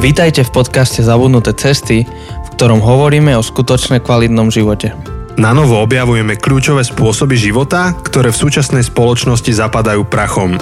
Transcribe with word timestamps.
Vítajte 0.00 0.48
v 0.48 0.64
podcaste 0.64 1.04
Zabudnuté 1.04 1.52
cesty, 1.52 2.08
v 2.08 2.48
ktorom 2.56 2.80
hovoríme 2.80 3.36
o 3.36 3.44
skutočne 3.44 4.00
kvalitnom 4.00 4.48
živote. 4.48 4.96
Na 5.36 5.52
novo 5.52 5.76
objavujeme 5.76 6.40
kľúčové 6.40 6.80
spôsoby 6.88 7.36
života, 7.36 7.92
ktoré 8.00 8.32
v 8.32 8.40
súčasnej 8.40 8.80
spoločnosti 8.80 9.52
zapadajú 9.52 10.08
prachom. 10.08 10.56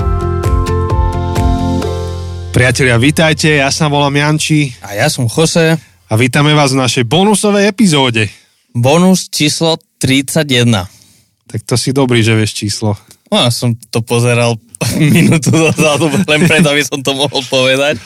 Priatelia, 2.50 2.98
vítajte, 2.98 3.62
ja 3.62 3.70
sa 3.70 3.86
volám 3.86 4.18
Janči 4.18 4.74
A 4.82 4.98
ja 4.98 5.06
som 5.06 5.30
Jose, 5.30 5.78
a 5.78 6.12
vítame 6.18 6.50
vás 6.58 6.74
v 6.74 6.82
našej 6.82 7.04
bonusovej 7.06 7.70
epizóde. 7.70 8.26
bonus 8.74 9.30
číslo 9.30 9.78
31. 10.02 10.82
Tak 11.46 11.62
to 11.62 11.78
si 11.78 11.94
dobrý, 11.94 12.26
že 12.26 12.34
vieš 12.34 12.58
číslo. 12.58 12.98
No, 13.28 13.44
ja 13.44 13.52
som 13.52 13.76
to 13.92 14.00
pozeral 14.00 14.56
minútu 15.14 15.52
dozadu, 15.52 16.08
len 16.08 16.40
preto, 16.48 16.72
aby 16.72 16.82
som 16.84 17.00
to 17.00 17.12
mohol 17.12 17.42
povedať. 17.46 18.00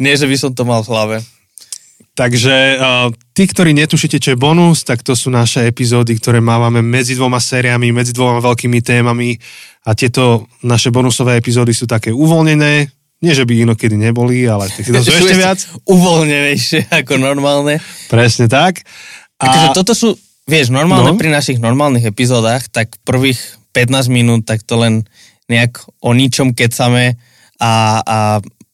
Nie, 0.00 0.16
že 0.16 0.24
by 0.28 0.36
som 0.38 0.50
to 0.52 0.64
mal 0.64 0.80
v 0.84 0.90
hlave. 0.92 1.16
Takže 2.12 2.76
uh, 2.76 3.08
tí, 3.32 3.48
ktorí 3.48 3.72
netušíte, 3.72 4.20
čo 4.20 4.36
je 4.36 4.38
bonus, 4.38 4.84
tak 4.84 5.00
to 5.00 5.16
sú 5.16 5.32
naše 5.32 5.64
epizódy, 5.64 6.20
ktoré 6.20 6.44
mávame 6.44 6.84
medzi 6.84 7.16
dvoma 7.16 7.40
sériami, 7.40 7.88
medzi 7.88 8.12
dvoma 8.12 8.36
veľkými 8.44 8.84
témami 8.84 9.32
a 9.88 9.96
tieto 9.96 10.44
naše 10.60 10.92
bonusové 10.92 11.40
epizódy 11.40 11.72
sú 11.72 11.88
také 11.88 12.12
uvoľnené, 12.12 12.84
nie, 13.22 13.32
že 13.32 13.46
by 13.46 13.64
inokedy 13.64 13.96
neboli, 13.96 14.44
ale 14.44 14.68
to 14.68 15.00
sú 15.06 15.08
ešte 15.08 15.38
viac. 15.40 15.62
Uvoľnenejšie 15.88 16.92
ako 16.92 17.16
normálne. 17.16 17.80
Presne 18.12 18.44
tak. 18.44 18.84
A... 19.40 19.48
Takže 19.48 19.68
toto 19.72 19.92
sú, 19.96 20.08
vieš, 20.44 20.68
normálne 20.68 21.14
No. 21.14 21.18
pri 21.18 21.32
našich 21.32 21.62
normálnych 21.62 22.04
epizódach, 22.04 22.68
tak 22.68 22.92
prvých 23.08 23.40
15 23.72 24.12
minút, 24.12 24.44
tak 24.44 24.64
to 24.64 24.76
len 24.76 25.04
nejak 25.48 25.84
o 26.00 26.12
ničom 26.12 26.52
kecame 26.56 27.16
a, 27.60 28.00
a 28.00 28.18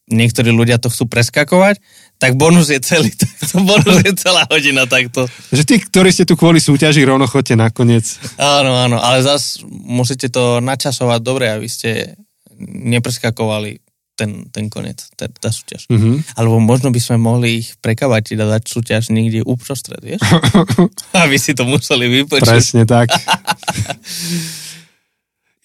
niektorí 0.09 0.49
ľudia 0.49 0.81
to 0.81 0.89
chcú 0.89 1.07
preskakovať, 1.07 1.79
tak 2.19 2.35
bonus 2.35 2.67
je 2.67 2.81
celý, 2.83 3.13
tak 3.21 3.31
to 3.47 3.63
bonus 3.63 4.03
je 4.03 4.13
celá 4.19 4.43
hodina 4.51 4.83
takto. 4.89 5.25
že 5.53 5.63
tí, 5.63 5.79
ktorí 5.79 6.11
ste 6.11 6.27
tu 6.27 6.35
kvôli 6.35 6.59
súťaži, 6.59 7.05
rovno 7.07 7.29
chodte 7.29 7.55
nakoniec. 7.55 8.05
Áno, 8.35 8.75
áno, 8.75 8.97
ale 8.99 9.23
zas 9.23 9.63
musíte 9.69 10.27
to 10.27 10.59
načasovať 10.59 11.19
dobre, 11.23 11.47
aby 11.47 11.69
ste 11.69 12.19
nepreskakovali 12.59 13.79
ten, 14.19 14.51
ten 14.51 14.67
koniec, 14.67 14.99
tá, 15.15 15.31
tá 15.31 15.47
súťaž. 15.47 15.87
Mhm. 15.87 16.35
Alebo 16.35 16.59
možno 16.59 16.91
by 16.91 16.99
sme 16.99 17.15
mohli 17.23 17.63
ich 17.63 17.79
prekavať 17.79 18.35
a 18.35 18.59
dať 18.59 18.63
súťaž 18.67 19.15
niekde 19.15 19.47
uprostred, 19.47 20.03
vieš? 20.03 20.19
aby 21.23 21.39
si 21.39 21.55
to 21.55 21.63
museli 21.63 22.11
vypočuť. 22.11 22.43
Presne 22.43 22.83
tak. 22.83 23.15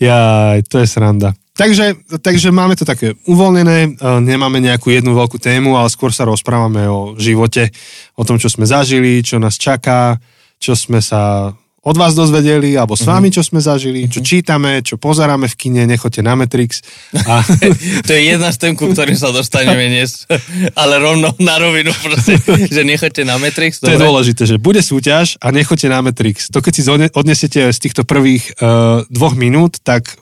Ja, 0.02 0.54
to 0.66 0.82
je 0.82 0.86
sranda. 0.90 1.34
Takže, 1.54 2.18
takže 2.18 2.50
máme 2.50 2.74
to 2.74 2.82
také 2.82 3.14
uvoľnené, 3.30 3.78
e, 3.86 3.88
nemáme 4.26 4.58
nejakú 4.58 4.90
jednu 4.90 5.14
veľkú 5.14 5.38
tému, 5.38 5.78
ale 5.78 5.86
skôr 5.86 6.10
sa 6.10 6.26
rozprávame 6.26 6.90
o 6.90 7.14
živote, 7.14 7.70
o 8.18 8.26
tom, 8.26 8.42
čo 8.42 8.50
sme 8.50 8.66
zažili, 8.66 9.22
čo 9.22 9.38
nás 9.38 9.54
čaká, 9.54 10.18
čo 10.58 10.74
sme 10.74 10.98
sa 10.98 11.54
od 11.84 11.96
vás 12.00 12.16
dozvedeli, 12.16 12.80
alebo 12.80 12.96
s 12.96 13.04
vami, 13.04 13.28
čo 13.28 13.44
sme 13.44 13.60
zažili, 13.60 14.08
čo 14.08 14.24
čítame, 14.24 14.80
čo 14.80 14.96
pozeráme 14.96 15.44
v 15.52 15.54
kine, 15.54 15.82
nechoďte 15.84 16.24
na 16.24 16.32
Matrix. 16.32 16.80
A, 17.28 17.44
to 18.08 18.10
je 18.16 18.22
jedna 18.32 18.48
z 18.48 18.56
tém, 18.56 18.72
ku 18.72 18.88
ktorým 18.88 19.14
sa 19.20 19.28
dostaneme 19.28 19.92
dnes. 19.92 20.24
Ale 20.80 20.96
rovno 20.96 21.36
na 21.36 21.60
rovinu 21.60 21.92
proste, 22.00 22.40
že 22.72 22.82
nechoďte 22.88 23.28
na 23.28 23.36
Matrix. 23.36 23.84
to 23.84 23.92
je 23.92 24.00
dobre? 24.00 24.08
dôležité, 24.08 24.42
že 24.48 24.56
bude 24.56 24.80
súťaž 24.80 25.36
a 25.44 25.52
nechoďte 25.52 25.88
na 25.92 26.00
Matrix. 26.00 26.48
To 26.48 26.64
keď 26.64 26.72
si 26.72 26.82
odnesiete 27.12 27.60
z 27.68 27.78
týchto 27.78 28.08
prvých 28.08 28.56
uh, 28.64 29.04
dvoch 29.12 29.36
minút, 29.36 29.84
tak 29.84 30.16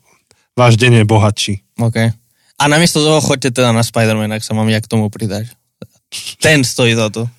váš 0.59 0.75
deň 0.83 1.03
je 1.03 1.05
bohatší. 1.07 1.55
OK. 1.79 2.11
A 2.59 2.63
namiesto 2.67 2.99
toho 2.99 3.23
choďte 3.23 3.63
teda 3.63 3.71
na 3.71 3.87
Spider-Man, 3.87 4.35
ak 4.35 4.43
sa 4.43 4.55
mám 4.55 4.67
ja 4.67 4.83
k 4.83 4.91
tomu 4.91 5.11
pridať. 5.11 5.51
Ten 6.43 6.67
stojí 6.67 6.99
za 6.99 7.09
to. 7.09 7.31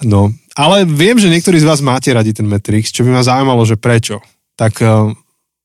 No, 0.00 0.26
ale 0.52 0.82
viem, 0.82 1.14
že 1.14 1.28
niektorí 1.28 1.56
z 1.56 1.64
vás 1.64 1.78
máte 1.78 2.10
radi 2.10 2.32
ten 2.32 2.44
Matrix, 2.44 2.90
čo 2.90 3.02
by 3.02 3.12
ma 3.12 3.22
zaujímalo, 3.22 3.62
že 3.62 3.76
prečo. 3.76 4.18
Tak 4.54 4.74
uh, 4.78 5.14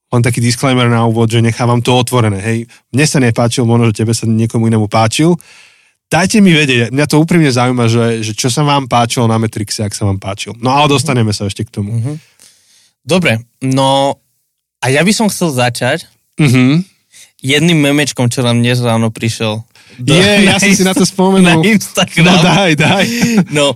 len 0.09 0.21
taký 0.21 0.37
disclaimer 0.39 0.85
na 0.85 1.03
úvod, 1.03 1.27
že 1.27 1.39
nechávam 1.39 1.79
to 1.79 1.91
otvorené. 1.91 2.37
Hej, 2.37 2.57
mne 2.89 3.05
sa 3.05 3.17
nepáčil, 3.17 3.63
možno, 3.63 3.89
že 3.89 3.99
tebe 3.99 4.11
sa 4.11 4.25
niekomu 4.25 4.65
inému 4.65 4.85
páčil. 4.85 5.33
Dajte 6.05 6.39
mi 6.39 6.49
vedieť, 6.51 6.89
mňa 6.89 7.05
to 7.05 7.17
úprimne 7.17 7.47
zaujíma, 7.47 7.85
že, 7.85 8.05
že 8.19 8.33
čo 8.33 8.49
sa 8.49 8.61
vám 8.61 8.85
páčilo 8.85 9.25
na 9.25 9.37
Matrixe, 9.37 9.81
ak 9.81 9.93
sa 9.93 10.05
vám 10.05 10.17
páčil. 10.17 10.57
No 10.57 10.73
ale 10.73 10.89
dostaneme 10.89 11.29
sa 11.29 11.45
ešte 11.45 11.61
k 11.63 11.69
tomu. 11.71 11.93
Mhm. 11.95 12.13
Dobre, 12.99 13.39
no 13.59 14.17
a 14.79 14.85
ja 14.87 15.01
by 15.01 15.11
som 15.11 15.27
chcel 15.27 15.49
začať 15.51 16.05
Uh-huh. 16.35 16.79
jedným 17.37 17.75
memečkom, 17.83 18.25
čo 18.25 18.39
nám 18.39 18.57
dnes 18.57 18.79
ráno 18.79 19.11
prišiel. 19.11 19.59
do- 19.97 20.15
Je, 20.15 20.47
ja 20.47 20.55
som 20.55 20.71
si 20.71 20.81
na 20.81 20.93
to 20.93 21.03
spomenul. 21.11 21.59
Na 21.59 21.67
Instagram. 21.67 22.23
No 22.23 22.33
daj, 22.39 22.71
daj. 22.73 23.05
No, 23.51 23.75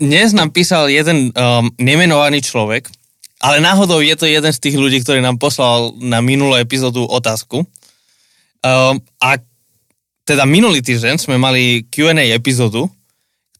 dnes 0.00 0.32
nám 0.32 0.56
písal 0.56 0.88
jeden 0.88 1.30
um, 1.36 1.68
nemenovaný 1.76 2.40
človek, 2.40 2.88
ale 3.44 3.60
náhodou 3.60 4.00
je 4.00 4.16
to 4.16 4.24
jeden 4.24 4.48
z 4.48 4.62
tých 4.62 4.76
ľudí, 4.80 5.04
ktorý 5.04 5.20
nám 5.20 5.36
poslal 5.36 5.92
na 6.00 6.24
minulú 6.24 6.56
epizódu 6.56 7.04
otázku. 7.04 7.68
Um, 8.64 8.96
a 9.20 9.36
teda 10.24 10.48
minulý 10.48 10.80
týždeň 10.80 11.20
sme 11.20 11.36
mali 11.36 11.84
Q&A 11.92 12.32
epizódu, 12.32 12.88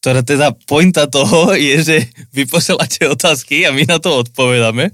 ktorá 0.01 0.25
teda 0.25 0.57
pointa 0.65 1.05
toho 1.05 1.53
je, 1.69 1.77
že 1.85 1.97
vy 2.33 2.49
posielate 2.49 3.05
otázky 3.05 3.69
a 3.69 3.71
my 3.77 3.85
na 3.85 4.01
to 4.01 4.25
odpovedáme. 4.25 4.91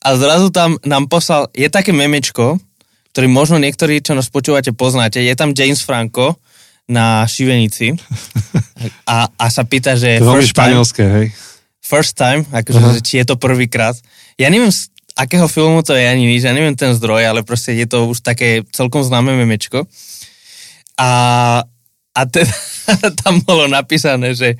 A 0.00 0.08
zrazu 0.16 0.52
tam 0.52 0.76
nám 0.84 1.08
poslal, 1.08 1.48
je 1.56 1.68
také 1.68 1.92
memečko, 1.92 2.60
ktorý 3.12 3.26
možno 3.28 3.56
niektorí, 3.60 4.00
čo 4.00 4.16
nás 4.16 4.32
počúvate, 4.32 4.72
poznáte. 4.72 5.20
Je 5.20 5.34
tam 5.36 5.56
James 5.56 5.80
Franco 5.82 6.40
na 6.90 7.22
šivenici 7.22 7.94
a, 9.06 9.30
a 9.30 9.44
sa 9.46 9.62
pýta, 9.62 9.94
že 9.94 10.18
To 10.18 10.34
veľmi 10.34 10.42
first 10.42 10.50
time, 10.50 10.66
španielské, 10.66 11.04
hej. 11.06 11.26
first 11.78 12.14
time, 12.18 12.42
akože, 12.50 12.78
že 12.98 13.00
či 13.06 13.14
je 13.22 13.26
to 13.30 13.38
prvýkrát. 13.38 13.94
Ja 14.34 14.50
neviem, 14.50 14.74
z 14.74 14.90
akého 15.14 15.46
filmu 15.46 15.86
to 15.86 15.94
je 15.94 16.02
ani 16.02 16.26
nič, 16.26 16.42
ja 16.42 16.50
neviem 16.50 16.74
ten 16.74 16.90
zdroj, 16.90 17.22
ale 17.22 17.40
proste 17.46 17.78
je 17.78 17.86
to 17.86 18.10
už 18.10 18.26
také 18.26 18.66
celkom 18.74 19.06
známe 19.06 19.30
memečko. 19.38 19.86
A, 20.98 21.10
a 22.10 22.20
teda 22.26 22.52
tam 23.22 23.38
bolo 23.46 23.70
napísané, 23.70 24.34
že 24.34 24.58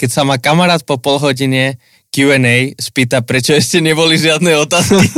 keď 0.00 0.08
sa 0.08 0.22
ma 0.24 0.40
kamarát 0.40 0.80
po 0.80 0.96
pol 0.96 1.20
hodine 1.20 1.76
Q&A 2.10 2.74
spýta, 2.80 3.20
prečo 3.22 3.52
ešte 3.54 3.78
neboli 3.84 4.16
žiadne 4.18 4.56
otázky. 4.64 5.06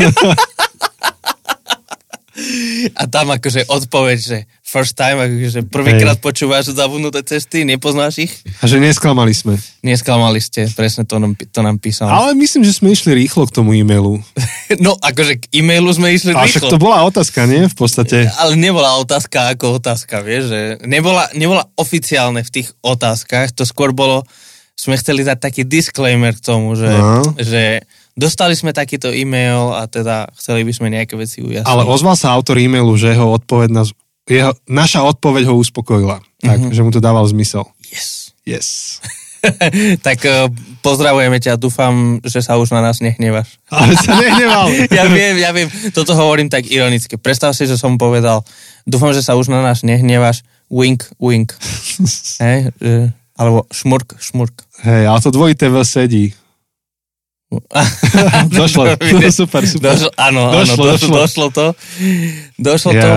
A 3.01 3.07
tam 3.07 3.29
akože 3.31 3.69
odpoveď, 3.69 4.19
že 4.19 4.39
first 4.73 4.97
time, 4.97 5.21
akože 5.21 5.69
prvýkrát 5.69 6.17
počúvaš 6.17 6.73
zabudnuté 6.73 7.21
cesty, 7.21 7.69
nepoznáš 7.69 8.25
ich? 8.25 8.33
A 8.59 8.65
že 8.65 8.81
nesklamali 8.81 9.37
sme. 9.37 9.61
Nesklamali 9.85 10.41
ste, 10.41 10.65
presne 10.73 11.05
to 11.05 11.21
nám, 11.21 11.37
to 11.37 11.61
nám 11.61 11.77
písal. 11.77 12.09
Ale 12.09 12.33
myslím, 12.33 12.65
že 12.65 12.73
sme 12.73 12.89
išli 12.89 13.13
rýchlo 13.13 13.45
k 13.45 13.53
tomu 13.53 13.77
e-mailu. 13.77 14.17
No, 14.81 14.97
akože 14.97 15.37
k 15.37 15.61
e-mailu 15.61 15.93
sme 15.93 16.17
išli 16.17 16.33
A 16.33 16.49
však 16.49 16.73
to 16.73 16.81
bola 16.81 17.05
otázka, 17.05 17.45
nie? 17.45 17.69
V 17.69 17.77
podstate. 17.77 18.25
Ale 18.41 18.57
nebola 18.57 18.97
otázka 18.97 19.53
ako 19.53 19.77
otázka, 19.77 20.25
vieš, 20.25 20.49
že 20.49 20.61
nebola, 20.89 21.29
nebola 21.37 21.69
oficiálne 21.77 22.41
v 22.41 22.49
tých 22.49 22.73
otázkach, 22.81 23.53
to 23.53 23.69
skôr 23.69 23.93
bolo, 23.93 24.25
sme 24.73 24.97
chceli 24.97 25.29
dať 25.29 25.37
taký 25.45 25.63
disclaimer 25.69 26.33
k 26.33 26.41
tomu, 26.41 26.73
že, 26.73 26.89
No. 26.89 27.21
že 27.37 27.85
dostali 28.17 28.57
sme 28.57 28.73
takýto 28.73 29.13
e-mail 29.13 29.77
a 29.77 29.85
teda 29.85 30.33
chceli 30.41 30.65
by 30.65 30.73
sme 30.73 30.89
nejaké 30.89 31.21
veci 31.21 31.45
ujasniť. 31.45 31.69
Ale 31.69 31.85
ozval 31.85 32.17
sa 32.17 32.33
autor 32.33 32.57
e-mailu, 32.57 32.97
že 32.97 33.13
jeho 33.13 33.29
odpoveď 33.29 33.77
nás, 33.77 33.93
jeho, 34.25 34.53
naša 34.65 35.03
odpoveď 35.05 35.47
ho 35.47 35.57
uspokojila. 35.57 36.23
Tak, 36.39 36.59
Mhm. 36.61 36.73
že 36.73 36.81
mu 36.81 36.91
to 36.91 36.99
dával 36.99 37.23
zmysel. 37.25 37.67
Yes. 37.87 38.35
Yes. 38.43 38.99
tak 40.07 40.23
eh, 40.23 40.47
pozdravujeme 40.81 41.39
ťa, 41.39 41.55
dúfam, 41.57 42.23
že 42.23 42.39
sa 42.39 42.55
už 42.55 42.71
na 42.71 42.79
nás 42.81 42.99
nehnevaš. 42.99 43.59
Ale 43.75 43.95
sa 43.95 44.15
nehneval. 44.15 44.71
ja 44.99 45.05
viem, 45.07 45.35
ja 45.37 45.51
viem, 45.51 45.67
toto 45.91 46.15
hovorím 46.15 46.47
tak 46.47 46.67
ironicky. 46.67 47.15
Predstav 47.15 47.51
si, 47.53 47.67
že 47.67 47.75
som 47.75 47.95
povedal, 47.97 48.47
dúfam, 48.83 49.11
že 49.11 49.21
sa 49.21 49.35
už 49.35 49.47
na 49.49 49.59
nás 49.61 49.83
nehnevaš, 49.83 50.47
wink, 50.69 51.07
wink. 51.19 51.55
Hej, 52.39 52.71
alebo 53.35 53.67
šmurk, 53.69 54.15
šmurk. 54.19 54.55
Hej, 54.81 55.03
ale 55.05 55.19
to 55.19 55.31
dvojité 55.31 55.67
V 55.67 55.83
sedí. 55.83 56.25
Došlo. 58.49 58.97
super, 59.31 59.63
super. 59.67 59.93
Došlo, 59.93 60.11
áno, 60.17 60.43
Došlo, 60.51 60.73
áno, 60.79 60.85
došlo, 60.87 60.87
došlo. 60.89 61.15
došlo 61.17 61.47
to. 61.51 61.67
Došlo 62.57 62.91
to. 62.95 63.09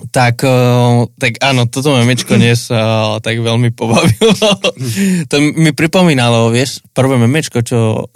Tak, 0.00 0.36
eh, 0.46 0.96
tak 1.20 1.32
áno, 1.44 1.68
toto 1.68 1.92
memečko 1.92 2.40
dnes 2.40 2.72
eh, 2.72 2.78
tak 3.20 3.36
veľmi 3.36 3.74
pobavilo. 3.76 4.48
to 5.30 5.34
mi 5.38 5.70
pripomínalo, 5.76 6.48
vieš, 6.48 6.80
prvé 6.96 7.20
memečko, 7.20 7.60
čo 7.60 8.08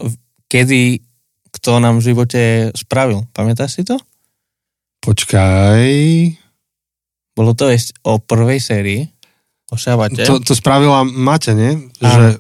kedy 0.49 1.03
kto 1.55 1.79
nám 1.79 2.03
v 2.03 2.07
živote 2.11 2.43
spravil. 2.75 3.31
Pamätáš 3.31 3.79
si 3.79 3.83
to? 3.87 3.95
Počkaj. 5.05 5.87
Bolo 7.35 7.55
to 7.55 7.71
ešte 7.71 7.95
o 8.07 8.19
prvej 8.19 8.59
sérii, 8.59 9.03
o 9.71 9.77
šabate. 9.79 10.27
To, 10.27 10.43
to 10.43 10.55
spravila 10.55 11.03
Maťa, 11.07 11.53
nie? 11.55 11.91
Že, 11.99 12.39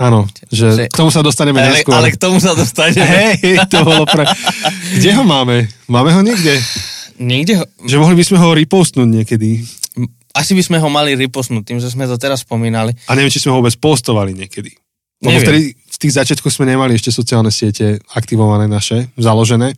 áno, 0.00 0.28
že, 0.52 0.66
Že- 0.72 0.88
k 0.92 0.96
tomu 0.96 1.10
sa 1.12 1.24
dostaneme 1.24 1.60
ale, 1.60 1.80
neskôr. 1.80 1.96
ale 1.96 2.08
k 2.12 2.18
tomu 2.20 2.36
sa 2.40 2.52
dostane. 2.52 3.00
Hej, 3.00 3.64
to 3.68 3.80
bolo 3.84 4.04
pre... 4.08 4.28
Kde 4.96 5.10
ho 5.16 5.24
máme? 5.24 5.68
Máme 5.88 6.12
ho 6.12 6.20
niekde? 6.20 6.60
Niekde 7.18 7.64
Že 7.82 7.96
mohli 7.98 8.16
by 8.16 8.24
sme 8.24 8.38
ho 8.38 8.48
repostnúť 8.52 9.08
niekedy. 9.08 9.64
asi 10.36 10.52
by 10.52 10.62
sme 10.62 10.78
ho 10.78 10.88
mali 10.92 11.16
riposnúť 11.16 11.64
tým, 11.64 11.78
že 11.80 11.88
sme 11.88 12.04
to 12.04 12.20
teraz 12.20 12.44
spomínali. 12.44 12.92
A 13.08 13.16
neviem, 13.16 13.32
či 13.32 13.40
sme 13.40 13.56
ho 13.56 13.64
vôbec 13.64 13.72
postovali 13.80 14.36
niekedy. 14.36 14.68
Lebo 15.24 15.32
Neviem. 15.32 15.44
vtedy 15.48 15.60
v 15.72 15.96
tých 15.96 16.12
začiatkoch 16.12 16.52
sme 16.52 16.68
nemali 16.68 16.92
ešte 16.92 17.08
sociálne 17.08 17.48
siete 17.48 18.04
aktivované 18.12 18.68
naše, 18.68 19.08
založené. 19.16 19.72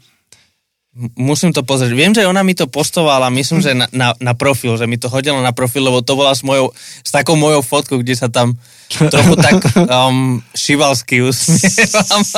Musím 1.15 1.55
to 1.55 1.63
pozrieť. 1.63 1.95
Viem, 1.95 2.11
že 2.17 2.27
ona 2.27 2.43
mi 2.43 2.59
to 2.59 2.67
postovala, 2.67 3.31
myslím, 3.31 3.63
že 3.63 3.71
na, 3.77 3.87
na, 3.95 4.09
na 4.19 4.33
profil, 4.35 4.75
že 4.75 4.89
mi 4.89 4.99
to 4.99 5.07
hodilo 5.07 5.39
na 5.39 5.55
profil, 5.55 5.87
lebo 5.87 6.03
to 6.03 6.19
bola 6.19 6.35
s, 6.35 6.43
mojou, 6.43 6.75
s 7.05 7.11
takou 7.15 7.39
mojou 7.39 7.63
fotkou, 7.63 8.03
kde 8.03 8.19
sa 8.19 8.27
tam 8.27 8.59
trochu 8.91 9.37
tak 9.39 9.63
um, 9.95 10.41
šivalsky 10.57 11.23
usmievam. 11.23 12.23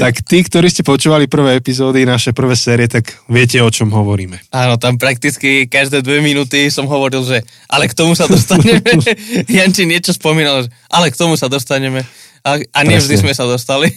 Tak 0.00 0.24
tí, 0.24 0.40
ktorí 0.40 0.72
ste 0.72 0.80
počúvali 0.80 1.28
prvé 1.28 1.60
epizódy, 1.60 2.08
naše 2.08 2.32
prvé 2.32 2.56
série, 2.56 2.88
tak 2.88 3.12
viete, 3.28 3.60
o 3.60 3.68
čom 3.68 3.92
hovoríme. 3.92 4.40
Áno, 4.48 4.80
tam 4.80 4.96
prakticky 4.96 5.68
každé 5.68 6.00
dve 6.00 6.24
minúty 6.24 6.72
som 6.72 6.88
hovoril, 6.88 7.20
že 7.28 7.44
ale 7.68 7.84
k 7.84 7.92
tomu 7.92 8.16
sa 8.16 8.24
dostaneme. 8.24 8.80
Janči 9.52 9.84
niečo 9.84 10.16
spomínal, 10.16 10.64
že 10.64 10.72
ale 10.88 11.12
k 11.12 11.18
tomu 11.20 11.36
sa 11.36 11.52
dostaneme. 11.52 12.08
A, 12.40 12.56
a 12.56 12.80
nie 12.88 12.96
vždy 12.96 13.20
Presne. 13.20 13.24
sme 13.28 13.32
sa 13.36 13.44
dostali. 13.44 13.92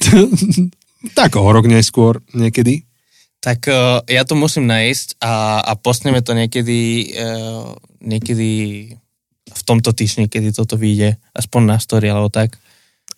tak 1.15 1.39
o 1.39 1.47
rok 1.47 1.63
neskôr 1.63 2.19
niekedy. 2.35 2.86
Tak 3.47 3.63
uh, 3.71 4.03
ja 4.03 4.27
to 4.27 4.35
musím 4.35 4.67
nájsť 4.67 5.23
a, 5.23 5.63
a 5.63 5.71
postneme 5.79 6.19
to 6.19 6.35
niekedy, 6.35 7.15
uh, 7.15 7.71
niekedy 8.03 8.51
v 9.47 9.61
tomto 9.63 9.95
týždni, 9.95 10.27
kedy 10.27 10.51
toto 10.51 10.75
vyjde, 10.75 11.15
aspoň 11.31 11.61
na 11.63 11.77
story 11.79 12.11
alebo 12.11 12.27
tak. 12.27 12.59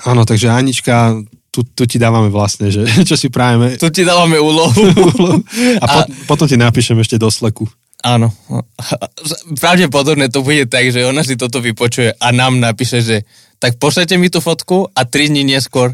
Áno, 0.05 0.29
takže 0.29 0.53
Anička, 0.53 1.17
tu, 1.49 1.65
tu 1.65 1.89
ti 1.89 1.97
dávame 1.97 2.29
vlastne, 2.29 2.69
že 2.69 2.85
čo 3.09 3.17
si 3.17 3.33
prajeme. 3.33 3.81
Tu 3.81 3.89
ti 3.89 4.05
dávame 4.05 4.37
úlohu. 4.37 4.77
A, 5.83 6.05
po, 6.05 6.37
potom 6.37 6.45
ti 6.45 6.61
napíšem 6.61 7.01
ešte 7.01 7.17
do 7.17 7.33
sleku. 7.33 7.65
Áno. 8.05 8.29
Pravdepodobne 9.65 10.29
to 10.29 10.45
bude 10.45 10.69
tak, 10.69 10.93
že 10.93 11.09
ona 11.09 11.25
si 11.25 11.35
toto 11.35 11.59
vypočuje 11.59 12.15
a 12.15 12.27
nám 12.29 12.61
napíše, 12.61 13.01
že 13.01 13.25
tak 13.59 13.75
pošlete 13.75 14.15
mi 14.15 14.31
tú 14.31 14.39
fotku 14.39 14.87
a 14.93 15.03
tri 15.03 15.27
dní 15.27 15.43
neskôr, 15.43 15.91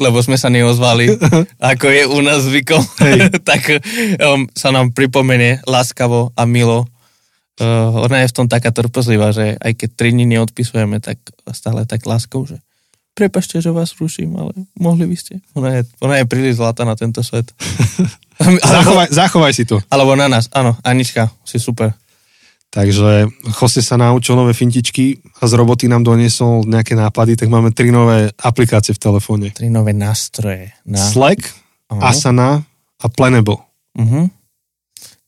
lebo 0.00 0.20
sme 0.20 0.36
sa 0.36 0.52
neozvali, 0.52 1.08
ako 1.72 1.86
je 1.88 2.02
u 2.06 2.18
nás 2.20 2.44
zvykom, 2.44 2.82
tak 3.48 3.80
um, 4.22 4.46
sa 4.52 4.70
nám 4.72 4.92
pripomenie 4.92 5.60
láskavo 5.64 6.32
a 6.36 6.42
milo. 6.44 6.88
Uh, 7.56 8.04
ona 8.04 8.20
je 8.20 8.30
v 8.30 8.36
tom 8.36 8.46
taká 8.52 8.68
trpezlivá, 8.68 9.32
že 9.32 9.56
aj 9.56 9.72
keď 9.80 9.88
tri 9.96 10.12
dní 10.12 10.28
neodpisujeme, 10.28 11.00
tak 11.00 11.16
stále 11.56 11.88
tak 11.88 12.04
láskou, 12.04 12.44
že 12.44 12.60
prepašte, 13.16 13.56
že 13.64 13.72
vás 13.72 13.96
ruším, 13.96 14.36
ale 14.36 14.52
mohli 14.76 15.08
by 15.08 15.16
ste. 15.16 15.40
Ona 15.56 15.80
je, 15.80 15.82
ona 16.04 16.20
je 16.20 16.28
príliš 16.28 16.60
zlatá 16.60 16.84
na 16.84 16.92
tento 16.92 17.24
svet. 17.24 17.48
Zachovaj, 18.36 19.08
zachovaj 19.16 19.52
si 19.56 19.64
to. 19.64 19.80
Alebo 19.88 20.12
na 20.12 20.28
nás, 20.28 20.52
áno, 20.52 20.76
Anička, 20.84 21.32
si 21.40 21.56
super. 21.56 21.96
Takže 22.76 23.32
Jose 23.56 23.80
sa 23.80 23.96
naučil 23.96 24.36
nové 24.36 24.52
fintičky 24.52 25.16
a 25.40 25.48
z 25.48 25.52
roboty 25.56 25.88
nám 25.88 26.04
doniesol 26.04 26.68
nejaké 26.68 26.92
nápady, 26.92 27.40
tak 27.40 27.48
máme 27.48 27.72
tri 27.72 27.88
nové 27.88 28.28
aplikácie 28.36 28.92
v 28.92 29.00
telefóne. 29.00 29.48
Tri 29.48 29.72
nové 29.72 29.96
nástroje. 29.96 30.76
Na... 30.84 31.00
Slack, 31.00 31.40
Aha. 31.88 32.12
Asana 32.12 32.60
a 33.00 33.06
Planable. 33.08 33.64
Uh-huh. 33.96 34.28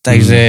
Takže 0.05 0.41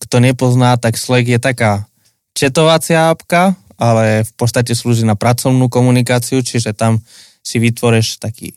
kto 0.00 0.16
nepozná, 0.16 0.80
tak 0.80 0.96
Slack 0.96 1.28
je 1.28 1.36
taká 1.36 1.84
četovacia 2.32 3.12
apka, 3.12 3.52
ale 3.76 4.24
v 4.24 4.32
podstate 4.40 4.72
slúži 4.72 5.04
na 5.04 5.12
pracovnú 5.12 5.68
komunikáciu, 5.68 6.40
čiže 6.40 6.72
tam 6.72 7.04
si 7.44 7.60
vytvoreš 7.60 8.16
taký 8.16 8.56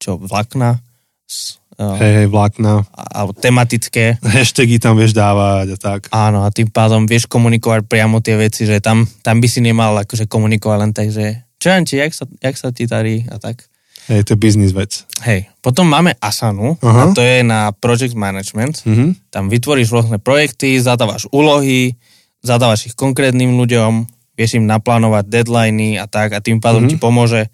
čo, 0.00 0.16
vlákna 0.16 0.80
s, 1.28 1.59
Hej, 1.80 2.12
hej, 2.14 2.28
vlákna. 2.28 2.84
alebo 2.92 3.32
tematické. 3.32 4.20
Hashtagy 4.20 4.76
tam 4.76 4.94
vieš 4.94 5.12
dávať 5.12 5.74
a 5.74 5.78
tak. 5.80 6.00
Áno, 6.12 6.44
a 6.44 6.52
tým 6.52 6.68
pádom 6.68 7.04
vieš 7.04 7.24
komunikovať 7.24 7.88
priamo 7.88 8.20
tie 8.20 8.36
veci, 8.36 8.64
že 8.64 8.78
tam, 8.78 9.08
tam 9.20 9.40
by 9.40 9.48
si 9.48 9.60
nemal 9.60 9.96
akože 9.96 10.28
komunikovať 10.28 10.78
len 10.78 10.92
tak, 10.92 11.08
že 11.08 11.40
čo 11.56 11.72
Janči, 11.72 11.96
jak 11.96 12.12
sa, 12.12 12.24
jak 12.36 12.56
sa 12.56 12.68
ti 12.68 12.84
darí 12.84 13.24
a 13.26 13.36
tak. 13.36 13.64
Hej, 14.08 14.24
to 14.24 14.32
je 14.32 14.38
biznis 14.38 14.72
vec. 14.72 15.04
Hej, 15.22 15.48
potom 15.60 15.86
máme 15.86 16.16
Asanu, 16.18 16.74
Aha. 16.80 17.00
a 17.00 17.14
to 17.14 17.20
je 17.20 17.40
na 17.40 17.70
project 17.70 18.12
management. 18.12 18.82
Mhm. 18.84 19.28
Tam 19.28 19.46
vytvoríš 19.46 19.88
rôzne 19.88 20.16
projekty, 20.16 20.76
zadávaš 20.76 21.28
úlohy, 21.28 21.94
zadávaš 22.40 22.88
ich 22.88 22.94
konkrétnym 22.94 23.54
ľuďom, 23.54 24.04
vieš 24.34 24.56
im 24.56 24.64
naplánovať 24.64 25.28
deadliny 25.28 25.96
a 25.96 26.04
tak 26.04 26.32
a 26.32 26.40
tým 26.40 26.58
pádom 26.58 26.84
Mhm. 26.84 26.90
ti 26.90 26.96
pomôže 26.96 27.52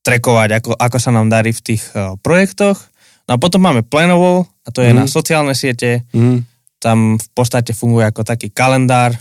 trekovať, 0.00 0.48
ako, 0.56 0.70
ako 0.72 0.98
sa 0.98 1.10
nám 1.10 1.28
darí 1.28 1.52
v 1.52 1.60
tých 1.62 1.84
uh, 1.92 2.16
projektoch. 2.18 2.80
No 3.28 3.36
a 3.36 3.38
potom 3.38 3.60
máme 3.60 3.84
Planable 3.84 4.48
a 4.64 4.68
to 4.72 4.80
je 4.80 4.90
Mhm. 4.90 4.96
na 4.96 5.04
sociálne 5.04 5.52
siete. 5.52 6.08
Mhm. 6.16 6.48
Tam 6.80 6.98
v 7.20 7.28
podstate 7.36 7.76
funguje 7.76 8.06
ako 8.08 8.24
taký 8.24 8.48
kalendár, 8.48 9.12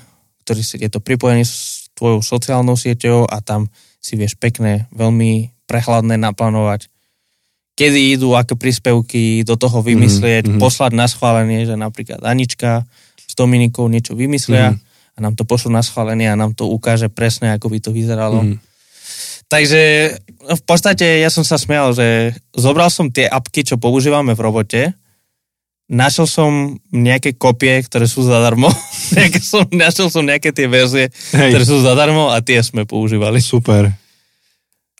ktorý 0.46 0.62
si, 0.64 0.80
je 0.80 0.88
to 0.88 1.04
pripojený 1.04 1.44
s 1.44 1.90
tvojou 1.94 2.22
sociálnou 2.24 2.78
sieťou 2.78 3.26
a 3.28 3.42
tam 3.44 3.68
si 4.00 4.16
vieš 4.16 4.38
pekne, 4.38 4.86
veľmi 4.94 5.52
prehľadne 5.68 6.16
naplánovať, 6.16 6.88
kedy 7.76 8.16
idú, 8.16 8.38
aké 8.38 8.56
príspevky 8.56 9.44
do 9.44 9.60
toho 9.60 9.84
vymyslieť, 9.84 10.48
mhm. 10.48 10.58
poslať 10.62 10.92
na 10.96 11.10
schválenie, 11.10 11.66
že 11.66 11.76
napríklad 11.76 12.24
Anička 12.24 12.86
s 13.20 13.34
Dominikou 13.36 13.90
niečo 13.92 14.16
vymyslia 14.16 14.72
Mhm. 14.72 14.78
a 15.14 15.18
nám 15.20 15.34
to 15.36 15.44
pošlú 15.44 15.74
na 15.74 15.82
schválenie 15.84 16.30
a 16.30 16.40
nám 16.40 16.54
to 16.54 16.70
ukáže 16.70 17.10
presne, 17.12 17.52
ako 17.52 17.68
by 17.74 17.78
to 17.82 17.92
vyzeralo. 17.92 18.46
Mhm. 18.46 18.56
Takže 19.48 19.82
no, 20.44 20.56
v 20.60 20.64
podstate 20.68 21.24
ja 21.24 21.32
som 21.32 21.48
sa 21.48 21.56
smial, 21.56 21.96
že 21.96 22.36
zobral 22.52 22.92
som 22.92 23.08
tie 23.08 23.28
apky, 23.32 23.64
čo 23.64 23.80
používame 23.80 24.36
v 24.36 24.44
robote, 24.44 24.82
našiel 25.88 26.28
som 26.28 26.52
nejaké 26.92 27.40
kopie, 27.40 27.80
ktoré 27.88 28.12
sú 28.12 28.28
zadarmo, 28.28 28.68
som, 29.52 29.64
našiel 29.72 30.12
som 30.12 30.28
nejaké 30.28 30.52
tie 30.52 30.68
verzie, 30.68 31.08
Hej. 31.32 31.56
ktoré 31.56 31.64
sú 31.64 31.80
zadarmo 31.80 32.28
a 32.32 32.44
tie 32.44 32.60
sme 32.60 32.84
používali. 32.84 33.40
Super. 33.40 33.96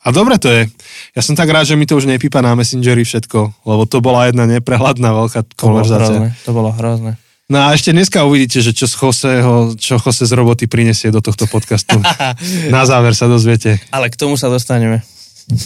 A 0.08 0.16
dobre 0.16 0.40
to 0.40 0.48
je. 0.48 0.64
Ja 1.12 1.20
som 1.20 1.36
tak 1.36 1.52
rád, 1.52 1.68
že 1.68 1.76
mi 1.76 1.84
to 1.84 2.00
už 2.00 2.08
nepípa 2.08 2.40
na 2.40 2.56
Messengeri 2.56 3.04
všetko, 3.04 3.68
lebo 3.68 3.84
to 3.84 4.00
bola 4.00 4.32
jedna 4.32 4.48
neprehľadná 4.48 5.12
veľká 5.12 5.44
To 5.44 5.68
bolo 5.68 5.84
hrozné. 5.84 5.92
konverzácia. 5.92 6.20
To 6.48 6.52
bolo 6.56 6.70
hrozné. 6.72 7.20
No 7.48 7.64
a 7.64 7.72
ešte 7.72 7.96
dneska 7.96 8.28
uvidíte, 8.28 8.60
že 8.60 8.76
čo 8.76 8.92
z 8.92 8.96
Joseho, 9.00 9.72
čo 9.80 9.96
Jose 9.96 10.28
z 10.28 10.34
roboty 10.36 10.68
prinesie 10.68 11.16
do 11.16 11.24
tohto 11.24 11.48
podcastu. 11.48 11.96
Na 12.76 12.84
záver 12.84 13.16
sa 13.16 13.32
dozviete. 13.32 13.80
Ale 13.88 14.12
k 14.12 14.20
tomu 14.20 14.36
sa 14.36 14.52
dostaneme. 14.52 15.00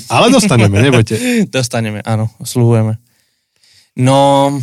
Ale 0.06 0.30
dostaneme, 0.30 0.78
nebojte. 0.86 1.18
Dostaneme, 1.50 2.06
áno, 2.06 2.30
slúhujeme. 2.38 3.02
No, 3.98 4.54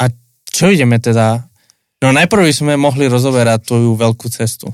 a 0.00 0.04
čo 0.48 0.72
ideme 0.72 0.96
teda? 0.96 1.44
No 2.00 2.16
najprv 2.16 2.48
by 2.48 2.54
sme 2.56 2.72
mohli 2.80 3.12
rozoberať 3.12 3.68
tvoju 3.68 3.92
veľkú 4.00 4.32
cestu. 4.32 4.72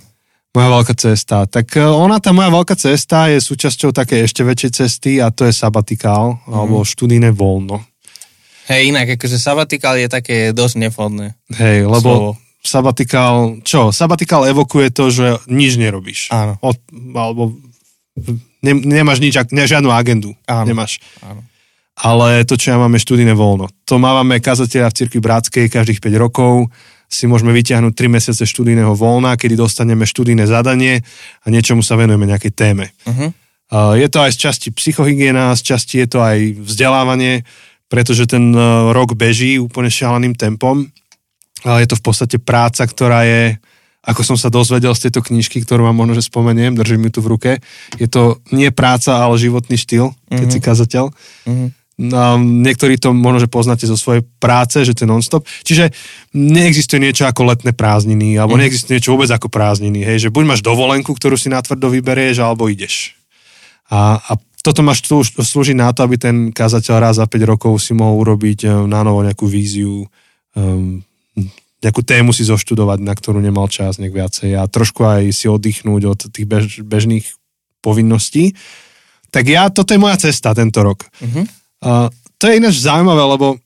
Moja 0.55 0.71
veľká 0.71 0.95
cesta. 0.95 1.51
Tak 1.51 1.75
e, 1.75 1.83
ona, 1.83 2.23
tá 2.23 2.31
moja 2.31 2.55
veľká 2.55 2.79
cesta 2.79 3.27
je 3.27 3.43
súčasťou 3.43 3.91
takej 3.91 4.31
ešte 4.31 4.47
väčšej 4.47 4.71
cesty 4.71 5.11
a 5.19 5.35
to 5.35 5.43
je 5.43 5.51
sabatikál, 5.51 6.39
Mhm. 6.47 6.55
alebo 6.55 6.87
študijné 6.87 7.35
voľno. 7.35 7.83
Hej, 8.65 8.95
inak 8.97 9.21
akože 9.21 9.37
sabatikál 9.37 10.01
je 10.01 10.09
také 10.09 10.37
dosť 10.57 10.89
nevhodné. 10.89 11.37
Hej, 11.53 11.85
lebo 11.85 12.09
Slovo. 12.09 12.31
sabatikál, 12.65 13.61
čo? 13.61 13.93
Sabatikál 13.93 14.49
evokuje 14.49 14.89
to, 14.89 15.13
že 15.13 15.27
nič 15.53 15.77
nerobíš. 15.77 16.33
Áno. 16.33 16.57
Od, 16.65 16.77
alebo 17.13 17.53
ne, 18.65 18.73
nemáš 18.73 19.21
nič, 19.21 19.37
ne, 19.53 19.65
žiadnu 19.69 19.93
agendu. 19.93 20.33
Áno. 20.49 20.65
Nemáš. 20.65 20.97
Áno. 21.21 21.45
Ale 21.95 22.43
to, 22.43 22.59
čo 22.59 22.75
ja 22.75 22.79
máme 22.81 22.99
študijné 22.99 23.37
voľno. 23.39 23.71
To 23.87 24.03
máme 24.03 24.43
kazatelia 24.43 24.91
v 24.91 24.99
Cirkvi 24.99 25.21
Bratskej 25.23 25.71
každých 25.71 26.03
5 26.03 26.11
rokov. 26.19 26.73
Si 27.07 27.31
môžeme 27.31 27.55
vyťahnuť 27.55 27.93
3 27.95 28.11
mesiace 28.11 28.43
študijného 28.43 28.97
voľna, 28.99 29.39
kedy 29.39 29.55
dostaneme 29.55 30.03
študijné 30.03 30.51
zadanie 30.51 31.07
a 31.45 31.47
niečomu 31.53 31.87
sa 31.87 31.95
venujeme 31.95 32.27
nejakej 32.27 32.51
téme. 32.51 32.91
Uh-huh. 33.07 33.31
Uh, 33.71 33.95
Je 33.95 34.11
to 34.11 34.19
aj 34.27 34.35
z 34.35 34.39
časti 34.51 34.69
psychohygiena, 34.75 35.55
z 35.55 35.63
časti 35.63 36.03
je 36.03 36.09
to 36.11 36.19
aj 36.19 36.59
vzdelávanie, 36.67 37.47
pretože 37.95 38.27
ten 38.27 38.51
uh, 38.51 38.91
rok 38.91 39.15
beží 39.15 39.63
úplne 39.63 39.87
šialeným 39.87 40.35
tempom. 40.35 40.91
Ale 41.63 41.87
je 41.87 41.95
to 41.95 42.01
v 42.03 42.05
podstate 42.11 42.37
práca, 42.43 42.83
ktorá 42.83 43.23
je, 43.23 43.55
ako 44.03 44.21
som 44.27 44.37
sa 44.37 44.51
dozvedel 44.51 44.91
z 44.99 45.09
tejto 45.09 45.23
knižky, 45.23 45.63
ktorú 45.63 45.87
vám 45.87 45.95
možno, 45.95 46.19
že 46.19 46.27
spomeniem, 46.27 46.75
držím 46.75 47.07
ju 47.09 47.11
tu 47.15 47.21
v 47.23 47.31
ruke, 47.39 47.51
je 47.97 48.11
to 48.11 48.43
nie 48.51 48.75
práca, 48.75 49.23
ale 49.23 49.39
životný 49.39 49.79
štýl, 49.79 50.11
keď 50.27 50.47
Mhm. 50.51 50.53
si 50.53 50.59
kazateľ. 50.61 51.05
Uh-huh. 51.47 51.71
No, 51.95 52.35
niektorí 52.43 52.99
to 52.99 53.15
možno, 53.15 53.47
že 53.47 53.49
poznáte 53.49 53.87
zo 53.87 53.95
svojej 53.95 54.27
práce, 54.43 54.83
že 54.83 54.99
to 54.99 55.07
je 55.07 55.13
non-stop. 55.15 55.47
Čiže 55.63 55.95
neexistuje 56.35 56.99
niečo 56.99 57.23
ako 57.31 57.55
letné 57.55 57.71
prázdniny, 57.71 58.35
alebo 58.35 58.59
Mhm. 58.59 58.67
neexistuje 58.67 58.99
niečo 58.99 59.15
vôbec 59.15 59.31
ako 59.31 59.47
prázdniny. 59.47 60.03
Hej, 60.03 60.29
že 60.29 60.35
buď 60.35 60.43
máš 60.45 60.61
dovolenku, 60.67 61.15
ktorú 61.15 61.39
si 61.39 61.47
natvrdo 61.47 61.87
vyberieš, 61.95 62.43
alebo 62.43 62.67
ideš. 62.67 63.15
A, 63.89 64.19
a 64.19 64.33
toto 64.65 64.81
máš 64.81 65.05
tu 65.05 65.21
slúžiť 65.21 65.77
na 65.77 65.93
to, 65.93 66.09
aby 66.09 66.17
ten 66.17 66.49
kazateľ 66.49 66.97
raz 66.97 67.21
za 67.21 67.29
5 67.29 67.37
rokov 67.45 67.77
si 67.85 67.93
mohol 67.93 68.25
urobiť 68.25 68.65
um, 68.65 68.89
na 68.89 69.05
novo 69.05 69.21
nejakú 69.21 69.45
víziu, 69.45 70.09
um, 70.57 71.05
nejakú 71.85 72.01
tému 72.01 72.33
si 72.33 72.49
zoštudovať, 72.49 73.05
na 73.05 73.13
ktorú 73.13 73.45
nemal 73.45 73.69
čas 73.69 74.01
nejak 74.01 74.17
viacej 74.17 74.57
a 74.57 74.65
trošku 74.65 75.05
aj 75.05 75.37
si 75.37 75.53
oddychnúť 75.53 76.03
od 76.09 76.21
tých 76.33 76.49
bež, 76.49 76.65
bežných 76.81 77.29
povinností. 77.85 78.57
Tak 79.29 79.45
ja, 79.45 79.69
toto 79.69 79.93
je 79.93 80.01
moja 80.01 80.17
cesta 80.17 80.57
tento 80.57 80.81
rok. 80.81 81.05
Uh-huh. 81.21 81.45
Uh, 81.85 82.09
to 82.41 82.49
je 82.49 82.57
ináč 82.57 82.81
zaujímavé, 82.81 83.21
lebo 83.21 83.61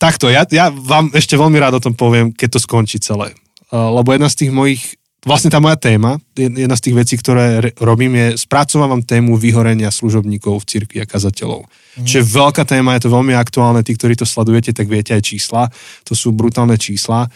takto, 0.00 0.32
ja, 0.32 0.48
ja 0.48 0.72
vám 0.72 1.12
ešte 1.12 1.36
veľmi 1.36 1.60
rád 1.60 1.76
o 1.78 1.84
tom 1.84 1.92
poviem, 1.92 2.32
keď 2.32 2.56
to 2.56 2.64
skončí 2.64 2.96
celé. 2.96 3.36
lebo 3.70 4.08
jedna 4.10 4.32
z 4.32 4.38
tých 4.40 4.50
mojich, 4.50 4.82
vlastne 5.22 5.50
tá 5.54 5.62
moja 5.62 5.78
téma, 5.78 6.18
jedna 6.34 6.74
z 6.74 6.84
tých 6.90 6.96
vecí, 6.98 7.14
ktoré 7.14 7.74
robím, 7.78 8.18
je 8.18 8.26
spracovávam 8.42 9.06
tému 9.06 9.38
vyhorenia 9.38 9.94
služobníkov 9.94 10.62
v 10.62 10.68
cirkvi 10.68 10.98
a 11.02 11.06
kazateľov. 11.06 11.66
Mm. 11.98 12.06
Čiže 12.06 12.26
veľká 12.26 12.66
téma, 12.66 12.98
je 12.98 13.06
to 13.06 13.14
veľmi 13.14 13.34
aktuálne, 13.38 13.86
tí, 13.86 13.94
ktorí 13.94 14.18
to 14.18 14.26
sledujete, 14.26 14.74
tak 14.74 14.90
viete 14.90 15.14
aj 15.14 15.22
čísla, 15.22 15.70
to 16.02 16.18
sú 16.18 16.34
brutálne 16.34 16.74
čísla. 16.74 17.30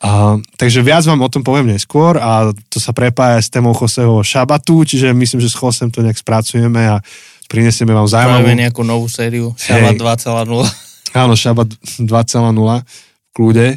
A, 0.00 0.40
takže 0.56 0.80
viac 0.80 1.04
vám 1.04 1.20
o 1.20 1.28
tom 1.28 1.44
poviem 1.44 1.76
neskôr 1.76 2.16
a 2.16 2.56
to 2.72 2.80
sa 2.80 2.96
prepája 2.96 3.44
s 3.44 3.52
témou 3.52 3.76
Joseho 3.76 4.24
šabatu, 4.24 4.88
čiže 4.88 5.12
myslím, 5.12 5.44
že 5.44 5.52
s 5.52 5.60
Josem 5.60 5.92
to 5.92 6.00
nejak 6.00 6.16
spracujeme 6.16 6.88
a 6.88 7.04
prinesieme 7.52 7.92
vám 7.92 8.08
zaujímavú... 8.08 8.48
Máme 8.48 8.64
nejakú 8.64 8.80
novú 8.80 9.12
sériu, 9.12 9.52
Šabat 9.60 10.00
2.0. 10.00 11.20
Áno, 11.20 11.36
Šabat 11.36 11.68
2.0 12.00 12.08
v 12.08 13.30
kľude. 13.36 13.76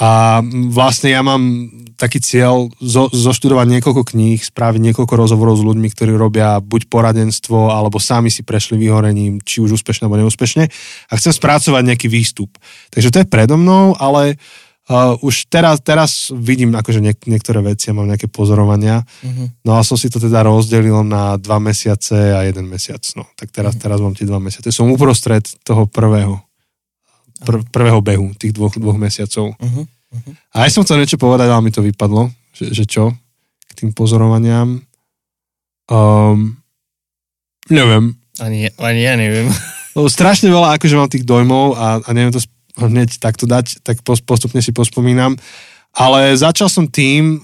A 0.00 0.40
vlastne 0.72 1.12
ja 1.12 1.20
mám 1.20 1.68
taký 2.00 2.24
cieľ 2.24 2.72
zo, 2.80 3.12
zoštudovať 3.12 3.68
niekoľko 3.68 4.16
kníh, 4.16 4.40
spraviť 4.40 4.80
niekoľko 4.80 5.12
rozhovorov 5.12 5.60
s 5.60 5.66
ľuďmi, 5.68 5.88
ktorí 5.92 6.16
robia 6.16 6.56
buď 6.56 6.88
poradenstvo, 6.88 7.68
alebo 7.68 8.00
sami 8.00 8.32
si 8.32 8.40
prešli 8.40 8.80
vyhorením, 8.80 9.44
či 9.44 9.60
už 9.60 9.76
úspešne 9.76 10.08
alebo 10.08 10.24
neúspešne. 10.24 10.64
A 11.08 11.12
chcem 11.20 11.36
spracovať 11.36 11.84
nejaký 11.84 12.08
výstup. 12.08 12.56
Takže 12.88 13.12
to 13.12 13.20
je 13.20 13.28
predo 13.28 13.60
mnou, 13.60 13.92
ale 14.00 14.40
uh, 14.88 15.20
už 15.20 15.52
teraz, 15.52 15.84
teraz 15.84 16.32
vidím 16.32 16.72
akože 16.72 17.04
niek- 17.04 17.28
niektoré 17.28 17.60
veci 17.60 17.92
a 17.92 17.96
mám 17.96 18.08
nejaké 18.08 18.32
pozorovania. 18.32 19.04
Mm-hmm. 19.20 19.68
No 19.68 19.76
a 19.76 19.84
som 19.84 20.00
si 20.00 20.08
to 20.08 20.16
teda 20.16 20.40
rozdelil 20.48 21.04
na 21.04 21.36
dva 21.36 21.60
mesiace 21.60 22.32
a 22.32 22.48
jeden 22.48 22.72
mesiac. 22.72 23.04
No, 23.20 23.28
tak 23.36 23.52
teraz, 23.52 23.76
mm-hmm. 23.76 23.84
teraz 23.84 23.98
mám 24.00 24.16
tie 24.16 24.24
dva 24.24 24.40
mesiace. 24.40 24.72
Som 24.72 24.88
uprostred 24.88 25.44
toho 25.60 25.84
prvého 25.84 26.40
pr- 27.44 27.64
prvého 27.68 28.00
behu, 28.00 28.32
tých 28.36 28.52
dvoch, 28.52 28.74
dvoch 28.76 28.98
mesiacov. 29.00 29.56
Uh-huh, 29.56 29.84
uh-huh. 29.86 30.32
A 30.54 30.66
aj 30.68 30.70
som 30.76 30.82
chcel 30.84 31.00
niečo 31.00 31.20
povedať, 31.20 31.48
ale 31.48 31.64
mi 31.64 31.72
to 31.72 31.84
vypadlo, 31.84 32.30
že, 32.54 32.72
že 32.72 32.84
čo, 32.84 33.16
k 33.66 33.72
tým 33.74 33.90
pozorovaniam. 33.96 34.80
Um, 35.90 36.60
neviem. 37.72 38.14
Ani, 38.38 38.70
ani 38.78 39.00
ja 39.02 39.14
neviem. 39.18 39.48
Lebo 39.96 40.06
strašne 40.06 40.48
veľa 40.48 40.78
akože 40.78 40.94
mám 40.94 41.10
tých 41.10 41.26
dojmov 41.26 41.74
a, 41.74 41.98
a 41.98 42.10
neviem 42.14 42.30
to 42.30 42.42
hneď 42.78 43.18
takto 43.18 43.44
dať, 43.44 43.82
tak 43.82 44.00
postupne 44.04 44.62
si 44.62 44.70
pospomínam. 44.70 45.34
Ale 45.90 46.38
začal 46.38 46.70
som 46.70 46.86
tým, 46.86 47.42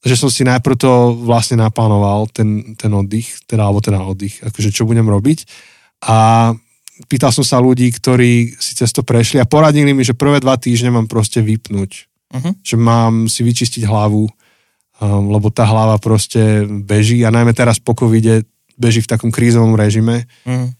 že 0.00 0.16
som 0.16 0.32
si 0.32 0.46
najprv 0.46 0.76
to 0.78 0.92
vlastne 1.26 1.60
naplánoval, 1.60 2.30
ten, 2.32 2.78
ten 2.78 2.88
oddych, 2.94 3.42
teda, 3.44 3.68
alebo 3.68 3.84
teda 3.84 4.00
oddych, 4.00 4.40
akože 4.40 4.70
čo 4.72 4.88
budem 4.88 5.04
robiť. 5.04 5.44
A 6.08 6.50
pýtal 7.06 7.32
som 7.32 7.46
sa 7.46 7.62
ľudí, 7.62 7.88
ktorí 7.88 8.58
si 8.58 8.72
cez 8.76 8.90
to 8.92 9.00
prešli 9.06 9.40
a 9.40 9.48
poradili 9.48 9.94
mi, 9.94 10.04
že 10.04 10.16
prvé 10.16 10.42
dva 10.42 10.58
týždne 10.60 10.92
mám 10.92 11.06
proste 11.08 11.40
vypnúť. 11.40 12.10
Uh-huh. 12.30 12.52
Že 12.62 12.76
mám 12.78 13.26
si 13.26 13.40
vyčistiť 13.42 13.86
hlavu, 13.86 14.26
um, 14.26 14.30
lebo 15.32 15.48
tá 15.50 15.64
hlava 15.64 15.96
proste 15.98 16.66
beží 16.66 17.22
a 17.24 17.34
najmä 17.34 17.56
teraz 17.56 17.80
po 17.82 17.96
covide 17.96 18.44
beží 18.76 19.02
v 19.04 19.10
takom 19.10 19.30
krízovom 19.32 19.74
režime. 19.74 20.28
Uh-huh. 20.44 20.70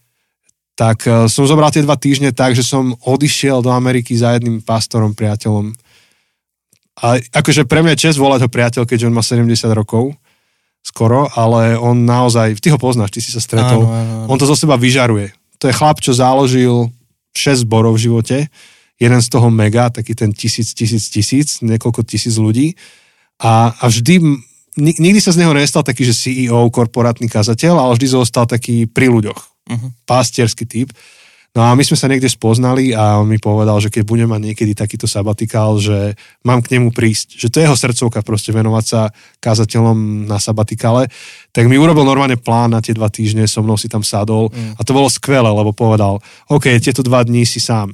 Tak 0.77 0.97
uh, 1.07 1.13
som 1.27 1.47
zobral 1.49 1.73
tie 1.73 1.83
dva 1.83 1.97
týždne 1.97 2.31
tak, 2.31 2.55
že 2.55 2.63
som 2.63 2.95
odišiel 3.03 3.59
do 3.63 3.71
Ameriky 3.73 4.15
za 4.15 4.37
jedným 4.37 4.63
pastorom, 4.63 5.11
priateľom. 5.11 5.73
A 7.01 7.17
akože 7.17 7.65
pre 7.65 7.81
mňa 7.81 7.97
je 7.97 8.03
čest 8.09 8.17
volať 8.21 8.45
ho 8.45 8.49
priateľ, 8.51 8.83
keďže 8.85 9.07
on 9.09 9.15
má 9.15 9.23
70 9.25 9.47
rokov 9.73 10.13
skoro, 10.81 11.29
ale 11.37 11.77
on 11.77 12.09
naozaj, 12.09 12.57
ty 12.57 12.73
ho 12.73 12.79
poznáš, 12.81 13.13
ty 13.13 13.21
si 13.21 13.29
sa 13.29 13.37
stretol, 13.37 13.85
áno, 13.85 13.93
áno, 13.93 14.13
áno. 14.25 14.27
on 14.33 14.37
to 14.41 14.49
zo 14.49 14.57
seba 14.57 14.81
vyžaruje 14.81 15.29
to 15.61 15.69
je 15.69 15.77
chlap, 15.77 16.01
čo 16.01 16.17
založil 16.17 16.89
6 17.37 17.69
zborov 17.69 18.01
v 18.01 18.03
živote, 18.09 18.37
jeden 18.97 19.21
z 19.21 19.27
toho 19.29 19.53
mega, 19.53 19.93
taký 19.93 20.17
ten 20.17 20.33
tisíc, 20.33 20.73
tisíc, 20.73 21.09
tisíc, 21.13 21.61
niekoľko 21.61 22.01
tisíc 22.01 22.41
ľudí 22.41 22.73
a, 23.41 23.73
a 23.73 23.83
vždy, 23.89 24.21
nikdy 24.77 25.17
sa 25.21 25.33
z 25.33 25.41
neho 25.41 25.53
nestal 25.53 25.81
taký, 25.81 26.05
že 26.05 26.17
CEO, 26.17 26.69
korporátny 26.69 27.25
kazateľ, 27.25 27.77
ale 27.77 27.97
vždy 27.97 28.07
zostal 28.09 28.45
taký 28.45 28.85
pri 28.85 29.09
ľuďoch, 29.09 29.39
uh-huh. 29.41 29.89
pastierský 30.05 30.65
typ. 30.69 30.89
No 31.51 31.67
a 31.67 31.75
my 31.75 31.83
sme 31.83 31.99
sa 31.99 32.07
niekde 32.07 32.31
spoznali 32.31 32.95
a 32.95 33.19
on 33.19 33.27
mi 33.27 33.35
povedal, 33.35 33.75
že 33.83 33.91
keď 33.91 34.07
budem 34.07 34.31
mať 34.31 34.39
niekedy 34.39 34.71
takýto 34.71 35.03
sabatikál, 35.03 35.75
že 35.83 36.15
mám 36.47 36.63
k 36.63 36.79
nemu 36.79 36.95
prísť, 36.95 37.35
že 37.35 37.51
to 37.51 37.59
je 37.59 37.67
jeho 37.67 37.75
srdcovka 37.75 38.23
proste 38.23 38.55
venovať 38.55 38.85
sa 38.87 39.11
kázateľom 39.43 40.31
na 40.31 40.39
sabatikále, 40.39 41.11
tak 41.51 41.67
mi 41.67 41.75
urobil 41.75 42.07
normálne 42.07 42.39
plán 42.39 42.71
na 42.71 42.79
tie 42.79 42.95
dva 42.95 43.11
týždne, 43.11 43.43
so 43.51 43.59
mnou 43.59 43.75
si 43.75 43.91
tam 43.91 43.99
sadol 43.99 44.47
mm. 44.47 44.79
a 44.79 44.81
to 44.87 44.95
bolo 44.95 45.11
skvelé, 45.11 45.51
lebo 45.51 45.75
povedal, 45.75 46.23
OK, 46.47 46.71
tieto 46.79 47.03
dva 47.03 47.19
dní 47.27 47.43
si 47.43 47.59
sám. 47.59 47.91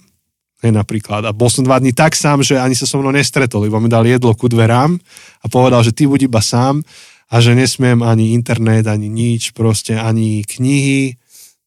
Hej, 0.62 0.78
napríklad. 0.78 1.26
A 1.26 1.34
bol 1.34 1.50
som 1.50 1.66
dva 1.66 1.82
dní 1.82 1.98
tak 1.98 2.14
sám, 2.14 2.46
že 2.46 2.62
ani 2.62 2.78
sa 2.78 2.86
so 2.86 3.02
mnou 3.02 3.10
nestretol, 3.10 3.66
iba 3.66 3.82
mi 3.82 3.90
dal 3.90 4.06
jedlo 4.06 4.38
ku 4.38 4.46
dverám 4.46 5.02
a 5.42 5.46
povedal, 5.50 5.82
že 5.82 5.98
ty 5.98 6.06
buď 6.06 6.30
iba 6.30 6.46
sám 6.46 6.86
a 7.34 7.42
že 7.42 7.58
nesmiem 7.58 8.06
ani 8.06 8.38
internet, 8.38 8.86
ani 8.86 9.10
nič, 9.10 9.58
proste 9.58 9.98
ani 9.98 10.46
knihy, 10.46 11.18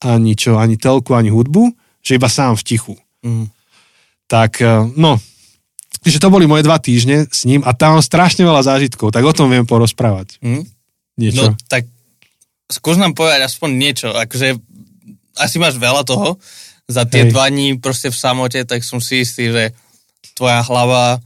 ani 0.07 0.39
čo, 0.39 0.55
ani 0.55 0.79
telku, 0.79 1.19
ani 1.19 1.35
hudbu, 1.35 1.80
že 2.01 2.17
iba 2.17 2.29
sám 2.29 2.57
v 2.57 2.67
tichu. 2.67 2.95
Mm. 3.21 3.49
Tak, 4.27 4.61
e, 4.61 4.89
no, 4.97 5.21
že 6.01 6.23
to 6.23 6.33
boli 6.33 6.49
moje 6.49 6.65
dva 6.65 6.81
týždne 6.81 7.29
s 7.29 7.45
ním 7.45 7.61
a 7.65 7.77
tam 7.77 7.99
mám 7.99 8.05
strašne 8.05 8.43
veľa 8.45 8.65
zážitkov, 8.65 9.13
tak 9.13 9.25
o 9.25 9.37
tom 9.37 9.53
viem 9.53 9.69
porozprávať. 9.69 10.41
Mm. 10.41 10.65
Niečo. 11.21 11.53
No, 11.53 11.61
tak 11.69 11.85
skús 12.73 12.97
nám 12.97 13.13
povedať 13.13 13.45
aspoň 13.45 13.71
niečo, 13.77 14.09
akože 14.15 14.57
asi 15.37 15.57
máš 15.61 15.77
veľa 15.77 16.03
toho, 16.09 16.41
za 16.91 17.07
tie 17.07 17.29
Hej. 17.29 17.31
dva 17.31 17.47
dní 17.47 17.79
proste 17.79 18.11
v 18.11 18.19
samote, 18.19 18.67
tak 18.67 18.83
som 18.83 18.99
si 18.99 19.23
istý, 19.23 19.55
že 19.55 19.71
tvoja 20.35 20.59
hlava 20.67 21.23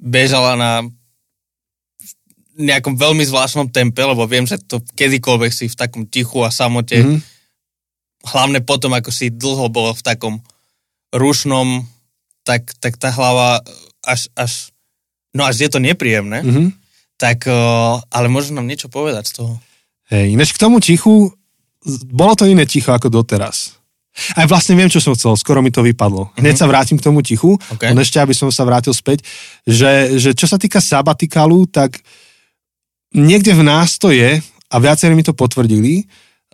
bežala 0.00 0.58
na 0.58 0.72
nejakom 2.58 2.98
veľmi 2.98 3.22
zvláštnom 3.22 3.70
tempe, 3.70 4.02
lebo 4.02 4.26
viem, 4.26 4.44
že 4.44 4.58
to 4.58 4.82
kedykoľvek 4.98 5.52
si 5.54 5.70
v 5.70 5.78
takom 5.78 6.02
tichu 6.10 6.42
a 6.42 6.50
samote 6.50 6.98
mm-hmm 6.98 7.39
hlavne 8.24 8.60
potom, 8.60 8.92
ako 8.92 9.10
si 9.12 9.32
dlho 9.32 9.72
bol 9.72 9.92
v 9.96 10.02
takom 10.04 10.34
rušnom, 11.10 11.84
tak, 12.44 12.72
tak 12.78 12.96
tá 12.96 13.12
hlava 13.12 13.60
až, 14.04 14.28
až, 14.36 14.72
no 15.36 15.44
až 15.44 15.66
je 15.66 15.68
to 15.68 15.80
nepríjemné, 15.82 16.40
mm-hmm. 16.44 16.68
tak, 17.20 17.44
uh, 17.48 18.00
ale 18.12 18.26
možno 18.32 18.60
nám 18.60 18.68
niečo 18.68 18.88
povedať 18.92 19.30
z 19.30 19.32
toho. 19.42 19.52
Hej, 20.10 20.34
ináč 20.34 20.50
k 20.56 20.62
tomu 20.62 20.82
tichu, 20.82 21.30
bolo 22.10 22.32
to 22.34 22.44
iné 22.48 22.66
ticho 22.66 22.90
ako 22.92 23.08
doteraz. 23.08 23.78
Aj 24.34 24.42
vlastne 24.44 24.74
viem, 24.74 24.90
čo 24.90 24.98
som 24.98 25.14
chcel, 25.14 25.38
skoro 25.38 25.62
mi 25.62 25.70
to 25.70 25.86
vypadlo. 25.86 26.34
Hneď 26.34 26.58
mm-hmm. 26.58 26.66
sa 26.66 26.70
vrátim 26.70 26.98
k 26.98 27.06
tomu 27.06 27.22
tichu, 27.22 27.54
okay. 27.70 27.94
ešte, 27.94 28.18
aby 28.18 28.34
som 28.34 28.50
sa 28.50 28.66
vrátil 28.66 28.90
späť, 28.90 29.22
že, 29.62 30.18
že 30.18 30.34
čo 30.34 30.50
sa 30.50 30.58
týka 30.58 30.82
sabatikalu, 30.82 31.70
tak 31.70 32.02
niekde 33.14 33.54
v 33.54 33.62
nás 33.62 33.96
to 33.96 34.10
je, 34.10 34.42
a 34.70 34.76
viacerí 34.78 35.18
mi 35.18 35.26
to 35.26 35.34
potvrdili, 35.34 36.06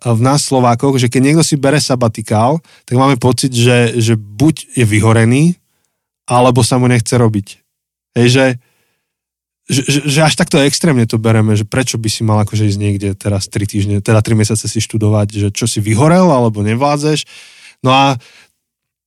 v 0.05 0.21
nás 0.21 0.45
Slovákoch, 0.45 1.00
že 1.00 1.09
keď 1.09 1.21
niekto 1.25 1.45
si 1.47 1.57
bere 1.57 1.81
sabatikál, 1.81 2.61
tak 2.85 2.97
máme 3.00 3.17
pocit, 3.17 3.49
že, 3.49 3.97
že 3.97 4.15
buď 4.17 4.76
je 4.76 4.85
vyhorený, 4.85 5.57
alebo 6.29 6.61
sa 6.61 6.76
mu 6.76 6.85
nechce 6.85 7.17
robiť. 7.17 7.65
Hej, 8.19 8.29
že, 8.29 8.47
že, 9.73 9.83
že, 9.88 10.00
že 10.05 10.21
až 10.21 10.35
takto 10.37 10.61
extrémne 10.61 11.09
to 11.09 11.17
bereme, 11.17 11.57
že 11.57 11.65
prečo 11.65 11.97
by 11.97 12.09
si 12.12 12.21
mal 12.26 12.45
akože 12.45 12.69
ísť 12.69 12.81
niekde 12.81 13.09
teraz 13.17 13.49
3 13.49 13.57
týždne, 13.65 13.97
teda 14.05 14.21
3 14.21 14.37
mesiace 14.37 14.69
si 14.69 14.81
študovať, 14.85 15.29
že 15.33 15.49
čo 15.49 15.65
si 15.65 15.81
vyhorel, 15.81 16.29
alebo 16.29 16.61
nevládzeš. 16.61 17.25
No 17.81 17.93
a 17.95 18.05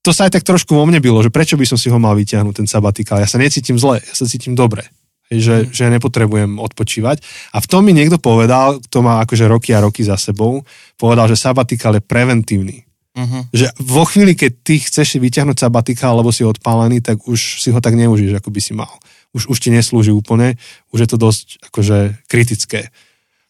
to 0.01 0.09
sa 0.09 0.25
aj 0.25 0.41
tak 0.41 0.47
trošku 0.47 0.73
vo 0.73 0.87
mne 0.89 1.03
bylo, 1.03 1.21
že 1.21 1.29
prečo 1.29 1.53
by 1.53 1.69
som 1.69 1.77
si 1.77 1.91
ho 1.91 1.99
mal 2.01 2.17
vyťahnuť, 2.17 2.65
ten 2.65 2.67
sabatikál. 2.67 3.21
Ja 3.21 3.29
sa 3.29 3.37
necítim 3.37 3.77
zle, 3.77 4.01
ja 4.01 4.13
sa 4.15 4.25
cítim 4.25 4.57
dobre 4.57 4.89
že, 5.29 5.69
že 5.69 5.93
nepotrebujem 5.93 6.57
odpočívať. 6.57 7.21
A 7.53 7.61
v 7.61 7.69
tom 7.69 7.85
mi 7.85 7.93
niekto 7.93 8.17
povedal, 8.17 8.81
kto 8.81 9.05
má 9.05 9.21
akože 9.21 9.45
roky 9.45 9.77
a 9.77 9.85
roky 9.85 10.01
za 10.01 10.17
sebou, 10.17 10.65
povedal, 10.97 11.29
že 11.29 11.37
sabatikál 11.37 12.01
je 12.01 12.03
preventívny. 12.03 12.89
Uh-huh. 13.13 13.45
Že 13.53 13.69
vo 13.77 14.03
chvíli, 14.09 14.33
keď 14.33 14.51
ty 14.65 14.81
chceš 14.81 15.21
vyťahnuť 15.21 15.57
sabatikál, 15.61 16.17
lebo 16.17 16.33
si 16.33 16.41
odpálený, 16.41 17.05
tak 17.05 17.21
už 17.29 17.61
si 17.61 17.69
ho 17.69 17.77
tak 17.77 17.93
neužiješ, 17.93 18.41
ako 18.41 18.49
by 18.49 18.61
si 18.61 18.73
mal. 18.73 18.89
Už, 19.37 19.45
už 19.45 19.57
ti 19.61 19.69
neslúži 19.69 20.09
úplne, 20.09 20.57
už 20.89 21.05
je 21.05 21.09
to 21.13 21.17
dosť 21.21 21.61
akože 21.69 22.25
kritické. 22.25 22.89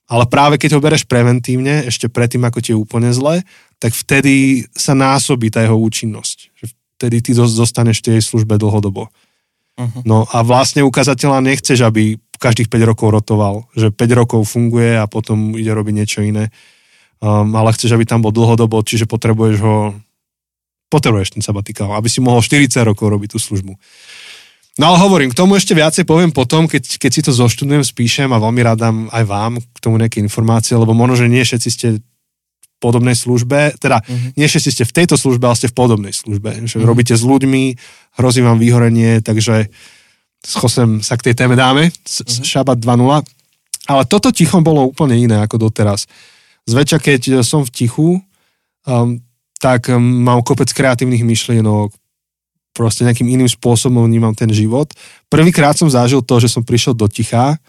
Ale 0.09 0.25
práve 0.25 0.57
keď 0.57 0.75
ho 0.75 0.83
bereš 0.83 1.05
preventívne, 1.05 1.86
ešte 1.86 2.09
predtým, 2.09 2.43
ako 2.43 2.59
ti 2.59 2.74
je 2.74 2.81
úplne 2.81 3.13
zle, 3.13 3.45
tak 3.77 3.95
vtedy 3.95 4.65
sa 4.74 4.98
násobí 4.98 5.53
tá 5.53 5.63
jeho 5.63 5.77
účinnosť. 5.77 6.51
Vtedy 7.00 7.24
ty 7.24 7.31
zostaneš 7.31 8.03
v 8.03 8.05
tej 8.12 8.25
službe 8.25 8.59
dlhodobo. 8.59 9.07
Uh-huh. 9.79 10.01
No 10.03 10.17
a 10.27 10.43
vlastne 10.43 10.83
ukazateľa 10.83 11.39
nechceš, 11.39 11.88
aby 11.88 12.19
každých 12.39 12.67
5 12.67 12.83
rokov 12.83 13.07
rotoval, 13.15 13.67
že 13.75 13.91
5 13.95 14.19
rokov 14.19 14.43
funguje 14.48 15.00
a 15.00 15.07
potom 15.07 15.55
ide 15.55 15.71
robiť 15.71 15.93
niečo 15.95 16.19
iné. 16.19 16.51
Um, 17.19 17.51
ale 17.55 17.75
chceš, 17.75 17.95
aby 17.95 18.07
tam 18.07 18.24
bol 18.24 18.31
dlhodobo, 18.31 18.79
čiže 18.83 19.07
potrebuješ 19.07 19.57
ho 19.59 19.95
potrebuješ 20.89 21.38
ten 21.38 21.43
sabatikál, 21.45 21.93
aby 21.93 22.09
si 22.09 22.17
mohol 22.17 22.41
40 22.41 22.81
rokov 22.81 23.13
robiť 23.13 23.38
tú 23.38 23.39
službu. 23.39 23.77
No 24.79 24.83
ale 24.89 24.98
hovorím, 24.98 25.29
k 25.29 25.38
tomu 25.38 25.59
ešte 25.59 25.75
viacej 25.75 26.07
poviem 26.07 26.31
potom, 26.31 26.65
keď, 26.65 26.98
keď 26.98 27.12
si 27.12 27.21
to 27.21 27.31
zoštudujem, 27.36 27.83
spíšem 27.83 28.31
a 28.31 28.41
veľmi 28.41 28.63
rád 28.63 28.79
dám 28.79 28.98
aj 29.12 29.24
vám 29.27 29.53
k 29.59 29.77
tomu 29.83 30.00
nejaké 30.00 30.24
informácie, 30.24 30.74
lebo 30.79 30.95
možno, 30.95 31.19
že 31.19 31.27
nie 31.27 31.43
všetci 31.43 31.69
ste 31.69 31.88
podobnej 32.79 33.15
službe, 33.15 33.75
teda 33.77 34.00
uh-huh. 34.00 34.36
nie 34.39 34.48
všetci 34.48 34.69
ste 34.71 34.83
v 34.88 34.95
tejto 34.95 35.15
službe, 35.19 35.45
ale 35.45 35.59
ste 35.59 35.71
v 35.71 35.75
podobnej 35.75 36.15
službe. 36.15 36.63
Že 36.63 36.79
uh-huh. 36.79 36.88
robíte 36.88 37.13
s 37.13 37.24
ľuďmi, 37.24 37.75
hrozí 38.17 38.39
vám 38.39 38.57
vyhorenie, 38.57 39.19
takže 39.19 39.67
s 40.39 40.53
Chosem 40.55 41.03
sa 41.03 41.19
k 41.19 41.31
tej 41.31 41.36
téme 41.36 41.59
dáme, 41.59 41.91
mm-hmm. 41.91 42.48
Šabat 42.48 42.79
2.0. 42.79 43.27
Ale 43.89 44.03
toto 44.07 44.31
ticho 44.31 44.55
bolo 44.63 44.88
úplne 44.88 45.19
iné 45.19 45.43
ako 45.43 45.67
doteraz. 45.67 46.07
Zväčša, 46.69 46.98
keď 47.01 47.21
som 47.43 47.65
v 47.65 47.74
tichu, 47.74 48.09
um, 48.88 49.19
tak 49.59 49.91
um, 49.91 50.00
mám 50.00 50.45
kopec 50.45 50.71
kreatívnych 50.71 51.25
myšlienok, 51.25 51.91
proste 52.71 53.03
nejakým 53.03 53.27
iným 53.27 53.50
spôsobom 53.50 54.07
vnímam 54.07 54.31
ten 54.31 54.48
život. 54.53 54.88
Prvýkrát 55.27 55.75
som 55.75 55.91
zažil 55.91 56.24
to, 56.24 56.39
že 56.39 56.48
som 56.48 56.63
prišiel 56.63 56.95
do 56.95 57.09
ticha 57.12 57.59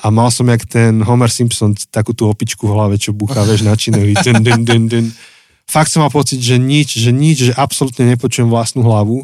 a 0.00 0.08
mal 0.08 0.32
som 0.32 0.48
jak 0.48 0.64
ten 0.64 1.04
Homer 1.04 1.28
Simpson, 1.28 1.76
takú 1.92 2.16
tú 2.16 2.26
opičku 2.26 2.64
v 2.64 2.74
hlave, 2.74 2.94
čo 2.96 3.12
búcha, 3.12 3.44
vieš, 3.44 3.66
načínajú. 3.68 4.16
Dun, 4.24 4.38
dun, 4.40 4.60
dun, 4.64 4.84
dun. 4.88 5.06
Fakt 5.68 5.92
som 5.92 6.02
mal 6.02 6.10
pocit, 6.10 6.40
že 6.42 6.56
nič, 6.58 6.96
že 6.98 7.12
nič, 7.14 7.52
že 7.52 7.52
absolútne 7.54 8.08
nepočujem 8.08 8.50
vlastnú 8.50 8.82
hlavu 8.82 9.22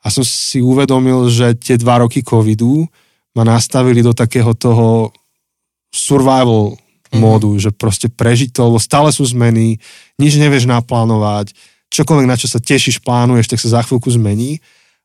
a 0.00 0.06
som 0.08 0.22
si 0.22 0.62
uvedomil, 0.62 1.26
že 1.28 1.58
tie 1.58 1.74
dva 1.74 2.06
roky 2.06 2.22
covidu 2.22 2.86
ma 3.34 3.42
nastavili 3.42 4.00
do 4.00 4.14
takého 4.14 4.54
toho 4.56 5.12
survival 5.90 6.78
mm-hmm. 6.78 7.18
módu, 7.20 7.50
že 7.58 7.74
proste 7.74 8.06
prežiť 8.06 8.54
to, 8.54 8.70
lebo 8.70 8.78
stále 8.80 9.10
sú 9.10 9.26
zmeny, 9.26 9.76
nič 10.16 10.38
nevieš 10.38 10.64
naplánovať, 10.70 11.52
čokoľvek, 11.90 12.26
na 12.28 12.36
čo 12.38 12.46
sa 12.46 12.62
tešíš, 12.62 13.02
plánuješ, 13.02 13.50
tak 13.50 13.58
sa 13.60 13.78
za 13.78 13.80
chvíľku 13.82 14.10
zmení. 14.14 14.62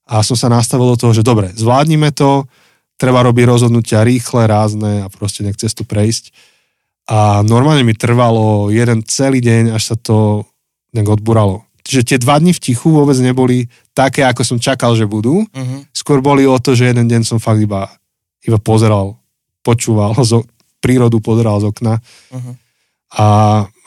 A 0.10 0.26
som 0.26 0.36
sa 0.36 0.52
nastavil 0.52 0.92
do 0.92 0.98
toho, 1.00 1.16
že 1.16 1.24
dobre, 1.24 1.54
zvládnime 1.56 2.12
to, 2.12 2.44
treba 3.02 3.26
robiť 3.26 3.50
rozhodnutia 3.50 4.06
rýchle, 4.06 4.46
rázne 4.46 5.02
a 5.02 5.08
proste 5.10 5.42
nech 5.42 5.58
cez 5.58 5.74
to 5.74 5.82
prejsť. 5.82 6.30
A 7.10 7.42
normálne 7.42 7.82
mi 7.82 7.98
trvalo 7.98 8.70
jeden 8.70 9.02
celý 9.10 9.42
deň, 9.42 9.74
až 9.74 9.94
sa 9.94 9.96
to 9.98 10.46
nejak 10.94 11.18
odburalo. 11.18 11.66
Čiže 11.82 12.14
tie 12.14 12.18
dva 12.22 12.38
dni 12.38 12.54
v 12.54 12.62
tichu 12.62 12.94
vôbec 12.94 13.18
neboli 13.18 13.66
také, 13.98 14.22
ako 14.22 14.46
som 14.46 14.62
čakal, 14.62 14.94
že 14.94 15.10
budú. 15.10 15.42
Uh-huh. 15.50 15.82
Skôr 15.98 16.22
boli 16.22 16.46
o 16.46 16.62
to, 16.62 16.78
že 16.78 16.94
jeden 16.94 17.10
deň 17.10 17.26
som 17.26 17.42
fakt 17.42 17.58
iba, 17.58 17.90
iba 18.46 18.62
pozeral, 18.62 19.18
počúval, 19.66 20.14
zo, 20.22 20.46
prírodu 20.78 21.18
pozeral 21.18 21.58
z 21.58 21.74
okna. 21.74 21.98
Uh-huh. 22.30 22.54
A 23.18 23.28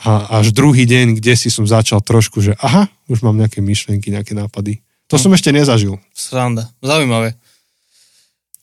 a 0.05 0.45
až 0.45 0.53
druhý 0.53 0.85
deň, 0.85 1.17
kde 1.17 1.33
si 1.33 1.49
som 1.49 1.65
začal 1.65 2.05
trošku, 2.05 2.45
že 2.45 2.53
aha, 2.61 2.93
už 3.09 3.25
mám 3.25 3.41
nejaké 3.41 3.65
myšlienky, 3.65 4.13
nejaké 4.13 4.37
nápady. 4.37 4.85
To 5.09 5.17
hm. 5.17 5.23
som 5.25 5.31
ešte 5.33 5.51
nezažil. 5.51 5.97
Sranda, 6.13 6.69
zaujímavé. 6.85 7.33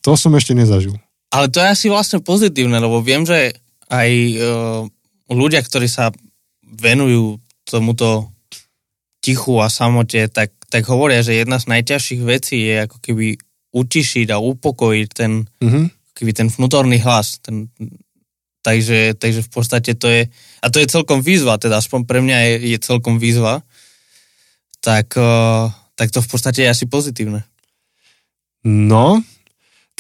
To 0.01 0.17
som 0.17 0.34
ešte 0.34 0.58
nezažil. 0.58 0.98
Ale 1.31 1.48
to 1.48 1.63
je 1.63 1.67
asi 1.72 1.88
vlastne 1.88 2.20
pozitívne, 2.20 2.75
lebo 2.81 3.00
viem, 3.00 3.24
že 3.24 3.55
aj 3.88 4.10
uh, 4.36 4.84
ľudia, 5.31 5.63
ktorí 5.63 5.88
sa 5.88 6.12
venujú 6.62 7.39
tomuto 7.63 8.31
tichu 9.22 9.62
a 9.62 9.70
samote, 9.70 10.27
tak, 10.27 10.51
tak 10.67 10.84
hovoria, 10.89 11.22
že 11.22 11.39
jedna 11.39 11.62
z 11.62 11.70
najťažších 11.72 12.22
vecí 12.25 12.58
je 12.65 12.75
ako 12.89 12.98
keby 13.00 13.38
utišiť 13.72 14.27
a 14.34 14.41
upokojiť 14.41 15.10
ten, 15.13 15.46
mm-hmm. 15.46 15.86
keby 16.17 16.31
ten 16.36 16.48
vnútorný 16.51 17.00
hlas, 17.00 17.39
ten, 17.39 17.70
Takže, 18.62 19.17
takže 19.17 19.41
v 19.41 19.50
podstate 19.50 19.98
to 19.98 20.05
je, 20.05 20.29
a 20.62 20.67
to 20.70 20.77
je 20.77 20.86
celkom 20.86 21.25
výzva, 21.25 21.58
teda 21.58 21.81
aspoň 21.81 22.05
pre 22.05 22.22
mňa 22.22 22.38
je, 22.46 22.53
je 22.70 22.77
celkom 22.77 23.17
výzva, 23.17 23.65
tak, 24.86 25.17
uh, 25.17 25.74
tak 25.98 26.13
to 26.13 26.22
v 26.22 26.29
podstate 26.29 26.62
je 26.62 26.70
asi 26.70 26.86
pozitívne. 26.86 27.41
No, 28.62 29.17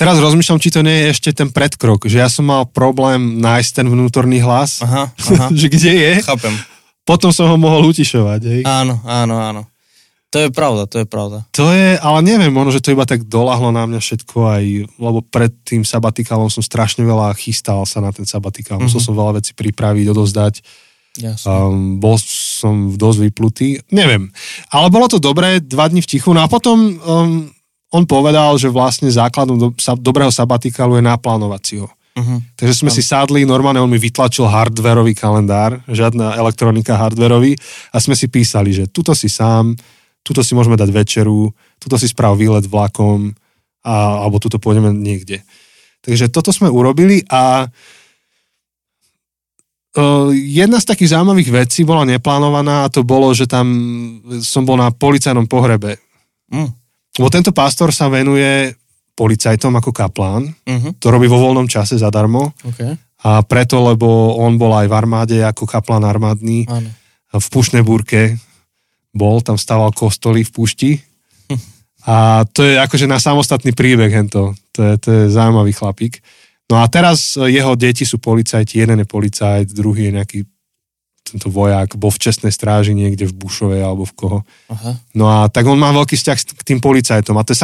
teraz 0.01 0.17
rozmýšľam, 0.17 0.57
či 0.57 0.73
to 0.73 0.81
nie 0.81 0.97
je 1.05 1.05
ešte 1.13 1.29
ten 1.29 1.53
predkrok, 1.53 2.09
že 2.09 2.17
ja 2.17 2.25
som 2.25 2.49
mal 2.49 2.65
problém 2.65 3.37
nájsť 3.37 3.69
ten 3.77 3.85
vnútorný 3.85 4.41
hlas, 4.41 4.81
aha, 4.81 5.13
aha. 5.13 5.47
že 5.59 5.69
kde 5.69 5.91
je. 5.93 6.13
Chápem. 6.25 6.57
Potom 7.05 7.29
som 7.29 7.45
ho 7.45 7.57
mohol 7.61 7.85
utišovať. 7.93 8.41
Hej. 8.41 8.61
Áno, 8.65 8.97
áno, 9.05 9.37
áno. 9.37 9.61
To 10.31 10.39
je 10.39 10.49
pravda, 10.49 10.87
to 10.87 11.03
je 11.03 11.07
pravda. 11.11 11.43
To 11.51 11.75
je, 11.75 11.99
ale 11.99 12.19
neviem, 12.23 12.55
možno, 12.55 12.71
že 12.71 12.79
to 12.79 12.95
iba 12.95 13.03
tak 13.03 13.27
dolahlo 13.27 13.75
na 13.75 13.83
mňa 13.83 13.99
všetko 13.99 14.37
aj, 14.47 14.63
lebo 14.95 15.19
pred 15.27 15.51
tým 15.67 15.83
sabatikalom 15.83 16.47
som 16.47 16.63
strašne 16.63 17.03
veľa 17.03 17.35
chystal 17.35 17.83
sa 17.83 17.99
na 17.99 18.15
ten 18.15 18.23
sabatikál, 18.23 18.79
mm-hmm. 18.79 18.95
musel 18.95 19.03
som 19.03 19.11
veľa 19.11 19.43
vecí 19.43 19.51
pripraviť, 19.51 20.05
odozdať. 20.07 20.63
Um, 21.43 21.99
bol 21.99 22.15
som 22.23 22.95
dosť 22.95 23.19
vyplutý, 23.27 23.83
neviem. 23.91 24.31
Ale 24.71 24.87
bolo 24.87 25.11
to 25.11 25.19
dobré, 25.19 25.59
dva 25.59 25.91
dní 25.91 25.99
v 25.99 26.07
tichu, 26.07 26.31
no 26.31 26.39
a 26.39 26.47
potom 26.47 26.95
um, 27.03 27.51
on 27.91 28.07
povedal, 28.07 28.55
že 28.55 28.71
vlastne 28.71 29.11
základom 29.11 29.57
do, 29.59 29.67
sa, 29.75 29.99
dobrého 29.99 30.31
sabatikálu 30.31 30.97
je 30.97 31.03
naplánovať 31.03 31.61
si 31.61 31.75
ho. 31.83 31.91
Uh-huh. 32.11 32.43
Takže 32.59 32.83
sme 32.83 32.91
um. 32.91 32.95
si 32.95 33.03
sadli, 33.03 33.47
normálne 33.47 33.79
on 33.79 33.91
mi 33.91 33.99
vytlačil 33.99 34.47
hardverový 34.47 35.15
kalendár, 35.15 35.79
žiadna 35.87 36.35
elektronika 36.39 36.99
hardverový 36.99 37.55
a 37.91 37.97
sme 37.99 38.15
si 38.15 38.27
písali, 38.27 38.75
že 38.75 38.87
tuto 38.91 39.15
si 39.15 39.31
sám, 39.31 39.75
tuto 40.23 40.43
si 40.43 40.55
môžeme 40.55 40.75
dať 40.75 40.89
večeru, 40.91 41.51
tuto 41.79 41.95
si 41.95 42.07
sprav 42.11 42.35
výlet 42.35 42.67
vlakom, 42.67 43.31
a, 43.83 44.23
alebo 44.23 44.39
tuto 44.43 44.59
pôjdeme 44.59 44.91
niekde. 44.91 45.43
Takže 46.01 46.33
toto 46.33 46.51
sme 46.51 46.67
urobili 46.67 47.23
a 47.29 47.69
uh, 49.95 50.29
jedna 50.33 50.81
z 50.81 50.89
takých 50.89 51.15
zaujímavých 51.15 51.49
vecí 51.65 51.85
bola 51.85 52.03
neplánovaná 52.03 52.85
a 52.85 52.91
to 52.91 53.05
bolo, 53.05 53.31
že 53.31 53.47
tam 53.47 53.67
som 54.41 54.65
bol 54.65 54.75
na 54.75 54.91
policajnom 54.91 55.47
pohrebe. 55.47 55.95
Mm. 56.51 56.80
Lebo 57.19 57.27
tento 57.27 57.51
pastor 57.51 57.91
sa 57.91 58.07
venuje 58.07 58.71
policajtom 59.15 59.75
ako 59.75 59.91
kaplán. 59.91 60.47
Uh-huh. 60.47 60.91
To 60.97 61.07
robí 61.11 61.27
vo 61.27 61.41
voľnom 61.41 61.67
čase 61.67 61.99
zadarmo. 61.99 62.55
Okay. 62.63 62.95
A 63.27 63.43
preto, 63.45 63.83
lebo 63.83 64.39
on 64.39 64.55
bol 64.55 64.71
aj 64.73 64.87
v 64.87 64.97
armáde 64.97 65.37
ako 65.43 65.67
kaplán 65.67 66.07
armádny. 66.07 66.65
Ano. 66.65 66.89
V 67.31 67.47
Pušnej 67.51 67.83
búrke 67.83 68.39
bol, 69.11 69.43
tam 69.43 69.59
stával 69.59 69.91
kostoly 69.91 70.47
v 70.47 70.51
púšti. 70.51 70.91
A 72.09 72.47
to 72.49 72.65
je 72.65 72.81
akože 72.81 73.05
na 73.05 73.21
samostatný 73.21 73.77
príbeh 73.77 74.09
hento. 74.09 74.57
To 74.73 74.79
je, 74.81 74.93
to 74.97 75.07
je 75.11 75.23
zaujímavý 75.29 75.69
chlapík. 75.75 76.17
No 76.65 76.81
a 76.81 76.87
teraz 76.89 77.37
jeho 77.37 77.75
deti 77.77 78.07
sú 78.07 78.17
policajti, 78.17 78.79
jeden 78.81 79.03
je 79.03 79.07
policajt, 79.07 79.69
druhý 79.75 80.09
je 80.09 80.15
nejaký 80.17 80.39
tento 81.31 81.47
vojak, 81.47 81.95
bol 81.95 82.11
v 82.11 82.21
čestnej 82.21 82.51
stráži 82.51 82.91
niekde 82.91 83.25
v 83.25 83.33
Bušovej 83.33 83.81
alebo 83.81 84.03
v 84.03 84.13
koho. 84.13 84.39
Aha. 84.67 84.99
No 85.15 85.31
a 85.31 85.47
tak 85.47 85.63
on 85.65 85.79
má 85.79 85.95
veľký 85.95 86.19
vzťah 86.19 86.37
k 86.59 86.67
tým 86.67 86.79
policajtom 86.83 87.39
a 87.39 87.45
to 87.47 87.55
je 87.55 87.61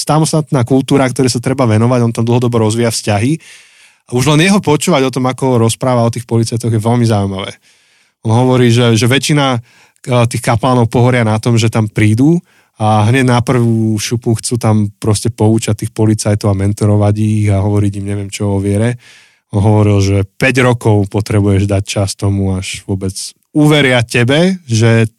samostatná 0.00 0.64
kultúra, 0.64 1.04
ktoré 1.06 1.28
sa 1.28 1.38
treba 1.38 1.68
venovať, 1.68 2.00
on 2.00 2.12
tam 2.16 2.24
dlhodobo 2.24 2.56
rozvíja 2.56 2.88
vzťahy. 2.88 3.36
A 4.08 4.16
už 4.16 4.34
len 4.34 4.48
jeho 4.48 4.58
počúvať 4.58 5.06
o 5.06 5.14
tom, 5.14 5.28
ako 5.28 5.60
rozpráva 5.60 6.02
o 6.02 6.10
tých 6.10 6.26
policajtoch 6.26 6.72
je 6.72 6.82
veľmi 6.82 7.06
zaujímavé. 7.06 7.54
On 8.26 8.32
hovorí, 8.34 8.72
že, 8.74 8.98
že 8.98 9.06
väčšina 9.06 9.60
tých 10.02 10.42
kaplánov 10.42 10.88
pohoria 10.88 11.22
na 11.22 11.36
tom, 11.36 11.60
že 11.60 11.68
tam 11.68 11.86
prídu 11.86 12.40
a 12.80 13.04
hneď 13.12 13.28
na 13.28 13.38
prvú 13.44 13.92
šupu 14.00 14.40
chcú 14.40 14.56
tam 14.56 14.88
proste 14.96 15.28
poučať 15.28 15.84
tých 15.84 15.92
policajtov 15.92 16.48
a 16.48 16.56
mentorovať 16.56 17.14
ich 17.20 17.46
a 17.52 17.60
hovoriť 17.60 17.92
im 18.00 18.06
neviem 18.08 18.30
čo 18.32 18.56
o 18.56 18.62
viere. 18.62 18.96
Hovoril, 19.50 19.98
že 19.98 20.16
5 20.38 20.66
rokov 20.66 21.10
potrebuješ 21.10 21.66
dať 21.66 21.82
čas 21.82 22.14
tomu, 22.14 22.54
až 22.54 22.86
vôbec 22.86 23.12
uveria 23.50 23.98
tebe, 24.06 24.62
že 24.66 25.10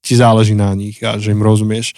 ti 0.00 0.16
záleží 0.16 0.56
na 0.56 0.72
nich 0.72 1.02
a 1.04 1.20
že 1.20 1.36
im 1.36 1.44
rozumieš. 1.44 1.92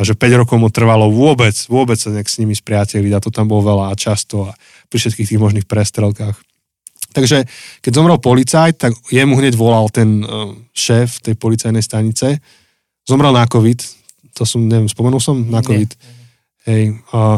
A 0.00 0.08
že 0.08 0.16
5 0.16 0.40
rokov 0.46 0.56
mu 0.56 0.72
trvalo 0.72 1.12
vôbec, 1.12 1.52
vôbec 1.68 2.00
sa 2.00 2.08
nejak 2.08 2.24
s 2.24 2.40
nimi 2.40 2.56
spriateliť 2.56 3.12
a 3.12 3.20
to 3.20 3.28
tam 3.28 3.44
bolo 3.44 3.60
veľa 3.76 3.92
a 3.92 3.98
často 3.98 4.48
a 4.48 4.56
pri 4.88 4.96
všetkých 4.96 5.28
tých 5.36 5.42
možných 5.42 5.68
prestrelkách. 5.68 6.40
Takže 7.12 7.44
keď 7.84 7.92
zomrel 7.92 8.16
policajt, 8.16 8.80
tak 8.80 8.96
jemu 9.12 9.36
hneď 9.36 9.52
volal 9.52 9.92
ten 9.92 10.24
uh, 10.24 10.56
šéf 10.72 11.20
tej 11.20 11.36
policajnej 11.36 11.84
stanice. 11.84 12.40
Zomrel 13.04 13.36
na 13.36 13.44
COVID, 13.44 13.84
to 14.32 14.48
som, 14.48 14.64
neviem, 14.64 14.88
spomenul 14.88 15.20
som? 15.20 15.36
Na 15.44 15.60
COVID. 15.60 15.92
Nie. 15.92 16.22
Hej. 16.72 16.82
Uh, 17.12 17.36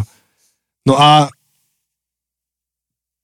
no 0.86 0.94
a 0.94 1.26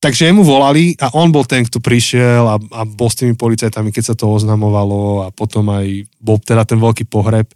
Takže 0.00 0.32
jemu 0.32 0.40
volali 0.40 0.96
a 0.96 1.12
on 1.12 1.28
bol 1.28 1.44
ten, 1.44 1.60
kto 1.60 1.76
prišiel 1.76 2.44
a, 2.48 2.56
a 2.56 2.80
bol 2.88 3.12
s 3.12 3.20
tými 3.20 3.36
policajtami, 3.36 3.92
keď 3.92 4.12
sa 4.12 4.14
to 4.16 4.32
oznamovalo 4.32 5.28
a 5.28 5.28
potom 5.28 5.68
aj 5.68 6.08
bol 6.16 6.40
teda 6.40 6.64
ten 6.64 6.80
veľký 6.80 7.04
pohreb. 7.04 7.52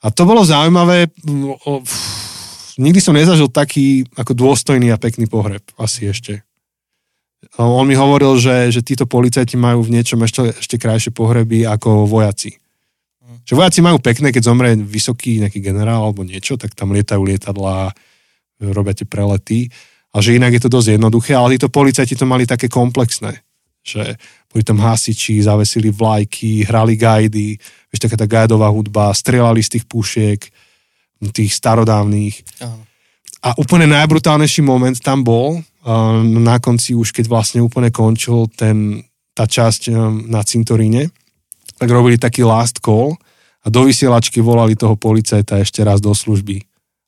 A 0.00 0.08
to 0.08 0.24
bolo 0.24 0.48
zaujímavé. 0.48 1.12
Nikdy 2.80 3.00
som 3.04 3.12
nezažil 3.12 3.52
taký 3.52 4.08
ako 4.16 4.32
dôstojný 4.32 4.88
a 4.88 4.96
pekný 4.96 5.28
pohreb. 5.28 5.60
Asi 5.76 6.08
ešte. 6.08 6.40
On 7.60 7.84
mi 7.84 7.94
hovoril, 7.94 8.40
že, 8.40 8.72
že 8.72 8.80
títo 8.80 9.04
policajti 9.04 9.60
majú 9.60 9.84
v 9.84 10.00
niečom 10.00 10.24
ešte, 10.24 10.56
ešte 10.56 10.80
krajšie 10.80 11.12
pohreby 11.12 11.68
ako 11.68 12.08
vojaci. 12.08 12.56
Že 13.44 13.52
vojaci 13.60 13.80
majú 13.84 14.00
pekné, 14.00 14.32
keď 14.32 14.42
zomrie 14.44 14.72
vysoký 14.72 15.40
nejaký 15.44 15.60
generál 15.60 16.08
alebo 16.08 16.24
niečo, 16.24 16.56
tak 16.56 16.72
tam 16.72 16.96
lietajú 16.96 17.22
lietadlá, 17.22 17.92
robia 18.60 18.96
tie 18.96 19.04
prelety. 19.04 19.68
A 20.14 20.24
že 20.24 20.36
inak 20.40 20.56
je 20.56 20.62
to 20.64 20.72
dosť 20.72 20.96
jednoduché, 20.96 21.36
ale 21.36 21.56
títo 21.56 21.68
policajti 21.68 22.16
to 22.16 22.24
mali 22.24 22.48
také 22.48 22.66
komplexné. 22.66 23.44
Že 23.84 24.16
boli 24.48 24.62
tam 24.64 24.80
hasiči, 24.80 25.44
zavesili 25.44 25.92
vlajky, 25.92 26.64
hrali 26.64 26.96
gajdy, 26.96 27.60
vieš, 27.92 28.00
taká 28.00 28.16
tá 28.16 28.26
gajdová 28.26 28.72
hudba, 28.72 29.12
strelali 29.12 29.60
z 29.60 29.78
tých 29.78 29.84
pušiek, 29.84 30.40
tých 31.32 31.52
starodávnych. 31.52 32.40
Aha. 32.64 32.78
A 33.38 33.48
úplne 33.54 33.86
najbrutálnejší 33.86 34.66
moment 34.66 34.98
tam 34.98 35.22
bol, 35.22 35.62
na 36.42 36.58
konci 36.58 36.92
už, 36.92 37.14
keď 37.14 37.30
vlastne 37.30 37.60
úplne 37.62 37.88
končil 37.94 38.50
ten, 38.50 39.06
tá 39.30 39.46
časť 39.46 39.94
na 40.26 40.42
cintoríne, 40.42 41.08
tak 41.78 41.88
robili 41.88 42.18
taký 42.18 42.42
last 42.42 42.82
call 42.82 43.14
a 43.62 43.66
do 43.70 43.86
vysielačky 43.86 44.42
volali 44.42 44.74
toho 44.74 44.98
policajta 44.98 45.62
ešte 45.62 45.86
raz 45.86 46.02
do 46.02 46.10
služby. 46.10 46.60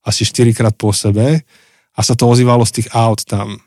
Asi 0.07 0.23
4 0.23 0.55
krát 0.55 0.75
po 0.79 0.95
sebe 0.95 1.43
a 2.01 2.03
sa 2.03 2.17
to 2.17 2.25
ozývalo 2.25 2.65
z 2.65 2.81
tých 2.81 2.89
aut 2.97 3.21
tam. 3.29 3.61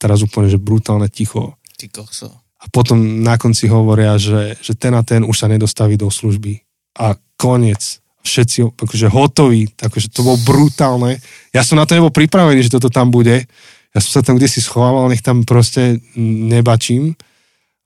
Teraz 0.00 0.24
úplne, 0.24 0.48
že 0.48 0.56
brutálne 0.56 1.12
ticho. 1.12 1.60
Ty 1.76 1.92
kokso. 1.92 2.32
A 2.32 2.64
potom 2.72 3.20
na 3.20 3.36
konci 3.36 3.68
hovoria, 3.68 4.16
že, 4.16 4.56
že 4.64 4.72
ten 4.72 4.96
a 4.96 5.04
ten 5.04 5.20
už 5.20 5.36
sa 5.36 5.52
nedostaví 5.52 6.00
do 6.00 6.08
služby. 6.08 6.64
A 6.96 7.20
koniec. 7.36 8.00
Všetci 8.22 8.78
akože 8.78 9.10
hotoví, 9.10 9.74
takže 9.74 10.06
to 10.08 10.22
bolo 10.22 10.38
brutálne. 10.46 11.18
Ja 11.50 11.66
som 11.66 11.74
na 11.74 11.82
to 11.82 11.98
nebol 11.98 12.14
pripravený, 12.14 12.62
že 12.62 12.72
toto 12.72 12.86
tam 12.86 13.10
bude. 13.10 13.50
Ja 13.92 13.98
som 13.98 14.10
sa 14.14 14.22
tam 14.22 14.38
kde 14.38 14.46
si 14.46 14.62
schovával, 14.62 15.10
nech 15.10 15.26
tam 15.26 15.42
proste 15.42 15.98
nebačím. 16.16 17.18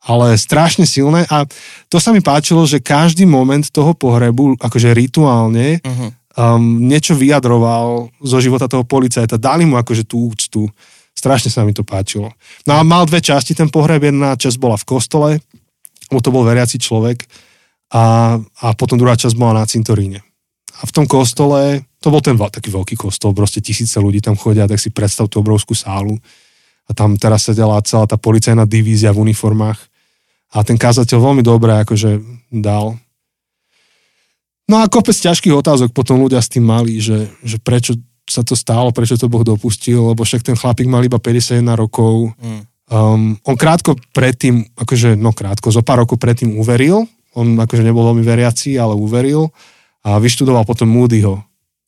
Ale 0.04 0.36
strašne 0.38 0.84
silné 0.84 1.24
a 1.26 1.48
to 1.88 1.96
sa 1.98 2.12
mi 2.12 2.20
páčilo, 2.20 2.62
že 2.68 2.84
každý 2.84 3.24
moment 3.24 3.64
toho 3.72 3.96
pohrebu, 3.96 4.60
akože 4.60 4.94
rituálne, 4.94 5.80
uh-huh. 5.82 6.12
Um, 6.36 6.84
niečo 6.84 7.16
vyjadroval 7.16 8.12
zo 8.20 8.38
života 8.38 8.68
toho 8.68 8.84
policajta. 8.84 9.40
Dali 9.40 9.64
mu 9.64 9.80
akože 9.80 10.04
tú 10.04 10.30
úctu. 10.30 10.68
Strašne 11.16 11.48
sa 11.48 11.64
mi 11.64 11.72
to 11.72 11.80
páčilo. 11.80 12.28
No 12.68 12.76
a 12.76 12.84
mal 12.84 13.08
dve 13.08 13.24
časti 13.24 13.56
ten 13.56 13.72
pohreb. 13.72 14.04
Jedna 14.04 14.36
časť 14.36 14.60
bola 14.60 14.76
v 14.76 14.84
kostole, 14.84 15.30
lebo 16.12 16.20
to 16.20 16.28
bol 16.28 16.44
veriaci 16.44 16.76
človek 16.76 17.24
a, 17.90 18.36
a 18.36 18.66
potom 18.76 19.00
druhá 19.00 19.16
časť 19.16 19.34
bola 19.34 19.64
na 19.64 19.66
cintoríne. 19.66 20.20
A 20.76 20.82
v 20.84 20.92
tom 20.92 21.08
kostole, 21.08 21.88
to 22.04 22.12
bol 22.12 22.20
ten 22.20 22.36
taký 22.36 22.68
veľký 22.68 23.00
kostol, 23.00 23.32
proste 23.32 23.64
tisíce 23.64 23.96
ľudí 23.96 24.20
tam 24.20 24.36
chodia, 24.36 24.68
tak 24.68 24.76
si 24.76 24.92
predstav 24.92 25.32
tú 25.32 25.40
obrovskú 25.40 25.72
sálu. 25.72 26.20
A 26.86 26.92
tam 26.92 27.16
teraz 27.16 27.48
sedela 27.48 27.80
celá 27.80 28.04
tá 28.04 28.20
policajná 28.20 28.68
divízia 28.68 29.10
v 29.10 29.24
uniformách. 29.24 29.80
A 30.52 30.62
ten 30.62 30.76
kázateľ 30.76 31.18
veľmi 31.18 31.42
dobre 31.42 31.80
akože 31.82 32.20
dal. 32.52 33.00
No 34.66 34.82
a 34.82 34.90
kopec 34.90 35.14
ťažkých 35.14 35.54
otázok 35.54 35.94
potom 35.94 36.18
ľudia 36.18 36.42
s 36.42 36.50
tým 36.50 36.66
mali, 36.66 36.98
že, 36.98 37.30
že 37.46 37.62
prečo 37.62 37.94
sa 38.26 38.42
to 38.42 38.58
stalo, 38.58 38.90
prečo 38.90 39.14
to 39.14 39.30
Boh 39.30 39.46
dopustil, 39.46 40.10
lebo 40.10 40.26
však 40.26 40.42
ten 40.42 40.58
chlapík 40.58 40.90
mal 40.90 41.06
iba 41.06 41.22
51 41.22 41.62
rokov. 41.78 42.34
Mm. 42.42 42.62
Um, 42.90 43.38
on 43.46 43.54
krátko 43.54 43.94
predtým, 44.10 44.66
akože, 44.74 45.14
no 45.14 45.30
krátko, 45.30 45.70
zo 45.70 45.86
pár 45.86 46.02
rokov 46.02 46.18
predtým 46.18 46.58
uveril, 46.58 47.06
on 47.38 47.54
akože 47.54 47.86
nebol 47.86 48.02
veľmi 48.10 48.26
veriaci, 48.26 48.74
ale 48.74 48.98
uveril 48.98 49.54
a 50.02 50.18
vyštudoval 50.18 50.66
potom 50.66 50.90
Moodyho. 50.90 51.38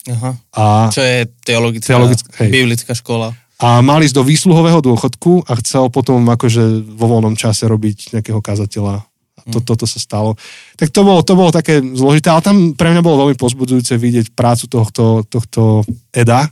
Aha. 0.07 0.31
A, 0.55 0.65
Čo 0.95 1.03
je 1.03 1.27
teologická, 1.43 1.99
teologická 1.99 2.31
hej. 2.47 2.51
biblická 2.55 2.93
škola. 2.95 3.35
A 3.59 3.83
mal 3.83 3.99
ísť 3.99 4.23
do 4.23 4.23
výsluhového 4.23 4.79
dôchodku 4.79 5.51
a 5.51 5.59
chcel 5.59 5.91
potom 5.91 6.23
akože 6.23 6.95
vo 6.95 7.07
voľnom 7.11 7.35
čase 7.35 7.67
robiť 7.67 8.15
nejakého 8.15 8.39
kazateľa 8.39 9.03
to, 9.49 9.59
toto 9.65 9.85
sa 9.89 9.99
stalo. 9.99 10.37
Tak 10.77 10.93
to 10.93 11.03
bolo, 11.03 11.25
to 11.25 11.35
bolo 11.35 11.51
také 11.51 11.81
zložité, 11.81 12.29
ale 12.29 12.45
tam 12.45 12.57
pre 12.77 12.93
mňa 12.93 13.03
bolo 13.03 13.27
veľmi 13.27 13.37
pozbudzujúce 13.41 13.97
vidieť 13.97 14.27
prácu 14.37 14.69
tohto, 14.69 15.25
tohto 15.25 15.83
Eda, 16.13 16.49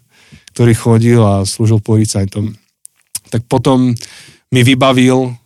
ktorý 0.57 0.73
chodil 0.73 1.21
a 1.21 1.45
slúžil 1.45 1.85
policajtom. 1.85 2.57
Tak 3.29 3.45
potom 3.47 3.93
mi 4.53 4.61
vybavil 4.65 5.37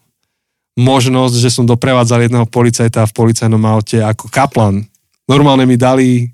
možnosť, 0.79 1.35
že 1.37 1.51
som 1.51 1.67
doprevádzal 1.67 2.31
jedného 2.31 2.47
policajta 2.47 3.05
v 3.11 3.17
policajnom 3.17 3.63
aute 3.67 3.99
ako 4.01 4.31
kaplan. 4.31 4.87
Normálne 5.27 5.67
mi 5.67 5.75
dali 5.75 6.31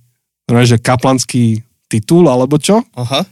normálne, 0.47 0.71
že 0.71 0.79
kaplanský 0.79 1.65
titul, 1.91 2.31
alebo 2.31 2.61
čo? 2.61 2.83
Aha. 2.95 3.27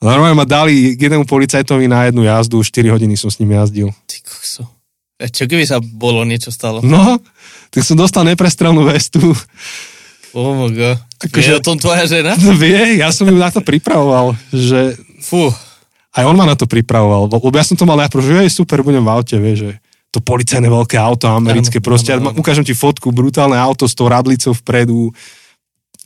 Normálne 0.00 0.32
ma 0.32 0.48
dali 0.48 0.96
jednému 0.96 1.28
policajtovi 1.28 1.84
na 1.84 2.08
jednu 2.08 2.24
jazdu, 2.24 2.64
4 2.64 2.88
hodiny 2.88 3.20
som 3.20 3.28
s 3.28 3.36
ním 3.36 3.52
jazdil. 3.52 3.92
Ty 4.08 4.16
kokso. 4.24 4.64
A 5.20 5.28
čo 5.28 5.44
keby 5.44 5.68
sa 5.68 5.84
bolo 5.84 6.24
niečo 6.24 6.48
stalo? 6.48 6.80
No, 6.80 7.20
tak 7.68 7.84
som 7.84 8.00
dostal 8.00 8.24
neprestrelnú 8.24 8.88
vestu. 8.88 9.20
Oh 10.32 10.56
my 10.56 10.72
god. 10.72 10.96
Akože, 11.20 11.52
je 11.52 11.58
o 11.60 11.62
tom 11.62 11.76
tvoja 11.76 12.08
žena? 12.08 12.32
No 12.40 12.56
vie, 12.62 12.96
ja 12.96 13.12
som 13.12 13.28
ju 13.28 13.36
na 13.36 13.52
to 13.52 13.60
pripravoval, 13.60 14.32
že... 14.48 14.96
Fú. 15.20 15.52
Aj 16.10 16.24
on 16.26 16.34
ma 16.34 16.48
na 16.48 16.56
to 16.56 16.66
pripravoval, 16.66 17.30
lebo 17.30 17.54
ja 17.54 17.62
som 17.62 17.78
to 17.78 17.86
mal 17.86 18.00
najprv, 18.00 18.22
že 18.24 18.32
je 18.48 18.58
super, 18.64 18.82
budem 18.82 19.04
v 19.04 19.12
aute, 19.12 19.36
vieš, 19.38 19.58
že 19.62 19.72
to 20.10 20.18
policajné 20.18 20.66
veľké 20.66 20.98
auto 20.98 21.30
americké, 21.30 21.78
ano, 21.78 21.86
proste, 21.86 22.10
ano, 22.10 22.34
ano. 22.34 22.40
ukážem 22.42 22.66
ti 22.66 22.74
fotku, 22.74 23.14
brutálne 23.14 23.54
auto 23.54 23.86
s 23.86 23.94
tou 23.94 24.10
radlicou 24.10 24.50
vpredu 24.50 25.14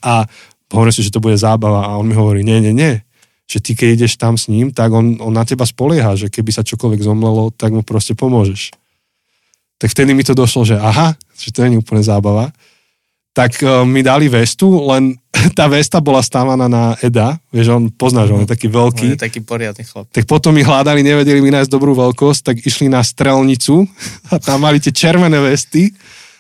a 0.05 0.29
hovorím 0.69 0.93
si, 0.93 1.01
že 1.01 1.09
to 1.09 1.25
bude 1.25 1.41
zábava 1.41 1.89
a 1.89 1.97
on 1.97 2.05
mi 2.05 2.13
hovorí, 2.13 2.45
nie, 2.45 2.61
nie, 2.61 2.77
nie, 2.77 3.01
že 3.49 3.65
ty 3.65 3.73
keď 3.73 4.05
ideš 4.05 4.21
tam 4.21 4.37
s 4.37 4.53
ním, 4.53 4.77
tak 4.77 4.93
on, 4.93 5.17
on 5.25 5.33
na 5.33 5.49
teba 5.49 5.65
spolieha, 5.65 6.21
že 6.21 6.29
keby 6.29 6.53
sa 6.53 6.61
čokoľvek 6.61 7.01
zomlelo, 7.01 7.49
tak 7.57 7.73
mu 7.73 7.81
proste 7.81 8.13
pomôžeš 8.13 8.77
tak 9.85 9.93
vtedy 9.93 10.17
mi 10.17 10.25
to 10.25 10.33
došlo, 10.33 10.65
že 10.65 10.81
aha, 10.81 11.13
že 11.37 11.53
to 11.53 11.61
nie 11.61 11.77
je 11.77 11.85
úplne 11.85 12.01
zábava. 12.01 12.49
Tak 13.37 13.61
uh, 13.61 13.85
mi 13.85 14.01
dali 14.01 14.33
vestu, 14.33 14.81
len 14.89 15.21
tá 15.59 15.69
vesta 15.69 16.01
bola 16.01 16.25
stávaná 16.25 16.73
na 16.73 16.97
Eda, 17.05 17.37
vieš, 17.53 17.77
on 17.77 17.93
poznáš, 17.93 18.33
on 18.33 18.49
je 18.49 18.49
taký 18.49 18.73
veľký. 18.73 19.13
On 19.13 19.17
je 19.21 19.29
taký 19.29 19.45
poriadny 19.45 19.85
chlap. 19.85 20.09
Tak 20.09 20.25
potom 20.25 20.57
mi 20.57 20.65
hľadali, 20.65 21.05
nevedeli 21.05 21.45
mi 21.45 21.53
nájsť 21.53 21.69
dobrú 21.69 21.93
veľkosť, 21.93 22.41
tak 22.49 22.57
išli 22.65 22.89
na 22.89 23.05
strelnicu 23.05 23.85
a 24.33 24.41
tam 24.41 24.65
mali 24.65 24.81
tie 24.81 24.89
červené 24.89 25.37
vesty 25.37 25.93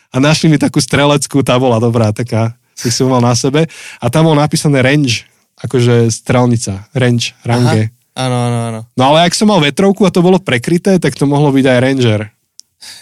a 0.09 0.17
našli 0.17 0.49
mi 0.49 0.57
takú 0.57 0.81
streleckú, 0.81 1.45
tá 1.45 1.61
bola 1.61 1.77
dobrá, 1.77 2.17
taká, 2.17 2.57
si 2.73 2.89
som 2.89 3.13
mal 3.13 3.21
na 3.21 3.37
sebe 3.37 3.69
a 4.01 4.07
tam 4.09 4.25
bolo 4.25 4.41
napísané 4.41 4.81
range, 4.81 5.29
akože 5.61 6.09
strelnica, 6.09 6.89
range, 6.97 7.37
range. 7.45 7.93
Áno, 8.17 8.37
áno, 8.41 8.59
áno. 8.73 8.81
No 8.97 9.13
ale 9.13 9.29
ak 9.29 9.37
som 9.37 9.53
mal 9.53 9.61
vetrovku 9.61 10.09
a 10.09 10.15
to 10.15 10.25
bolo 10.25 10.41
prekryté, 10.41 10.97
tak 10.97 11.13
to 11.13 11.29
mohlo 11.29 11.53
byť 11.53 11.67
aj 11.69 11.79
ranger. 11.85 12.21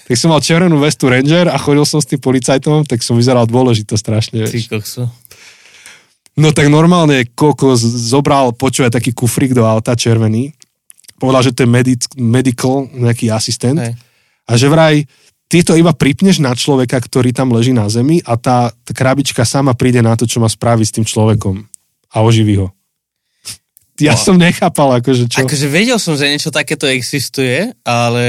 Tak 0.06 0.16
som 0.18 0.34
mal 0.34 0.42
červenú 0.42 0.82
vestu 0.82 1.08
Ranger 1.08 1.48
a 1.48 1.56
chodil 1.56 1.86
som 1.86 2.02
s 2.02 2.08
tým 2.08 2.18
policajtom, 2.18 2.84
tak 2.84 3.00
som 3.00 3.16
vyzeral 3.16 3.46
dôležito 3.46 3.94
strašne. 3.96 4.44
Ty 4.44 4.58
kokso. 4.68 5.08
No 6.32 6.50
tak 6.56 6.72
normálne 6.72 7.28
Koko 7.36 7.76
zobral, 7.76 8.56
počúvaj, 8.56 8.96
taký 8.96 9.12
kufrík 9.12 9.52
do 9.52 9.68
auta 9.68 9.92
červený. 9.92 10.56
Povedal, 11.20 11.52
že 11.52 11.52
to 11.52 11.62
je 11.64 11.70
medic, 11.70 12.02
medical, 12.16 12.88
nejaký 12.88 13.28
asistent. 13.28 13.78
Hej. 13.78 13.94
A 14.48 14.52
že 14.58 14.66
vraj, 14.66 15.06
ty 15.46 15.60
to 15.60 15.76
iba 15.76 15.92
pripneš 15.92 16.40
na 16.40 16.56
človeka, 16.56 16.98
ktorý 16.98 17.36
tam 17.36 17.52
leží 17.52 17.76
na 17.76 17.86
zemi 17.92 18.24
a 18.24 18.40
tá, 18.40 18.72
tá 18.72 18.92
krabička 18.96 19.44
sama 19.44 19.76
príde 19.76 20.00
na 20.00 20.16
to, 20.16 20.24
čo 20.24 20.40
má 20.40 20.48
spraviť 20.48 20.86
s 20.88 20.94
tým 20.96 21.06
človekom 21.06 21.68
a 22.12 22.16
oživí 22.24 22.58
ho. 22.58 22.72
Ja 24.00 24.16
no. 24.16 24.20
som 24.20 24.40
nechápal, 24.40 25.02
akože 25.04 25.28
čo. 25.28 25.44
Akože 25.44 25.68
vedel 25.68 26.00
som, 26.00 26.16
že 26.16 26.32
niečo 26.32 26.48
takéto 26.48 26.88
existuje, 26.88 27.76
ale 27.84 28.24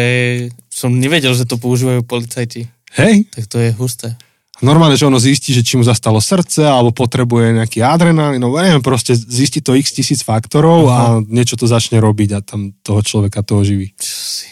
som 0.68 0.92
nevedel, 0.92 1.32
že 1.32 1.48
to 1.48 1.56
používajú 1.56 2.04
policajti. 2.04 2.68
Hej. 3.00 3.32
Tak 3.32 3.46
to 3.48 3.58
je 3.64 3.72
husté. 3.80 4.20
Normálne, 4.64 4.96
že 4.96 5.10
ono 5.10 5.20
zistí, 5.20 5.52
že 5.52 5.66
či 5.66 5.76
mu 5.76 5.84
zastalo 5.84 6.24
srdce, 6.24 6.64
alebo 6.64 6.96
potrebuje 6.96 7.58
nejaký 7.60 7.84
adrenalín, 7.84 8.40
no 8.40 8.54
neviem, 8.56 8.80
proste 8.80 9.12
zistí 9.12 9.60
to 9.60 9.76
x 9.76 9.92
tisíc 9.92 10.24
faktorov 10.24 10.88
Aha. 10.88 10.96
a 10.96 11.04
niečo 11.20 11.60
to 11.60 11.68
začne 11.68 12.00
robiť 12.00 12.30
a 12.32 12.40
tam 12.40 12.72
toho 12.80 13.04
človeka 13.04 13.44
to 13.44 13.60
oživí. 13.60 13.92
Čo 14.00 14.16
si? 14.24 14.48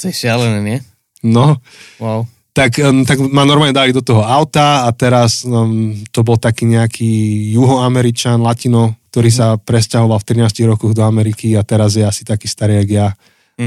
To 0.00 0.08
je 0.08 0.14
šialené, 0.16 0.58
nie? 0.64 0.78
No. 1.20 1.60
Wow. 2.00 2.24
Tak, 2.60 2.76
tak 3.08 3.16
ma 3.32 3.48
normálne 3.48 3.72
dali 3.72 3.88
do 3.88 4.04
toho 4.04 4.20
auta 4.20 4.84
a 4.84 4.92
teraz 4.92 5.48
um, 5.48 5.96
to 6.12 6.20
bol 6.20 6.36
taký 6.36 6.68
nejaký 6.68 7.08
juhoameričan, 7.56 8.36
latino, 8.36 9.00
ktorý 9.08 9.32
mm-hmm. 9.32 9.56
sa 9.56 9.64
presťahoval 9.64 10.20
v 10.20 10.28
13 10.44 10.68
rokoch 10.68 10.92
do 10.92 11.00
Ameriky 11.00 11.56
a 11.56 11.64
teraz 11.64 11.96
je 11.96 12.04
asi 12.04 12.20
taký 12.20 12.44
starý, 12.52 12.84
jak 12.84 12.90
ja 12.92 13.08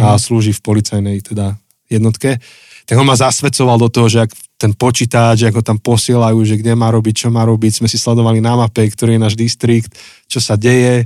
a 0.01 0.17
slúži 0.17 0.55
v 0.55 0.63
policajnej 0.63 1.21
teda 1.21 1.53
jednotke, 1.91 2.41
tak 2.89 2.95
on 2.97 3.05
ma 3.05 3.13
zasvedcoval 3.13 3.77
do 3.77 3.89
toho, 3.91 4.07
že 4.09 4.19
ak 4.25 4.31
ten 4.57 4.71
počítač, 4.71 5.43
ako 5.51 5.59
tam 5.61 5.77
posielajú, 5.77 6.39
že 6.47 6.55
kde 6.57 6.73
má 6.73 6.87
robiť, 6.89 7.27
čo 7.27 7.29
má 7.29 7.43
robiť, 7.43 7.83
sme 7.83 7.91
si 7.91 7.99
sledovali 7.99 8.39
na 8.39 8.55
mape, 8.55 8.87
ktorý 8.87 9.19
je 9.19 9.21
náš 9.21 9.35
distrikt, 9.35 9.91
čo 10.31 10.39
sa 10.39 10.55
deje. 10.55 11.05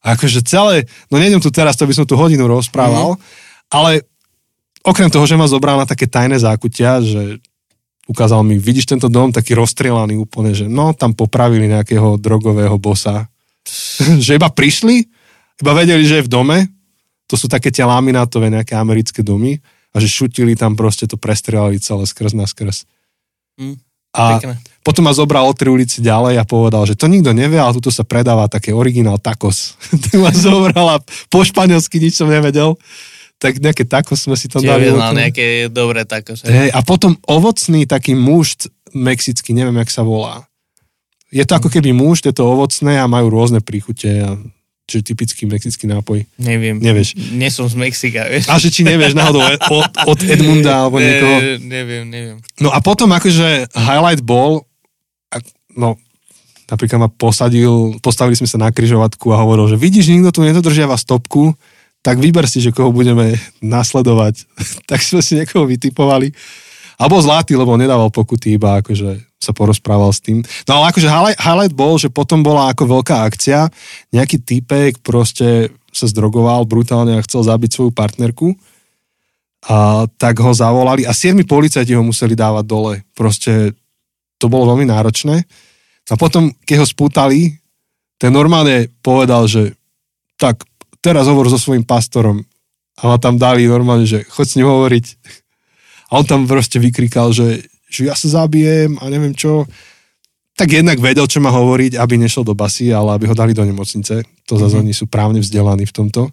A 0.00 0.16
akože 0.16 0.40
celé, 0.42 0.88
no 1.12 1.20
nejdem 1.20 1.44
tu 1.44 1.52
teraz, 1.52 1.76
to 1.76 1.84
by 1.84 1.92
som 1.92 2.08
tu 2.08 2.16
hodinu 2.16 2.48
rozprával, 2.48 3.14
mm-hmm. 3.14 3.68
ale 3.68 4.08
okrem 4.84 5.12
toho, 5.12 5.24
že 5.28 5.36
ma 5.36 5.50
zobral 5.50 5.76
na 5.76 5.86
také 5.88 6.08
tajné 6.08 6.40
zákutia, 6.40 7.00
že 7.04 7.38
ukázal 8.10 8.42
mi, 8.42 8.58
vidíš 8.58 8.90
tento 8.90 9.06
dom, 9.06 9.30
taký 9.30 9.54
rozstrelaný 9.54 10.18
úplne, 10.18 10.50
že 10.50 10.66
no, 10.66 10.90
tam 10.96 11.14
popravili 11.14 11.70
nejakého 11.70 12.18
drogového 12.18 12.74
bosa. 12.80 13.30
že 14.24 14.34
iba 14.40 14.50
prišli, 14.50 15.06
iba 15.60 15.72
vedeli, 15.76 16.02
že 16.02 16.20
je 16.20 16.26
v 16.26 16.32
dome, 16.32 16.58
to 17.30 17.38
sú 17.38 17.46
také 17.46 17.70
tie 17.70 17.86
laminátové 17.86 18.50
nejaké 18.50 18.74
americké 18.74 19.22
domy 19.22 19.62
a 19.94 20.02
že 20.02 20.10
šutili 20.10 20.58
tam 20.58 20.74
proste 20.74 21.06
to 21.06 21.14
prestrelali 21.14 21.78
celé 21.78 22.02
skrz 22.02 22.34
na 22.34 22.50
skrz. 22.50 22.90
Mm, 23.54 23.78
a 24.10 24.42
pekne. 24.42 24.58
potom 24.82 25.06
ma 25.06 25.14
zobral 25.14 25.46
o 25.46 25.54
tri 25.54 25.70
ulici 25.70 26.02
ďalej 26.02 26.42
a 26.42 26.44
povedal, 26.48 26.82
že 26.90 26.98
to 26.98 27.06
nikto 27.06 27.30
nevie, 27.30 27.62
ale 27.62 27.78
tuto 27.78 27.94
sa 27.94 28.02
predáva 28.02 28.50
také 28.50 28.74
originál 28.74 29.22
tacos. 29.22 29.78
tak 30.10 30.18
ma 30.18 30.34
zobral 30.34 30.86
a 30.90 31.02
po 31.30 31.46
španielsky 31.46 32.02
nič 32.02 32.18
som 32.18 32.26
nevedel. 32.26 32.74
Tak 33.40 33.56
nejaké 33.56 33.88
tacos 33.88 34.20
sme 34.20 34.36
si 34.36 34.52
tam 34.52 34.60
dali. 34.60 34.92
Čiže 34.92 35.16
nejaké 35.16 35.46
dobré 35.72 36.04
tacos. 36.04 36.44
Hej, 36.44 36.70
a 36.76 36.84
potom 36.84 37.16
ovocný 37.24 37.88
taký 37.88 38.12
muž 38.12 38.68
mexický, 38.92 39.56
neviem, 39.56 39.80
jak 39.80 39.88
sa 39.88 40.04
volá. 40.04 40.44
Je 41.32 41.40
to 41.48 41.56
ako 41.56 41.72
keby 41.72 41.96
muž, 41.96 42.20
je 42.20 42.36
to 42.36 42.44
ovocné 42.44 43.00
a 43.00 43.08
majú 43.08 43.32
rôzne 43.32 43.64
príchute 43.64 44.10
a 44.20 44.36
Čiže 44.90 45.06
typický 45.06 45.46
mexický 45.46 45.86
nápoj. 45.86 46.26
Neviem. 46.42 46.82
Nevieš. 46.82 47.14
Nie 47.38 47.54
som 47.54 47.70
z 47.70 47.78
Mexika, 47.78 48.26
vieš. 48.26 48.50
A 48.50 48.58
že 48.58 48.74
či 48.74 48.82
nevieš 48.82 49.14
náhodou 49.14 49.38
od, 49.70 49.86
od 49.86 50.18
Edmunda 50.26 50.82
alebo 50.82 50.98
ne, 50.98 51.06
niekoho. 51.06 51.36
Neviem, 51.62 52.04
neviem. 52.10 52.36
No 52.58 52.74
a 52.74 52.82
potom 52.82 53.06
akože 53.14 53.70
highlight 53.70 54.26
bol, 54.26 54.66
no 55.78 55.94
napríklad 56.66 57.06
ma 57.06 57.10
posadil, 57.10 58.02
postavili 58.02 58.34
sme 58.34 58.50
sa 58.50 58.58
na 58.58 58.74
kryžovatku 58.74 59.30
a 59.30 59.38
hovoril, 59.38 59.70
že 59.70 59.78
vidíš, 59.78 60.10
nikto 60.10 60.34
tu 60.34 60.40
nedodržiava 60.42 60.98
stopku, 60.98 61.54
tak 62.00 62.16
vyber 62.16 62.48
si, 62.48 62.64
že 62.64 62.72
koho 62.72 62.92
budeme 62.92 63.36
nasledovať. 63.60 64.48
tak 64.90 65.04
sme 65.04 65.20
si 65.20 65.36
niekoho 65.36 65.68
vytipovali. 65.68 66.32
A 67.00 67.08
zlatý, 67.08 67.56
lebo 67.56 67.80
nedával 67.80 68.12
pokuty, 68.12 68.60
iba 68.60 68.76
akože 68.84 69.24
sa 69.40 69.56
porozprával 69.56 70.12
s 70.12 70.20
tým. 70.20 70.44
No 70.68 70.80
ale 70.80 70.92
akože 70.92 71.08
highlight 71.40 71.72
bol, 71.72 71.96
že 71.96 72.12
potom 72.12 72.44
bola 72.44 72.68
ako 72.68 73.00
veľká 73.00 73.24
akcia, 73.24 73.72
nejaký 74.12 74.36
typek 74.44 75.00
proste 75.00 75.72
sa 75.90 76.04
zdrogoval 76.04 76.68
brutálne 76.68 77.16
a 77.16 77.24
chcel 77.24 77.48
zabiť 77.48 77.70
svoju 77.72 77.90
partnerku 77.96 78.52
a 79.64 80.04
tak 80.20 80.40
ho 80.44 80.52
zavolali 80.52 81.08
a 81.08 81.12
siedmi 81.16 81.48
policajti 81.48 81.92
ho 81.96 82.04
museli 82.04 82.36
dávať 82.36 82.64
dole. 82.68 82.94
Proste 83.16 83.72
to 84.40 84.52
bolo 84.52 84.72
veľmi 84.72 84.88
náročné. 84.88 85.44
A 86.08 86.14
potom, 86.20 86.52
keď 86.64 86.84
ho 86.84 86.86
spútali, 86.88 87.60
ten 88.20 88.32
normálne 88.32 88.92
povedal, 89.04 89.48
že 89.48 89.72
tak 90.40 90.64
teraz 91.00 91.28
hovor 91.28 91.48
so 91.48 91.56
svojím 91.60 91.84
pastorom. 91.84 92.44
A 93.00 93.02
ma 93.08 93.16
tam 93.16 93.40
dali 93.40 93.64
normálne, 93.64 94.04
že 94.04 94.24
choď 94.28 94.46
s 94.46 94.56
ním 94.60 94.68
hovoriť. 94.68 95.06
A 96.12 96.20
on 96.20 96.24
tam 96.28 96.44
proste 96.44 96.76
vykrikal, 96.76 97.32
že, 97.32 97.64
že 97.88 98.08
ja 98.08 98.14
sa 98.16 98.44
zabijem 98.44 99.00
a 99.00 99.08
neviem 99.08 99.32
čo. 99.32 99.64
Tak 100.56 100.68
jednak 100.68 101.00
vedel, 101.00 101.24
čo 101.24 101.40
má 101.40 101.48
hovoriť, 101.48 101.96
aby 101.96 102.20
nešiel 102.20 102.44
do 102.44 102.52
basy, 102.52 102.92
ale 102.92 103.16
aby 103.16 103.24
ho 103.30 103.34
dali 103.34 103.56
do 103.56 103.64
nemocnice. 103.64 104.20
To 104.44 104.54
zase 104.60 104.76
mm-hmm. 104.76 104.82
oni 104.84 104.92
sú 104.92 105.08
právne 105.08 105.40
vzdelaní 105.40 105.88
v 105.88 105.94
tomto. 105.96 106.28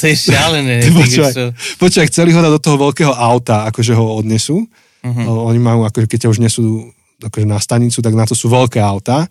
To 0.00 0.04
je 0.06 0.14
šialené. 0.16 0.86
počúvaj, 1.00 1.32
počúvaj, 1.76 2.08
chceli 2.08 2.30
ho 2.32 2.40
dať 2.40 2.52
do 2.56 2.62
toho 2.62 2.76
veľkého 2.78 3.12
auta, 3.12 3.66
akože 3.68 3.92
ho 3.98 4.22
odnesú. 4.22 4.62
Uh-huh. 5.02 5.50
Oni 5.50 5.58
majú, 5.58 5.84
akože 5.86 6.06
keď 6.06 6.18
ťa 6.26 6.32
už 6.32 6.40
nesú 6.40 6.94
akože 7.22 7.46
na 7.48 7.56
stanicu, 7.56 7.98
tak 8.04 8.14
na 8.14 8.28
to 8.28 8.36
sú 8.36 8.52
veľké 8.52 8.76
auta. 8.80 9.24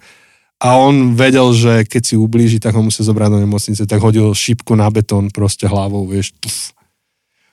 A 0.63 0.79
on 0.79 1.13
vedel, 1.19 1.51
že 1.51 1.83
keď 1.83 2.01
si 2.03 2.15
ublíži, 2.15 2.63
tak 2.63 2.73
ho 2.73 2.81
musí 2.81 3.03
zobrať 3.03 3.29
do 3.35 3.39
nemocnice, 3.43 3.83
tak 3.83 3.99
hodil 3.99 4.31
šipku 4.31 4.71
na 4.73 4.87
betón 4.87 5.27
proste 5.27 5.67
hlavou, 5.67 6.07
vieš. 6.07 6.31
Tuf. 6.39 6.71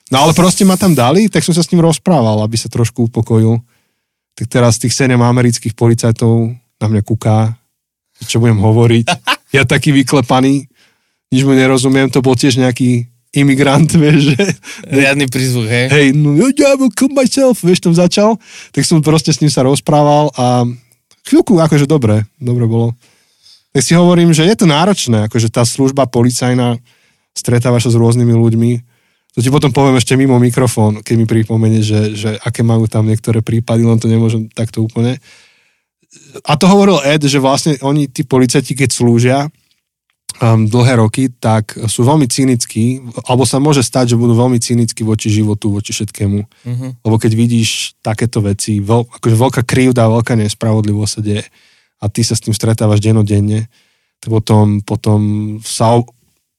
No 0.07 0.23
ale 0.23 0.31
proste 0.31 0.63
ma 0.63 0.79
tam 0.79 0.95
dali, 0.95 1.27
tak 1.27 1.43
som 1.43 1.51
sa 1.51 1.65
s 1.65 1.71
ním 1.73 1.83
rozprával, 1.83 2.39
aby 2.43 2.55
sa 2.55 2.71
trošku 2.71 3.11
upokojil. 3.11 3.59
Tak 4.39 4.45
teraz 4.47 4.79
tých 4.79 4.95
sedem 4.95 5.19
amerických 5.19 5.75
policajtov 5.75 6.53
na 6.53 6.87
mňa 6.87 7.01
kúká, 7.03 7.53
čo 8.23 8.39
budem 8.39 8.59
hovoriť. 8.59 9.05
Ja 9.53 9.67
taký 9.67 9.93
vyklepaný, 9.93 10.65
nič 11.29 11.41
mu 11.45 11.53
nerozumiem, 11.53 12.09
to 12.09 12.21
bol 12.25 12.33
tiež 12.33 12.57
nejaký 12.57 13.09
imigrant, 13.33 13.89
vieš, 14.01 14.37
že... 14.37 14.43
Riadny 14.85 15.25
prízvuk, 15.27 15.65
hej? 15.65 15.87
Hej, 15.89 16.07
no, 16.13 16.37
will 16.37 16.93
kill 16.93 17.11
myself, 17.11 17.65
vieš, 17.65 17.81
tam 17.81 17.93
začal. 17.97 18.37
Tak 18.69 18.85
som 18.85 19.01
proste 19.01 19.33
s 19.33 19.41
ním 19.41 19.49
sa 19.49 19.65
rozprával 19.65 20.29
a 20.37 20.65
chvíľku, 21.27 21.57
akože 21.59 21.89
dobre, 21.89 22.27
dobre 22.37 22.65
bolo. 22.67 22.95
Tak 23.73 23.81
si 23.81 23.97
hovorím, 23.97 24.31
že 24.31 24.45
je 24.45 24.55
to 24.55 24.69
náročné, 24.69 25.25
akože 25.27 25.49
tá 25.49 25.65
služba 25.65 26.05
policajná, 26.05 26.77
stretávaš 27.33 27.89
sa 27.89 27.91
s 27.95 27.99
rôznymi 27.99 28.33
ľuďmi. 28.37 28.71
To 29.33 29.39
ti 29.41 29.49
potom 29.49 29.73
poviem 29.73 29.97
ešte 29.97 30.13
mimo 30.13 30.37
mikrofón, 30.37 31.01
keď 31.01 31.15
mi 31.17 31.25
pripomenie, 31.25 31.81
že, 31.81 32.13
že 32.13 32.29
aké 32.37 32.61
majú 32.61 32.85
tam 32.85 33.09
niektoré 33.09 33.41
prípady, 33.41 33.81
len 33.81 33.97
to 33.97 34.05
nemôžem 34.05 34.45
takto 34.53 34.85
úplne. 34.85 35.17
A 36.45 36.53
to 36.53 36.69
hovoril 36.69 37.01
Ed, 37.01 37.25
že 37.25 37.41
vlastne 37.41 37.73
oni, 37.81 38.05
tí 38.05 38.21
policajti, 38.21 38.77
keď 38.77 38.89
slúžia, 38.93 39.49
um, 40.39 40.65
dlhé 40.65 40.93
roky, 40.97 41.29
tak 41.29 41.75
sú 41.85 42.07
veľmi 42.07 42.25
cynickí, 42.25 43.03
alebo 43.27 43.43
sa 43.45 43.61
môže 43.61 43.85
stať, 43.85 44.13
že 44.13 44.19
budú 44.19 44.33
veľmi 44.33 44.57
cynickí 44.57 45.05
voči 45.05 45.29
životu, 45.29 45.69
voči 45.69 45.93
všetkému. 45.93 46.39
Uh-huh. 46.41 46.89
Lebo 47.03 47.15
keď 47.19 47.31
vidíš 47.37 47.99
takéto 47.99 48.41
veci, 48.41 48.81
veľ, 48.81 49.19
akože 49.21 49.35
veľká 49.35 49.61
krivda, 49.67 50.09
veľká 50.09 50.33
nespravodlivosť 50.39 51.13
sa 51.13 51.21
deje 51.21 51.43
a 52.01 52.05
ty 52.09 52.21
sa 52.25 52.33
s 52.33 52.43
tým 52.43 52.55
stretávaš 52.55 52.99
denodenne, 52.99 53.69
tak 54.23 54.29
potom, 54.31 54.79
potom 54.83 55.19
sa 55.63 55.99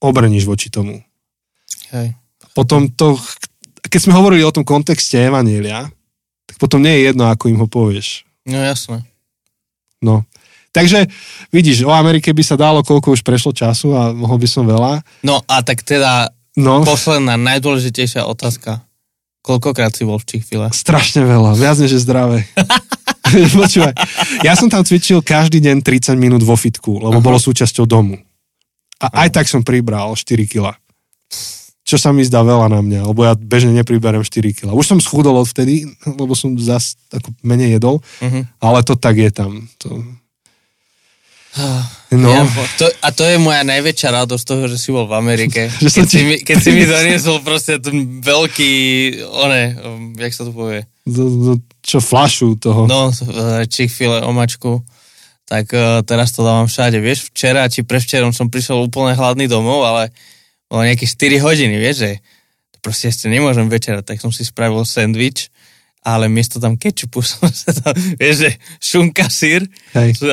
obrníš 0.01 0.45
voči 0.45 0.69
tomu. 0.69 1.01
Hej. 1.93 2.13
Potom 2.53 2.93
to, 2.93 3.17
keď 3.83 4.01
sme 4.05 4.17
hovorili 4.17 4.45
o 4.45 4.55
tom 4.55 4.63
kontexte 4.63 5.17
Evanielia, 5.17 5.89
tak 6.45 6.57
potom 6.61 6.85
nie 6.85 6.93
je 6.93 7.11
jedno, 7.11 7.29
ako 7.33 7.51
im 7.51 7.61
ho 7.61 7.69
povieš. 7.69 8.29
No 8.45 8.61
jasné. 8.61 9.03
No. 10.05 10.29
Takže 10.75 11.07
vidíš, 11.55 11.87
o 11.87 11.95
Amerike 11.95 12.35
by 12.35 12.43
sa 12.43 12.59
dalo, 12.59 12.83
koľko 12.83 13.15
už 13.15 13.23
prešlo 13.23 13.55
času 13.55 13.95
a 13.95 14.11
mohol 14.11 14.43
by 14.43 14.49
som 14.51 14.67
veľa. 14.67 15.07
No 15.23 15.39
a 15.47 15.63
tak 15.63 15.87
teda 15.87 16.35
no. 16.59 16.83
posledná, 16.83 17.39
najdôležitejšia 17.39 18.27
otázka. 18.27 18.83
Koľkokrát 19.47 19.95
si 19.95 20.03
bol 20.03 20.19
v 20.19 20.27
Chick-fil-A? 20.27 20.75
Strašne 20.75 21.23
veľa, 21.23 21.55
viac 21.55 21.79
než 21.79 21.95
je 21.95 22.01
zdravé. 22.03 22.43
Počúvaj, 23.61 23.95
ja 24.43 24.59
som 24.59 24.67
tam 24.67 24.83
cvičil 24.83 25.23
každý 25.23 25.63
deň 25.63 25.85
30 25.85 26.19
minút 26.19 26.43
vo 26.43 26.59
fitku, 26.59 26.99
lebo 26.99 27.23
Aha. 27.23 27.25
bolo 27.25 27.39
súčasťou 27.39 27.87
domu. 27.87 28.19
A 28.99 29.07
Aha. 29.07 29.29
aj 29.29 29.29
tak 29.31 29.47
som 29.47 29.63
pribral 29.63 30.11
4 30.17 30.27
kila. 30.51 30.75
Čo 31.85 32.01
sa 32.01 32.17
mi 32.17 32.25
zdá 32.25 32.41
veľa 32.41 32.73
na 32.73 32.81
mňa, 32.81 33.01
lebo 33.05 33.29
ja 33.29 33.37
bežne 33.37 33.77
nepriberem 33.77 34.25
4 34.25 34.65
kila. 34.65 34.73
Už 34.73 34.89
som 34.89 34.99
schudol 34.99 35.37
odvtedy, 35.37 35.85
lebo 36.19 36.33
som 36.33 36.57
zase 36.57 36.97
menej 37.45 37.77
jedol, 37.77 38.01
uh-huh. 38.25 38.49
ale 38.59 38.81
to 38.81 38.97
tak 38.97 39.21
je 39.21 39.29
tam. 39.29 39.69
To, 39.85 40.01
No. 42.15 42.31
Ja, 42.31 42.47
to, 42.79 42.87
a 43.03 43.09
to 43.11 43.27
je 43.27 43.43
moja 43.43 43.67
najväčšia 43.67 44.11
radosť 44.11 44.45
toho, 44.47 44.71
že 44.71 44.79
si 44.79 44.95
bol 44.95 45.11
v 45.11 45.19
Amerike. 45.19 45.67
keď, 45.83 46.07
si 46.07 46.21
mi, 46.23 46.37
keď 46.43 46.57
si 46.63 46.71
mi 46.71 46.87
doniesol 46.87 47.43
proste 47.43 47.83
ten 47.83 48.23
veľký, 48.23 48.71
one, 49.35 49.63
um, 49.83 50.03
jak 50.15 50.31
sa 50.31 50.47
to 50.47 50.55
povie? 50.55 50.87
Do, 51.03 51.27
do, 51.27 51.53
čo, 51.83 51.99
flašu 51.99 52.55
toho. 52.59 52.87
No, 52.87 53.11
Chick-fil-A, 53.67 54.27
omačku. 54.31 54.87
Tak 55.51 55.67
uh, 55.75 56.07
teraz 56.07 56.31
to 56.33 56.47
dávam 56.47 56.71
všade. 56.71 57.03
Vieš, 57.03 57.35
včera 57.35 57.67
či 57.67 57.83
prevčerom 57.83 58.31
som 58.31 58.47
prišiel 58.47 58.79
úplne 58.79 59.19
hladný 59.19 59.51
domov, 59.51 59.83
ale 59.83 60.15
bolo 60.71 60.87
nejaké 60.87 61.07
4 61.07 61.43
hodiny, 61.43 61.77
vieš, 61.83 61.97
že 62.03 62.11
proste 62.79 63.11
ešte 63.11 63.27
nemôžem 63.27 63.67
večera, 63.67 64.07
tak 64.07 64.23
som 64.23 64.31
si 64.31 64.47
spravil 64.47 64.87
sandwich 64.87 65.51
ale 66.05 66.29
miesto 66.29 66.61
tam 66.61 66.77
kečupu 66.77 67.25
som 67.25 67.49
sa 67.49 67.73
tam, 67.73 67.97
vieš, 68.21 68.45
že 68.45 68.51
šunka, 68.77 69.33
sír 69.33 69.65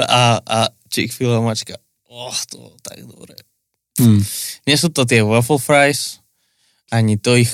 a, 0.04 0.44
a 0.44 0.60
Chick-fil-A 0.92 1.40
mačka. 1.40 1.80
Oh, 2.12 2.36
to 2.52 2.76
tak 2.84 3.00
dobre. 3.08 3.40
Hmm. 3.96 4.20
Nie 4.68 4.76
sú 4.76 4.92
to 4.92 5.08
tie 5.08 5.24
waffle 5.24 5.56
fries, 5.56 6.20
ani 6.92 7.16
to 7.16 7.40
ich, 7.40 7.52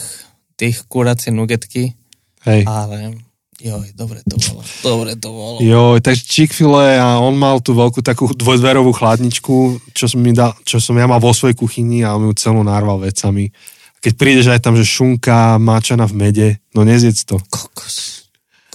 tých 0.58 0.90
kuracie 0.90 1.30
nugetky, 1.30 1.94
Hej. 2.42 2.66
ale 2.66 3.22
joj, 3.62 3.94
dobre 3.94 4.26
to 4.26 4.42
bolo, 4.42 4.62
dobre 4.82 5.12
to 5.14 5.30
bolo. 5.30 5.58
Joj, 5.62 6.02
takže 6.02 6.26
Chick-fil-A 6.26 6.98
a 6.98 7.08
on 7.22 7.38
mal 7.38 7.62
tú 7.62 7.78
veľkú 7.78 8.02
takú 8.02 8.34
dvojdverovú 8.34 8.90
chladničku, 8.98 9.56
čo 9.94 10.06
som, 10.10 10.18
mi 10.18 10.34
dal, 10.34 10.58
čo 10.66 10.82
som 10.82 10.98
ja 10.98 11.06
mal 11.06 11.22
vo 11.22 11.30
svojej 11.30 11.54
kuchyni 11.54 12.02
a 12.02 12.18
on 12.18 12.30
ju 12.30 12.34
celú 12.34 12.66
narval 12.66 12.98
vecami. 12.98 13.54
Keď 14.02 14.14
prídeš 14.18 14.48
aj 14.50 14.62
tam, 14.62 14.74
že 14.74 14.86
šunka 14.86 15.62
máčana 15.62 16.10
v 16.10 16.14
mede, 16.18 16.50
no 16.74 16.82
nezjedz 16.82 17.30
to. 17.30 17.38
Kokos. 17.50 18.17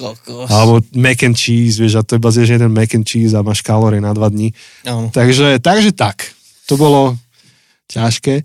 Kokos. 0.02 0.50
Alebo 0.50 0.82
mac 0.98 1.22
and 1.22 1.38
cheese, 1.38 1.78
vieš, 1.78 1.94
a 1.98 2.02
to 2.02 2.18
iba 2.18 2.34
zješ 2.34 2.58
jeden 2.58 2.74
mac 2.74 2.90
and 2.90 3.06
cheese 3.06 3.38
a 3.38 3.46
máš 3.46 3.62
kalórie 3.62 4.02
na 4.02 4.10
dva 4.10 4.26
dní. 4.26 4.50
Takže, 5.14 5.62
takže 5.62 5.94
tak. 5.94 6.34
To 6.66 6.74
bolo 6.74 7.14
ťažké. 7.86 8.42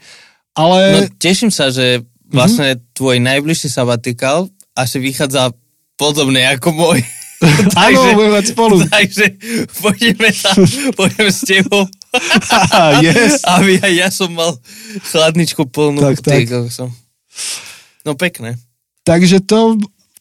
Ale... 0.53 0.79
No, 0.93 0.99
teším 1.17 1.49
sa, 1.49 1.73
že 1.73 2.05
vlastne 2.29 2.77
mm-hmm. 2.77 2.93
tvoj 2.93 3.17
najbližší 3.25 3.69
sabatikál 3.73 4.53
asi 4.77 5.01
vychádza 5.01 5.49
podobne 5.97 6.45
ako 6.45 6.69
môj. 6.77 6.99
Áno, 7.77 8.17
budeme 8.17 8.33
mať 8.37 8.45
spolu. 8.53 8.75
Takže 8.97 9.25
pôjdeme, 9.81 10.29
sa, 10.33 10.53
pôjdeme 10.93 11.31
s 11.33 11.41
tebou. 11.45 11.85
yes. 13.05 13.45
Aby 13.45 13.81
aj 13.81 13.93
ja 13.93 14.09
som 14.09 14.33
mal 14.33 14.57
chladničku 15.13 15.69
plnú. 15.69 16.01
Tak, 16.01 16.21
tak. 16.21 16.49
Som. 16.73 16.89
No 18.05 18.17
pekné. 18.17 18.57
Takže 19.05 19.45
to 19.45 19.77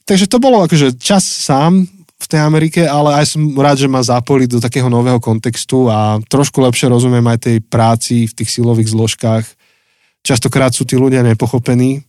Takže 0.07 0.31
to 0.31 0.39
bolo 0.39 0.63
akože 0.63 1.03
čas 1.03 1.27
sám 1.27 1.83
v 2.17 2.27
tej 2.31 2.41
Amerike, 2.41 2.87
ale 2.87 3.21
aj 3.21 3.37
som 3.37 3.43
rád, 3.59 3.83
že 3.83 3.91
ma 3.91 4.01
zapoli 4.01 4.49
do 4.49 4.63
takého 4.63 4.89
nového 4.89 5.21
kontextu 5.21 5.91
a 5.93 6.17
trošku 6.31 6.63
lepšie 6.65 6.89
rozumiem 6.89 7.27
aj 7.27 7.39
tej 7.51 7.59
práci 7.61 8.25
v 8.25 8.33
tých 8.33 8.55
silových 8.55 8.89
zložkách. 8.89 9.45
Častokrát 10.25 10.73
sú 10.73 10.89
tí 10.89 10.97
ľudia 10.97 11.21
nepochopení, 11.27 12.01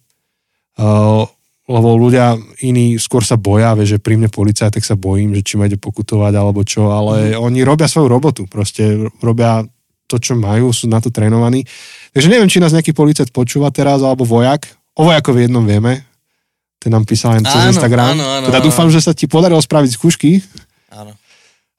uh, 0.80 1.28
lebo 1.68 1.90
ľudia 2.00 2.40
iní 2.64 2.96
skôr 2.96 3.26
sa 3.26 3.36
boja, 3.36 3.76
vie, 3.76 3.84
že 3.84 4.00
pri 4.00 4.16
mne 4.16 4.32
policaj, 4.32 4.72
tak 4.72 4.88
sa 4.88 4.96
bojím, 4.96 5.36
že 5.36 5.44
či 5.44 5.54
ma 5.60 5.68
ide 5.68 5.76
pokutovať 5.76 6.34
alebo 6.40 6.64
čo, 6.64 6.88
ale 6.96 7.36
mm. 7.36 7.44
oni 7.44 7.60
robia 7.68 7.92
svoju 7.92 8.08
robotu, 8.08 8.48
proste 8.48 9.12
robia 9.20 9.68
to, 10.08 10.16
čo 10.16 10.40
majú, 10.40 10.72
sú 10.72 10.88
na 10.88 11.04
to 11.04 11.12
trénovaní. 11.12 11.68
Takže 12.16 12.32
neviem, 12.32 12.48
či 12.48 12.64
nás 12.64 12.72
nejaký 12.72 12.96
policajt 12.96 13.36
počúva 13.36 13.68
teraz, 13.76 14.00
alebo 14.00 14.24
vojak. 14.24 14.72
O 14.96 15.04
vojakovi 15.04 15.46
jednom 15.46 15.68
vieme, 15.68 16.08
ten 16.88 16.96
nám 16.96 17.04
písal 17.04 17.36
len 17.36 17.44
cez 17.44 17.60
áno, 17.60 17.72
Instagram. 17.76 18.16
Áno, 18.16 18.24
áno, 18.24 18.46
teda 18.48 18.64
dúfam, 18.64 18.88
že 18.88 19.04
sa 19.04 19.12
ti 19.12 19.28
podarilo 19.28 19.60
spraviť 19.60 19.92
skúšky. 19.92 20.40
Áno. 20.96 21.12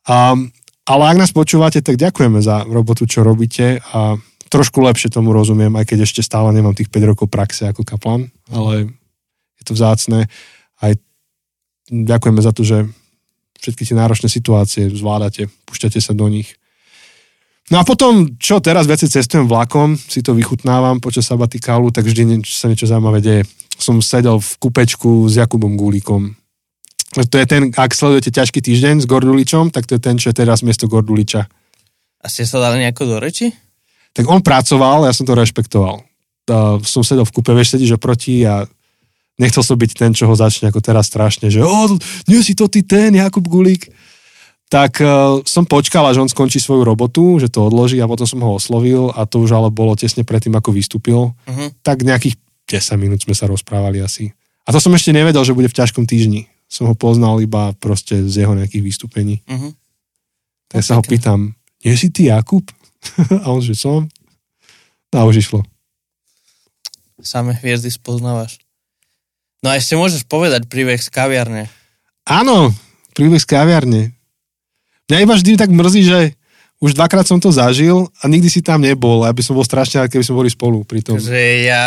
Um, 0.04 0.52
ale 0.84 1.02
ak 1.08 1.16
nás 1.16 1.32
počúvate, 1.32 1.80
tak 1.80 1.96
ďakujeme 1.96 2.44
za 2.44 2.68
robotu, 2.68 3.08
čo 3.08 3.24
robíte 3.24 3.80
a 3.96 4.20
trošku 4.52 4.84
lepšie 4.84 5.08
tomu 5.08 5.32
rozumiem, 5.32 5.72
aj 5.80 5.88
keď 5.88 6.04
ešte 6.04 6.20
stále 6.20 6.52
nemám 6.52 6.76
tých 6.76 6.92
5 6.92 7.08
rokov 7.08 7.32
praxe 7.32 7.64
ako 7.64 7.88
kaplan, 7.88 8.28
ale 8.52 8.92
je 9.56 9.64
to 9.64 9.72
vzácne. 9.72 10.28
Aj 10.76 10.92
ďakujeme 11.88 12.40
za 12.44 12.52
to, 12.52 12.68
že 12.68 12.84
všetky 13.64 13.88
tie 13.88 13.96
náročné 13.96 14.28
situácie 14.28 14.92
zvládate, 14.92 15.48
púšťate 15.64 16.04
sa 16.04 16.12
do 16.12 16.28
nich. 16.28 16.52
No 17.68 17.76
a 17.81 17.85
potom, 17.85 18.33
čo 18.40 18.64
teraz 18.64 18.88
viacej 18.88 19.12
cestujem 19.12 19.44
vlakom, 19.44 19.92
si 19.92 20.24
to 20.24 20.33
vychutnávam 20.33 21.04
počas 21.04 21.28
sabatikálu, 21.28 21.92
tak 21.92 22.09
vždy 22.09 22.40
sa 22.48 22.72
niečo 22.72 22.88
zaujímavé 22.88 23.20
deje. 23.20 23.42
Som 23.76 24.00
sedel 24.00 24.40
v 24.40 24.50
kupečku 24.57 25.28
s 25.28 25.37
Jakubom 25.37 25.76
Gulíkom. 25.76 26.33
To 27.12 27.37
je 27.37 27.46
ten, 27.48 27.72
ak 27.76 27.92
sledujete 27.92 28.33
ťažký 28.33 28.61
týždeň 28.64 29.04
s 29.04 29.07
Gorduličom, 29.09 29.68
tak 29.68 29.85
to 29.85 29.96
je 29.96 30.02
ten, 30.02 30.16
čo 30.16 30.33
je 30.33 30.37
teraz 30.40 30.64
miesto 30.64 30.88
Gorduliča. 30.88 31.44
A 32.18 32.26
ste 32.26 32.48
sa 32.48 32.61
dali 32.61 32.81
nejako 32.81 33.04
do 33.04 33.16
reči? 33.20 33.52
Tak 34.16 34.24
on 34.28 34.40
pracoval, 34.40 35.04
ja 35.04 35.12
som 35.12 35.28
to 35.28 35.37
rešpektoval. 35.37 36.04
Uh, 36.48 36.81
som 36.81 37.04
sedel 37.04 37.28
v 37.28 37.35
kúpe, 37.37 37.52
vieš, 37.52 37.76
sedíš 37.76 38.00
oproti 38.00 38.48
a 38.48 38.64
nechcel 39.37 39.61
som 39.61 39.76
byť 39.76 39.90
ten, 39.92 40.11
čo 40.16 40.24
ho 40.24 40.35
začne 40.35 40.72
ako 40.72 40.81
teraz 40.81 41.12
strašne, 41.12 41.52
že 41.52 41.61
o, 41.61 41.96
nie 42.26 42.40
si 42.40 42.57
to 42.57 42.66
ty 42.66 42.81
ten, 42.81 43.12
Jakub 43.12 43.44
Gulík 43.44 43.92
tak 44.68 45.00
uh, 45.00 45.40
som 45.48 45.64
počkal, 45.64 46.04
až 46.04 46.20
on 46.20 46.28
skončí 46.28 46.61
svoju 46.61 46.85
robotu, 46.85 47.40
že 47.40 47.48
to 47.48 47.64
odloží 47.64 47.96
a 48.04 48.09
potom 48.09 48.28
som 48.28 48.40
ho 48.44 48.61
oslovil 48.61 49.09
a 49.16 49.24
to 49.24 49.40
už 49.40 49.57
ale 49.57 49.72
bolo 49.72 49.96
tesne 49.96 50.28
predtým, 50.28 50.52
ako 50.52 50.76
vystúpil. 50.76 51.33
Uh-huh. 51.33 51.68
Tak 51.81 52.04
nejakých 52.04 52.37
10 52.68 53.00
minút 53.00 53.24
sme 53.24 53.33
sa 53.33 53.48
rozprávali 53.48 54.04
asi. 54.04 54.28
A 54.68 54.72
to 54.76 54.76
som 54.76 54.92
ešte 54.92 55.16
nevedel, 55.16 55.40
že 55.40 55.57
bude 55.57 55.72
v 55.72 55.78
ťažkom 55.81 56.04
týždni. 56.04 56.52
Som 56.68 56.92
ho 56.92 56.92
poznal 56.92 57.40
iba 57.40 57.72
proste 57.81 58.28
z 58.28 58.44
jeho 58.44 58.52
nejakých 58.52 58.85
vystúpení. 58.85 59.40
Uh-huh. 59.48 59.72
Tak 60.68 60.85
sa 60.85 61.00
ho 61.00 61.02
pýtam, 61.02 61.57
nie 61.81 61.96
si 61.96 62.12
ty 62.12 62.28
Jakub? 62.28 62.68
a 63.44 63.48
on, 63.48 63.64
že 63.64 63.72
som. 63.72 64.04
A 65.16 65.24
už 65.24 65.40
išlo. 65.40 65.64
Same 67.24 67.57
hviezdy 67.57 67.88
spoznávaš. 67.88 68.61
No 69.64 69.72
a 69.72 69.81
ešte 69.81 69.96
môžeš 69.96 70.28
povedať 70.28 70.68
príbeh 70.68 71.00
z 71.00 71.09
kaviarne. 71.09 71.66
Áno, 72.28 72.70
príbeh 73.16 73.40
z 73.40 73.48
kaviarne. 73.48 74.17
Mňa 75.08 75.24
iba 75.24 75.34
vždy 75.34 75.56
tak 75.56 75.72
mrzí, 75.72 76.04
že 76.04 76.36
už 76.78 76.94
dvakrát 76.94 77.26
som 77.26 77.40
to 77.42 77.50
zažil 77.50 78.06
a 78.22 78.28
nikdy 78.30 78.46
si 78.46 78.60
tam 78.62 78.84
nebol, 78.84 79.26
aby 79.26 79.42
som 79.42 79.58
bol 79.58 79.66
strašne 79.66 80.04
keby 80.06 80.22
sme 80.22 80.38
boli 80.44 80.50
spolu 80.52 80.84
pri 80.86 81.02
tom. 81.02 81.18
Že 81.18 81.66
ja 81.66 81.86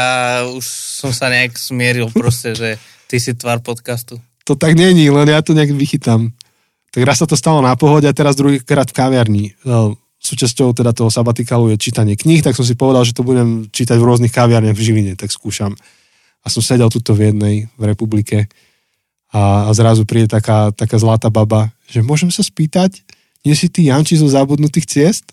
už 0.51 0.65
som 0.99 1.15
sa 1.15 1.31
nejak 1.31 1.55
smieril 1.55 2.12
proste, 2.12 2.57
že 2.57 2.75
ty 3.07 3.21
si 3.21 3.31
tvár 3.38 3.63
podcastu. 3.63 4.19
To 4.49 4.57
tak 4.57 4.75
není, 4.75 5.07
len 5.07 5.29
ja 5.29 5.39
to 5.39 5.55
nejak 5.55 5.71
vychytám. 5.71 6.34
Tak 6.91 7.01
raz 7.07 7.23
sa 7.23 7.29
to 7.29 7.39
stalo 7.39 7.63
na 7.63 7.71
pohode 7.79 8.03
a 8.03 8.12
teraz 8.12 8.36
druhýkrát 8.36 8.89
v 8.91 8.97
kaviarni. 8.97 9.45
No, 9.63 9.95
súčasťou 10.19 10.75
teda 10.75 10.91
toho 10.91 11.07
sabatikalu 11.07 11.71
je 11.71 11.77
čítanie 11.79 12.19
kníh, 12.19 12.43
tak 12.43 12.57
som 12.57 12.67
si 12.67 12.75
povedal, 12.75 13.07
že 13.07 13.15
to 13.15 13.23
budem 13.23 13.71
čítať 13.71 13.95
v 13.95 14.07
rôznych 14.12 14.34
kaviarniach 14.34 14.75
v 14.75 14.84
Žiline, 14.84 15.13
tak 15.15 15.31
skúšam. 15.31 15.71
A 16.41 16.47
som 16.51 16.60
sedel 16.60 16.91
tuto 16.91 17.15
v 17.15 17.31
jednej 17.31 17.55
v 17.79 17.84
republike 17.86 18.51
a, 19.32 19.67
a 19.67 19.72
zrazu 19.72 20.04
príde 20.04 20.28
taká, 20.28 20.76
taká 20.76 21.00
zlatá 21.00 21.32
baba, 21.32 21.72
že 21.88 22.04
môžem 22.04 22.28
sa 22.28 22.44
spýtať, 22.44 23.00
nie 23.41 23.56
si 23.58 23.72
ty 23.72 23.89
Janči 23.89 24.20
zo 24.20 24.28
zabudnutých 24.28 24.86
ciest? 24.86 25.26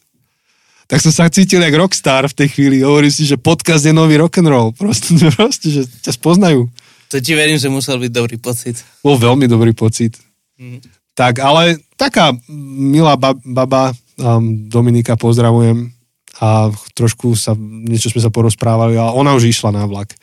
Tak 0.88 1.04
som 1.04 1.12
sa 1.12 1.28
cítil 1.28 1.60
jak 1.60 1.76
rockstar 1.76 2.24
v 2.24 2.32
tej 2.32 2.48
chvíli. 2.48 2.80
Hovorím 2.80 3.12
si, 3.12 3.28
že 3.28 3.36
podcast 3.36 3.84
je 3.84 3.92
nový 3.92 4.16
rock'n'roll. 4.16 4.72
Proste, 4.72 5.12
proste, 5.36 5.68
že 5.68 5.82
ťa 5.84 6.16
spoznajú. 6.16 6.64
To 7.12 7.16
ti 7.20 7.36
verím, 7.36 7.60
že 7.60 7.68
musel 7.68 8.00
byť 8.00 8.12
dobrý 8.12 8.40
pocit. 8.40 8.80
Bol 9.04 9.20
veľmi 9.20 9.44
dobrý 9.44 9.76
pocit. 9.76 10.16
Mm. 10.56 10.80
Tak, 11.12 11.44
ale 11.44 11.82
taká 12.00 12.32
milá 12.48 13.20
baba, 13.20 13.92
um, 14.16 14.70
Dominika, 14.70 15.20
pozdravujem. 15.20 15.92
A 16.38 16.70
trošku 16.94 17.34
sa, 17.34 17.52
niečo 17.58 18.08
sme 18.14 18.22
sa 18.22 18.30
porozprávali, 18.30 18.94
ale 18.94 19.12
ona 19.12 19.34
už 19.34 19.50
išla 19.50 19.74
na 19.74 19.84
vlak. 19.84 20.14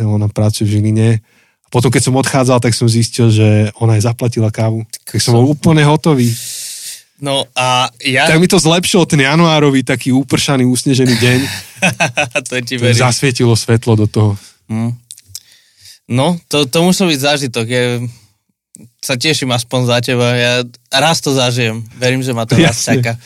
Ona 0.00 0.26
pracuje 0.32 0.66
v 0.66 0.80
Žiline 0.80 1.08
potom, 1.74 1.90
keď 1.90 2.06
som 2.06 2.14
odchádzal, 2.14 2.62
tak 2.62 2.70
som 2.70 2.86
zistil, 2.86 3.34
že 3.34 3.74
ona 3.82 3.98
aj 3.98 4.06
zaplatila 4.06 4.46
kávu. 4.54 4.86
Tak 5.10 5.18
som 5.18 5.34
bol 5.34 5.50
úplne 5.50 5.82
hotový. 5.82 6.30
No 7.18 7.50
a 7.58 7.90
ja... 7.98 8.30
Tak 8.30 8.38
mi 8.38 8.46
to 8.46 8.62
zlepšilo 8.62 9.02
ten 9.10 9.26
januárový 9.26 9.82
taký 9.82 10.14
úpršaný, 10.14 10.70
usnežený 10.70 11.18
deň. 11.18 11.38
to 12.46 12.54
ti 12.62 12.78
to 12.78 12.94
zasvietilo 12.94 13.58
svetlo 13.58 13.98
do 13.98 14.06
toho. 14.06 14.38
Mm. 14.70 14.94
No, 16.06 16.38
to, 16.46 16.62
to 16.62 16.78
musel 16.86 17.10
byť 17.10 17.18
zážitok. 17.18 17.66
Ja 17.66 17.98
sa 19.02 19.18
teším 19.18 19.50
aspoň 19.50 19.80
za 19.90 19.98
teba. 19.98 20.30
Ja 20.38 20.62
raz 20.94 21.18
to 21.18 21.34
zažijem. 21.34 21.82
Verím, 21.98 22.22
že 22.22 22.30
ma 22.30 22.46
to 22.46 22.54
raz 22.54 22.86
čaká. 22.86 23.18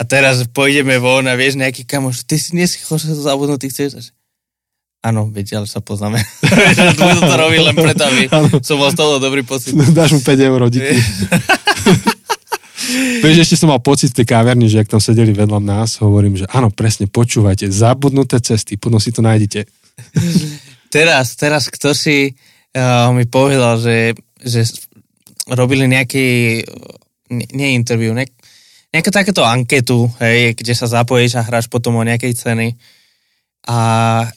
A 0.00 0.02
teraz 0.08 0.48
pôjdeme 0.48 0.96
von 0.96 1.28
a 1.28 1.36
vieš, 1.36 1.60
nejaký 1.60 1.84
kamoš, 1.84 2.24
ty 2.24 2.40
si 2.40 2.56
nie 2.56 2.64
si 2.64 2.80
zabudnutý, 3.20 3.68
chceš? 3.68 4.15
Áno, 5.06 5.30
veď, 5.30 5.62
ale 5.62 5.66
sa 5.70 5.78
poznáme. 5.78 6.18
Budú 6.98 7.20
to 7.22 7.34
robiť 7.38 7.60
len 7.62 7.76
preto, 7.78 8.02
aby 8.10 8.26
som 8.58 8.82
mal 8.82 8.90
toho 8.90 9.22
dobrý 9.22 9.46
pocit. 9.46 9.70
Dáš 9.94 10.18
mu 10.18 10.20
5 10.26 10.34
eur, 10.34 10.60
díky. 10.66 10.98
Vieš, 13.22 13.46
ešte 13.46 13.56
som 13.58 13.70
mal 13.70 13.82
pocit 13.82 14.10
v 14.10 14.22
tej 14.22 14.26
káverne, 14.34 14.66
že 14.66 14.82
ak 14.82 14.90
tam 14.90 15.02
sedeli 15.02 15.30
vedľa 15.30 15.62
nás, 15.62 16.02
hovorím, 16.02 16.38
že 16.38 16.46
áno, 16.50 16.74
presne, 16.74 17.06
počúvajte, 17.06 17.70
zabudnuté 17.70 18.38
cesty, 18.42 18.78
potom 18.78 18.98
si 18.98 19.10
to 19.14 19.22
nájdete. 19.22 19.66
teraz, 20.94 21.34
teraz 21.34 21.66
kto 21.66 21.94
si 21.94 22.30
uh, 22.30 23.10
mi 23.10 23.26
povedal, 23.26 23.82
že, 23.82 24.14
že 24.38 24.70
robili 25.50 25.90
nejaký, 25.90 26.62
nie, 27.34 27.46
nie 27.54 27.74
interview, 27.74 28.14
ne, 28.14 28.30
nejakú 28.94 29.10
takéto 29.10 29.42
anketu, 29.42 30.06
hej, 30.22 30.54
kde 30.54 30.74
sa 30.78 30.86
zapojíš 30.86 31.42
a 31.42 31.46
hráš 31.46 31.66
potom 31.66 31.98
o 31.98 32.06
nejakej 32.06 32.38
ceny 32.38 32.66
a 33.66 33.78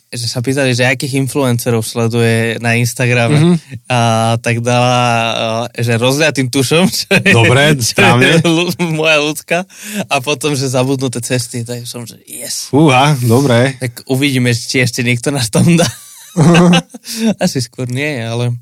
že 0.09 0.25
sa 0.25 0.41
pýtali, 0.41 0.73
že 0.73 0.89
akých 0.89 1.21
influencerov 1.21 1.85
sleduje 1.85 2.57
na 2.65 2.73
Instagrame 2.81 3.37
mm-hmm. 3.37 3.85
a 3.85 3.99
tak 4.41 4.65
dala, 4.65 5.69
že 5.77 6.01
rozliatým 6.01 6.49
tušom, 6.49 6.89
čo 6.97 7.13
je, 7.13 7.29
Dobre, 7.29 7.77
správne. 7.77 8.41
moja 8.89 9.21
ľudská 9.21 9.69
a 10.09 10.15
potom, 10.17 10.57
že 10.57 10.73
zabudnuté 10.73 11.21
cesty, 11.21 11.61
tak 11.61 11.85
som, 11.85 12.09
že 12.09 12.17
yes. 12.25 12.73
Uha, 12.73 13.13
dobre. 13.21 13.77
Tak 13.77 14.09
uvidíme, 14.09 14.49
či 14.49 14.81
ešte 14.81 15.05
niekto 15.05 15.29
nás 15.29 15.53
tam 15.53 15.77
dá. 15.77 15.85
Asi 17.43 17.61
skôr 17.61 17.85
nie, 17.85 18.17
ale 18.25 18.57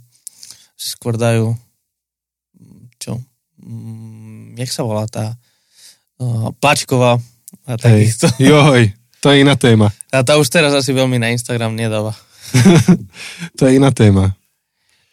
skôr 0.75 1.15
dajú 1.15 1.55
čo? 2.99 3.23
Mm, 3.63 4.59
jak 4.59 4.67
sa 4.67 4.83
volá 4.83 5.07
tá 5.07 5.39
uh, 6.19 6.51
Plačková 6.59 7.23
a 7.63 7.71
takisto. 7.79 8.27
Joj, 8.35 8.96
to 9.27 9.35
je 9.35 9.43
iná 9.43 9.59
téma. 9.59 9.91
A 10.07 10.23
tá 10.23 10.39
už 10.39 10.47
teraz 10.47 10.71
asi 10.71 10.95
veľmi 10.95 11.19
na 11.19 11.35
Instagram 11.35 11.75
nedáva. 11.75 12.15
to 13.59 13.67
je 13.67 13.75
iná 13.75 13.91
téma. 13.91 14.31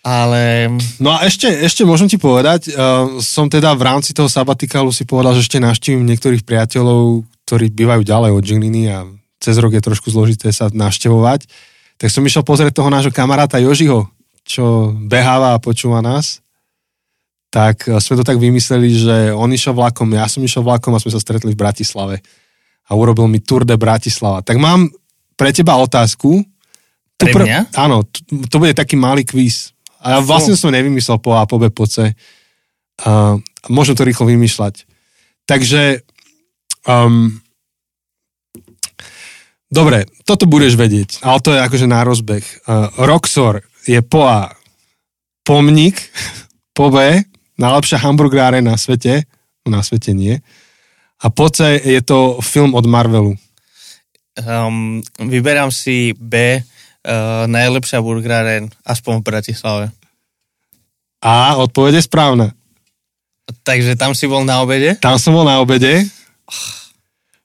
Ale... 0.06 0.70
No 1.02 1.10
a 1.10 1.26
ešte, 1.26 1.50
ešte 1.50 1.82
môžem 1.82 2.06
ti 2.06 2.14
povedať, 2.14 2.70
uh, 2.70 3.18
som 3.18 3.50
teda 3.50 3.74
v 3.74 3.82
rámci 3.82 4.14
toho 4.14 4.30
sabatikalu 4.30 4.94
si 4.94 5.02
povedal, 5.02 5.34
že 5.34 5.42
ešte 5.42 5.58
navštívim 5.58 6.06
niektorých 6.06 6.46
priateľov, 6.46 7.26
ktorí 7.42 7.74
bývajú 7.74 8.06
ďalej 8.06 8.30
od 8.38 8.44
Žiliny 8.46 8.82
a 8.86 9.02
cez 9.42 9.58
rok 9.58 9.74
je 9.74 9.82
trošku 9.82 10.14
zložité 10.14 10.54
sa 10.54 10.70
navštevovať. 10.70 11.50
Tak 11.98 12.06
som 12.06 12.22
išiel 12.22 12.46
pozrieť 12.46 12.70
toho 12.78 12.94
nášho 12.94 13.10
kamaráta 13.10 13.58
Jožiho, 13.58 14.06
čo 14.46 14.94
beháva 14.94 15.58
a 15.58 15.62
počúva 15.62 15.98
nás. 16.06 16.38
Tak 17.50 17.90
uh, 17.90 17.98
sme 17.98 18.22
to 18.22 18.22
tak 18.22 18.38
vymysleli, 18.38 18.94
že 18.94 19.16
on 19.34 19.50
išiel 19.50 19.74
vlakom, 19.74 20.06
ja 20.14 20.30
som 20.30 20.38
išiel 20.38 20.62
vlakom 20.62 20.94
a 20.94 21.02
sme 21.02 21.10
sa 21.10 21.18
stretli 21.18 21.50
v 21.50 21.58
Bratislave 21.58 22.22
a 22.84 22.90
urobil 22.92 23.26
mi 23.30 23.40
Tour 23.40 23.64
de 23.64 23.76
Bratislava. 23.76 24.44
Tak 24.44 24.56
mám 24.60 24.88
pre 25.34 25.50
teba 25.50 25.76
otázku. 25.80 26.44
Pre 27.16 27.32
pr- 27.32 27.46
mňa? 27.46 27.60
Áno, 27.78 28.04
to, 28.04 28.20
to 28.48 28.56
bude 28.60 28.76
taký 28.76 28.98
malý 28.98 29.24
kvíz. 29.24 29.72
A 30.04 30.16
ja 30.16 30.18
vlastne 30.20 30.52
som 30.52 30.68
nevymyslel 30.68 31.16
po 31.16 31.32
A, 31.32 31.48
po 31.48 31.56
B, 31.56 31.72
po 31.72 31.88
C. 31.88 32.12
Uh, 33.00 33.40
môžem 33.72 33.96
to 33.96 34.04
rýchlo 34.04 34.28
vymýšľať. 34.28 34.84
Takže 35.48 36.04
um, 36.84 37.40
dobre, 39.72 40.04
toto 40.28 40.44
budeš 40.44 40.76
vedieť, 40.76 41.24
ale 41.24 41.40
to 41.40 41.56
je 41.56 41.60
akože 41.64 41.86
na 41.88 42.04
rozbeh. 42.04 42.44
Uh, 42.68 42.92
Roxor 43.00 43.64
je 43.88 44.00
po 44.04 44.28
A 44.28 44.52
pomník, 45.40 45.96
po 46.76 46.92
B 46.92 47.24
najlepšia 47.58 48.02
hamburgeráre 48.02 48.58
na 48.58 48.74
svete, 48.74 49.26
no 49.62 49.78
na 49.78 49.82
svete 49.82 50.10
nie, 50.10 50.42
a 51.22 51.26
po 51.30 51.46
C 51.50 51.78
je 51.78 52.00
to 52.02 52.42
film 52.42 52.74
od 52.74 52.86
Marvelu. 52.86 53.34
Um, 54.34 54.98
vyberám 55.18 55.70
si 55.70 56.10
B, 56.18 56.58
uh, 56.58 57.46
najlepšia 57.46 58.02
burgeráren, 58.02 58.66
aspoň 58.82 59.22
v 59.22 59.26
Bratislave. 59.26 59.86
A 61.22 61.56
odpovede 61.56 62.02
správna. 62.02 62.50
Takže 63.62 63.96
tam 63.96 64.12
si 64.12 64.26
bol 64.26 64.42
na 64.42 64.60
obede? 64.60 64.98
Tam 64.98 65.16
som 65.20 65.36
bol 65.36 65.46
na 65.46 65.60
obede. 65.60 66.04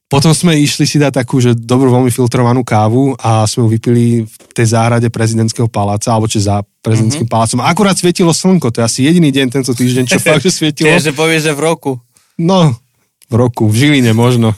Potom 0.10 0.34
sme 0.34 0.58
išli 0.58 0.90
si 0.90 0.98
dať 0.98 1.22
takú, 1.22 1.38
že 1.38 1.54
dobrú, 1.54 1.94
veľmi 1.94 2.10
filtrovanú 2.10 2.66
kávu 2.66 3.14
a 3.22 3.46
sme 3.46 3.70
ju 3.70 3.78
vypili 3.78 4.26
v 4.26 4.52
tej 4.58 4.74
záhrade 4.74 5.06
prezidentského 5.14 5.70
paláca, 5.70 6.10
alebo 6.10 6.26
či 6.26 6.42
za 6.42 6.66
prezidentským 6.82 7.30
mm-hmm. 7.30 7.38
palácom. 7.38 7.62
Akurát 7.62 7.94
svietilo 7.94 8.34
slnko, 8.34 8.74
to 8.74 8.82
je 8.82 8.86
asi 8.90 9.00
jediný 9.06 9.30
deň 9.30 9.48
tento 9.54 9.70
týždeň, 9.70 10.10
čo 10.10 10.18
fakt, 10.26 10.42
že 10.42 10.50
svietilo. 10.50 10.90
Čiže 10.90 11.14
povieš, 11.14 11.42
že 11.46 11.54
v 11.54 11.62
roku. 11.62 11.92
No, 12.42 12.74
v 13.30 13.34
roku, 13.38 13.70
v 13.70 13.76
Žiline 13.86 14.12
možno. 14.18 14.58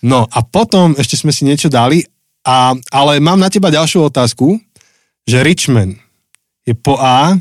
No 0.00 0.24
a 0.28 0.40
potom 0.40 0.96
ešte 0.96 1.20
sme 1.20 1.32
si 1.32 1.44
niečo 1.44 1.68
dali, 1.68 2.04
a, 2.40 2.72
ale 2.88 3.20
mám 3.20 3.36
na 3.36 3.52
teba 3.52 3.68
ďalšiu 3.68 4.08
otázku, 4.08 4.56
že 5.28 5.44
Richmond 5.44 6.00
je 6.64 6.72
po 6.72 6.96
A 6.96 7.36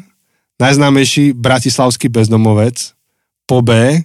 najznámejší 0.60 1.40
bratislavský 1.40 2.12
bezdomovec, 2.12 2.96
po 3.48 3.64
B, 3.64 4.04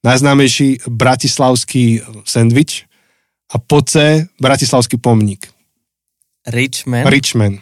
najznámejší 0.00 0.88
bratislavský 0.88 2.00
sendvič 2.24 2.88
a 3.52 3.60
po 3.60 3.84
C, 3.84 4.24
bratislavský 4.40 4.96
pomník. 4.96 5.52
Richman. 6.48 7.04
Richman. 7.04 7.60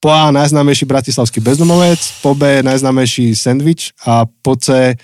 Po 0.00 0.08
A 0.08 0.32
najznámejší 0.32 0.88
bratislavský 0.88 1.44
bezdomovec, 1.44 2.00
po 2.24 2.32
B 2.32 2.64
najznámejší 2.64 3.36
sendvič 3.36 3.92
a 4.08 4.24
po 4.24 4.56
C 4.56 4.96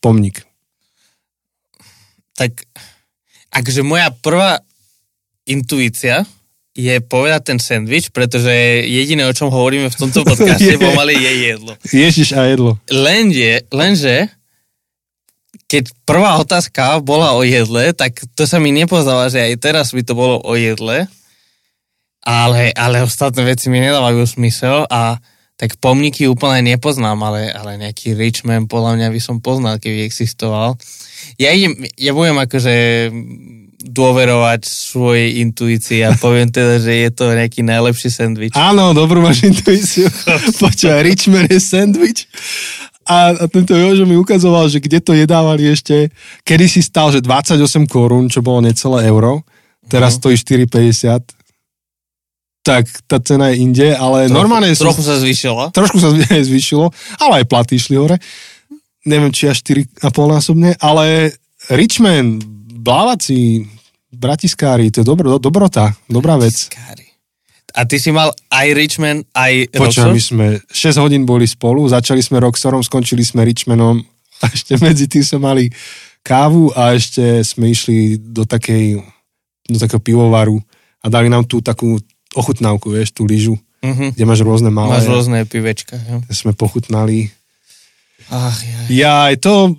pomník. 0.00 0.44
tak 2.36 2.54
akože 3.50 3.82
moja 3.82 4.12
prvá 4.22 4.62
intuícia 5.48 6.22
je 6.78 6.94
povedať 7.02 7.42
ten 7.42 7.58
sendvič, 7.58 8.14
pretože 8.14 8.52
jediné, 8.86 9.26
o 9.26 9.34
čom 9.34 9.50
hovoríme 9.50 9.90
v 9.90 9.98
tomto 9.98 10.22
podcaste, 10.22 10.70
Je. 10.76 10.78
pomaly 10.78 11.18
je 11.18 11.32
jedlo. 11.50 11.72
Ježiš 11.90 12.38
a 12.38 12.46
jedlo. 12.46 12.78
Lenže, 12.86 13.66
lenže, 13.74 14.30
keď 15.66 15.90
prvá 16.06 16.38
otázka 16.38 17.02
bola 17.02 17.34
o 17.34 17.42
jedle, 17.42 17.90
tak 17.98 18.22
to 18.38 18.46
sa 18.46 18.62
mi 18.62 18.70
nepozdáva, 18.70 19.26
že 19.26 19.42
aj 19.42 19.58
teraz 19.58 19.90
by 19.90 20.06
to 20.06 20.14
bolo 20.14 20.38
o 20.38 20.54
jedle, 20.54 21.10
ale, 22.22 22.70
ale 22.78 23.02
ostatné 23.02 23.42
veci 23.42 23.66
mi 23.74 23.82
nedávajú 23.82 24.22
smysel 24.22 24.86
a 24.86 25.18
tak 25.58 25.74
pomníky 25.82 26.30
úplne 26.30 26.62
nepoznám, 26.64 27.18
ale, 27.18 27.50
ale 27.50 27.74
nejaký 27.76 28.14
Richman 28.14 28.70
podľa 28.70 28.94
mňa 28.94 29.08
by 29.10 29.20
som 29.20 29.42
poznal, 29.42 29.82
keby 29.82 30.06
existoval. 30.06 30.78
Ja, 31.34 31.50
idem, 31.50 31.74
ja 31.98 32.14
budem 32.14 32.38
akože 32.38 32.74
dôverovať 33.78 34.60
svojej 34.66 35.38
intuícii 35.42 36.02
a 36.02 36.14
poviem 36.14 36.50
teda, 36.50 36.78
že 36.78 36.92
je 36.98 37.10
to 37.10 37.30
nejaký 37.30 37.62
najlepší 37.62 38.10
sendvič. 38.10 38.52
Áno, 38.54 38.90
dobrú 38.90 39.22
máš 39.22 39.46
intuíciu. 39.46 40.10
Počúvaj, 40.62 41.02
Richman 41.02 41.46
je 41.46 41.58
sandwich. 41.58 42.26
A, 43.08 43.32
a 43.32 43.44
tento 43.46 43.72
Jožo 43.72 44.04
mi 44.04 44.18
ukazoval, 44.18 44.68
že 44.68 44.82
kde 44.82 44.98
to 45.00 45.14
jedávali 45.14 45.70
ešte, 45.70 46.10
kedy 46.42 46.66
si 46.68 46.82
stal, 46.82 47.08
že 47.08 47.22
28 47.24 47.58
korún, 47.88 48.28
čo 48.28 48.44
bolo 48.44 48.60
necelé 48.60 49.06
euro, 49.08 49.46
teraz 49.88 50.14
Mhm. 50.14 50.18
stojí 50.20 50.36
4,50. 50.36 51.37
Tak 52.68 52.84
tá 53.08 53.16
cena 53.16 53.48
je 53.48 53.64
inde, 53.64 53.88
ale 53.96 54.28
Trochu- 54.28 54.36
normálne 54.36 54.68
sú, 54.76 54.84
Trochu 54.84 55.00
sa 55.00 55.16
zvýšila. 55.16 55.72
trošku 55.72 55.96
sa 55.96 56.12
zvýšilo, 56.48 56.92
ale 57.16 57.40
aj 57.40 57.44
platy 57.48 57.80
išli 57.80 57.96
hore. 57.96 58.20
Neviem, 59.08 59.32
či 59.32 59.48
až 59.48 59.64
4,5 59.64 60.04
násobne, 60.28 60.76
ale 60.76 61.32
Richman, 61.72 62.36
Blávaci, 62.78 63.64
Bratiskári, 64.12 64.92
to 64.92 65.00
je 65.00 65.06
dobro, 65.06 65.40
dobrota, 65.40 65.96
dobrá 66.04 66.36
vec. 66.36 66.68
Kári. 66.68 67.08
A 67.72 67.84
ty 67.84 67.96
si 67.96 68.10
mal 68.10 68.32
aj 68.50 68.66
Richman, 68.74 69.24
aj 69.32 69.70
Roxor? 69.76 70.10
my 70.10 70.20
sme 70.20 70.46
6 70.66 70.98
hodín 70.98 71.22
boli 71.24 71.46
spolu, 71.46 71.84
začali 71.86 72.20
sme 72.20 72.40
Roxorom, 72.40 72.82
skončili 72.82 73.22
sme 73.22 73.44
Richmanom 73.44 74.00
a 74.40 74.44
ešte 74.48 74.76
medzi 74.84 75.08
tým 75.08 75.24
sme 75.24 75.38
mali 75.40 75.64
kávu 76.20 76.72
a 76.74 76.92
ešte 76.92 77.40
sme 77.44 77.72
išli 77.72 78.18
do 78.18 78.44
takej, 78.44 79.00
do 79.68 79.78
takého 79.78 80.00
pivovaru 80.02 80.58
a 81.00 81.06
dali 81.06 81.30
nám 81.30 81.46
tú 81.46 81.62
takú 81.62 81.96
ochutnávku, 82.32 82.90
vieš, 82.90 83.12
tú 83.12 83.24
lyžu, 83.24 83.56
Mhm. 83.78 84.18
kde 84.18 84.24
máš 84.26 84.42
rôzne 84.42 84.68
malé. 84.68 84.98
Máš 84.98 85.06
rôzne 85.06 85.38
pivečka. 85.46 85.94
Jo? 85.96 86.18
Sme 86.28 86.50
pochutnali. 86.50 87.30
Ach, 88.28 88.58
ja. 88.58 88.80
Ja, 88.90 89.12
aj 89.30 89.38
to, 89.38 89.72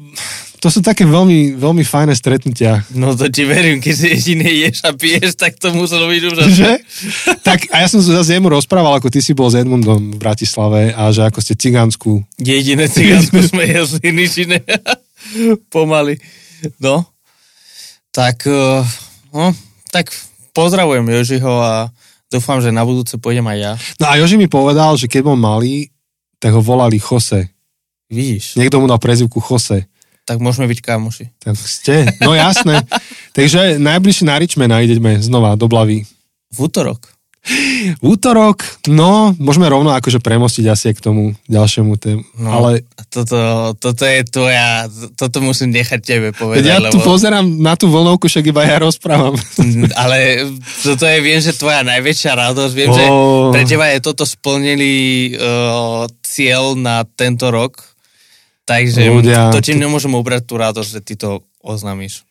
to 0.58 0.68
sú 0.68 0.80
také 0.80 1.04
veľmi, 1.04 1.54
veľmi 1.54 1.84
fajné 1.84 2.16
stretnutia. 2.16 2.82
No 2.92 3.12
to 3.14 3.28
ti 3.28 3.44
verím, 3.44 3.78
keď 3.78 3.94
si 3.94 4.06
jediný 4.10 4.48
ješ 4.66 4.82
a 4.82 4.96
piješ, 4.96 5.36
tak 5.36 5.60
to 5.60 5.70
muselo 5.72 6.08
byť 6.08 6.22
úžasné. 6.26 6.56
Že? 6.56 6.72
tak 7.44 7.68
a 7.70 7.84
ja 7.84 7.88
som 7.88 8.00
sa 8.00 8.24
zase 8.24 8.40
jemu 8.40 8.50
rozprával, 8.50 8.98
ako 8.98 9.12
ty 9.12 9.20
si 9.20 9.36
bol 9.36 9.48
s 9.48 9.60
Edmundom 9.60 10.16
v 10.16 10.18
Bratislave 10.18 10.90
a 10.92 11.12
že 11.12 11.24
ako 11.24 11.40
ste 11.40 11.54
cigánsku 11.54 12.24
Jediné 12.36 12.88
cigánsko 12.88 13.38
sme 13.52 13.68
jedli, 13.68 14.10
nič 14.10 14.34
iné. 14.42 14.64
Pomaly. 15.74 16.18
No. 16.80 17.04
Tak, 18.10 18.48
uh, 18.48 18.82
no, 19.30 19.54
tak 19.92 20.10
pozdravujem 20.52 21.06
Jožiho 21.06 21.54
a 21.62 21.94
dúfam, 22.30 22.62
že 22.62 22.70
na 22.70 22.86
budúce 22.86 23.18
pôjdem 23.18 23.46
aj 23.46 23.58
ja. 23.58 23.72
No 23.98 24.06
a 24.08 24.18
Joži 24.18 24.38
mi 24.38 24.46
povedal, 24.46 24.96
že 24.96 25.10
keď 25.10 25.22
bol 25.26 25.38
malý, 25.38 25.90
tak 26.38 26.54
ho 26.54 26.62
volali 26.62 27.02
Jose. 27.02 27.50
Vidíš, 28.10 28.58
Niekto 28.58 28.82
mu 28.82 28.88
dal 28.88 28.98
prezivku 28.98 29.38
Jose. 29.38 29.86
tak 30.26 30.38
môžeme 30.38 30.70
byť 30.70 30.80
kamoši. 30.80 31.26
Tak 31.42 31.58
ste, 31.58 32.06
no 32.22 32.38
jasné. 32.38 32.86
Takže 33.38 33.82
najbližšie 33.82 34.26
na 34.30 34.38
Richmana 34.38 34.82
ideme 34.82 35.18
znova 35.18 35.58
do 35.58 35.66
Blavy. 35.66 36.06
V 36.54 36.58
útorok. 36.58 37.10
Útorok, 38.00 38.62
no, 38.86 39.32
môžeme 39.40 39.66
rovno 39.66 39.96
akože 39.96 40.20
premostiť 40.20 40.66
asi 40.70 40.92
k 40.92 41.00
tomu 41.00 41.34
ďalšiemu 41.48 41.96
tému. 41.96 42.22
No, 42.38 42.50
Ale 42.52 42.84
Toto, 43.10 43.74
toto 43.74 44.04
je 44.06 44.22
tvoja, 44.22 44.86
toto 45.18 45.42
musím 45.42 45.74
nechať 45.74 46.00
tebe 46.04 46.30
povedať, 46.30 46.62
ja 46.62 46.78
tu 46.92 47.02
lebo, 47.02 47.10
pozerám 47.10 47.42
na 47.42 47.74
tú 47.74 47.90
vlnovku, 47.90 48.30
však 48.30 48.46
iba 48.46 48.68
ja 48.68 48.78
rozprávam. 48.78 49.34
ale 49.98 50.46
toto 50.84 51.10
je, 51.10 51.18
viem, 51.20 51.42
že 51.42 51.58
tvoja 51.58 51.82
najväčšia 51.82 52.32
radosť, 52.38 52.74
viem, 52.76 52.92
že 52.94 53.04
Ó. 53.10 53.50
pre 53.50 53.66
teba 53.66 53.90
je 53.90 54.00
toto 54.04 54.30
splnený 54.30 54.96
uh, 55.34 56.06
cieľ 56.22 56.78
na 56.78 57.02
tento 57.08 57.50
rok, 57.50 57.82
takže 58.70 59.10
Ľudia, 59.10 59.50
to 59.50 59.64
ti 59.64 59.74
to- 59.74 59.82
nemôžem 59.82 60.14
ubrať 60.14 60.46
tú 60.46 60.62
radosť, 60.62 60.90
že 60.92 61.02
ty 61.02 61.18
to 61.18 61.42
oznámiš. 61.66 62.22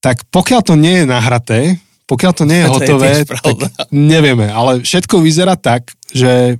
Tak 0.00 0.26
pokiaľ 0.34 0.60
to 0.66 0.74
nie 0.74 1.02
je 1.02 1.06
nahraté, 1.06 1.78
pokiaľ 2.08 2.32
to 2.32 2.44
nie 2.48 2.64
je 2.64 2.66
To 2.66 2.72
je 2.72 2.74
hotové, 2.74 3.10
pravda. 3.28 3.68
tak 3.68 3.92
nevieme. 3.92 4.48
Ale 4.48 4.80
všetko 4.80 5.20
vyzerá 5.20 5.60
tak, 5.60 5.92
že 6.08 6.56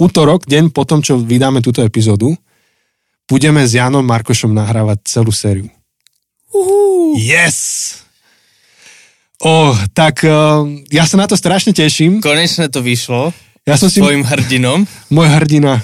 útorok, 0.00 0.48
deň 0.48 0.72
po 0.72 0.88
tom, 0.88 1.04
čo 1.04 1.20
vydáme 1.20 1.60
túto 1.60 1.84
epizódu, 1.84 2.32
budeme 3.28 3.60
s 3.68 3.76
Janom 3.76 4.02
Markošom 4.08 4.56
nahrávať 4.56 5.04
celú 5.04 5.28
sériu. 5.28 5.68
Yes! 7.20 7.58
Oh, 9.38 9.76
tak 9.94 10.26
uh, 10.26 10.66
ja 10.90 11.06
sa 11.06 11.14
na 11.14 11.30
to 11.30 11.38
strašne 11.38 11.70
teším. 11.70 12.18
Konečne 12.18 12.66
to 12.66 12.82
vyšlo 12.82 13.30
Ja 13.62 13.78
som 13.78 13.86
si, 13.86 14.02
tvojim 14.02 14.26
hrdinom. 14.26 14.82
môj 15.14 15.28
hrdina, 15.30 15.78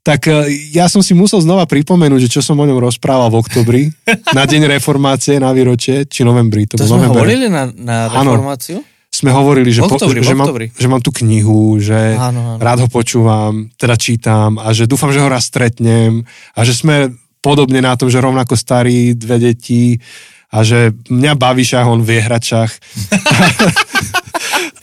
tak 0.00 0.26
uh, 0.26 0.44
ja 0.70 0.86
som 0.86 1.00
si 1.00 1.12
musel 1.12 1.40
znova 1.40 1.64
pripomenúť, 1.64 2.24
že 2.24 2.32
čo 2.32 2.40
som 2.40 2.56
o 2.56 2.64
ňom 2.64 2.80
rozprával 2.80 3.28
v 3.28 3.36
oktobri, 3.38 3.82
na 4.36 4.44
deň 4.44 4.70
reformácie, 4.70 5.36
na 5.36 5.50
výročie, 5.50 6.04
či 6.04 6.24
novembri. 6.24 6.64
To, 6.68 6.76
To 6.76 6.86
sme 6.86 7.04
november. 7.04 7.20
hovorili 7.20 7.46
na, 7.46 7.68
na 7.68 7.96
Áno. 8.08 8.32
reformáciu? 8.34 8.80
Sme 9.10 9.34
hovorili, 9.34 9.68
že, 9.68 9.82
oktobri, 9.82 10.22
v 10.22 10.24
že, 10.24 10.34
mám, 10.34 10.48
že 10.54 10.86
mám 10.86 11.02
tú 11.02 11.10
knihu, 11.12 11.82
že 11.82 12.14
Áno, 12.14 12.54
áno. 12.54 12.62
rád 12.62 12.86
ho 12.86 12.88
počúvam, 12.88 13.66
teda 13.74 13.98
čítam 13.98 14.54
a 14.54 14.70
že 14.70 14.86
dúfam, 14.86 15.10
že 15.10 15.18
ho 15.18 15.26
raz 15.26 15.50
stretnem 15.50 16.22
a 16.54 16.60
že 16.62 16.72
sme 16.72 17.10
podobne 17.42 17.82
na 17.82 17.98
tom, 17.98 18.06
že 18.06 18.22
rovnako 18.22 18.54
starí, 18.54 19.12
dve 19.12 19.42
deti 19.42 19.98
a 20.46 20.62
že 20.62 20.94
mňa 21.10 21.32
baví 21.34 21.66
šach, 21.66 21.84
on 21.84 22.00
vie 22.00 22.22
hrať 22.22 22.42
šach. 22.44 22.72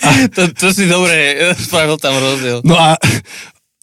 To, 0.08 0.50
to 0.50 0.68
si 0.72 0.88
dobre 0.88 1.36
spravil 1.60 2.00
tam 2.00 2.16
rozdiel. 2.16 2.64
No 2.64 2.74
a, 2.74 2.96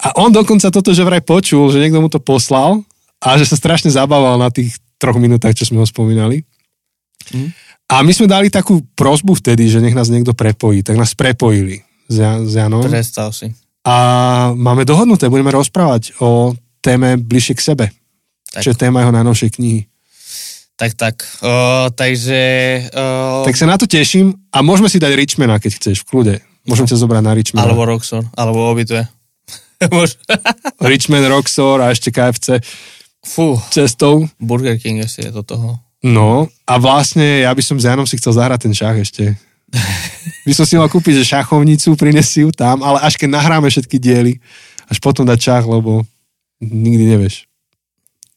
a 0.03 0.07
on 0.19 0.35
dokonca 0.35 0.69
toto, 0.69 0.91
že 0.91 1.07
vraj 1.07 1.23
počul, 1.23 1.71
že 1.71 1.79
niekto 1.79 2.03
mu 2.03 2.11
to 2.11 2.19
poslal 2.19 2.83
a 3.23 3.39
že 3.39 3.47
sa 3.47 3.57
strašne 3.57 3.89
zabával 3.89 4.37
na 4.37 4.51
tých 4.51 4.77
troch 4.99 5.17
minútach, 5.17 5.55
čo 5.55 5.69
sme 5.69 5.81
ho 5.81 5.87
spomínali. 5.87 6.43
Hm. 7.31 7.51
A 7.85 8.01
my 8.01 8.13
sme 8.17 8.27
dali 8.27 8.49
takú 8.49 8.81
prozbu 8.97 9.37
vtedy, 9.39 9.69
že 9.69 9.79
nech 9.79 9.95
nás 9.95 10.09
niekto 10.09 10.33
prepojí. 10.33 10.81
Tak 10.81 10.97
nás 10.97 11.13
prepojili 11.13 11.85
s, 12.09 12.15
Jan, 12.17 12.49
s 12.49 12.57
Janom. 12.57 12.85
Predstav 12.85 13.31
si. 13.37 13.53
A 13.85 13.95
máme 14.57 14.89
dohodnuté, 14.89 15.29
budeme 15.29 15.53
rozprávať 15.53 16.17
o 16.25 16.57
téme 16.81 17.21
bližšie 17.21 17.55
k 17.55 17.61
sebe. 17.61 17.87
Tak. 18.49 18.65
Čo 18.65 18.73
je 18.73 18.81
téma 18.81 19.05
jeho 19.05 19.13
najnovšej 19.13 19.51
knihy. 19.61 19.81
Tak, 20.75 20.97
tak. 20.99 21.23
O, 21.45 21.87
takže... 21.95 22.41
O, 22.91 23.47
Tak 23.47 23.55
sa 23.55 23.69
na 23.69 23.77
to 23.79 23.87
teším 23.87 24.35
a 24.51 24.59
môžeme 24.65 24.91
si 24.91 24.99
dať 24.99 25.13
Richmana, 25.15 25.61
keď 25.63 25.79
chceš, 25.79 26.03
v 26.03 26.09
kľude. 26.09 26.35
Môžem 26.65 26.89
ťa 26.89 26.99
zobrať 26.99 27.23
na 27.23 27.33
Richmana. 27.37 27.69
alebo 27.69 27.85
Roxor, 27.85 28.25
alebo 28.35 28.73
obidve. 28.73 29.07
Richman, 30.91 31.24
Roxor 31.28 31.80
a 31.80 31.91
ešte 31.93 32.11
KFC 32.14 32.61
Fú, 33.24 33.57
cestou. 33.72 34.28
Burger 34.37 34.76
King 34.76 35.01
ešte 35.01 35.28
je 35.28 35.32
do 35.32 35.41
toho. 35.41 35.80
No 36.05 36.53
a 36.68 36.74
vlastne 36.76 37.49
ja 37.49 37.51
by 37.57 37.62
som 37.64 37.80
s 37.80 37.89
Janom 37.89 38.05
si 38.05 38.20
chcel 38.20 38.37
zahrať 38.37 38.68
ten 38.68 38.74
šach 38.76 39.01
ešte. 39.01 39.32
By 40.45 40.53
som 40.53 40.68
si 40.68 40.76
mal 40.76 40.93
kúpiť, 40.93 41.24
že 41.24 41.32
šachovnicu, 41.35 41.97
prinesí 41.97 42.45
ju 42.45 42.53
tam, 42.53 42.85
ale 42.85 43.01
až 43.01 43.16
keď 43.16 43.32
nahráme 43.32 43.64
všetky 43.72 43.97
diely, 43.97 44.37
až 44.93 45.01
potom 45.01 45.24
dať 45.24 45.41
šach, 45.41 45.64
lebo 45.64 46.05
nikdy 46.61 47.16
nevieš. 47.16 47.49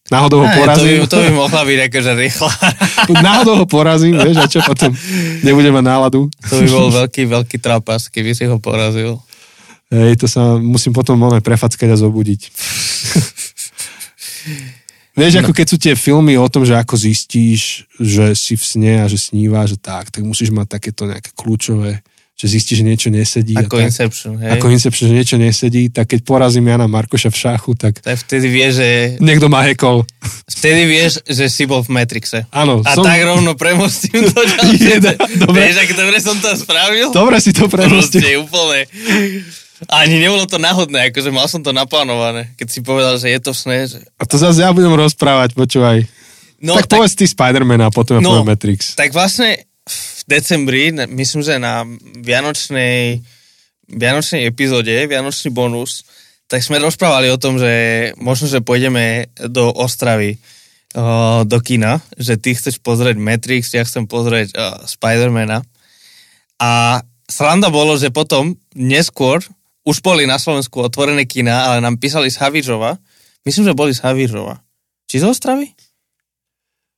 Náhodou 0.08 0.40
ho 0.40 0.48
Aj, 0.48 0.56
to, 0.56 0.56
by, 0.56 0.64
porazím. 0.64 1.00
to 1.04 1.20
by 1.20 1.32
mohla 1.36 1.62
byť 1.68 1.80
akože 1.92 2.12
rýchla. 2.16 2.52
Náhodou 3.20 3.54
ho 3.60 3.66
porazím, 3.68 4.16
vieš, 4.16 4.40
a 4.40 4.48
čo 4.48 4.64
potom 4.64 4.96
nebudem 5.44 5.76
mať 5.76 5.84
náladu. 5.84 6.32
To 6.48 6.54
by 6.64 6.68
bol 6.72 6.88
veľký, 6.96 7.28
veľký 7.28 7.58
trapas, 7.60 8.08
keby 8.08 8.32
si 8.32 8.48
ho 8.48 8.56
porazil. 8.56 9.20
Hej, 9.88 10.20
to 10.20 10.28
sa 10.28 10.60
musím 10.60 10.92
potom 10.92 11.16
máme 11.16 11.40
prefackať 11.40 11.96
a 11.96 11.98
zobudiť. 11.98 12.42
Vieš, 15.18 15.42
ako 15.42 15.52
keď 15.56 15.66
sú 15.66 15.78
tie 15.82 15.98
filmy 15.98 16.38
o 16.38 16.46
tom, 16.46 16.62
že 16.62 16.78
ako 16.78 16.94
zistíš, 16.94 17.90
že 17.98 18.38
si 18.38 18.54
v 18.54 18.64
sne 18.64 18.94
a 19.02 19.10
že 19.10 19.18
sníva, 19.18 19.66
že 19.66 19.74
tak, 19.80 20.14
tak 20.14 20.22
musíš 20.22 20.54
mať 20.54 20.78
takéto 20.78 21.10
nejaké 21.10 21.34
kľúčové 21.34 22.06
že 22.38 22.54
zistí, 22.54 22.78
že 22.78 22.86
niečo 22.86 23.10
nesedí. 23.10 23.58
Ako 23.58 23.82
tak. 23.82 23.90
Inception, 23.90 24.38
hej? 24.38 24.62
Ako 24.62 24.70
Inception, 24.70 25.10
že 25.10 25.16
niečo 25.18 25.42
nesedí, 25.42 25.90
tak 25.90 26.14
keď 26.14 26.22
porazím 26.22 26.70
Jana 26.70 26.86
Markoša 26.86 27.34
v 27.34 27.38
šachu, 27.42 27.74
tak 27.74 27.98
Tak 27.98 28.14
vtedy 28.14 28.46
vieš, 28.54 28.78
že, 28.78 28.90
niekto 29.18 29.50
ma 29.50 29.66
hekol. 29.66 30.06
vtedy 30.46 30.86
vieš, 30.86 31.26
že 31.26 31.50
si 31.50 31.66
bol 31.66 31.82
v 31.82 31.98
Matrixe. 31.98 32.46
Áno, 32.54 32.86
A 32.86 32.94
som... 32.94 33.02
tak 33.02 33.26
rovno 33.26 33.58
premostím 33.58 34.22
to 34.30 34.38
ďalšie. 34.54 35.18
Dobre. 35.42 35.66
Vieš, 35.66 35.76
ak 35.82 35.90
dobre 35.98 36.18
som 36.22 36.38
to 36.38 36.54
spravil? 36.54 37.10
Dobre 37.10 37.42
si 37.42 37.58
to 37.58 37.66
premostil. 37.66 38.22
Proste 38.22 38.38
úplne. 38.38 38.86
Ani 39.86 40.18
nebolo 40.18 40.50
to 40.50 40.58
náhodné, 40.58 41.14
akože 41.14 41.30
mal 41.30 41.46
som 41.46 41.62
to 41.62 41.70
naplánované. 41.70 42.50
Keď 42.58 42.68
si 42.68 42.80
povedal, 42.82 43.22
že 43.22 43.30
je 43.30 43.40
to 43.40 43.54
sne, 43.54 43.86
že... 43.86 44.02
A 44.18 44.26
to 44.26 44.42
zase 44.42 44.66
ja 44.66 44.74
budem 44.74 44.98
rozprávať, 44.98 45.54
počúvaj. 45.54 46.02
No, 46.58 46.74
tak, 46.74 46.90
tak 46.90 46.98
povedz 46.98 47.14
ty 47.14 47.30
Spider-Man 47.30 47.86
a 47.86 47.94
potom 47.94 48.18
ja 48.18 48.22
No. 48.26 48.42
poviem 48.42 48.58
Matrix. 48.58 48.98
Tak 48.98 49.14
vlastne 49.14 49.70
v 49.86 50.22
decembri, 50.26 50.90
myslím, 50.92 51.46
že 51.46 51.62
na 51.62 51.86
Vianočnej, 52.18 53.22
Vianočnej 53.88 54.50
epizóde, 54.50 55.06
Vianočný 55.06 55.54
bonus, 55.54 56.02
tak 56.50 56.66
sme 56.66 56.82
rozprávali 56.82 57.30
o 57.30 57.38
tom, 57.38 57.62
že 57.62 57.72
možno, 58.18 58.50
že 58.50 58.66
pôjdeme 58.66 59.30
do 59.48 59.70
Ostravy 59.70 60.42
uh, 60.98 61.46
do 61.46 61.62
kina, 61.62 62.02
že 62.18 62.40
ty 62.42 62.58
chceš 62.58 62.82
pozrieť 62.82 63.20
Matrix, 63.22 63.78
ja 63.78 63.86
chcem 63.86 64.10
pozrieť 64.10 64.56
uh, 64.58 64.82
Spidermana. 64.88 65.62
A 66.58 67.04
sranda 67.30 67.70
bolo, 67.70 68.00
že 68.00 68.10
potom 68.10 68.58
neskôr 68.74 69.44
už 69.88 70.04
boli 70.04 70.28
na 70.28 70.36
Slovensku 70.36 70.84
otvorené 70.84 71.24
kina, 71.24 71.72
ale 71.72 71.80
nám 71.80 71.96
písali 71.96 72.28
z 72.28 72.36
Havířova. 72.44 73.00
Myslím, 73.48 73.72
že 73.72 73.74
boli 73.74 73.96
z 73.96 74.04
Havířova. 74.04 74.60
Či 75.08 75.24
z 75.24 75.32
Ostravy? 75.32 75.72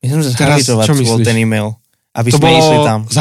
Myslím, 0.02 0.26
že 0.26 0.34
z 0.34 0.36
Teraz 0.36 0.66
Havířova 0.66 0.84
čo 0.90 0.94
to 0.98 1.04
bol 1.06 1.20
ten 1.22 1.38
e-mail. 1.38 1.78
Aby 2.10 2.34
To 2.34 2.42
sme 2.42 2.58
išli 2.58 2.78
bolo 2.82 2.90
tam. 2.90 3.00
z 3.06 3.18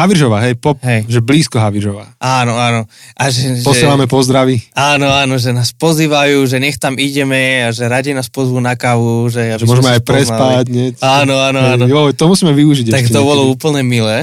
hej, 0.48 0.54
pop, 0.56 0.80
Hej. 0.80 1.04
že 1.12 1.20
blízko 1.20 1.60
Havířova. 1.60 2.16
Áno, 2.16 2.56
áno. 2.56 2.88
A 3.20 3.28
že, 3.28 3.60
Posielame 3.60 4.08
že, 4.08 4.10
pozdravy. 4.16 4.56
áno, 4.72 5.12
áno, 5.12 5.36
že 5.36 5.52
nás 5.52 5.76
pozývajú, 5.76 6.48
že 6.48 6.56
nech 6.56 6.80
tam 6.80 6.96
ideme 6.96 7.68
a 7.68 7.70
že 7.70 7.84
radi 7.84 8.16
nás 8.16 8.32
pozvú 8.32 8.56
na 8.64 8.80
kávu. 8.80 9.28
Že, 9.28 9.60
Že 9.60 9.68
môžeme 9.68 9.92
aj 9.92 10.02
prespať. 10.08 10.64
Nie? 10.72 10.96
Áno, 11.04 11.36
áno, 11.36 11.60
áno. 11.76 11.84
Jo, 11.84 12.16
to 12.16 12.32
musíme 12.32 12.56
využiť 12.56 12.88
Tak 12.88 13.12
to 13.12 13.20
bolo 13.28 13.44
niekedy. 13.44 13.54
úplne 13.60 13.80
milé. 13.84 14.16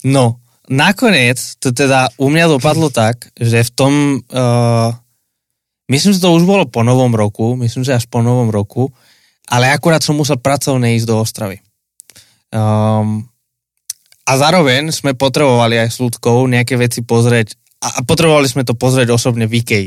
No, 0.00 0.39
nakoniec 0.70 1.58
to 1.58 1.74
teda 1.74 2.14
u 2.16 2.30
mňa 2.30 2.46
dopadlo 2.46 2.88
tak, 2.94 3.34
že 3.34 3.66
v 3.66 3.70
tom, 3.74 3.92
uh, 4.30 4.94
myslím, 5.90 6.14
že 6.14 6.22
to 6.22 6.30
už 6.30 6.46
bolo 6.46 6.64
po 6.70 6.86
novom 6.86 7.10
roku, 7.12 7.58
myslím, 7.58 7.82
že 7.82 7.98
až 7.98 8.06
po 8.06 8.22
novom 8.22 8.48
roku, 8.48 8.94
ale 9.50 9.66
akurát 9.74 10.00
som 10.00 10.14
musel 10.14 10.38
pracovne 10.38 10.94
ísť 10.94 11.06
do 11.10 11.18
Ostravy. 11.18 11.58
Um, 12.54 13.26
a 14.22 14.32
zároveň 14.38 14.94
sme 14.94 15.18
potrebovali 15.18 15.74
aj 15.82 15.90
s 15.90 15.98
ľudkou 15.98 16.46
nejaké 16.46 16.78
veci 16.78 17.02
pozrieť 17.02 17.58
a, 17.82 17.98
a 17.98 18.00
potrebovali 18.06 18.46
sme 18.46 18.62
to 18.62 18.78
pozrieť 18.78 19.10
osobne 19.10 19.50
v 19.50 19.58
Ikei. 19.58 19.86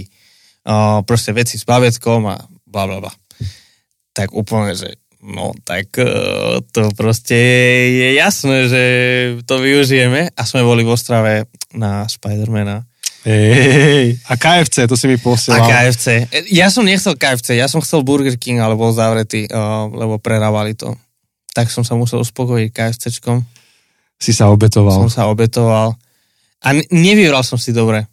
Uh, 0.63 1.03
proste 1.03 1.31
veci 1.35 1.55
s 1.55 1.63
baveckom 1.63 2.27
a 2.27 2.39
bla 2.67 2.83
bla 2.87 2.99
bla. 2.99 3.13
Tak 4.15 4.35
úplne, 4.35 4.75
že 4.75 4.99
no 5.23 5.55
tak 5.63 5.95
uh, 5.97 6.59
to 6.75 6.91
proste 6.93 7.35
je 7.89 8.09
jasné, 8.19 8.67
že 8.67 8.83
to 9.47 9.63
využijeme 9.63 10.35
a 10.35 10.41
sme 10.43 10.67
boli 10.67 10.83
v 10.83 10.91
Ostrave 10.91 11.47
na 11.71 12.03
Spidermana. 12.11 12.83
Hej, 13.23 14.19
a 14.27 14.35
KFC, 14.35 14.83
to 14.83 14.99
si 14.99 15.07
mi 15.07 15.15
A 15.15 15.23
posielal. 15.23 15.63
KFC. 15.63 16.27
E, 16.27 16.39
Ja 16.51 16.67
som 16.67 16.83
nechcel 16.83 17.15
KFC, 17.15 17.55
ja 17.55 17.71
som 17.71 17.79
chcel 17.79 18.03
Burger 18.03 18.35
King, 18.35 18.59
ale 18.59 18.75
bol 18.75 18.91
zavretý, 18.91 19.47
uh, 19.47 19.87
lebo 19.87 20.19
prerávali 20.19 20.75
to. 20.75 20.91
Tak 21.55 21.71
som 21.71 21.87
sa 21.87 21.95
musel 21.95 22.19
uspokojiť 22.19 22.69
KFCčkom. 22.75 23.39
Si 24.19 24.35
sa 24.35 24.51
obetoval. 24.51 25.07
Som 25.07 25.07
sa 25.07 25.31
obetoval. 25.31 25.95
A 26.63 26.67
nevybral 26.91 27.47
som 27.47 27.55
si 27.55 27.71
dobre. 27.71 28.07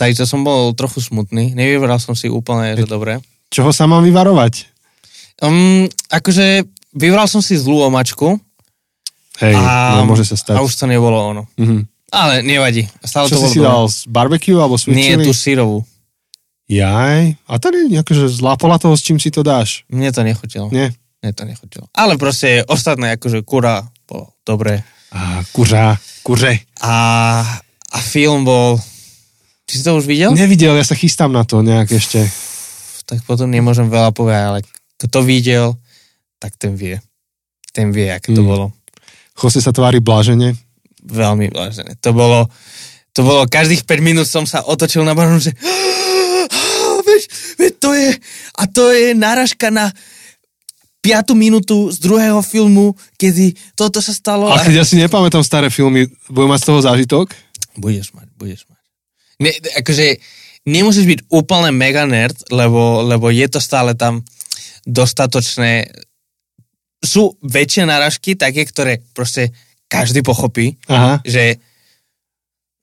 Takže 0.00 0.24
som 0.24 0.40
bol 0.40 0.72
trochu 0.72 1.04
smutný. 1.04 1.52
Nevybral 1.52 2.00
som 2.00 2.16
si 2.16 2.32
úplne, 2.32 2.72
že 2.72 2.88
dobre. 2.88 3.20
Čoho 3.52 3.68
sa 3.68 3.84
mám 3.84 4.00
vyvarovať? 4.00 4.73
Um, 5.44 5.84
akože 6.08 6.64
vybral 6.96 7.28
som 7.28 7.44
si 7.44 7.60
zlú 7.60 7.84
omačku 7.84 8.40
Hej, 9.44 9.52
a, 9.58 10.00
no, 10.00 10.08
môže 10.08 10.24
sa 10.24 10.38
stať. 10.40 10.56
a 10.56 10.64
už 10.64 10.72
to 10.72 10.86
nebolo 10.88 11.18
ono. 11.20 11.42
Mhm. 11.60 11.84
Ale 12.14 12.46
nevadí. 12.46 12.86
Stále 13.02 13.26
Čo 13.26 13.42
to 13.42 13.50
si 13.50 13.58
si 13.58 13.60
dal, 13.60 13.90
z 13.90 14.06
barbecue 14.06 14.54
alebo 14.54 14.78
sweet 14.78 14.94
Nie, 14.94 15.18
chili? 15.18 15.26
tú 15.26 15.34
sírovú. 15.34 15.82
Jaj, 16.70 17.36
a 17.44 17.52
tady 17.58 17.90
akože 17.90 18.30
zlá 18.30 18.54
pola 18.56 18.78
toho, 18.78 18.94
s 18.94 19.02
čím 19.02 19.18
si 19.18 19.28
to 19.34 19.42
dáš. 19.42 19.82
Mne 19.90 20.14
to 20.14 20.22
nechutilo. 20.22 20.70
Nie? 20.70 20.94
Mne 21.20 21.30
to 21.34 21.42
nechutilo. 21.44 21.90
Ale 21.92 22.14
proste 22.16 22.62
ostatné, 22.64 23.18
akože 23.18 23.42
kura 23.42 23.84
bolo 24.06 24.32
dobré. 24.46 24.80
A 25.10 25.42
kuřa, 25.52 25.98
kuře. 26.22 26.62
A, 26.80 26.94
a 27.92 27.98
film 27.98 28.46
bol... 28.46 28.78
Či 29.66 29.80
si 29.80 29.84
to 29.84 29.98
už 29.98 30.06
videl? 30.06 30.32
Nevidel, 30.32 30.78
ja 30.78 30.84
sa 30.86 30.94
chystám 30.96 31.34
na 31.34 31.42
to 31.42 31.60
nejak 31.66 31.90
ešte. 31.92 32.24
tak 33.04 33.20
potom 33.28 33.50
nemôžem 33.52 33.90
veľa 33.90 34.14
povedať, 34.16 34.42
ale 34.48 34.58
kto 35.04 35.22
videl, 35.22 35.76
tak 36.38 36.56
ten 36.56 36.74
vie. 36.74 36.98
Ten 37.70 37.90
vie, 37.90 38.08
aké 38.08 38.32
to 38.32 38.40
Mm. 38.40 38.48
bolo. 38.48 38.66
Jose 39.34 39.58
sa 39.58 39.70
tvári 39.70 39.98
blážene. 39.98 40.54
Veľmi 41.04 41.50
vážené. 41.50 41.98
To 42.00 42.14
bolo, 42.14 42.46
to 43.12 43.20
bolo, 43.20 43.44
každých 43.44 43.84
5 43.84 44.00
minút 44.00 44.24
som 44.24 44.46
sa 44.46 44.62
otočil 44.62 45.02
na 45.02 45.12
baronu, 45.12 45.36
že 45.38 45.52
veď, 47.04 47.22
veď 47.58 47.72
to 47.78 47.90
je, 47.92 48.10
a 48.54 48.62
to 48.64 48.82
je 48.90 49.12
náražka 49.12 49.68
na 49.68 49.92
5 51.04 51.36
minútu 51.36 51.92
z 51.92 52.00
druhého 52.00 52.40
filmu, 52.40 52.96
kedy 53.20 53.52
toto 53.76 54.00
sa 54.00 54.16
stalo. 54.16 54.48
Ale 54.48 54.60
a- 54.60 54.64
keď 54.64 54.74
ja 54.80 54.86
si 54.88 54.96
nepamätám 54.96 55.44
staré 55.44 55.68
filmy, 55.68 56.08
budem 56.32 56.48
mať 56.48 56.60
z 56.64 56.68
toho 56.72 56.80
zážitok? 56.80 57.26
Budeš 57.76 58.14
mať, 58.16 58.28
budeš 58.38 58.64
mať. 58.70 58.80
Ne, 59.42 59.50
akože 59.76 60.16
nemusíš 60.64 61.04
byť 61.04 61.20
úplne 61.28 61.74
mega 61.74 62.08
nerd, 62.08 62.38
lebo, 62.48 63.04
lebo 63.04 63.28
je 63.28 63.44
to 63.50 63.60
stále 63.60 63.92
tam 63.92 64.24
dostatočné. 64.84 65.88
Sú 67.00 67.36
väčšie 67.40 67.84
náražky, 67.84 68.32
také, 68.32 68.64
ktoré 68.64 69.04
proste 69.12 69.52
každý 69.88 70.24
pochopí, 70.24 70.76
Aha. 70.88 71.20
že 71.24 71.60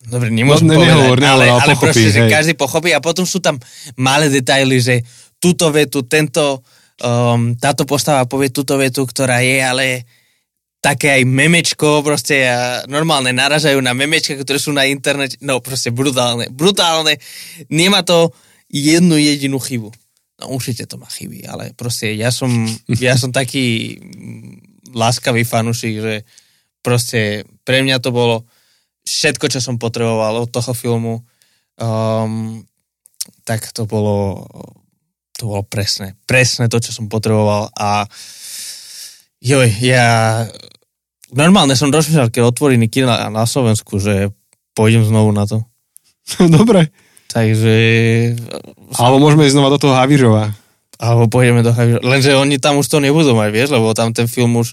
Dobre, 0.02 0.34
nemôžem 0.34 0.66
No, 0.66 0.74
ne- 0.74 0.78
povedať, 0.82 0.98
nehovor, 0.98 1.18
nehovor, 1.22 1.46
ale, 1.46 1.46
ale 1.46 1.62
ale 1.62 1.74
pochopí, 1.78 1.86
proste, 1.94 2.10
že 2.10 2.22
hej. 2.26 2.32
každý 2.34 2.54
pochopí 2.58 2.90
a 2.90 2.98
potom 3.06 3.22
sú 3.22 3.38
tam 3.38 3.62
malé 3.94 4.34
detaily, 4.34 4.82
že 4.82 5.06
túto 5.38 5.70
vetu, 5.70 6.02
tento, 6.10 6.66
um, 7.06 7.54
táto 7.54 7.86
postava 7.86 8.26
povie 8.26 8.50
túto 8.50 8.82
vetu, 8.82 9.06
ktorá 9.06 9.46
je, 9.46 9.62
ale 9.62 9.86
také 10.82 11.22
aj 11.22 11.24
memečko, 11.30 12.02
proste 12.02 12.50
a 12.50 12.82
normálne 12.90 13.30
naražajú 13.30 13.78
na 13.78 13.94
memečka, 13.94 14.34
ktoré 14.34 14.58
sú 14.58 14.74
na 14.74 14.90
internete, 14.90 15.38
no 15.46 15.62
proste 15.62 15.94
brutálne, 15.94 16.50
brutálne. 16.50 17.22
Nemá 17.70 18.02
to 18.02 18.34
jednu 18.74 19.22
jedinú 19.22 19.62
chybu. 19.62 19.94
No 20.42 20.58
určite 20.58 20.90
to 20.90 20.98
má 20.98 21.06
chyby, 21.06 21.46
ale 21.46 21.78
proste 21.78 22.18
ja 22.18 22.34
som, 22.34 22.50
ja 22.90 23.14
som 23.14 23.30
taký 23.30 23.98
mm, 24.02 24.90
láskavý 24.98 25.46
fanušik, 25.46 25.96
že 26.02 26.14
proste 26.82 27.46
pre 27.62 27.86
mňa 27.86 28.02
to 28.02 28.10
bolo 28.10 28.50
všetko, 29.06 29.54
čo 29.54 29.62
som 29.62 29.78
potreboval 29.78 30.42
od 30.42 30.50
toho 30.50 30.74
filmu. 30.74 31.22
Um, 31.78 32.66
tak 33.46 33.70
to 33.70 33.86
bolo 33.86 34.50
to 35.42 35.50
bolo 35.50 35.66
presné. 35.66 36.14
Presné 36.30 36.70
to, 36.70 36.78
čo 36.78 36.94
som 36.94 37.10
potreboval 37.10 37.74
a 37.74 38.06
joj, 39.42 39.66
ja 39.82 40.46
normálne 41.34 41.74
som 41.74 41.90
rozmýšľal, 41.90 42.30
keď 42.30 42.44
otvorí 42.46 42.78
kina 42.86 43.26
na 43.34 43.50
Slovensku, 43.50 43.98
že 43.98 44.30
pôjdem 44.78 45.02
znovu 45.02 45.34
na 45.34 45.50
to. 45.50 45.66
Dobre. 46.58 46.94
Takže 47.32 47.76
Alebo 49.00 49.24
môžeme 49.24 49.48
ísť 49.48 49.56
znova 49.56 49.72
do 49.72 49.80
toho 49.80 49.96
Havířova. 49.96 50.52
alebo 51.02 51.26
pôjdeme 51.26 51.66
do 51.66 51.74
Javiera. 51.74 52.04
Lenže 52.06 52.38
oni 52.38 52.62
tam 52.62 52.78
už 52.78 52.86
to 52.86 53.02
nebudú 53.02 53.34
mať, 53.34 53.50
vieš, 53.50 53.70
lebo 53.74 53.90
tam 53.98 54.14
ten 54.14 54.30
film 54.30 54.62
už 54.62 54.70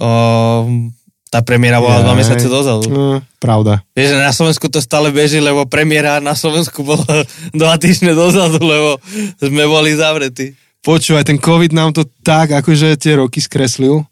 um, 0.00 0.90
tá 1.30 1.46
premiéra 1.46 1.78
bola 1.78 2.02
dva 2.02 2.10
Jaj. 2.10 2.18
mesiace 2.18 2.46
dozadu. 2.50 2.90
No, 2.90 3.22
pravda. 3.38 3.86
Vieš, 3.94 4.18
na 4.18 4.34
Slovensku 4.34 4.66
to 4.66 4.82
stále 4.82 5.14
beží, 5.14 5.38
lebo 5.38 5.62
premiéra 5.70 6.18
na 6.18 6.34
Slovensku 6.34 6.82
bola 6.82 7.06
dva 7.54 7.78
týždne 7.78 8.18
dozadu, 8.18 8.58
lebo 8.58 8.98
sme 9.38 9.62
boli 9.70 9.94
zavretí. 9.94 10.58
Počúvaj, 10.82 11.28
ten 11.28 11.38
COVID 11.38 11.70
nám 11.70 11.94
to 11.94 12.02
tak 12.26 12.50
akože 12.50 12.98
tie 12.98 13.20
roky 13.22 13.38
skreslil. 13.38 14.02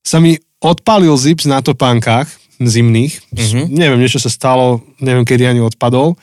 Sa 0.00 0.16
mi 0.16 0.40
odpalil 0.64 1.12
zips 1.20 1.44
na 1.44 1.60
topánkach 1.60 2.30
zimných. 2.56 3.20
Mhm. 3.36 3.72
Neviem, 3.72 4.00
niečo 4.00 4.16
sa 4.16 4.32
stalo, 4.32 4.80
neviem, 4.96 5.28
kedy 5.28 5.44
ani 5.44 5.60
odpadol. 5.60 6.16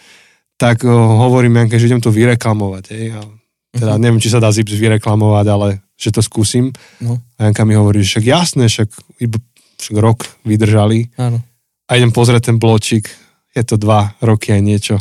Tak 0.57 0.81
uh, 0.81 0.89
hovorím 1.19 1.55
Janke, 1.55 1.77
že 1.77 1.85
idem 1.85 2.01
to 2.01 2.09
vyreklamovať. 2.09 2.85
Hej. 2.89 3.05
A 3.13 3.21
teda 3.69 3.93
Mhm. 3.93 4.01
neviem, 4.01 4.17
či 4.19 4.29
sa 4.29 4.37
dá 4.37 4.49
zips 4.49 4.73
vyreklamovať, 4.73 5.45
ale 5.47 5.67
že 5.93 6.09
to 6.09 6.19
skúsim. 6.19 6.73
No, 6.97 7.21
A 7.37 7.45
Janka 7.45 7.61
mi 7.61 7.73
hovorí, 7.73 8.01
že 8.01 8.17
však 8.17 8.25
jasné, 8.25 8.63
však, 8.65 8.89
však 9.77 9.95
rok 9.95 10.25
vydržali. 10.41 11.13
áno. 11.15 11.41
A 11.85 11.95
idem 11.95 12.09
pozrieť 12.09 12.51
ten 12.51 12.57
bločík. 12.57 13.07
Je 13.51 13.63
to 13.63 13.75
dva 13.75 14.11
roky 14.19 14.51
aj 14.51 14.61
niečo. 14.61 14.95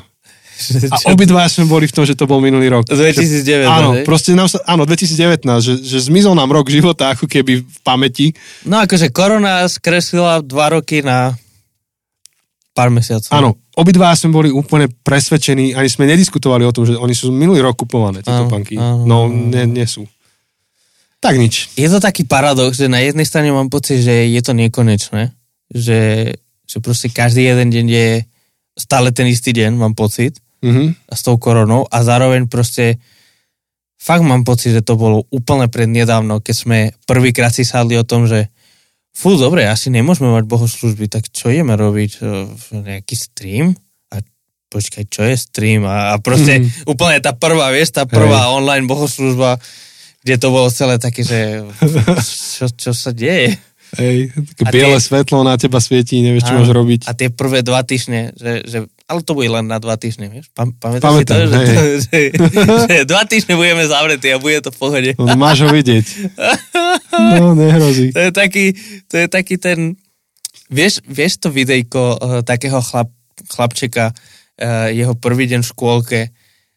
A 0.94 1.11
obidva 1.11 1.44
sme 1.46 1.66
boli 1.66 1.84
v 1.84 1.92
tom, 1.92 2.04
že 2.04 2.12
to 2.12 2.24
bol 2.24 2.38
minulý 2.38 2.70
rok. 2.70 2.84
2009, 2.86 3.66
Áno, 3.66 3.90
hej? 3.92 4.04
proste 4.04 4.32
nám 4.32 4.46
sa, 4.46 4.61
áno, 4.62 4.84
2019, 4.84 5.44
že, 5.59 5.72
že 5.78 5.98
zmizol 6.02 6.32
nám 6.32 6.48
rok 6.48 6.64
života 6.66 7.11
ako 7.11 7.26
keby 7.26 7.61
v 7.61 7.78
pamäti. 7.82 8.26
No 8.62 8.78
akože 8.78 9.11
korona 9.11 9.64
skreslila 9.66 10.40
dva 10.40 10.70
roky 10.70 11.00
na 11.00 11.36
pár 12.72 12.88
mesiacov. 12.88 13.28
Áno, 13.30 13.50
obidva 13.77 14.11
sme 14.12 14.33
boli 14.33 14.49
úplne 14.49 14.89
presvedčení, 14.89 15.72
ani 15.72 15.87
sme 15.87 16.05
nediskutovali 16.07 16.64
o 16.64 16.72
tom, 16.72 16.85
že 16.85 16.97
oni 16.97 17.12
sú 17.12 17.29
minulý 17.29 17.61
rok 17.61 17.77
kupované, 17.79 18.20
tie 18.20 18.31
Áno, 18.31 18.49
topánky. 18.49 18.74
áno, 18.74 19.05
No, 19.05 19.16
nie, 19.29 19.64
nie 19.64 19.85
sú. 19.85 20.09
Tak 21.18 21.37
nič. 21.37 21.72
Je 21.74 21.87
to 21.87 21.99
taký 21.99 22.24
paradox, 22.24 22.77
že 22.77 22.89
na 22.89 22.99
jednej 22.99 23.24
strane 23.24 23.49
mám 23.49 23.68
pocit, 23.68 24.01
že 24.01 24.27
je 24.27 24.41
to 24.41 24.53
nekonečné, 24.53 25.33
že, 25.68 26.01
že 26.62 26.77
proste 26.79 27.09
každý 27.09 27.45
jeden 27.45 27.68
deň 27.68 27.87
je 27.87 28.09
stále 28.74 29.09
ten 29.11 29.24
istý 29.27 29.53
deň, 29.53 29.72
mám 29.74 29.93
pocit, 29.93 30.41
Mhm. 30.57 30.97
s 31.07 31.20
tou 31.20 31.37
koronou 31.37 31.85
a 31.85 32.01
zároveň 32.01 32.49
proste 32.49 32.97
fakt 33.95 34.22
mám 34.22 34.41
pocit, 34.41 34.72
že 34.72 34.81
to 34.81 34.97
bolo 34.97 35.29
úplne 35.29 35.68
prednedávno, 35.68 36.41
keď 36.41 36.55
sme 36.55 36.79
prvýkrát 37.05 37.53
si 37.53 37.61
sadli 37.61 37.95
o 37.95 38.03
tom, 38.03 38.24
že 38.24 38.49
fú, 39.16 39.34
dobre, 39.34 39.64
asi 39.64 39.88
nemôžeme 39.88 40.28
mať 40.28 40.44
bohoslužby, 40.44 41.08
tak 41.08 41.26
čo 41.26 41.48
ideme 41.48 41.72
robiť? 41.72 42.10
E, 42.14 42.24
Nejaký 42.76 43.14
stream? 43.14 43.72
A 44.06 44.20
počkaj, 44.68 45.04
čo 45.06 45.22
je 45.22 45.34
stream? 45.34 45.82
A, 45.82 46.12
a 46.12 46.18
proste 46.18 46.60
Mhm. 46.60 46.84
úplne 46.92 47.16
tá 47.18 47.32
prvá, 47.32 47.70
vieš, 47.70 47.90
tá 47.92 48.04
prvá 48.04 48.48
online 48.50 48.84
bohoslužba, 48.84 49.56
kde 50.20 50.34
to 50.36 50.48
bolo 50.48 50.68
celé 50.68 50.98
také, 50.98 51.22
že 51.22 51.64
čo, 52.52 52.68
čo 52.68 52.90
sa 52.90 53.10
deje? 53.10 53.56
Hej, 53.94 54.34
také 54.52 54.62
A 54.62 54.70
biele 54.70 54.98
tie- 54.98 55.06
svetlo 55.06 55.40
na 55.40 55.54
teba 55.54 55.78
svietí, 55.78 56.18
nevieš, 56.18 56.44
čo 56.44 56.54
máš 56.54 56.68
robiť. 56.68 57.00
A 57.06 57.14
tie 57.14 57.30
prvé 57.30 57.62
dva 57.62 57.80
týždne, 57.80 58.34
že, 58.34 58.66
že 58.66 58.78
ale 59.06 59.22
to 59.22 59.32
bude 59.32 59.46
len 59.46 59.62
na 59.64 59.78
dva 59.78 59.94
týždne, 59.94 60.26
vieš? 60.26 60.50
Pam, 60.50 60.74
pamätáš 60.74 61.06
Pamätám, 61.06 61.38
si 61.38 61.46
to, 61.46 61.46
že, 61.46 61.58
hej. 61.62 61.78
že, 62.02 62.18
že 62.82 63.06
dva 63.06 63.22
týždne 63.22 63.54
budeme 63.54 63.86
zavretí 63.86 64.26
a 64.26 64.42
bude 64.42 64.58
to 64.58 64.68
v 64.68 64.76
pohode. 64.76 65.10
No, 65.14 65.38
máš 65.38 65.62
ho 65.62 65.70
vidieť. 65.70 66.02
No, 67.18 67.54
nehrozí. 67.54 68.12
To 68.12 68.20
je 68.20 68.32
taký, 68.32 68.66
to 69.08 69.14
je 69.16 69.26
taký 69.28 69.56
ten, 69.56 69.96
vieš, 70.70 71.00
vieš 71.06 71.42
to 71.42 71.48
videjko 71.50 72.02
uh, 72.16 72.40
takého 72.42 72.80
chlap, 72.82 73.10
chlapčeka, 73.52 74.12
uh, 74.12 74.88
jeho 74.90 75.14
prvý 75.16 75.46
deň 75.50 75.60
v 75.62 75.70
škôlke 75.70 76.20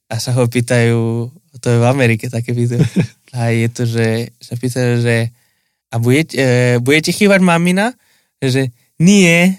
a 0.09 0.15
sa 0.17 0.33
ho 0.33 0.47
pýtajú, 0.49 1.29
to 1.59 1.67
je 1.69 1.77
v 1.77 1.85
Amerike 1.85 2.29
také 2.31 2.53
video, 2.53 2.81
a 3.37 3.53
je 3.53 3.67
to, 3.69 3.83
že 3.85 4.33
sa 4.41 4.53
pýtajú, 4.57 4.91
že 5.03 5.15
a 5.89 5.95
budete, 5.97 6.35
uh, 6.37 6.75
budete 6.81 7.11
chýbať 7.13 7.41
mamina? 7.41 7.97
Že 8.39 8.71
nie. 9.01 9.57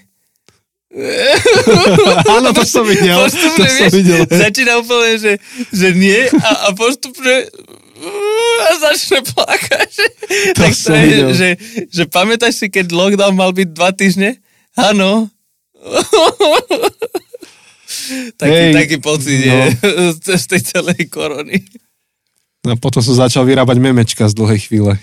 Áno, 2.34 2.50
to 2.50 2.66
som 2.66 2.82
videl. 2.82 3.14
To 3.14 3.30
Postupne, 3.30 3.66
som 3.66 3.78
vieš, 3.78 3.92
videl. 3.94 4.20
začína 4.26 4.82
úplne, 4.82 5.22
že, 5.22 5.32
že 5.70 5.88
nie 5.94 6.26
a, 6.34 6.50
a 6.66 6.68
postupne 6.74 7.46
a 8.60 8.68
začne 8.80 9.18
plakať. 9.24 9.90
To 10.54 10.60
tak 10.60 10.72
to 10.72 10.90
je, 10.92 11.02
videl. 11.04 11.28
že, 11.34 11.48
že 11.88 12.02
pamätáš 12.06 12.54
si, 12.56 12.66
keď 12.68 12.90
lockdown 12.90 13.34
mal 13.34 13.50
byť 13.50 13.68
dva 13.70 13.90
týždne? 13.90 14.38
Áno. 14.74 15.26
taký, 18.40 18.52
Hej, 18.52 18.72
taký 18.74 18.96
pocit 18.98 19.38
no. 19.44 19.52
je 19.52 19.60
z, 20.38 20.44
tej 20.46 20.60
celej 20.62 21.00
korony. 21.08 21.58
No, 22.60 22.76
potom 22.76 23.00
som 23.00 23.16
začal 23.16 23.48
vyrábať 23.48 23.80
memečka 23.80 24.28
z 24.28 24.36
dlhej 24.36 24.60
chvíle. 24.68 25.00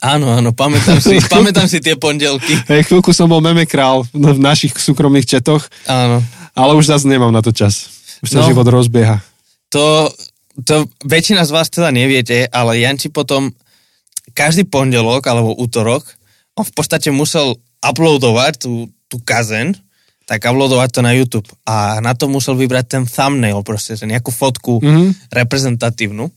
Áno, 0.00 0.32
áno, 0.32 0.50
pamätám 0.56 0.96
si, 0.98 1.20
pamätám 1.34 1.68
si 1.68 1.78
tie 1.78 1.94
pondelky. 1.94 2.56
Hej, 2.66 2.88
chvíľku 2.88 3.12
som 3.12 3.28
bol 3.28 3.44
meme 3.44 3.68
král 3.68 4.02
v 4.10 4.32
v 4.32 4.40
našich 4.40 4.72
súkromných 4.74 5.28
četoch, 5.28 5.68
Áno. 5.84 6.24
ale 6.56 6.72
už 6.74 6.88
zase 6.88 7.04
nemám 7.06 7.30
na 7.30 7.44
to 7.44 7.52
čas. 7.52 8.00
Už 8.20 8.32
sa 8.32 8.40
No. 8.42 8.48
život 8.48 8.64
rozbieha. 8.66 9.20
To, 9.70 10.08
to 10.66 10.88
väčšina 11.04 11.46
z 11.46 11.50
vás 11.54 11.68
teda 11.70 11.90
neviete, 11.90 12.48
ale 12.50 12.80
Janči 12.80 13.08
potom 13.08 13.52
každý 14.32 14.66
pondelok 14.66 15.26
alebo 15.26 15.54
útorok, 15.54 16.06
on 16.54 16.64
v 16.66 16.74
podstate 16.74 17.10
musel 17.10 17.56
uploadovať 17.80 18.62
tú, 18.62 18.86
tú 19.08 19.16
kazeň, 19.22 19.74
tak 20.28 20.46
uploadovať 20.46 20.88
to 20.94 21.00
na 21.02 21.10
YouTube. 21.10 21.48
A 21.66 21.98
na 21.98 22.14
to 22.14 22.30
musel 22.30 22.54
vybrať 22.54 22.86
ten 22.86 23.04
thumbnail, 23.06 23.66
proste, 23.66 23.98
nejakú 23.98 24.30
fotku 24.30 24.78
Mhm. 24.78 25.32
reprezentatívnu. 25.34 26.30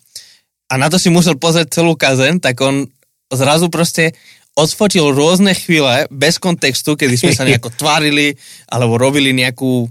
A 0.72 0.74
na 0.82 0.90
to 0.90 0.98
si 0.98 1.14
musel 1.14 1.38
pozrieť 1.38 1.82
celú 1.82 1.94
kazeň, 1.94 2.42
tak 2.42 2.58
on 2.66 2.90
zrazu 3.30 3.70
proste 3.70 4.18
odfotil 4.58 5.14
rôzne 5.14 5.54
chvíle 5.54 6.06
bez 6.10 6.38
kontextu, 6.42 6.98
kedy 6.98 7.18
sme 7.18 7.34
sa 7.34 7.46
nejako 7.50 7.70
tvárili, 7.74 8.34
alebo 8.70 8.98
robili 8.98 9.34
nejakú, 9.34 9.86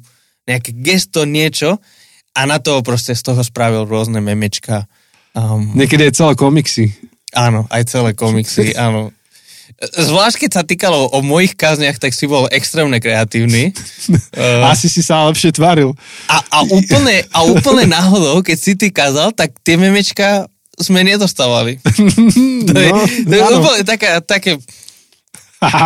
nejaké 0.47 0.75
gesto, 0.83 1.23
niečo 1.23 1.79
a 2.33 2.41
na 2.45 2.57
to 2.57 2.81
proste 2.81 3.13
z 3.13 3.23
toho 3.23 3.41
spravil 3.41 3.85
rôzne 3.85 4.19
memečka. 4.19 4.89
Um, 5.33 5.73
Niekedy 5.73 6.09
aj 6.09 6.17
celé 6.17 6.33
komiksy. 6.35 6.93
áno, 7.33 7.65
aj 7.69 7.83
celé 7.89 8.11
komiksy, 8.13 8.73
áno. 8.89 9.13
Zvlášť 9.83 10.37
keď 10.39 10.51
sa 10.53 10.63
týkalo 10.63 11.11
o 11.11 11.19
mojich 11.21 11.53
kazniach, 11.53 11.99
tak 11.99 12.15
si 12.15 12.25
bol 12.25 12.47
extrémne 12.49 12.97
kreatívny. 12.97 13.75
Asi 14.71 14.87
si 14.87 15.03
sa 15.03 15.27
lepšie 15.27 15.51
tváril. 15.51 15.91
a, 16.29 16.39
a, 16.39 16.59
úplne, 16.65 17.27
a 17.29 17.43
úplne 17.43 17.91
náhodou, 17.91 18.41
keď 18.41 18.57
si 18.57 18.73
ty 18.79 18.89
kazal, 18.89 19.33
tak 19.33 19.51
tie 19.61 19.75
memečka 19.75 20.47
sme 20.79 21.03
nedostávali. 21.03 21.83
To 22.63 22.79
je, 22.79 22.89
No, 22.89 23.03
to 23.27 23.33
je 23.33 23.43
áno. 23.43 23.59
úplne 23.59 23.83
taká, 23.83 24.23
také, 24.23 24.55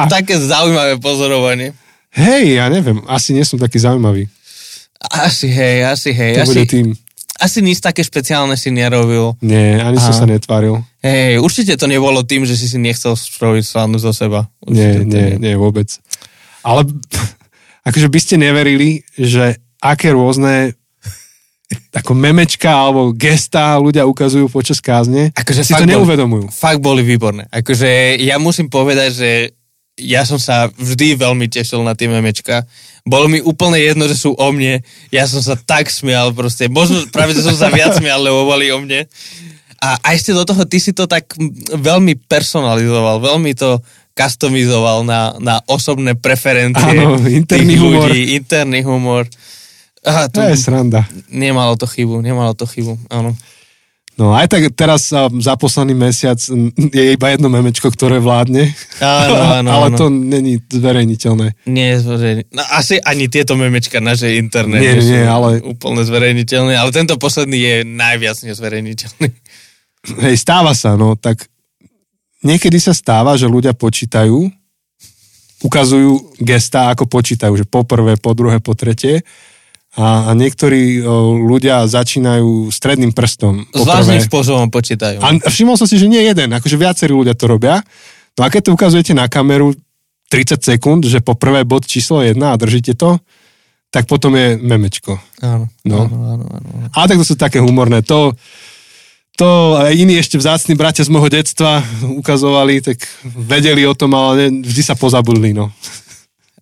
také 0.08 0.34
zaujímavé 0.36 1.00
pozorovanie. 1.00 1.72
Hej, 2.12 2.56
ja 2.56 2.68
neviem, 2.68 3.00
asi 3.06 3.32
nie 3.32 3.44
som 3.44 3.56
taký 3.56 3.76
zaujímavý. 3.76 4.28
Asi 4.98 5.46
hej, 5.46 5.84
asi 5.84 6.10
hej. 6.10 6.34
To 6.36 6.48
bude 6.48 6.60
Asi, 6.60 6.66
tým. 6.66 6.86
asi 7.36 7.58
nič 7.60 7.78
také 7.78 8.00
špeciálne 8.00 8.54
si 8.54 8.70
nerobil. 8.70 9.36
Nie, 9.40 9.78
ani 9.78 9.96
som 9.96 10.10
sa 10.10 10.24
netváril. 10.24 10.80
Hej, 10.98 11.38
určite 11.38 11.76
to 11.76 11.84
nebolo 11.84 12.22
tým, 12.22 12.42
že 12.42 12.52
si 12.52 12.66
si 12.66 12.76
nechcel 12.76 13.12
spraviť 13.12 13.62
srandu 13.62 13.96
zo 13.96 14.10
seba. 14.10 14.48
Nie, 14.64 14.98
Určite 14.98 15.04
to 15.04 15.12
nie, 15.12 15.28
nie 15.38 15.54
vôbec. 15.54 15.88
Ale 16.60 16.88
akože 17.88 18.08
by 18.08 18.18
ste 18.18 18.34
neverili, 18.36 18.88
že 19.12 19.54
aké 19.78 20.10
rôzne 20.10 20.72
ako 21.92 22.14
memečka 22.14 22.70
alebo 22.70 23.10
gestá 23.10 23.74
ľudia 23.74 24.06
ukazujú 24.06 24.46
počas 24.46 24.78
kázne, 24.78 25.34
Akože 25.34 25.66
si 25.66 25.72
to 25.72 25.76
fakt 25.76 25.82
boli- 25.82 25.92
neuvedomujú. 25.92 26.44
Fakt 26.48 26.78
boli 26.78 27.02
výborné. 27.02 27.50
Akože 27.50 28.16
ja 28.16 28.38
musím 28.38 28.70
povedať, 28.70 29.10
že 29.10 29.30
ja 29.96 30.22
som 30.22 30.36
sa 30.36 30.68
vždy 30.70 31.16
veľmi 31.16 31.48
tešil 31.48 31.80
na 31.80 31.96
tie 31.96 32.04
memečka. 32.06 32.68
Bolo 33.02 33.26
mi 33.26 33.40
úplne 33.40 33.80
jedno, 33.80 34.04
že 34.04 34.14
sú 34.14 34.32
o 34.32 34.48
mne. 34.50 34.84
Ja 35.08 35.24
som 35.24 35.40
sa 35.40 35.56
tak 35.56 35.88
smial 35.88 36.30
proste. 36.30 36.68
Možno 36.68 37.00
práve, 37.08 37.32
že 37.32 37.40
som 37.40 37.56
sa 37.56 37.68
viac 37.68 37.96
smial, 37.96 38.20
lebo 38.20 38.44
boli 38.44 38.68
o 38.68 38.78
mne. 38.78 39.08
A 39.76 39.96
aj 40.02 40.14
ešte 40.16 40.32
do 40.32 40.44
toho, 40.44 40.64
ty 40.64 40.76
si 40.76 40.92
to 40.92 41.04
tak 41.04 41.32
veľmi 41.70 42.16
personalizoval, 42.28 43.20
veľmi 43.20 43.52
to 43.52 43.80
customizoval 44.16 45.04
na, 45.04 45.36
na 45.36 45.60
osobné 45.64 46.16
preferencie 46.16 46.96
Áno, 46.96 47.20
interný 47.28 47.76
tých 47.76 47.80
humor. 47.80 48.08
ľudí, 48.08 48.22
interný 48.32 48.80
humor. 48.82 49.22
Aha, 50.00 50.32
To 50.32 50.40
je 50.40 50.56
sranda. 50.56 51.04
nemalo 51.28 51.76
to 51.76 51.84
chybu, 51.84 52.20
nemalo 52.20 52.52
to 52.52 52.64
chybu, 52.64 52.96
áno. 53.08 53.36
No 54.16 54.32
aj 54.32 54.48
tak 54.48 54.72
teraz 54.72 55.12
a, 55.12 55.28
za 55.28 55.60
posledný 55.60 55.92
mesiac 55.92 56.40
je 56.88 57.04
iba 57.12 57.26
jedno 57.28 57.52
memečko, 57.52 57.92
ktoré 57.92 58.16
vládne. 58.16 58.72
Áno, 58.96 59.34
áno, 59.60 59.68
Ale 59.68 59.86
áno. 59.92 59.96
to 59.96 60.04
není 60.08 60.56
zverejniteľné. 60.64 61.68
Nie, 61.68 62.00
zverejni- 62.00 62.48
no, 62.48 62.64
asi 62.72 62.96
ani 62.96 63.28
tieto 63.28 63.60
memečka 63.60 64.00
naše 64.00 64.40
internet 64.40 64.80
Nie, 64.80 64.96
nie, 64.96 65.20
ale- 65.20 65.60
úplne 65.60 66.00
zverejniteľné, 66.00 66.72
ale 66.72 66.96
tento 66.96 67.20
posledný 67.20 67.60
je 67.60 67.74
najviac 67.84 68.40
nezverejniteľný. 68.40 69.28
Hej, 70.24 70.36
stáva 70.40 70.72
sa, 70.72 70.96
no 70.96 71.12
tak 71.12 71.44
niekedy 72.40 72.80
sa 72.80 72.96
stáva, 72.96 73.36
že 73.36 73.44
ľudia 73.44 73.76
počítajú, 73.76 74.48
ukazujú 75.60 76.40
gestá, 76.40 76.92
ako 76.92 77.04
počítajú, 77.04 77.52
že 77.52 77.64
po 77.66 77.84
prvé, 77.84 78.16
po 78.16 78.32
druhé, 78.32 78.60
po 78.62 78.72
tretie 78.72 79.20
a, 79.96 80.28
a 80.28 80.30
niektorí 80.36 81.00
o, 81.00 81.40
ľudia 81.40 81.88
začínajú 81.88 82.68
stredným 82.68 83.16
prstom. 83.16 83.64
Po 83.72 83.88
Zvláštnym 83.88 84.20
spôsobom 84.20 84.68
počítajú. 84.68 85.24
A 85.24 85.40
všimol 85.48 85.80
som 85.80 85.88
si, 85.88 85.96
že 85.96 86.04
nie 86.04 86.20
jeden, 86.20 86.52
akože 86.52 86.76
viacerí 86.76 87.16
ľudia 87.16 87.32
to 87.32 87.48
robia. 87.48 87.80
No 88.36 88.44
a 88.44 88.52
keď 88.52 88.68
to 88.68 88.74
ukazujete 88.76 89.16
na 89.16 89.24
kameru 89.32 89.72
30 90.28 90.60
sekúnd, 90.60 91.08
že 91.08 91.24
po 91.24 91.32
prvé 91.32 91.64
bod 91.64 91.88
číslo 91.88 92.20
1 92.20 92.36
a 92.36 92.60
držíte 92.60 92.92
to, 92.92 93.16
tak 93.88 94.04
potom 94.04 94.36
je 94.36 94.60
memečko. 94.60 95.16
Áno, 95.40 95.72
No. 95.88 96.04
áno, 96.04 96.16
áno, 96.36 96.44
áno. 96.44 96.68
áno. 96.76 96.88
Ale 96.92 97.06
tak 97.08 97.18
to 97.22 97.26
sú 97.32 97.36
také 97.40 97.64
humorné. 97.64 98.04
To, 98.04 98.36
to 99.40 99.48
iní 99.96 100.20
ešte 100.20 100.36
vzácni 100.36 100.76
bratia 100.76 101.08
z 101.08 101.12
môjho 101.14 101.32
detstva 101.32 101.80
ukazovali, 102.20 102.84
tak 102.84 103.00
vedeli 103.24 103.88
o 103.88 103.96
tom, 103.96 104.12
ale 104.12 104.52
vždy 104.52 104.82
sa 104.84 104.92
pozabudli, 104.92 105.56
no. 105.56 105.72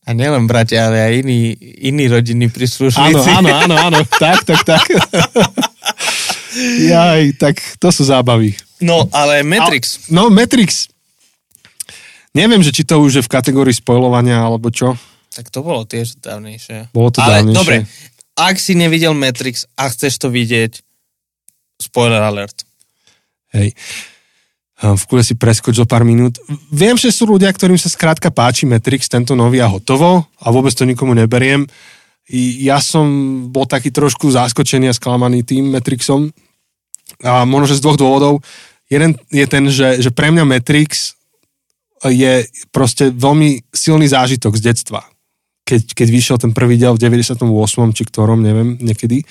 A 0.05 0.13
nielen 0.13 0.45
bratia, 0.45 0.93
ale 0.93 1.01
aj 1.01 1.13
iní, 1.25 1.57
iní 1.81 2.05
rodinní 2.13 2.49
Áno, 2.49 2.55
príslušníci. 2.55 3.29
áno, 3.33 3.49
áno, 3.49 3.75
áno, 3.75 3.99
tak, 4.23 4.45
tak, 4.45 4.61
tak. 4.65 4.85
Jaj, 6.85 7.41
tak 7.41 7.57
to 7.81 7.89
sú 7.89 8.05
zábavy. 8.05 8.53
No, 8.85 9.09
ale 9.11 9.41
Matrix. 9.41 10.07
A, 10.09 10.13
no, 10.13 10.29
Matrix. 10.29 10.93
Neviem, 12.37 12.61
že 12.61 12.75
či 12.75 12.83
to 12.85 13.01
už 13.01 13.23
je 13.23 13.23
v 13.25 13.33
kategórii 13.33 13.73
spoilovania, 13.73 14.45
alebo 14.45 14.69
čo. 14.69 14.99
Tak 15.35 15.49
to 15.49 15.65
bolo 15.65 15.87
tiež 15.89 16.21
dávnejšie. 16.21 16.93
Bolo 16.93 17.11
to 17.15 17.23
ale 17.25 17.41
dávnejšie. 17.41 17.57
dobre, 17.57 17.77
ak 18.35 18.57
si 18.59 18.75
nevidel 18.75 19.15
Matrix 19.15 19.65
a 19.79 19.89
chceš 19.89 20.19
to 20.21 20.29
vidieť, 20.29 20.83
spoiler 21.81 22.21
alert. 22.23 22.67
Hej. 23.55 23.73
V 24.83 25.03
kule 25.07 25.23
si 25.23 25.39
preskoč 25.39 25.79
zo 25.79 25.87
pár 25.87 26.03
minút. 26.03 26.43
Viem, 26.75 26.99
že 26.99 27.15
sú 27.15 27.31
ľudia, 27.31 27.55
ktorým 27.55 27.79
sa 27.79 27.87
skrátka 27.87 28.35
páči 28.35 28.67
Matrix, 28.67 29.07
tento 29.07 29.39
nový 29.39 29.63
a 29.63 29.71
hotovo 29.71 30.27
a 30.43 30.47
vôbec 30.51 30.75
to 30.75 30.83
nikomu 30.83 31.15
neberiem. 31.15 31.63
Ja 32.59 32.83
som 32.83 33.07
bol 33.55 33.71
taký 33.71 33.95
trošku 33.95 34.27
zaskočený 34.35 34.91
a 34.91 34.97
sklamaný 34.97 35.47
tým 35.47 35.71
Matrixom 35.71 36.33
a 37.23 37.47
možno, 37.47 37.71
že 37.71 37.79
z 37.79 37.85
dvoch 37.85 38.01
dôvodov. 38.01 38.43
Jeden 38.91 39.15
je 39.31 39.47
ten, 39.47 39.65
že, 39.71 40.03
že 40.03 40.11
pre 40.11 40.35
mňa 40.35 40.43
Matrix 40.43 41.15
je 42.05 42.45
proste 42.75 43.15
veľmi 43.15 43.63
silný 43.71 44.11
zážitok 44.11 44.59
z 44.59 44.75
detstva. 44.75 45.07
Keď, 45.65 45.97
keď 45.97 46.09
vyšiel 46.11 46.37
ten 46.37 46.53
prvý 46.53 46.77
diel 46.77 46.93
v 46.99 47.01
98. 47.01 47.41
či 47.97 48.03
ktorom, 48.05 48.45
neviem, 48.45 48.77
niekedy. 48.83 49.25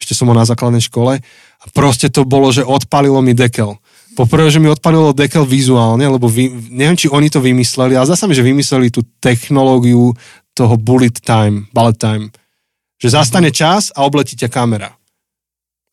Ešte 0.00 0.16
som 0.16 0.26
bol 0.26 0.34
na 0.34 0.48
základnej 0.48 0.82
škole. 0.82 1.22
A 1.60 1.64
proste 1.70 2.10
to 2.10 2.26
bolo, 2.26 2.50
že 2.50 2.66
odpalilo 2.66 3.20
mi 3.22 3.36
dekel 3.36 3.78
Poprvé, 4.18 4.50
že 4.50 4.58
mi 4.58 4.66
odpadlo 4.66 5.14
dekel 5.14 5.46
vizuálne, 5.46 6.02
lebo 6.02 6.26
vy, 6.26 6.50
neviem, 6.70 6.98
či 6.98 7.06
oni 7.06 7.30
to 7.30 7.38
vymysleli, 7.38 7.94
ale 7.94 8.10
sa 8.10 8.26
mi, 8.26 8.34
že 8.34 8.42
vymysleli 8.42 8.90
tú 8.90 9.06
technológiu 9.22 10.12
toho 10.52 10.74
bullet 10.74 11.14
time, 11.22 11.70
bullet 11.70 11.96
time. 11.96 12.34
Že 13.00 13.22
zastane 13.22 13.48
čas 13.54 13.94
a 13.94 14.04
obletí 14.04 14.36
ťa 14.36 14.50
kamera. 14.50 14.92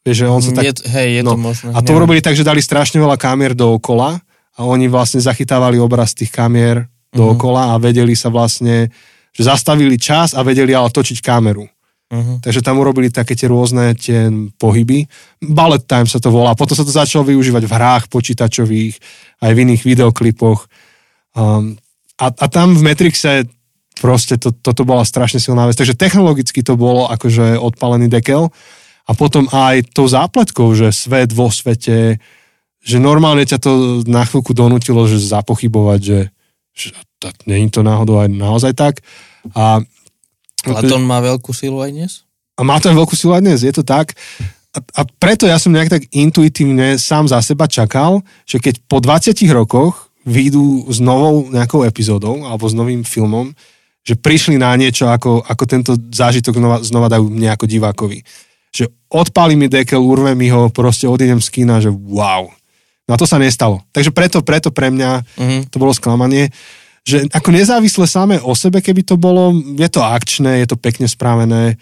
Vieš, 0.03 0.17
že 0.23 0.25
on 0.27 0.41
sa 0.43 0.51
tak... 0.55 0.63
Je, 0.65 0.73
hej, 0.91 1.09
je 1.19 1.23
no, 1.23 1.35
to 1.35 1.39
možné. 1.39 1.69
A 1.71 1.79
to 1.83 1.91
neviem. 1.91 1.97
urobili 1.99 2.19
tak, 2.23 2.35
že 2.35 2.47
dali 2.47 2.63
strašne 2.63 2.99
veľa 2.99 3.19
kamier 3.19 3.51
dookola 3.51 4.19
a 4.55 4.59
oni 4.65 4.89
vlastne 4.89 5.19
zachytávali 5.19 5.77
obraz 5.77 6.15
tých 6.15 6.31
kamier 6.33 6.87
dookola 7.11 7.71
uh-huh. 7.71 7.79
a 7.79 7.83
vedeli 7.83 8.15
sa 8.17 8.31
vlastne, 8.31 8.89
že 9.35 9.41
zastavili 9.45 9.99
čas 9.99 10.33
a 10.33 10.41
vedeli 10.41 10.73
ale 10.73 10.89
točiť 10.89 11.19
kameru. 11.21 11.67
Uh-huh. 12.07 12.39
Takže 12.39 12.63
tam 12.63 12.79
urobili 12.79 13.11
také 13.11 13.35
tie 13.35 13.51
rôzne 13.51 13.91
tie 13.99 14.31
pohyby. 14.55 15.11
Ballet 15.43 15.83
time 15.83 16.07
sa 16.07 16.23
to 16.23 16.31
volá. 16.31 16.55
Potom 16.55 16.71
sa 16.71 16.87
to 16.87 16.93
začalo 16.95 17.27
využívať 17.27 17.63
v 17.67 17.75
hrách 17.75 18.03
počítačových, 18.07 18.95
aj 19.43 19.51
v 19.51 19.61
iných 19.67 19.83
videoklipoch. 19.83 20.71
Um, 21.35 21.75
a, 22.15 22.31
a 22.31 22.45
tam 22.47 22.79
v 22.79 22.81
Matrixe 22.87 23.51
proste 23.99 24.39
to, 24.39 24.55
toto 24.55 24.87
bola 24.87 25.03
strašne 25.03 25.43
silná 25.43 25.67
vec. 25.67 25.75
Takže 25.75 25.99
technologicky 25.99 26.63
to 26.63 26.79
bolo 26.79 27.11
akože 27.11 27.59
odpalený 27.59 28.07
dekel. 28.07 28.55
A 29.07 29.11
potom 29.11 29.47
aj 29.51 29.91
tou 29.91 30.07
zápletkou, 30.07 30.71
že 30.75 30.95
svet 30.95 31.31
vo 31.35 31.51
svete, 31.51 32.19
že 32.83 32.97
normálne 33.03 33.43
ťa 33.43 33.59
to 33.59 33.71
na 34.07 34.23
chvíľku 34.23 34.55
donútilo, 34.55 35.03
že 35.11 35.19
zapochybovať, 35.19 35.99
že, 35.99 36.19
že 36.71 36.87
to, 37.19 37.31
je 37.47 37.67
to 37.67 37.81
náhodou 37.83 38.23
aj 38.23 38.31
naozaj 38.31 38.71
tak. 38.75 39.03
A 39.55 39.83
Platón 40.73 41.03
má 41.07 41.23
veľkú 41.23 41.51
silu 41.55 41.79
aj 41.79 41.91
dnes? 41.93 42.11
A 42.57 42.65
má 42.65 42.81
to 42.81 42.89
veľkú 42.89 43.13
silu 43.13 43.37
aj 43.37 43.43
dnes, 43.43 43.59
je 43.61 43.71
to 43.71 43.85
tak. 43.85 44.17
A, 44.73 44.79
a 44.81 45.01
preto 45.21 45.45
ja 45.45 45.57
som 45.61 45.73
nejak 45.73 45.89
tak 45.89 46.03
intuitívne 46.11 46.99
sám 46.99 47.29
za 47.29 47.39
seba 47.41 47.69
čakal, 47.69 48.21
že 48.43 48.59
keď 48.59 48.83
po 48.85 49.01
20 49.01 49.33
rokoch 49.53 50.07
výjdu 50.27 50.85
s 50.91 50.99
novou 50.99 51.47
nejakou 51.47 51.87
epizódou 51.87 52.43
alebo 52.43 52.67
s 52.67 52.75
novým 52.75 53.01
filmom, 53.07 53.55
že 54.03 54.19
prišli 54.19 54.59
na 54.59 54.75
niečo, 54.75 55.07
ako, 55.07 55.43
ako 55.43 55.63
tento 55.67 55.91
zážitok 55.95 56.55
znova, 56.59 56.77
znova 56.83 57.07
dajú 57.11 57.27
mne 57.27 57.51
ako 57.51 57.65
divákovi. 57.67 58.23
Že 58.71 58.91
odpáli 59.11 59.59
mi 59.59 59.67
dekel, 59.67 59.99
urve 59.99 60.31
mi 60.35 60.47
ho, 60.51 60.71
proste 60.71 61.07
odídem 61.07 61.39
z 61.43 61.49
kina, 61.51 61.83
že 61.83 61.91
wow. 61.91 62.47
No 63.07 63.15
a 63.15 63.19
to 63.19 63.27
sa 63.27 63.39
nestalo. 63.39 63.83
Takže 63.95 64.11
preto, 64.11 64.43
preto 64.43 64.71
pre 64.71 64.91
mňa 64.91 65.11
mm-hmm. 65.23 65.61
to 65.71 65.75
bolo 65.79 65.95
sklamanie 65.95 66.51
že 67.07 67.23
ako 67.31 67.55
nezávisle 67.55 68.03
samé 68.03 68.35
o 68.43 68.51
sebe, 68.51 68.83
keby 68.83 69.07
to 69.07 69.15
bolo, 69.15 69.55
je 69.79 69.87
to 69.87 70.03
akčné, 70.03 70.59
je 70.59 70.67
to 70.67 70.75
pekne 70.75 71.07
spravené, 71.07 71.79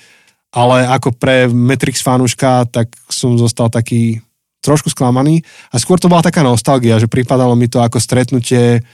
ale 0.53 0.77
ako 0.85 1.17
pre 1.17 1.49
Matrix 1.49 2.05
fanúška, 2.05 2.69
tak 2.69 2.93
som 3.09 3.33
zostal 3.33 3.73
taký 3.73 4.21
trošku 4.61 4.93
sklamaný. 4.93 5.41
A 5.73 5.81
skôr 5.81 5.97
to 5.97 6.09
bola 6.09 6.21
taká 6.21 6.45
nostalgia, 6.45 7.01
že 7.01 7.09
pripadalo 7.09 7.57
mi 7.57 7.65
to 7.65 7.81
ako 7.81 7.97
stretnutie 7.97 8.85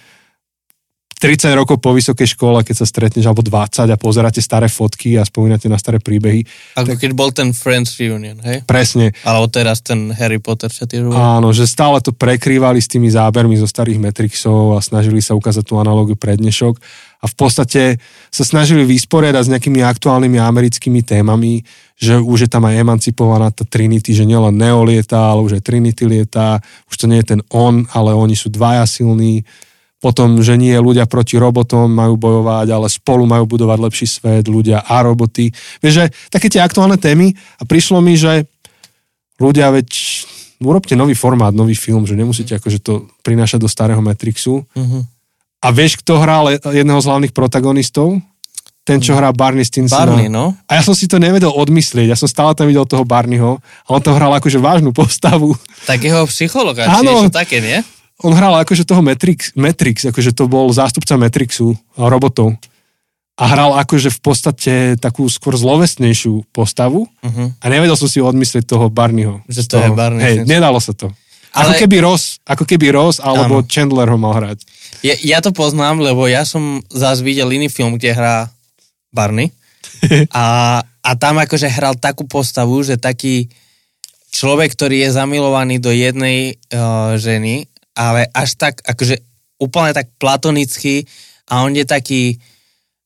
30 1.22 1.54
rokov 1.54 1.78
po 1.78 1.94
vysokej 1.94 2.34
škole, 2.34 2.66
keď 2.66 2.82
sa 2.82 2.86
stretneš, 2.90 3.30
alebo 3.30 3.46
20 3.46 3.86
a 3.86 3.98
pozeráte 4.02 4.42
staré 4.42 4.66
fotky 4.66 5.22
a 5.22 5.24
spomínate 5.24 5.70
na 5.70 5.78
staré 5.78 6.02
príbehy. 6.02 6.42
Ako 6.74 6.98
tak, 6.98 7.06
keď 7.06 7.12
bol 7.14 7.30
ten 7.30 7.54
Friends 7.54 7.94
Reunion, 8.02 8.42
hej? 8.42 8.66
Presne. 8.66 9.14
Alebo 9.22 9.46
teraz 9.46 9.86
ten 9.86 10.10
Harry 10.18 10.42
Potter 10.42 10.74
šatýroval. 10.74 11.14
Áno, 11.14 11.54
že 11.54 11.70
stále 11.70 12.02
to 12.02 12.10
prekrývali 12.10 12.82
s 12.82 12.90
tými 12.90 13.06
zábermi 13.14 13.54
zo 13.54 13.70
starých 13.70 14.02
Matrixov 14.02 14.74
a 14.74 14.82
snažili 14.82 15.22
sa 15.22 15.38
ukázať 15.38 15.62
tú 15.62 15.78
analógiu 15.78 16.18
pre 16.18 16.34
dnešok 16.34 16.82
a 17.22 17.30
v 17.30 17.36
podstate 17.38 18.02
sa 18.34 18.42
snažili 18.42 18.82
vysporiadať 18.82 19.44
s 19.46 19.52
nejakými 19.54 19.86
aktuálnymi 19.86 20.42
americkými 20.42 21.06
témami, 21.06 21.62
že 22.02 22.18
už 22.18 22.50
je 22.50 22.50
tam 22.50 22.66
aj 22.66 22.82
emancipovaná 22.82 23.54
tá 23.54 23.62
Trinity, 23.62 24.18
že 24.18 24.26
nielen 24.26 24.58
Neo 24.58 24.82
lieta, 24.82 25.22
ale 25.22 25.46
už 25.46 25.62
aj 25.62 25.70
Trinity 25.70 26.10
lieta, 26.10 26.58
už 26.90 26.98
to 26.98 27.06
nie 27.06 27.22
je 27.22 27.38
ten 27.38 27.42
on, 27.54 27.86
ale 27.94 28.18
oni 28.18 28.34
sú 28.34 28.50
dvaja 28.50 28.90
silní 28.90 29.46
potom, 30.02 30.42
že 30.42 30.58
nie 30.58 30.74
ľudia 30.74 31.06
proti 31.06 31.38
robotom 31.38 31.86
majú 31.86 32.18
bojovať, 32.18 32.68
ale 32.74 32.90
spolu 32.90 33.30
majú 33.30 33.46
budovať 33.46 33.78
lepší 33.78 34.08
svet, 34.10 34.50
ľudia 34.50 34.82
a 34.82 35.06
roboty. 35.06 35.54
Vieš, 35.78 35.94
že 35.94 36.06
také 36.34 36.50
tie 36.50 36.58
aktuálne 36.58 36.98
témy 36.98 37.38
a 37.62 37.64
prišlo 37.70 38.02
mi, 38.02 38.18
že 38.18 38.50
ľudia 39.38 39.70
veď 39.70 39.90
urobte 40.66 40.98
nový 40.98 41.14
formát, 41.14 41.54
nový 41.54 41.78
film, 41.78 42.10
že 42.10 42.18
nemusíte 42.18 42.58
akože 42.58 42.82
to 42.82 43.06
prinášať 43.22 43.62
do 43.62 43.70
starého 43.70 44.02
Matrixu. 44.02 44.66
Uh-huh. 44.66 45.02
A 45.62 45.68
vieš, 45.70 46.02
kto 46.02 46.18
hral 46.18 46.58
jedného 46.58 46.98
z 46.98 47.06
hlavných 47.06 47.34
protagonistov? 47.38 48.18
Ten, 48.82 48.98
čo 48.98 49.14
hrá 49.14 49.30
Barney 49.30 49.62
Stinsona. 49.62 50.18
Barney, 50.18 50.26
no. 50.26 50.58
A 50.66 50.82
ja 50.82 50.82
som 50.82 50.98
si 50.98 51.06
to 51.06 51.22
nevedel 51.22 51.54
odmyslieť. 51.54 52.10
Ja 52.10 52.18
som 52.18 52.26
stále 52.26 52.58
tam 52.58 52.66
videl 52.66 52.82
toho 52.90 53.06
Barneyho 53.06 53.62
a 53.62 53.90
on 53.94 54.02
to 54.02 54.10
hral 54.10 54.34
akože 54.34 54.58
vážnu 54.58 54.90
postavu. 54.90 55.54
Takého 55.86 56.26
psychologa, 56.26 56.90
či 56.90 57.06
niečo 57.06 57.30
také, 57.30 57.62
nie? 57.62 57.86
On 58.22 58.34
hral 58.38 58.54
akože 58.62 58.86
toho 58.86 59.02
Matrix, 59.02 59.54
Matrix, 59.58 60.06
akože 60.06 60.32
to 60.32 60.46
bol 60.46 60.70
zástupca 60.70 61.18
Matrixu 61.18 61.74
robotov. 61.98 62.58
A 63.42 63.50
hral 63.50 63.74
akože 63.74 64.14
v 64.14 64.20
podstate 64.22 64.74
takú 65.02 65.26
skôr 65.26 65.58
zlovestnejšiu 65.58 66.46
postavu 66.54 67.10
uh-huh. 67.10 67.48
a 67.58 67.66
nevedel 67.66 67.98
som 67.98 68.06
si 68.06 68.22
odmyslieť 68.22 68.70
toho 68.70 68.94
Barneyho. 68.94 69.42
Že 69.50 69.62
to 69.66 69.76
toho, 69.82 69.86
je 69.90 69.90
Barney. 69.98 70.22
Hej, 70.22 70.36
nedalo 70.46 70.78
sa 70.78 70.94
to. 70.94 71.10
Ale... 71.52 71.74
Ako 71.74 71.84
keby 71.84 71.98
Ross, 72.06 72.38
ako 72.46 72.64
keby 72.70 72.94
Ross 72.94 73.18
alebo 73.18 73.66
ano. 73.66 73.68
Chandler 73.68 74.08
ho 74.08 74.18
mal 74.22 74.38
hrať. 74.38 74.62
Ja, 75.02 75.16
ja 75.20 75.40
to 75.42 75.50
poznám, 75.52 76.00
lebo 76.00 76.30
ja 76.30 76.46
som 76.46 76.86
zás 76.94 77.26
videl 77.26 77.50
iný 77.50 77.68
film, 77.68 77.98
kde 77.98 78.14
hrá 78.14 78.48
Barney 79.10 79.50
a, 80.32 80.80
a 80.86 81.10
tam 81.18 81.42
akože 81.42 81.66
hral 81.66 81.98
takú 81.98 82.30
postavu, 82.30 82.78
že 82.86 83.02
taký 83.02 83.50
človek, 84.32 84.78
ktorý 84.78 85.08
je 85.08 85.18
zamilovaný 85.18 85.82
do 85.82 85.90
jednej 85.90 86.62
uh, 86.72 87.18
ženy 87.18 87.71
ale 87.96 88.28
až 88.32 88.56
tak, 88.56 88.80
akože 88.84 89.20
úplne 89.62 89.92
tak 89.94 90.10
platonický 90.18 91.06
a 91.52 91.68
on 91.68 91.76
je 91.76 91.86
taký 91.86 92.40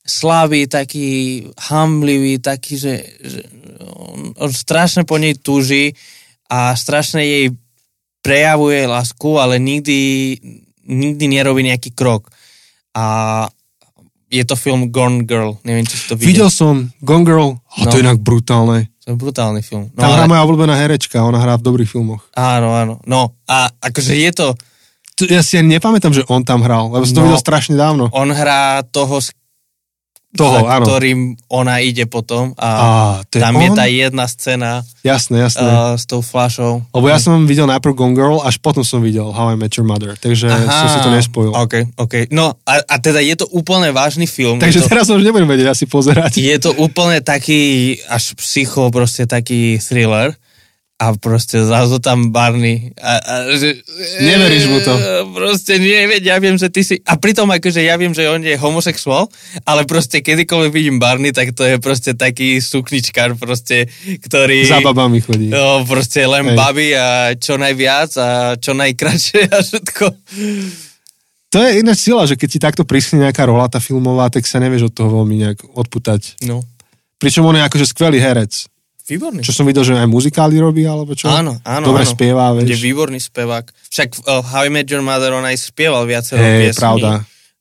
slabý, 0.06 0.70
taký 0.70 1.42
hamlivý, 1.58 2.38
taký, 2.38 2.78
že, 2.78 2.94
že 3.20 3.42
on, 3.82 4.38
on 4.38 4.52
strašne 4.54 5.02
po 5.02 5.18
nej 5.18 5.34
túži 5.34 5.98
a 6.46 6.78
strašne 6.78 7.26
jej 7.26 7.46
prejavuje 8.22 8.86
lásku, 8.86 9.42
ale 9.42 9.58
nikdy, 9.58 10.38
nikdy 10.86 11.26
nerobí 11.26 11.66
nejaký 11.66 11.94
krok. 11.98 12.30
A 12.94 13.46
je 14.30 14.44
to 14.46 14.58
film 14.58 14.90
Gone 14.94 15.26
Girl, 15.26 15.58
neviem, 15.66 15.86
či 15.86 15.98
si 15.98 16.06
to 16.10 16.18
videl. 16.18 16.30
Videl 16.30 16.50
som 16.54 16.90
Gone 17.02 17.26
Girl, 17.26 17.58
a 17.58 17.86
no. 17.86 17.92
to 17.94 17.98
je 17.98 18.06
inak 18.06 18.22
brutálne. 18.22 18.90
To 19.06 19.14
je 19.14 19.18
brutálny 19.18 19.62
film. 19.62 19.94
No, 19.94 20.02
Tam 20.02 20.10
ale... 20.10 20.18
hrá 20.18 20.26
moja 20.26 20.42
obľúbená 20.46 20.74
herečka, 20.78 21.22
ona 21.22 21.38
hrá 21.38 21.62
v 21.62 21.66
dobrých 21.66 21.90
filmoch. 21.90 22.26
Áno, 22.34 22.74
áno. 22.74 22.94
No 23.06 23.38
a 23.46 23.70
akože 23.70 24.18
je 24.18 24.32
to, 24.34 24.48
ja 25.24 25.39
si 25.39 25.55
ani 25.55 25.80
nepamätám, 25.80 26.11
že 26.11 26.28
on 26.28 26.43
tam 26.43 26.59
hral, 26.59 26.91
lebo 26.91 27.07
som 27.07 27.16
to 27.16 27.22
no, 27.24 27.28
videl 27.32 27.39
strašne 27.39 27.76
dávno. 27.80 28.11
On 28.11 28.28
hrá 28.28 28.84
toho, 28.84 29.24
toho, 30.36 30.68
za 30.68 30.68
áno. 30.68 30.84
ktorým 30.84 31.20
ona 31.47 31.80
ide 31.80 32.03
potom 32.03 32.51
a, 32.59 32.68
a 32.68 32.88
je 33.24 33.39
tam 33.39 33.55
on? 33.55 33.63
je 33.63 33.70
tá 33.72 33.86
jedna 33.88 34.28
scéna 34.28 34.84
jasné, 35.07 35.47
jasné. 35.47 35.63
Uh, 35.63 35.95
s 35.95 36.03
tou 36.03 36.20
flašou. 36.20 36.84
Lebo 36.91 37.07
ja 37.07 37.16
som 37.16 37.47
videl 37.47 37.63
najprv 37.63 37.95
Gone 37.95 38.11
Girl, 38.11 38.43
až 38.43 38.59
potom 38.59 38.84
som 38.84 38.99
videl 38.99 39.32
How 39.32 39.55
I 39.55 39.57
Met 39.57 39.72
Your 39.80 39.88
Mother, 39.88 40.20
takže 40.20 40.51
Aha, 40.51 40.68
som 40.68 40.88
si 40.91 40.99
to 40.99 41.09
nespojil. 41.16 41.55
Ok, 41.55 41.95
ok. 41.95 42.28
No 42.36 42.59
a, 42.68 42.84
a 42.84 42.95
teda 42.99 43.24
je 43.24 43.39
to 43.39 43.47
úplne 43.55 43.95
vážny 43.95 44.28
film. 44.28 44.59
Takže 44.59 44.84
to, 44.84 44.91
teraz 44.91 45.07
už 45.07 45.24
nebudem 45.24 45.47
vedieť 45.47 45.72
asi 45.72 45.88
pozerať. 45.88 46.36
Je 46.36 46.57
to 46.59 46.76
úplne 46.76 47.24
taký 47.24 47.95
až 48.11 48.36
psycho, 48.36 48.91
proste 48.91 49.24
taký 49.24 49.80
thriller 49.80 50.36
a 50.96 51.12
proste 51.20 51.60
zrazu 51.60 52.00
tam 52.00 52.32
Barney. 52.32 52.96
A, 52.96 53.20
a, 53.20 53.34
že, 53.52 53.84
Neveríš 54.24 54.66
mu 54.72 54.80
to? 54.80 54.96
Proste 55.36 55.76
nie, 55.76 56.08
ja 56.24 56.39
viem, 56.39 56.56
že 56.56 56.72
ty 56.72 56.88
si... 56.88 57.04
A 57.04 57.20
pritom 57.20 57.52
akože 57.52 57.84
ja 57.84 58.00
viem, 58.00 58.16
že 58.16 58.32
on 58.32 58.39
je 58.39 58.56
homosexuál, 58.56 59.28
ale 59.68 59.84
proste 59.84 60.24
kedykoľvek 60.24 60.72
vidím 60.72 60.96
Barney, 60.96 61.36
tak 61.36 61.52
to 61.52 61.68
je 61.68 61.84
proste 61.84 62.16
taký 62.16 62.64
sukničkár 62.64 63.36
proste, 63.36 63.91
ktorý... 64.24 64.72
Za 64.72 64.80
babami 64.80 65.20
chodí. 65.20 65.52
No, 65.52 65.84
proste 65.84 66.24
len 66.24 66.56
Hej. 66.56 66.58
baby 66.64 66.88
a 66.96 67.36
čo 67.36 67.60
najviac 67.60 68.12
a 68.16 68.30
čo 68.56 68.72
najkračšie 68.72 69.41
a 69.56 69.60
všetko. 69.60 70.06
To 71.52 71.58
je 71.60 71.72
iná 71.84 71.91
sila, 71.91 72.24
že 72.24 72.39
keď 72.39 72.50
ti 72.52 72.60
takto 72.64 72.84
prísne 72.88 73.28
nejaká 73.28 73.43
rola 73.43 73.68
tá 73.68 73.84
filmová, 73.84 74.32
tak 74.32 74.48
sa 74.48 74.64
nevieš 74.64 74.88
od 74.88 74.93
toho 74.96 75.10
veľmi 75.12 75.43
nejak 75.43 75.60
odputať. 75.76 76.39
No. 76.48 76.64
Pričom 77.20 77.43
on 77.43 77.60
je 77.60 77.68
akože 77.68 77.91
skvelý 77.91 78.24
herec 78.24 78.72
výborný. 79.06 79.41
Čo 79.41 79.53
som 79.53 79.66
videl, 79.66 79.82
že 79.82 79.93
aj 79.93 80.10
muzikály 80.10 80.58
robí, 80.58 80.84
alebo 80.84 81.14
čo? 81.14 81.30
Áno, 81.30 81.62
áno. 81.62 81.86
Dobre 81.86 82.03
áno. 82.03 82.12
spieva, 82.12 82.43
Je 82.58 82.66
vieš. 82.68 82.82
výborný 82.82 83.20
spevák. 83.22 83.66
Však 83.89 84.10
uh, 84.22 84.41
How 84.41 84.66
I 84.66 84.72
Met 84.74 84.89
Your 84.89 85.06
Mother, 85.06 85.32
on 85.32 85.45
aj 85.45 85.58
spieval 85.62 86.03
viacero 86.03 86.41
Hej, 86.41 86.74
piesní. 86.74 86.82
pravda. 86.82 87.10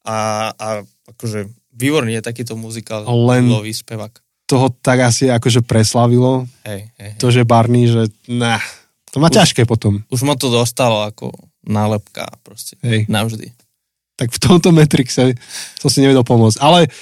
A, 0.05 0.17
a 0.53 0.67
akože 1.13 1.47
výborný 1.73 2.19
je 2.19 2.23
takýto 2.25 2.57
muzikál. 2.57 3.05
Len- 3.05 3.49
Lový 3.49 3.73
spevák. 3.73 4.13
Toho 4.45 4.69
tak 4.77 5.01
asi 5.01 5.33
akože 5.33 5.65
preslavilo, 5.65 6.45
Hej, 6.69 6.93
hej, 7.01 7.01
hej. 7.01 7.13
to, 7.17 7.33
že 7.33 7.49
Barney, 7.49 7.89
že 7.89 8.13
nah, 8.29 8.61
to 9.09 9.17
má 9.17 9.33
ťažké 9.33 9.65
potom. 9.65 10.05
Už 10.13 10.21
mu 10.21 10.37
to 10.37 10.53
dostalo 10.53 11.01
ako 11.01 11.33
nálepka 11.65 12.29
proste. 12.45 12.77
Hej. 12.85 13.09
Navždy. 13.09 13.57
Tak 14.15 14.29
v 14.31 14.39
tomto 14.39 14.69
Matrixe 14.69 15.33
som 15.81 15.89
si 15.89 16.05
nevedel 16.05 16.21
pomôcť. 16.23 16.61
Ale 16.61 16.93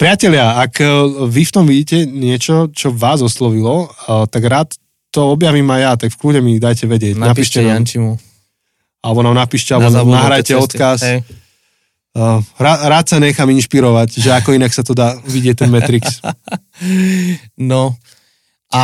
priatelia, 0.00 0.56
ak 0.56 0.80
e, 0.80 0.88
vy 1.28 1.42
v 1.44 1.52
tom 1.52 1.68
vidíte 1.68 2.08
niečo, 2.08 2.72
čo 2.72 2.88
vás 2.88 3.20
oslovilo, 3.20 3.84
e, 3.84 4.24
tak 4.32 4.42
rád 4.48 4.72
to 5.12 5.28
objavím 5.28 5.68
aj 5.68 5.80
ja, 5.84 5.92
tak 6.00 6.16
v 6.16 6.18
kľude 6.18 6.40
mi 6.40 6.56
dajte 6.56 6.88
vedieť. 6.88 7.20
Napíšte 7.20 7.60
nám, 7.60 7.84
Jančimu. 7.84 8.16
alebo 9.04 9.20
nám 9.20 9.36
napíšte, 9.36 9.76
alebo 9.76 9.92
Na 9.92 10.24
nahrajte 10.24 10.56
odkaz. 10.56 11.04
Hej. 11.04 11.20
Uh, 12.10 12.42
rád, 12.58 12.90
rád 12.90 13.06
sa 13.06 13.22
nechám 13.22 13.46
inšpirovať, 13.54 14.18
že 14.18 14.34
ako 14.34 14.58
inak 14.58 14.74
sa 14.74 14.82
to 14.82 14.98
dá 14.98 15.14
vidieť 15.28 15.62
ten 15.62 15.70
Matrix. 15.70 16.18
No. 17.60 17.92
A 18.72 18.82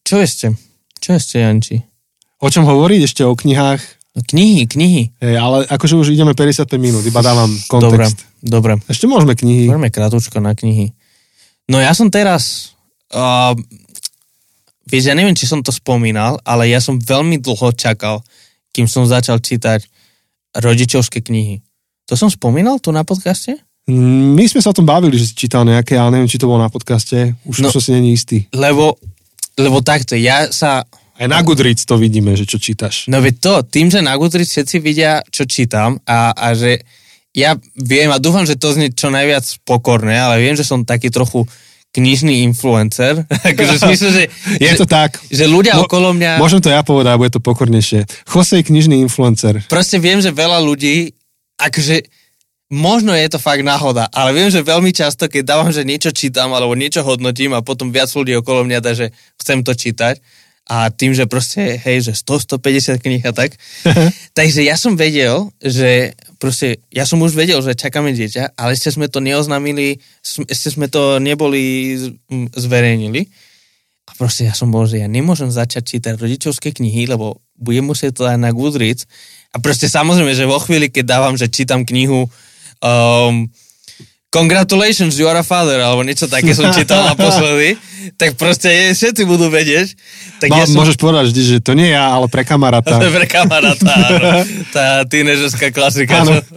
čo 0.00 0.16
ešte? 0.16 0.56
Čo 0.96 1.20
ešte, 1.20 1.44
Janči? 1.44 1.76
O 2.40 2.48
čom 2.48 2.64
hovoriť? 2.64 3.00
Ešte 3.04 3.22
o 3.28 3.36
knihách? 3.36 3.84
No, 4.16 4.24
knihy, 4.24 4.64
knihy. 4.64 5.02
Hej, 5.20 5.36
ale 5.36 5.68
akože 5.68 6.00
už 6.00 6.16
ideme 6.16 6.32
55 6.32 6.72
minút, 6.80 7.04
iba 7.04 7.20
dávam 7.20 7.52
kontext. 7.68 8.16
dobre. 8.16 8.33
Ešte 8.86 9.08
môžeme 9.08 9.32
knihy. 9.32 9.72
Poďme 9.72 9.88
krátko 9.88 10.38
na 10.44 10.52
knihy. 10.52 10.92
No 11.68 11.80
ja 11.80 11.96
som 11.96 12.12
teraz... 12.12 12.76
Uh, 13.08 13.56
vieš, 14.84 15.08
ja 15.08 15.16
neviem, 15.16 15.32
či 15.32 15.48
som 15.48 15.64
to 15.64 15.72
spomínal, 15.72 16.36
ale 16.44 16.68
ja 16.68 16.82
som 16.82 17.00
veľmi 17.00 17.40
dlho 17.40 17.72
čakal, 17.72 18.20
kým 18.76 18.84
som 18.84 19.08
začal 19.08 19.40
čítať 19.40 19.86
rodičovské 20.60 21.24
knihy. 21.24 21.64
To 22.10 22.14
som 22.20 22.28
spomínal 22.28 22.78
tu 22.78 22.92
na 22.92 23.00
podcaste? 23.00 23.56
Mm, 23.88 24.36
My 24.36 24.44
sme 24.44 24.60
sa 24.60 24.70
o 24.72 24.76
tom 24.76 24.84
bavili, 24.84 25.16
že 25.16 25.32
si 25.32 25.34
čítal 25.34 25.64
nejaké, 25.64 25.96
ale 25.96 26.20
neviem, 26.20 26.28
či 26.28 26.36
to 26.36 26.48
bolo 26.50 26.60
na 26.60 26.68
podcaste. 26.68 27.32
Už 27.48 27.64
no. 27.64 27.72
som 27.72 27.80
si 27.80 27.96
není 27.96 28.12
istý. 28.12 28.44
Lebo, 28.52 29.00
lebo 29.56 29.80
takto, 29.80 30.18
ja 30.18 30.52
sa... 30.52 30.84
Aj 31.14 31.30
na 31.30 31.38
Goodreads 31.46 31.86
to 31.86 31.94
vidíme, 31.94 32.34
že 32.34 32.42
čo 32.42 32.58
čítaš. 32.58 33.06
No 33.06 33.22
veď 33.22 33.34
to, 33.38 33.52
tým, 33.70 33.86
že 33.88 34.02
na 34.02 34.18
Goodreads 34.18 34.50
všetci 34.50 34.76
vidia, 34.82 35.22
čo 35.30 35.46
čítam 35.46 36.02
a, 36.02 36.34
a 36.34 36.52
že 36.58 36.82
ja 37.34 37.58
viem 37.74 38.08
a 38.14 38.22
dúfam, 38.22 38.46
že 38.46 38.54
to 38.54 38.70
znie 38.70 38.94
čo 38.94 39.10
najviac 39.10 39.42
pokorné, 39.66 40.14
ale 40.14 40.38
viem, 40.38 40.54
že 40.54 40.62
som 40.62 40.86
taký 40.86 41.10
trochu 41.10 41.42
knižný 41.94 42.42
influencer. 42.46 43.26
v 43.44 43.78
smysle, 43.78 44.08
že, 44.10 44.24
Je 44.62 44.70
že, 44.70 44.78
to 44.78 44.86
tak. 44.86 45.18
že 45.30 45.46
ľudia 45.46 45.78
Mo- 45.78 45.86
okolo 45.86 46.14
mňa... 46.14 46.38
Môžem 46.38 46.62
to 46.62 46.70
ja 46.70 46.86
povedať, 46.86 47.14
bude 47.18 47.34
to 47.34 47.42
pokornejšie. 47.42 48.06
Jose 48.30 48.62
knižný 48.62 49.02
influencer. 49.02 49.62
proste 49.66 49.98
viem, 49.98 50.22
že 50.22 50.34
veľa 50.34 50.62
ľudí, 50.62 51.14
akože 51.58 52.06
možno 52.70 53.14
je 53.14 53.26
to 53.30 53.38
fakt 53.38 53.62
náhoda, 53.62 54.10
ale 54.10 54.34
viem, 54.34 54.50
že 54.50 54.66
veľmi 54.66 54.90
často, 54.90 55.30
keď 55.30 55.42
dávam, 55.46 55.70
že 55.70 55.86
niečo 55.86 56.10
čítam 56.10 56.50
alebo 56.50 56.74
niečo 56.74 57.06
hodnotím 57.06 57.54
a 57.54 57.62
potom 57.62 57.94
viac 57.94 58.10
ľudí 58.10 58.34
okolo 58.38 58.66
mňa 58.66 58.78
dá, 58.82 58.94
že 58.94 59.14
chcem 59.38 59.62
to 59.62 59.74
čítať 59.74 60.18
a 60.64 60.88
tým, 60.88 61.12
že 61.12 61.28
proste, 61.28 61.76
hej, 61.76 62.08
že 62.08 62.12
100-150 62.16 63.04
kníh 63.04 63.24
a 63.28 63.36
tak. 63.36 63.52
Takže 64.38 64.64
ja 64.64 64.80
som 64.80 64.96
vedel, 64.96 65.52
že 65.60 66.16
proste, 66.40 66.80
ja 66.88 67.04
som 67.04 67.20
už 67.20 67.36
vedel, 67.36 67.60
že 67.60 67.76
čakáme 67.76 68.16
dieťa, 68.16 68.56
ale 68.56 68.72
ešte 68.72 68.96
sme 68.96 69.12
to 69.12 69.20
neoznámili, 69.20 70.00
ešte 70.24 70.72
sme 70.72 70.88
to 70.88 71.20
neboli 71.20 71.96
zverejnili. 72.56 73.28
A 74.04 74.12
proste 74.16 74.48
ja 74.48 74.52
som 74.56 74.68
bol, 74.68 74.84
že 74.84 75.00
ja 75.00 75.08
nemôžem 75.08 75.48
začať 75.48 75.96
čítať 75.96 76.20
rodičovské 76.20 76.76
knihy, 76.76 77.08
lebo 77.08 77.40
budem 77.56 77.88
musieť 77.88 78.20
to 78.20 78.22
dať 78.28 78.36
na 78.36 78.52
Goodreads. 78.52 79.08
A 79.52 79.60
proste 79.60 79.88
samozrejme, 79.88 80.32
že 80.36 80.48
vo 80.48 80.60
chvíli, 80.60 80.92
keď 80.92 81.04
dávam, 81.08 81.34
že 81.36 81.48
čítam 81.48 81.88
knihu 81.88 82.28
um, 82.28 83.48
Congratulations, 84.34 85.14
you 85.14 85.30
are 85.30 85.38
a 85.38 85.46
father, 85.46 85.78
alebo 85.78 86.02
niečo 86.02 86.26
také 86.26 86.50
som 86.58 86.66
čítal 86.74 87.06
naposledy, 87.14 87.78
tak 88.18 88.34
proste 88.34 88.90
všetci 88.90 89.22
budú 89.22 89.46
vedieť. 89.46 89.94
Tak 90.42 90.50
No, 90.50 90.58
ja 90.58 90.66
som... 90.66 90.82
Môžeš 90.82 90.98
povedať 90.98 91.30
vždy, 91.30 91.42
že 91.46 91.56
to 91.62 91.78
nie 91.78 91.94
ja, 91.94 92.10
ale 92.10 92.26
pre 92.26 92.42
kamaráta. 92.42 92.98
Pre 93.14 93.26
kamaráta, 93.30 93.94
áno. 93.94 94.42
Tá 94.74 95.06
tínežerská 95.06 95.70
klasika. 95.70 96.26
Áno. 96.26 96.34
čo? 96.34 96.50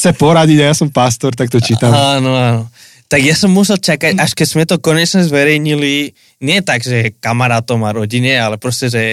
Chce 0.00 0.16
poradiť 0.16 0.64
a 0.64 0.72
ja 0.72 0.74
som 0.74 0.88
pastor, 0.88 1.36
tak 1.36 1.52
to 1.52 1.60
čítam. 1.60 1.92
Áno, 1.92 2.32
áno. 2.32 2.62
Tak 3.12 3.20
ja 3.20 3.36
som 3.36 3.52
musel 3.52 3.76
čakať, 3.76 4.16
až 4.16 4.32
keď 4.32 4.46
sme 4.48 4.64
to 4.64 4.80
konečne 4.80 5.20
zverejnili, 5.20 6.16
nie 6.40 6.58
tak, 6.64 6.80
že 6.80 7.12
kamarátom 7.20 7.84
a 7.84 7.92
rodine, 7.92 8.40
ale 8.40 8.56
proste, 8.56 8.88
že 8.88 9.04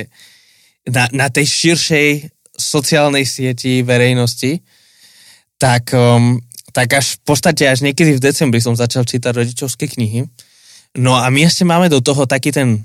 na, 0.88 1.12
na 1.12 1.28
tej 1.28 1.46
širšej 1.46 2.32
sociálnej 2.56 3.28
sieti 3.28 3.84
verejnosti, 3.84 4.64
tak, 5.60 5.94
um, 5.94 6.42
tak 6.74 6.90
až 6.98 7.22
v 7.22 7.30
podstate 7.30 7.70
až 7.70 7.86
niekedy 7.86 8.18
v 8.18 8.24
decembri 8.24 8.58
som 8.58 8.74
začal 8.74 9.06
čítať 9.06 9.30
rodičovské 9.30 9.86
knihy. 9.86 10.26
No 10.98 11.16
a 11.16 11.30
my 11.30 11.46
ešte 11.46 11.64
máme 11.64 11.88
do 11.88 12.02
toho 12.02 12.26
taký 12.26 12.50
ten, 12.50 12.82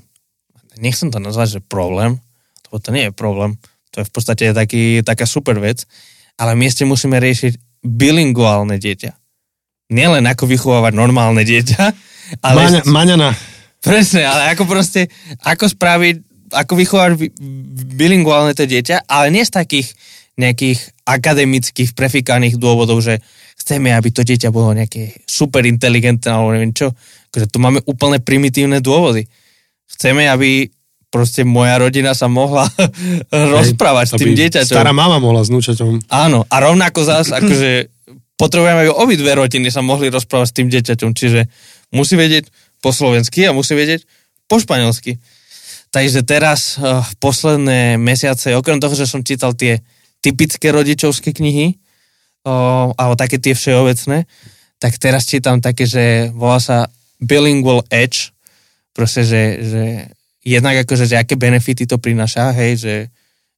nechcem 0.77 1.09
to 1.09 1.17
nazvať, 1.17 1.57
že 1.57 1.59
problém, 1.65 2.21
lebo 2.69 2.77
to 2.77 2.89
nie 2.93 3.09
je 3.09 3.13
problém, 3.13 3.57
to 3.89 4.01
je 4.01 4.05
v 4.05 4.13
podstate 4.13 4.53
taký, 4.53 5.01
taká 5.01 5.25
super 5.25 5.57
vec, 5.57 5.89
ale 6.37 6.53
my 6.53 6.69
ešte 6.69 6.85
musíme 6.85 7.17
riešiť 7.17 7.81
bilinguálne 7.81 8.77
dieťa. 8.77 9.11
Nielen 9.89 10.29
ako 10.29 10.45
vychovávať 10.45 10.93
normálne 10.93 11.41
dieťa, 11.41 11.81
ale... 12.45 12.61
Maňa, 12.69 12.81
Maňana. 12.85 13.29
Presne, 13.79 14.27
ale 14.27 14.53
ako 14.53 14.69
proste, 14.69 15.09
ako 15.41 15.65
spraviť, 15.65 16.15
ako 16.53 16.73
vychovať 16.77 17.09
bi- 17.17 17.33
bilinguálne 17.97 18.53
to 18.53 18.69
dieťa, 18.69 19.09
ale 19.09 19.33
nie 19.33 19.41
z 19.41 19.53
takých 19.55 19.87
nejakých 20.39 20.79
akademických 21.03 21.91
prefikaných 21.95 22.55
dôvodov, 22.55 23.03
že 23.03 23.19
chceme, 23.69 23.93
aby 23.93 24.09
to 24.09 24.25
dieťa 24.25 24.49
bolo 24.49 24.73
nejaké 24.73 25.21
super 25.29 25.61
inteligentné 25.61 26.25
alebo 26.25 26.57
neviem 26.57 26.73
čo. 26.73 26.89
Akože 27.29 27.53
tu 27.53 27.61
máme 27.61 27.85
úplne 27.85 28.17
primitívne 28.17 28.81
dôvody. 28.81 29.29
Chceme, 29.85 30.25
aby 30.25 30.73
proste 31.13 31.45
moja 31.45 31.77
rodina 31.77 32.17
sa 32.17 32.25
mohla 32.25 32.65
rozprávať 33.53 34.05
s 34.09 34.13
tým 34.17 34.33
dieťaťom. 34.33 34.73
Stará 34.73 34.89
mama 34.89 35.21
mohla 35.21 35.45
s 35.45 35.53
núčaťom. 35.53 36.09
Áno, 36.09 36.49
a 36.49 36.55
rovnako 36.57 37.05
zás, 37.05 37.29
akože 37.37 37.93
potrebujeme, 38.41 38.89
aby 38.89 38.89
obidve 38.89 39.37
rodiny 39.37 39.69
sa 39.69 39.85
mohli 39.85 40.09
rozprávať 40.09 40.49
s 40.49 40.57
tým 40.57 40.67
dieťaťom, 40.73 41.13
čiže 41.13 41.45
musí 41.93 42.17
vedieť 42.17 42.49
po 42.81 42.89
slovensky 42.89 43.45
a 43.45 43.53
musí 43.53 43.77
vedieť 43.77 44.01
po 44.49 44.57
španielsky. 44.57 45.21
Takže 45.93 46.25
teraz 46.25 46.77
uh, 46.77 47.05
posledné 47.21 48.01
mesiace, 48.01 48.57
okrem 48.57 48.81
toho, 48.81 48.97
že 48.97 49.05
som 49.05 49.21
čítal 49.21 49.53
tie 49.53 49.81
typické 50.25 50.73
rodičovské 50.73 51.33
knihy, 51.33 51.77
uh, 52.45 52.93
alebo 52.95 53.15
také 53.19 53.41
tie 53.41 53.55
všeobecné, 53.55 54.27
tak 54.79 54.95
teraz 54.95 55.27
čítam 55.27 55.59
také, 55.59 55.83
že 55.83 56.31
volá 56.31 56.59
sa 56.63 56.87
Bilingual 57.19 57.83
Edge, 57.91 58.31
proste, 58.95 59.27
že, 59.27 59.43
že 59.63 59.83
jednak 60.43 60.87
akože, 60.87 61.05
že 61.07 61.19
aké 61.19 61.35
benefity 61.35 61.83
to 61.83 61.99
prináša, 61.99 62.55
hej, 62.55 62.79
že, 62.79 62.95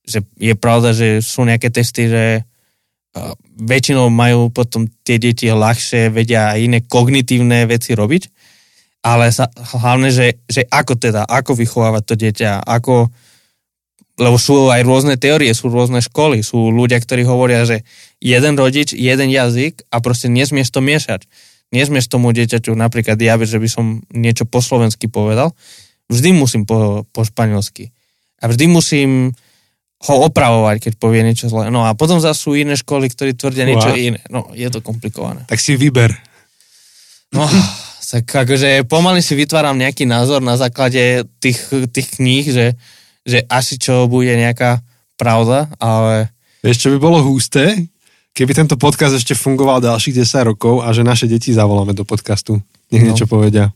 že 0.01 0.19
je 0.41 0.53
pravda, 0.57 0.97
že 0.97 1.21
sú 1.21 1.45
nejaké 1.45 1.69
testy, 1.69 2.09
že 2.09 2.41
uh, 2.41 3.33
väčšinou 3.61 4.09
majú 4.09 4.49
potom 4.49 4.89
tie 5.05 5.21
deti 5.21 5.45
ľahšie, 5.49 6.09
vedia 6.09 6.57
aj 6.57 6.59
iné 6.61 6.79
kognitívne 6.81 7.69
veci 7.69 7.93
robiť, 7.93 8.23
ale 9.01 9.33
sa, 9.33 9.49
hlavne, 9.77 10.13
že, 10.13 10.41
že 10.45 10.65
ako 10.69 10.93
teda, 10.97 11.25
ako 11.25 11.57
vychovávať 11.57 12.03
to 12.05 12.15
dieťa, 12.17 12.65
ako, 12.65 13.09
lebo 14.21 14.37
sú 14.37 14.69
aj 14.69 14.85
rôzne 14.85 15.17
teórie, 15.17 15.49
sú 15.57 15.73
rôzne 15.73 15.97
školy, 15.97 16.45
sú 16.45 16.69
ľudia, 16.69 17.01
ktorí 17.01 17.25
hovoria, 17.25 17.65
že 17.65 17.81
jeden 18.21 18.53
rodič, 18.53 18.93
jeden 18.93 19.33
jazyk 19.33 19.81
a 19.89 19.97
proste 19.97 20.29
nesmieš 20.29 20.69
to 20.69 20.85
miešať. 20.85 21.25
Nesmieš 21.73 22.05
tomu 22.05 22.29
dieťaťu 22.29 22.77
napríklad 22.77 23.17
ja, 23.17 23.33
že 23.41 23.57
by 23.57 23.65
som 23.65 24.05
niečo 24.13 24.45
po 24.45 24.61
slovensky 24.61 25.09
povedal, 25.09 25.57
vždy 26.13 26.37
musím 26.37 26.69
po, 26.69 27.09
po 27.09 27.25
španielsky. 27.25 27.89
A 28.43 28.51
vždy 28.51 28.69
musím 28.69 29.33
ho 30.01 30.15
opravovať, 30.29 30.89
keď 30.89 30.93
povie 30.97 31.21
niečo 31.25 31.49
zlé. 31.49 31.69
No 31.69 31.85
a 31.85 31.93
potom 31.93 32.17
zase 32.17 32.41
sú 32.41 32.57
iné 32.57 32.73
školy, 32.73 33.09
ktorí 33.09 33.37
tvrdia 33.37 33.65
niečo 33.69 33.93
Wow. 33.93 33.97
iné. 33.97 34.21
No, 34.33 34.49
je 34.53 34.65
to 34.69 34.81
komplikované. 34.81 35.45
Tak 35.45 35.61
si 35.61 35.77
vyber. 35.77 36.13
No, 37.31 37.45
tak 38.11 38.27
akože 38.27 38.83
pomaly 38.91 39.23
si 39.23 39.37
vytváram 39.39 39.77
nejaký 39.77 40.03
názor 40.03 40.43
na 40.43 40.59
základe 40.59 41.23
tých, 41.39 41.63
tých 41.95 42.19
kníh, 42.19 42.43
že, 42.43 42.75
že 43.23 43.45
asi 43.45 43.75
čo 43.75 44.05
bude 44.05 44.31
nejaká 44.31 44.81
pravda, 45.15 45.69
ale 45.77 46.33
Vieš, 46.59 46.77
čo 46.79 46.89
by 46.89 46.97
bolo 46.97 47.17
husté? 47.23 47.89
Keby 48.31 48.53
tento 48.53 48.75
podcast 48.75 49.11
ešte 49.11 49.33
fungoval 49.33 49.81
ďalších 49.81 50.13
10 50.15 50.45
rokov 50.47 50.79
a 50.79 50.89
že 50.89 51.01
naše 51.01 51.25
deti 51.25 51.49
zavoláme 51.49 51.91
do 51.91 52.01
podcastu. 52.01 52.61
Nech 52.87 53.01
No. 53.01 53.07
niečo 53.09 53.25
povedia. 53.25 53.73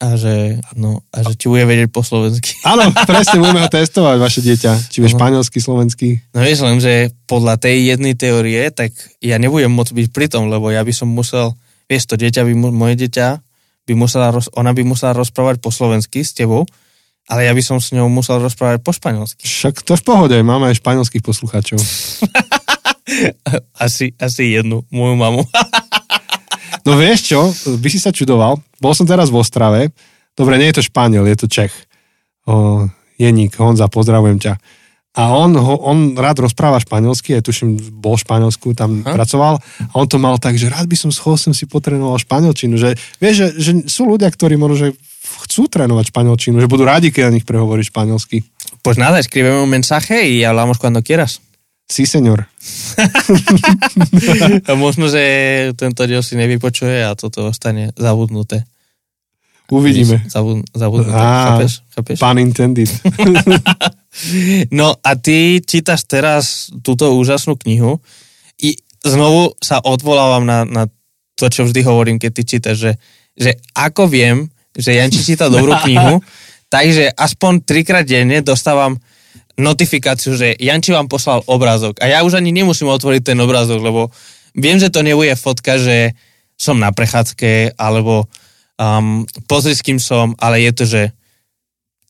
a 0.00 0.16
že, 0.16 0.56
no, 0.72 1.04
a 1.12 1.20
že 1.20 1.36
ti 1.36 1.44
bude 1.44 1.60
vedieť 1.62 1.92
po 1.92 2.00
slovensky. 2.00 2.56
Áno, 2.64 2.88
presne, 3.04 3.36
budeme 3.36 3.60
ho 3.60 3.68
testovať, 3.68 4.16
vaše 4.16 4.40
dieťa. 4.40 4.72
Či 4.88 4.98
vie 4.98 5.10
No. 5.10 5.14
španielsky, 5.14 5.58
slovenský. 5.58 6.08
No 6.32 6.40
vieš 6.40 6.62
len, 6.62 6.78
že 6.78 6.92
podľa 7.26 7.60
tej 7.60 7.92
jednej 7.92 8.14
teórie, 8.14 8.64
tak 8.70 8.90
ja 9.18 9.36
nebudem 9.36 9.68
môcť 9.68 9.92
byť 9.92 10.06
pri 10.08 10.26
tom, 10.26 10.48
lebo 10.48 10.70
ja 10.70 10.80
by 10.80 10.92
som 10.94 11.04
musel, 11.04 11.52
vieš, 11.84 12.06
to 12.06 12.16
dieťa 12.16 12.40
by, 12.40 12.52
moje 12.72 12.96
dieťa 12.96 13.28
by 13.84 13.92
musela, 13.92 14.32
ona 14.54 14.72
by 14.72 14.82
musela 14.82 15.12
rozprávať 15.12 15.60
po 15.60 15.68
slovensky 15.68 16.22
s 16.22 16.32
tebou, 16.32 16.64
ale 17.30 17.46
ja 17.46 17.54
by 17.54 17.62
som 17.62 17.78
s 17.78 17.94
ňou 17.94 18.10
musel 18.10 18.42
rozprávať 18.42 18.82
po 18.82 18.90
španielsky. 18.90 19.46
Však 19.46 19.86
to 19.86 19.94
v 19.94 20.02
pohode, 20.02 20.36
máme 20.42 20.74
aj 20.74 20.82
španielských 20.82 21.22
poslucháčov. 21.22 21.78
asi, 23.86 24.10
asi 24.18 24.58
jednu, 24.58 24.82
moju 24.90 25.14
mamu. 25.14 25.46
no 26.86 26.98
vieš 26.98 27.30
čo, 27.30 27.40
by 27.78 27.86
si 27.86 28.02
sa 28.02 28.10
čudoval, 28.10 28.58
bol 28.82 28.92
som 28.98 29.06
teraz 29.06 29.30
v 29.30 29.38
Ostrave, 29.38 29.94
dobre, 30.34 30.58
nie 30.58 30.74
je 30.74 30.82
to 30.82 30.88
Španiel, 30.90 31.22
je 31.30 31.38
to 31.38 31.46
Čech. 31.46 31.74
O, 32.50 32.90
Jeník, 33.14 33.54
Honza, 33.62 33.86
pozdravujem 33.86 34.42
ťa. 34.42 34.58
A 35.10 35.34
on, 35.34 35.54
ho, 35.54 35.74
on 35.86 36.14
rád 36.14 36.38
rozpráva 36.46 36.78
španielsky, 36.78 37.34
ja 37.34 37.42
tuším, 37.42 37.98
bol 37.98 38.14
v 38.14 38.22
Španielsku, 38.22 38.78
tam 38.78 39.02
ha? 39.02 39.18
pracoval 39.18 39.58
a 39.58 39.92
on 39.98 40.06
to 40.06 40.22
mal 40.22 40.38
tak, 40.38 40.54
že 40.54 40.70
rád 40.70 40.86
by 40.86 40.94
som 40.94 41.10
s 41.10 41.18
som 41.18 41.50
si 41.50 41.66
potrenoval 41.66 42.14
španielčinu, 42.22 42.78
že 42.78 42.94
vieš, 43.18 43.34
že, 43.34 43.48
že 43.58 43.70
sú 43.90 44.06
ľudia, 44.06 44.30
ktorí 44.30 44.54
možno, 44.54 44.86
že 44.86 44.88
chcú 45.46 45.70
trénovať 45.70 46.10
španielčinu, 46.10 46.58
že 46.58 46.70
budú 46.70 46.86
rádi, 46.86 47.14
keď 47.14 47.30
na 47.30 47.34
nich 47.38 47.46
prehovorí 47.46 47.84
španielsky. 47.86 48.42
Pues 48.80 48.96
nada, 48.96 49.20
escríbeme 49.20 49.60
un 49.60 49.70
mensaje 49.70 50.26
y 50.26 50.44
hablamos 50.44 50.78
cuando 50.78 51.02
quieras. 51.02 51.40
Sí, 51.90 52.06
señor. 52.06 52.46
a 54.70 54.72
možno, 54.78 55.10
že 55.10 55.74
tento 55.74 56.06
diel 56.06 56.22
si 56.22 56.38
nevypočuje 56.38 57.02
a 57.02 57.18
toto 57.18 57.50
ostane 57.50 57.90
zabudnuté. 57.98 58.62
Uvidíme. 59.70 60.22
Zabud, 60.30 60.62
zabudnuté, 60.70 61.14
Á, 61.14 61.58
chápeš? 61.58 61.72
chápeš? 61.94 62.18
Pán 62.18 62.38
intended. 62.38 62.90
no 64.78 64.94
a 65.02 65.10
ty 65.14 65.62
čítaš 65.62 66.06
teraz 66.06 66.70
túto 66.82 67.10
úžasnú 67.14 67.58
knihu 67.58 67.98
i 68.62 68.78
znovu 69.02 69.54
sa 69.58 69.82
odvolávam 69.82 70.46
na, 70.46 70.66
na 70.66 70.86
to, 71.38 71.46
čo 71.50 71.66
vždy 71.66 71.86
hovorím, 71.86 72.18
keď 72.18 72.30
ty 72.34 72.42
čítaš, 72.46 72.76
že, 72.76 72.92
že 73.34 73.50
ako 73.74 74.10
viem, 74.10 74.50
že 74.76 74.94
Janči 74.94 75.20
číta 75.22 75.50
dobrú 75.50 75.74
knihu, 75.86 76.22
takže 76.74 77.10
aspoň 77.14 77.66
trikrát 77.66 78.06
denne 78.06 78.42
dostávam 78.44 78.98
notifikáciu, 79.58 80.34
že 80.34 80.56
Janči 80.56 80.94
vám 80.94 81.10
poslal 81.10 81.44
obrázok 81.44 82.00
a 82.00 82.08
ja 82.08 82.24
už 82.24 82.40
ani 82.40 82.50
nemusím 82.54 82.88
otvoriť 82.88 83.34
ten 83.34 83.38
obrázok, 83.38 83.82
lebo 83.82 84.08
viem, 84.56 84.80
že 84.80 84.88
to 84.88 85.04
nebude 85.04 85.36
fotka, 85.36 85.76
že 85.76 86.16
som 86.56 86.80
na 86.80 86.92
prechádzke 86.92 87.76
alebo 87.76 88.28
um, 88.80 89.24
pozri 89.44 89.76
s 89.76 89.84
kým 89.84 90.00
som, 90.00 90.32
ale 90.40 90.64
je 90.64 90.72
to, 90.72 90.84
že 90.88 91.02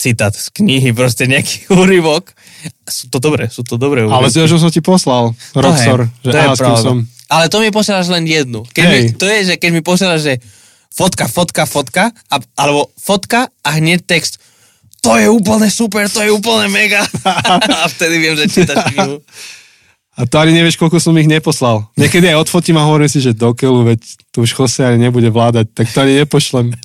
citát 0.01 0.33
z 0.33 0.49
knihy, 0.57 0.97
proste 0.97 1.29
nejaký 1.29 1.69
úryvok. 1.83 2.33
Sú 2.89 3.13
to 3.13 3.21
dobré, 3.21 3.53
sú 3.53 3.61
to 3.67 3.77
dobré 3.77 4.09
úryvky. 4.09 4.17
Ale 4.17 4.49
že 4.49 4.57
som 4.57 4.73
ti 4.73 4.81
poslal, 4.81 5.37
Roxor, 5.53 6.09
že 6.25 6.31
to 6.33 6.37
je 6.37 6.81
som. 6.81 6.99
Ale 7.31 7.47
to 7.47 7.63
mi 7.63 7.71
posielaš 7.71 8.11
len 8.11 8.27
jednu. 8.27 8.67
Keď 8.75 8.85
mi, 8.91 8.99
to 9.15 9.23
je, 9.29 9.39
že 9.47 9.55
keď 9.55 9.71
mi 9.71 9.83
posielaš, 9.87 10.21
že 10.25 10.35
fotka, 10.91 11.31
fotka, 11.31 11.63
fotka, 11.67 12.05
a, 12.11 12.37
alebo 12.59 12.91
fotka 12.99 13.49
a 13.63 13.69
hneď 13.79 14.03
text 14.05 14.43
to 15.01 15.17
je 15.17 15.33
úplne 15.33 15.69
super, 15.73 16.05
to 16.13 16.21
je 16.21 16.29
úplne 16.29 16.69
mega. 16.69 17.01
a 17.81 17.89
vtedy 17.89 18.21
viem, 18.21 18.37
že 18.37 18.53
čítaš 18.53 18.93
knihu. 18.93 19.25
A 20.21 20.29
to 20.29 20.37
ani 20.37 20.53
nevieš, 20.53 20.77
koľko 20.77 21.01
som 21.01 21.17
ich 21.17 21.25
neposlal. 21.25 21.89
Niekedy 21.97 22.29
aj 22.29 22.45
odfotím 22.45 22.77
a 22.77 22.85
hovorím 22.85 23.09
si, 23.09 23.25
že 23.25 23.33
do 23.33 23.57
keľu, 23.57 23.89
veď 23.89 24.01
tu 24.29 24.45
už 24.45 24.53
Jose 24.53 24.85
ani 24.85 25.09
nebude 25.09 25.33
vládať, 25.33 25.73
tak 25.73 25.89
to 25.89 26.05
ani 26.05 26.21
nepošlem. 26.21 26.69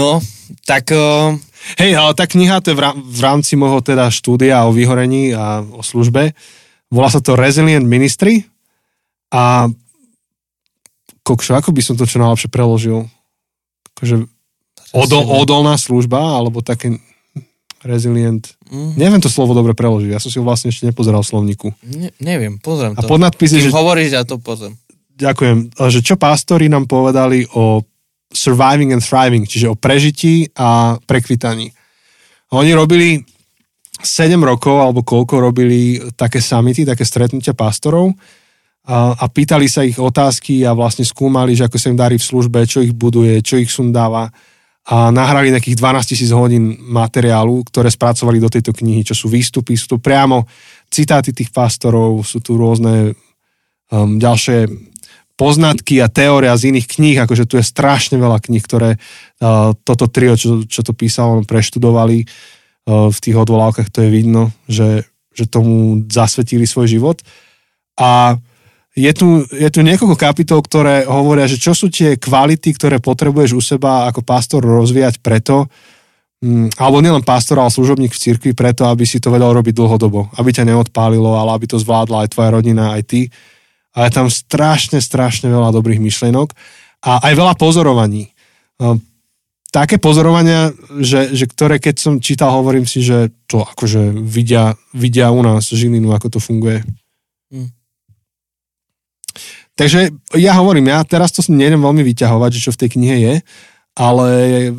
no, 0.00 0.24
tak... 0.64 0.88
Uh... 0.96 1.36
Hej, 1.76 1.98
ale 1.98 2.14
tá 2.14 2.30
kniha 2.30 2.62
to 2.62 2.72
je 2.72 2.78
v 2.78 3.20
rámci 3.20 3.58
môjho 3.58 3.82
teda 3.82 4.06
štúdia 4.06 4.62
o 4.64 4.70
vyhorení 4.70 5.34
a 5.34 5.66
o 5.66 5.82
službe. 5.82 6.30
Volá 6.94 7.10
sa 7.10 7.18
to 7.18 7.34
Resilient 7.34 7.82
Ministry 7.82 8.46
a 9.34 9.66
kokšo, 11.26 11.58
ako 11.58 11.74
by 11.74 11.82
som 11.82 11.98
to 11.98 12.06
čo 12.06 12.22
najlepšie 12.22 12.46
preložil? 12.46 13.10
Akože 13.98 14.30
Odol, 14.94 15.26
odolná 15.26 15.74
služba, 15.74 16.38
alebo 16.38 16.62
také 16.62 17.02
resilient. 17.82 18.54
Mm. 18.70 18.94
Neviem 18.94 19.20
to 19.22 19.30
slovo 19.30 19.54
dobre 19.54 19.74
preložiť, 19.74 20.10
ja 20.14 20.22
som 20.22 20.30
si 20.30 20.38
ho 20.38 20.46
vlastne 20.46 20.70
ešte 20.70 20.86
nepozeral 20.86 21.22
v 21.22 21.30
slovníku. 21.30 21.66
Ne, 21.86 22.10
neviem, 22.22 22.58
pozriem 22.58 22.94
to. 22.94 23.02
A 23.02 23.10
podnadpis 23.10 23.50
je, 23.50 23.66
že... 23.66 23.74
hovoríš, 23.74 24.14
ja 24.14 24.22
to 24.22 24.38
pozriem. 24.38 24.78
Ďakujem. 25.16 25.74
Že 25.74 26.00
čo 26.02 26.14
pastori 26.20 26.68
nám 26.68 26.86
povedali 26.86 27.46
o 27.56 27.82
surviving 28.30 28.92
and 28.92 29.02
thriving, 29.02 29.44
čiže 29.48 29.70
o 29.70 29.78
prežití 29.78 30.50
a 30.54 30.98
prekvitaní. 31.02 31.72
Oni 32.52 32.70
robili 32.76 33.22
7 33.96 34.36
rokov, 34.38 34.76
alebo 34.76 35.00
koľko 35.02 35.40
robili 35.40 35.98
také 36.14 36.38
samity, 36.42 36.84
také 36.84 37.02
stretnutia 37.06 37.56
pastorov 37.56 38.12
a, 38.86 39.26
pýtali 39.26 39.66
sa 39.66 39.82
ich 39.82 39.98
otázky 39.98 40.62
a 40.62 40.70
vlastne 40.70 41.02
skúmali, 41.02 41.58
že 41.58 41.66
ako 41.66 41.76
sa 41.76 41.90
im 41.90 41.98
darí 41.98 42.16
v 42.16 42.28
službe, 42.30 42.62
čo 42.70 42.78
ich 42.80 42.94
buduje, 42.94 43.42
čo 43.42 43.58
ich 43.58 43.70
sundáva 43.70 44.30
a 44.86 45.10
nahrali 45.10 45.50
nejakých 45.50 45.82
12 45.82 46.10
tisíc 46.14 46.30
hodín 46.30 46.78
materiálu, 46.78 47.66
ktoré 47.66 47.90
spracovali 47.90 48.38
do 48.38 48.46
tejto 48.46 48.70
knihy, 48.70 49.02
čo 49.02 49.18
sú 49.18 49.26
výstupy, 49.26 49.74
sú 49.74 49.90
tu 49.90 49.98
priamo 49.98 50.46
citáty 50.86 51.34
tých 51.34 51.50
pastorov, 51.50 52.22
sú 52.22 52.38
tu 52.38 52.54
rôzne 52.54 53.10
um, 53.90 54.22
ďalšie 54.22 54.70
poznatky 55.34 55.98
a 55.98 56.06
teória 56.06 56.54
z 56.54 56.70
iných 56.70 56.86
kníh, 56.86 57.18
akože 57.18 57.50
tu 57.50 57.58
je 57.58 57.66
strašne 57.66 58.14
veľa 58.14 58.38
kníh, 58.38 58.62
ktoré 58.62 58.94
uh, 58.94 59.74
toto 59.82 60.06
trio, 60.06 60.38
čo, 60.38 60.62
čo 60.62 60.86
to 60.86 60.94
písalo, 60.94 61.42
preštudovali 61.42 62.22
uh, 62.22 63.10
v 63.10 63.18
tých 63.18 63.36
odvolávkach, 63.36 63.90
to 63.90 64.06
je 64.06 64.10
vidno, 64.14 64.54
že, 64.70 65.02
že 65.34 65.50
tomu 65.50 66.06
zasvetili 66.06 66.62
svoj 66.62 66.94
život. 66.94 67.18
A 67.98 68.38
je 68.96 69.12
tu, 69.12 69.44
je 69.44 69.68
tu 69.68 69.84
niekoľko 69.84 70.16
kapitol, 70.16 70.64
ktoré 70.64 71.04
hovoria, 71.04 71.44
že 71.44 71.60
čo 71.60 71.76
sú 71.76 71.92
tie 71.92 72.16
kvality, 72.16 72.72
ktoré 72.72 72.96
potrebuješ 72.96 73.52
u 73.52 73.60
seba 73.60 74.08
ako 74.08 74.24
pastor 74.24 74.64
rozvíjať 74.64 75.20
preto, 75.20 75.68
mm, 76.40 76.80
alebo 76.80 77.04
nielen 77.04 77.20
pastor, 77.20 77.60
ale 77.60 77.68
služobník 77.68 78.16
v 78.16 78.22
cirkvi 78.24 78.52
preto, 78.56 78.88
aby 78.88 79.04
si 79.04 79.20
to 79.20 79.28
vedel 79.28 79.52
robiť 79.52 79.76
dlhodobo, 79.76 80.32
aby 80.40 80.48
ťa 80.48 80.72
neodpálilo, 80.72 81.36
ale 81.36 81.52
aby 81.52 81.68
to 81.68 81.76
zvládla 81.76 82.24
aj 82.24 82.32
tvoja 82.32 82.50
rodina, 82.56 82.96
aj 82.96 83.02
ty. 83.04 83.20
A 83.92 84.08
je 84.08 84.16
tam 84.16 84.32
strašne, 84.32 85.04
strašne 85.04 85.52
veľa 85.52 85.76
dobrých 85.76 86.00
myšlienok 86.00 86.56
a 87.04 87.20
aj 87.20 87.32
veľa 87.36 87.54
pozorovaní. 87.60 88.32
Ehm, 88.80 89.04
také 89.68 90.00
pozorovania, 90.00 90.72
že, 91.04 91.36
že 91.36 91.44
ktoré 91.44 91.76
keď 91.76 92.00
som 92.00 92.14
čítal, 92.16 92.48
hovorím 92.48 92.88
si, 92.88 93.04
že 93.04 93.28
to 93.44 93.60
akože 93.60 94.24
vidia, 94.24 94.72
vidia 94.96 95.28
u 95.28 95.44
nás 95.44 95.68
Žilinu, 95.68 96.16
ako 96.16 96.36
to 96.36 96.40
funguje. 96.40 96.80
Takže 99.76 100.08
ja 100.40 100.56
hovorím, 100.56 100.88
ja 100.88 101.04
teraz 101.04 101.36
to 101.36 101.44
nejdem 101.52 101.84
veľmi 101.84 102.00
vyťahovať, 102.00 102.50
že 102.56 102.64
čo 102.64 102.72
v 102.72 102.80
tej 102.80 102.90
knihe 102.96 103.16
je, 103.20 103.34
ale 103.96 104.28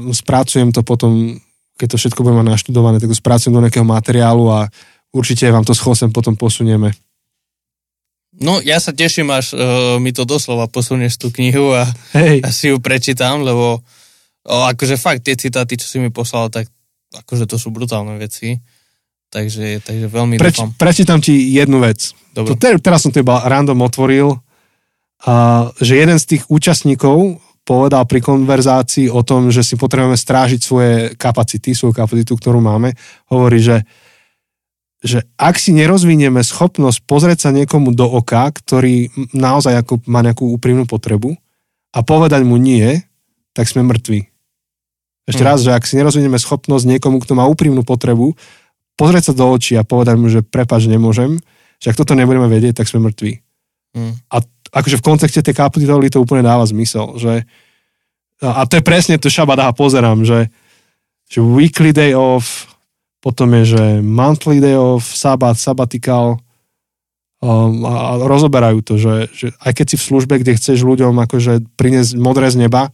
spracujem 0.10 0.74
to 0.74 0.82
potom, 0.82 1.38
keď 1.78 1.88
to 1.94 1.98
všetko 2.02 2.26
budeme 2.26 2.46
naštudované, 2.50 2.98
tak 2.98 3.14
to 3.14 3.18
spracujem 3.18 3.54
do 3.54 3.62
nejakého 3.62 3.86
materiálu 3.86 4.50
a 4.50 4.60
určite 5.14 5.46
vám 5.54 5.66
to 5.66 5.78
s 5.78 5.82
Chosem 5.82 6.10
potom 6.10 6.34
posunieme. 6.34 6.98
No, 8.38 8.62
ja 8.62 8.78
sa 8.78 8.94
teším, 8.94 9.34
až 9.34 9.58
uh, 9.58 9.98
mi 9.98 10.14
to 10.14 10.22
doslova 10.22 10.70
posunieš 10.70 11.18
tú 11.18 11.34
knihu 11.34 11.74
a, 11.74 11.90
Hej. 12.14 12.46
a 12.46 12.50
si 12.54 12.70
ju 12.70 12.78
prečítam, 12.78 13.42
lebo 13.42 13.82
uh, 13.82 14.70
akože 14.74 14.98
fakt 14.98 15.26
tie 15.26 15.34
citáty, 15.34 15.74
čo 15.74 15.90
si 15.90 15.98
mi 15.98 16.14
poslal, 16.14 16.54
tak 16.54 16.70
akože 17.14 17.50
to 17.50 17.58
sú 17.58 17.74
brutálne 17.74 18.14
veci. 18.22 18.62
Takže, 19.28 19.84
takže 19.84 20.08
veľmi 20.08 20.40
Preč, 20.40 20.56
dúfam. 20.56 20.72
Prečítam 20.78 21.20
ti 21.20 21.52
jednu 21.52 21.84
vec. 21.84 22.16
Dobre. 22.32 22.56
To, 22.56 22.80
teraz 22.80 23.04
som 23.04 23.12
to 23.12 23.20
iba 23.20 23.44
random 23.44 23.84
otvoril 23.84 24.40
a, 25.26 25.70
že 25.82 25.98
jeden 25.98 26.18
z 26.22 26.26
tých 26.38 26.44
účastníkov 26.52 27.42
povedal 27.68 28.08
pri 28.08 28.24
konverzácii 28.24 29.12
o 29.12 29.26
tom, 29.28 29.52
že 29.52 29.66
si 29.66 29.76
potrebujeme 29.76 30.16
strážiť 30.16 30.60
svoje 30.64 30.94
kapacity, 31.20 31.76
svoju 31.76 31.92
kapacitu, 31.92 32.40
ktorú 32.40 32.64
máme, 32.64 32.96
hovorí, 33.28 33.60
že, 33.60 33.84
že 35.04 35.28
ak 35.36 35.60
si 35.60 35.76
nerozvinieme 35.76 36.40
schopnosť 36.40 37.04
pozrieť 37.04 37.50
sa 37.50 37.52
niekomu 37.52 37.92
do 37.92 38.08
oka, 38.08 38.48
ktorý 38.48 39.12
naozaj 39.36 39.84
ako 39.84 40.00
má 40.08 40.24
nejakú 40.24 40.48
úprimnú 40.48 40.88
potrebu 40.88 41.36
a 41.92 42.00
povedať 42.06 42.48
mu 42.48 42.56
nie, 42.56 43.04
tak 43.52 43.68
sme 43.68 43.84
mŕtvi. 43.84 44.32
Ešte 45.28 45.44
mm. 45.44 45.50
raz, 45.52 45.60
že 45.60 45.76
ak 45.76 45.84
si 45.84 46.00
nerozvinieme 46.00 46.40
schopnosť 46.40 46.88
niekomu, 46.88 47.20
kto 47.20 47.36
má 47.36 47.44
úprimnú 47.52 47.84
potrebu, 47.84 48.32
pozrieť 48.96 49.32
sa 49.32 49.34
do 49.36 49.44
očí 49.52 49.76
a 49.76 49.84
povedať 49.84 50.16
mu, 50.16 50.32
že 50.32 50.40
prepač, 50.40 50.88
nemôžem, 50.88 51.36
že 51.84 51.92
ak 51.92 52.00
toto 52.00 52.16
nebudeme 52.16 52.48
vedieť, 52.48 52.80
tak 52.80 52.88
sme 52.88 53.12
mŕtvi. 53.12 53.44
Mm. 53.92 54.14
A 54.32 54.38
akože 54.72 55.00
v 55.00 55.06
kontexte 55.06 55.42
tej 55.44 55.56
kapitoly 55.56 56.12
to 56.12 56.22
úplne 56.22 56.44
dáva 56.44 56.64
zmysel, 56.68 57.16
že 57.20 57.48
a 58.42 58.70
to 58.70 58.78
je 58.78 58.84
presne 58.86 59.18
to 59.18 59.34
šabada 59.34 59.74
pozerám, 59.74 60.22
že, 60.22 60.54
že 61.26 61.42
weekly 61.42 61.90
day 61.90 62.14
off, 62.14 62.70
potom 63.18 63.50
je, 63.58 63.78
že 63.78 63.84
monthly 64.06 64.62
day 64.62 64.78
off, 64.78 65.10
sabat, 65.10 65.58
sabbatical 65.58 66.38
um, 67.42 67.82
a 67.82 68.22
rozoberajú 68.22 68.80
to, 68.86 68.94
že, 69.02 69.16
že 69.34 69.48
aj 69.58 69.72
keď 69.74 69.86
si 69.90 69.96
v 69.98 70.08
službe, 70.14 70.34
kde 70.38 70.54
chceš 70.54 70.86
ľuďom 70.86 71.18
akože 71.18 71.66
priniesť 71.74 72.14
modré 72.22 72.54
z 72.54 72.70
neba, 72.70 72.94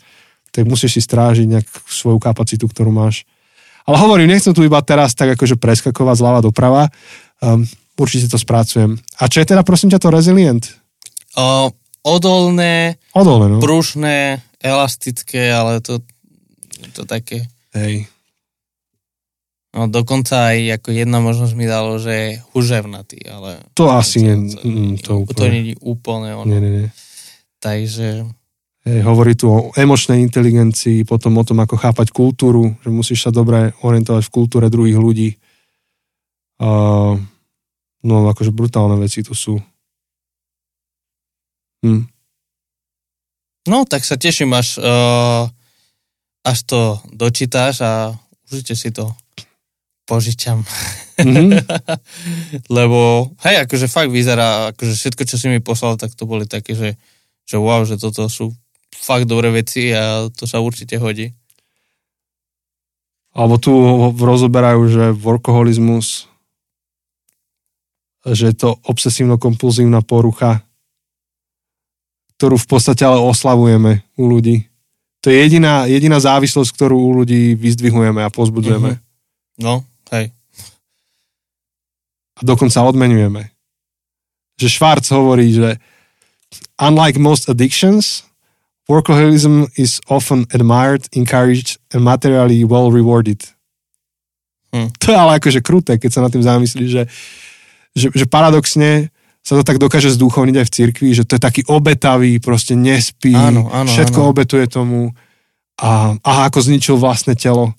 tak 0.56 0.64
musíš 0.64 0.96
si 0.96 1.02
strážiť 1.04 1.48
nejak 1.50 1.68
svoju 1.92 2.24
kapacitu, 2.24 2.70
ktorú 2.70 2.94
máš. 2.94 3.28
Ale 3.84 4.00
hovorím, 4.00 4.32
nechcem 4.32 4.56
tu 4.56 4.64
iba 4.64 4.80
teraz 4.80 5.12
tak 5.12 5.36
akože 5.36 5.60
preskakovať 5.60 6.16
zľava 6.24 6.40
doprava, 6.40 6.88
um, 7.44 7.68
určite 8.00 8.32
to 8.32 8.40
spracujem. 8.40 8.96
A 9.20 9.28
čo 9.28 9.44
je 9.44 9.52
teda 9.52 9.68
prosím 9.68 9.92
ťa 9.92 10.00
to 10.00 10.08
resilient? 10.08 10.83
O, 11.34 11.74
odolné, 12.06 13.02
Odolné, 13.14 13.46
no. 13.50 13.60
prušné, 13.62 14.42
elastické, 14.62 15.50
ale 15.50 15.82
to, 15.82 16.02
to 16.94 17.06
také... 17.10 17.50
Hej. 17.74 18.06
No 19.74 19.90
dokonca 19.90 20.54
aj 20.54 20.78
ako 20.78 20.94
jedna 20.94 21.18
možnosť 21.18 21.54
mi 21.58 21.66
dalo, 21.66 21.98
že 21.98 22.14
je 22.14 22.30
huževnatý, 22.54 23.26
ale... 23.26 23.58
To 23.74 23.90
asi 23.90 24.22
nie, 24.22 24.54
to, 24.54 24.62
mm, 24.62 24.94
to 25.02 25.10
to 25.10 25.14
úplne. 25.26 25.50
nie 25.50 25.62
je 25.74 25.76
úplne 25.82 26.30
ono. 26.38 26.46
Nie, 26.46 26.62
nie, 26.62 26.72
nie. 26.86 26.90
Takže 27.58 28.30
Hej, 28.84 29.00
hovorí 29.08 29.34
tu 29.34 29.48
o 29.48 29.72
emočnej 29.74 30.20
inteligencii, 30.20 31.08
potom 31.08 31.40
o 31.40 31.48
tom, 31.48 31.64
ako 31.64 31.80
chápať 31.80 32.12
kultúru, 32.12 32.76
že 32.84 32.92
musíš 32.92 33.26
sa 33.26 33.32
dobre 33.32 33.72
orientovať 33.80 34.28
v 34.28 34.34
kultúre 34.36 34.68
druhých 34.68 35.00
ľudí. 35.00 35.30
Uh, 36.60 37.16
no, 38.04 38.28
akože 38.28 38.52
brutálne 38.52 39.00
veci 39.00 39.24
tu 39.24 39.32
sú. 39.32 39.56
Hm. 41.84 42.08
No, 43.68 43.88
tak 43.88 44.04
sa 44.04 44.20
teším, 44.20 44.52
až, 44.56 44.80
uh, 44.80 45.48
až 46.44 46.58
to 46.68 47.00
dočítáš 47.12 47.84
a 47.84 48.12
určite 48.52 48.76
si 48.76 48.90
to 48.92 49.12
požičam. 50.04 50.64
Mhm. 51.20 51.64
Lebo, 52.78 53.32
hej, 53.48 53.64
akože 53.64 53.88
fakt 53.88 54.12
vyzerá, 54.12 54.76
akože 54.76 54.94
všetko, 54.96 55.24
čo 55.24 55.36
si 55.40 55.48
mi 55.48 55.64
poslal, 55.64 55.96
tak 55.96 56.12
to 56.16 56.28
boli 56.28 56.44
také, 56.44 56.76
že, 56.76 57.00
že 57.48 57.56
wow, 57.56 57.88
že 57.88 57.96
toto 57.96 58.28
sú 58.28 58.52
fakt 58.92 59.28
dobré 59.28 59.52
veci 59.52 59.92
a 59.96 60.28
to 60.32 60.44
sa 60.44 60.60
určite 60.60 61.00
hodí. 61.00 61.32
Alebo 63.34 63.58
tu 63.58 63.74
rozoberajú, 64.14 64.82
že 64.92 65.04
workoholizmus, 65.18 66.30
že 68.30 68.54
je 68.54 68.56
to 68.56 68.78
obsesívno-kompulzívna 68.86 70.06
porucha, 70.06 70.62
ktorú 72.44 72.60
v 72.60 72.68
podstate 72.76 73.08
ale 73.08 73.24
oslavujeme 73.24 74.04
u 74.20 74.28
ľudí. 74.28 74.68
To 75.24 75.32
je 75.32 75.40
jediná, 75.48 75.88
jediná 75.88 76.20
závislosť, 76.20 76.76
ktorú 76.76 77.00
u 77.00 77.24
ľudí 77.24 77.56
vyzdvihujeme 77.56 78.20
a 78.20 78.28
pozbudzujeme. 78.28 79.00
Mhm. 79.00 79.64
No, 79.64 79.88
hej. 80.12 80.36
A 82.36 82.42
dokonca 82.44 82.84
odmenujeme. 82.84 83.56
Že 84.60 84.68
Schwarz 84.68 85.08
hovorí, 85.16 85.56
že 85.56 85.80
unlike 86.76 87.16
most 87.16 87.48
addictions, 87.48 88.28
workaholism 88.92 89.72
is 89.80 90.04
often 90.12 90.44
admired, 90.52 91.08
encouraged 91.16 91.80
and 91.96 92.04
materially 92.04 92.68
well 92.68 92.92
rewarded. 92.92 93.40
Hm. 94.76 94.92
To 95.00 95.06
je 95.08 95.16
ale 95.16 95.40
akože 95.40 95.64
kruté, 95.64 95.96
keď 95.96 96.12
sa 96.12 96.20
nad 96.28 96.32
tým 96.36 96.44
zamyslíš, 96.44 96.90
že, 96.92 97.04
že, 97.96 98.08
že 98.12 98.26
paradoxne 98.28 99.13
sa 99.44 99.60
to 99.60 99.64
tak 99.68 99.76
dokáže 99.76 100.16
zdúchovniť 100.16 100.56
aj 100.56 100.66
v 100.66 100.76
cirkvi, 100.80 101.10
že 101.12 101.28
to 101.28 101.36
je 101.36 101.42
taký 101.44 101.62
obetavý, 101.68 102.40
proste 102.40 102.80
nespí, 102.80 103.36
Áno, 103.36 103.68
áno, 103.68 103.92
všetko 103.92 104.20
áno. 104.24 104.30
obetuje 104.32 104.66
tomu 104.72 105.12
a 105.76 106.16
aha, 106.16 106.42
ako 106.48 106.64
zničil 106.64 106.96
vlastné 106.96 107.36
telo, 107.36 107.76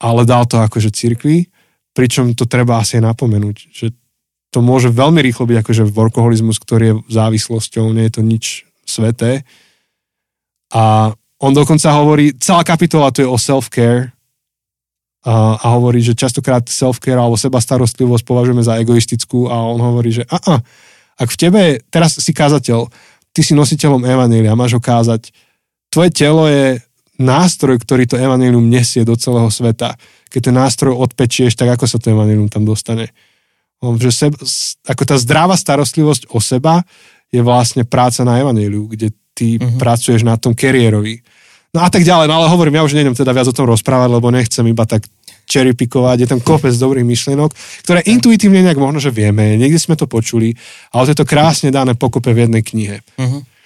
ale 0.00 0.24
dal 0.24 0.48
to 0.48 0.56
akože 0.64 0.88
cirkvi, 0.88 1.52
pričom 1.92 2.32
to 2.32 2.48
treba 2.48 2.80
asi 2.80 3.04
napomenúť, 3.04 3.68
že 3.68 3.92
to 4.48 4.64
môže 4.64 4.88
veľmi 4.88 5.20
rýchlo 5.20 5.44
byť 5.44 5.56
akože 5.60 5.82
workoholizmus, 5.92 6.56
ktorý 6.56 6.84
je 6.88 6.94
závislosťou, 7.12 7.92
nie 7.92 8.08
je 8.08 8.14
to 8.16 8.22
nič 8.24 8.44
sveté. 8.88 9.44
A 10.72 11.12
on 11.38 11.52
dokonca 11.52 11.92
hovorí, 11.92 12.32
celá 12.40 12.64
kapitola 12.64 13.12
to 13.12 13.22
je 13.22 13.28
o 13.28 13.36
self-care 13.36 14.16
a, 15.26 15.58
a 15.58 15.66
hovorí, 15.74 15.98
že 15.98 16.14
častokrát 16.14 16.62
self-care 16.66 17.18
alebo 17.18 17.34
seba 17.34 17.58
starostlivosť 17.58 18.22
považujeme 18.22 18.62
za 18.62 18.78
egoistickú 18.78 19.50
a 19.50 19.58
on 19.66 19.80
hovorí, 19.82 20.14
že 20.14 20.24
a, 20.30 20.62
ak 21.18 21.28
v 21.34 21.40
tebe, 21.40 21.62
teraz 21.90 22.14
si 22.18 22.30
kázateľ, 22.30 22.86
ty 23.34 23.40
si 23.42 23.52
nositeľom 23.58 24.06
evanília, 24.06 24.54
máš 24.54 24.78
ho 24.78 24.82
kázať, 24.82 25.34
tvoje 25.90 26.10
telo 26.14 26.46
je 26.46 26.78
nástroj, 27.18 27.82
ktorý 27.82 28.06
to 28.06 28.14
evanílium 28.14 28.70
nesie 28.70 29.02
do 29.02 29.18
celého 29.18 29.50
sveta. 29.50 29.98
Keď 30.30 30.40
ten 30.50 30.56
nástroj 30.56 30.94
odpečieš, 30.94 31.58
tak 31.58 31.74
ako 31.74 31.90
sa 31.90 31.98
to 31.98 32.14
evanílium 32.14 32.46
tam 32.46 32.62
dostane? 32.62 33.10
Že 33.82 34.10
seb, 34.14 34.32
s- 34.38 34.78
ako 34.86 35.02
tá 35.02 35.18
zdravá 35.18 35.58
starostlivosť 35.58 36.30
o 36.30 36.38
seba 36.38 36.86
je 37.34 37.42
vlastne 37.42 37.82
práca 37.82 38.22
na 38.22 38.38
evaníliu, 38.38 38.86
kde 38.86 39.10
ty 39.34 39.58
uh-huh. 39.58 39.82
pracuješ 39.82 40.22
na 40.22 40.38
tom 40.38 40.54
kariérovi. 40.54 41.22
No 41.76 41.84
a 41.84 41.88
tak 41.92 42.00
ďalej, 42.00 42.32
no 42.32 42.40
ale 42.40 42.48
hovorím, 42.48 42.80
ja 42.80 42.86
už 42.86 42.96
nejdem 42.96 43.12
teda 43.12 43.36
viac 43.36 43.44
o 43.44 43.52
tom 43.52 43.68
rozprávať, 43.68 44.08
lebo 44.08 44.32
nechcem 44.32 44.64
iba 44.64 44.88
tak 44.88 45.04
cherry 45.48 45.72
pickovať, 45.72 46.16
je 46.24 46.28
tam 46.28 46.40
kopec 46.44 46.72
dobrých 46.76 47.08
myšlienok, 47.08 47.50
ktoré 47.84 48.04
intuitívne 48.04 48.60
nejak 48.64 48.76
možno, 48.76 49.00
že 49.00 49.12
vieme, 49.12 49.56
niekde 49.56 49.80
sme 49.80 49.96
to 49.96 50.04
počuli, 50.04 50.52
ale 50.92 51.08
to 51.08 51.12
je 51.16 51.18
to 51.24 51.26
krásne 51.28 51.72
dané 51.72 51.96
pokope 51.96 52.32
v 52.32 52.44
jednej 52.48 52.60
knihe. 52.64 53.00
Mhm. 53.16 53.58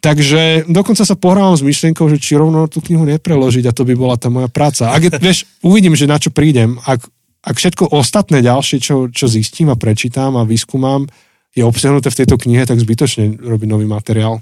Takže 0.00 0.64
dokonca 0.64 1.04
sa 1.04 1.12
pohrávam 1.12 1.52
s 1.52 1.60
myšlienkou, 1.60 2.08
že 2.08 2.16
či 2.16 2.32
rovno 2.40 2.64
tú 2.72 2.80
knihu 2.80 3.04
nepreložiť 3.04 3.68
a 3.68 3.76
to 3.76 3.84
by 3.84 3.92
bola 3.92 4.16
tá 4.16 4.32
moja 4.32 4.48
práca. 4.48 4.96
Ak 4.96 5.04
je, 5.04 5.12
vieš, 5.20 5.44
uvidím, 5.60 5.92
že 5.92 6.08
na 6.08 6.16
čo 6.16 6.32
prídem. 6.32 6.80
Ak, 6.88 7.04
ak 7.44 7.54
všetko 7.60 7.92
ostatné 7.92 8.40
ďalšie, 8.40 8.80
čo, 8.80 9.12
čo 9.12 9.28
zistím 9.28 9.68
a 9.68 9.76
prečítam 9.76 10.40
a 10.40 10.48
vyskúmam, 10.48 11.04
je 11.52 11.60
obsiahnuté 11.60 12.08
v 12.08 12.18
tejto 12.24 12.40
knihe, 12.40 12.64
tak 12.64 12.80
zbytočne 12.80 13.44
robiť 13.44 13.68
nový 13.68 13.84
materiál. 13.84 14.40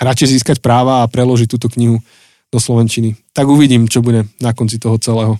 Radšej 0.00 0.40
získať 0.40 0.56
práva 0.64 1.04
a 1.04 1.10
preložiť 1.10 1.48
túto 1.48 1.68
knihu 1.68 2.00
do 2.48 2.58
Slovenčiny. 2.58 3.14
Tak 3.36 3.46
uvidím, 3.46 3.86
čo 3.86 4.00
bude 4.00 4.26
na 4.40 4.56
konci 4.56 4.80
toho 4.80 4.96
celého. 4.96 5.36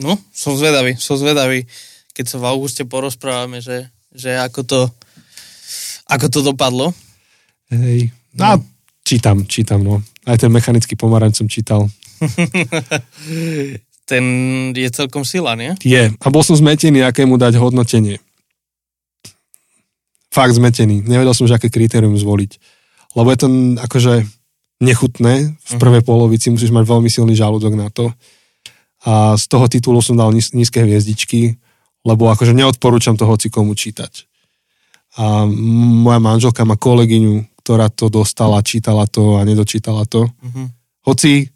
No, 0.00 0.16
som 0.32 0.56
zvedavý, 0.56 0.96
som 0.96 1.20
zvedavý, 1.20 1.68
keď 2.16 2.24
sa 2.26 2.36
v 2.40 2.48
auguste 2.48 2.84
porozprávame, 2.88 3.60
že, 3.60 3.92
že 4.12 4.36
ako 4.36 4.60
to 4.64 4.80
ako 6.06 6.26
to 6.30 6.40
dopadlo. 6.42 6.94
Hej. 7.70 8.14
No. 8.38 8.42
A 8.46 8.50
čítam, 9.02 9.42
čítam, 9.46 9.82
no. 9.82 10.02
Aj 10.22 10.38
ten 10.38 10.50
mechanický 10.50 10.94
pomaranč 10.94 11.42
som 11.42 11.48
čítal. 11.50 11.90
Ten 14.06 14.22
je 14.70 14.86
celkom 14.94 15.26
sila, 15.26 15.58
nie? 15.58 15.74
Je. 15.82 16.14
A 16.14 16.26
bol 16.30 16.38
som 16.46 16.54
zmetený, 16.54 17.02
aké 17.02 17.26
mu 17.26 17.34
dať 17.34 17.58
hodnotenie. 17.58 18.22
Fakt 20.30 20.54
zmetený. 20.54 21.02
Nevedel 21.02 21.34
som, 21.34 21.42
že 21.50 21.58
aké 21.58 21.66
kritérium 21.66 22.14
zvoliť. 22.14 22.54
Lebo 23.16 23.28
je 23.32 23.38
to 23.40 23.48
akože 23.80 24.14
nechutné. 24.84 25.56
V 25.56 25.74
prvej 25.80 26.04
polovici 26.04 26.52
musíš 26.52 26.70
mať 26.70 26.84
veľmi 26.84 27.08
silný 27.08 27.32
žalúdok 27.32 27.72
na 27.72 27.88
to. 27.88 28.12
A 29.08 29.38
z 29.40 29.44
toho 29.48 29.66
titulu 29.72 30.04
som 30.04 30.18
dal 30.18 30.34
níz- 30.36 30.52
nízke 30.52 30.84
hviezdičky, 30.84 31.56
lebo 32.04 32.28
akože 32.28 32.52
neodporúčam 32.52 33.16
to 33.16 33.24
hoci 33.24 33.48
komu 33.48 33.72
čítať. 33.72 34.28
A 35.16 35.48
moja 35.48 36.20
manželka 36.20 36.68
má 36.68 36.76
kolegyňu, 36.76 37.56
ktorá 37.64 37.88
to 37.88 38.12
dostala, 38.12 38.60
čítala 38.60 39.08
to 39.08 39.40
a 39.40 39.48
nedočítala 39.48 40.04
to. 40.04 40.28
Mhm. 40.44 40.70
Hoci, 41.08 41.48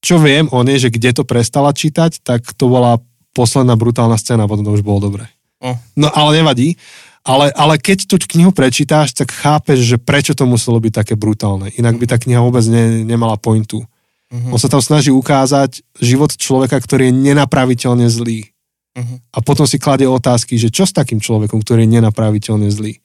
čo 0.00 0.16
viem 0.22 0.48
o 0.54 0.62
nej, 0.62 0.78
že 0.80 0.88
kde 0.88 1.12
to 1.12 1.22
prestala 1.26 1.74
čítať, 1.74 2.22
tak 2.22 2.46
to 2.54 2.70
bola 2.70 3.02
posledná 3.34 3.76
brutálna 3.76 4.16
scéna, 4.16 4.48
potom 4.48 4.64
to 4.64 4.74
už 4.74 4.86
bolo 4.86 5.10
dobre. 5.10 5.28
O. 5.58 5.74
No 5.98 6.08
ale 6.14 6.42
nevadí. 6.42 6.78
Ale, 7.26 7.52
ale 7.52 7.74
keď 7.76 8.08
tú 8.08 8.16
knihu 8.18 8.54
prečítáš, 8.54 9.12
tak 9.12 9.34
chápeš, 9.34 9.84
že 9.84 9.96
prečo 10.00 10.32
to 10.32 10.48
muselo 10.48 10.78
byť 10.80 10.92
také 11.04 11.14
brutálne. 11.18 11.70
Inak 11.76 11.98
by 12.00 12.06
tá 12.08 12.16
kniha 12.16 12.40
vôbec 12.40 12.64
ne, 12.70 13.04
nemala 13.04 13.36
pointu. 13.36 13.84
Mhm. 14.28 14.52
On 14.52 14.60
sa 14.60 14.68
tam 14.68 14.84
snaží 14.84 15.08
ukázať 15.08 15.80
život 15.98 16.32
človeka, 16.36 16.76
ktorý 16.78 17.08
je 17.08 17.18
nenapraviteľne 17.32 18.08
zlý. 18.08 18.52
Mhm. 18.96 19.30
A 19.32 19.38
potom 19.40 19.64
si 19.68 19.78
kladie 19.80 20.08
otázky, 20.08 20.58
že 20.58 20.72
čo 20.72 20.84
s 20.88 20.92
takým 20.92 21.22
človekom, 21.22 21.62
ktorý 21.62 21.84
je 21.86 21.94
nenapraviteľne 22.00 22.68
zlý. 22.68 23.00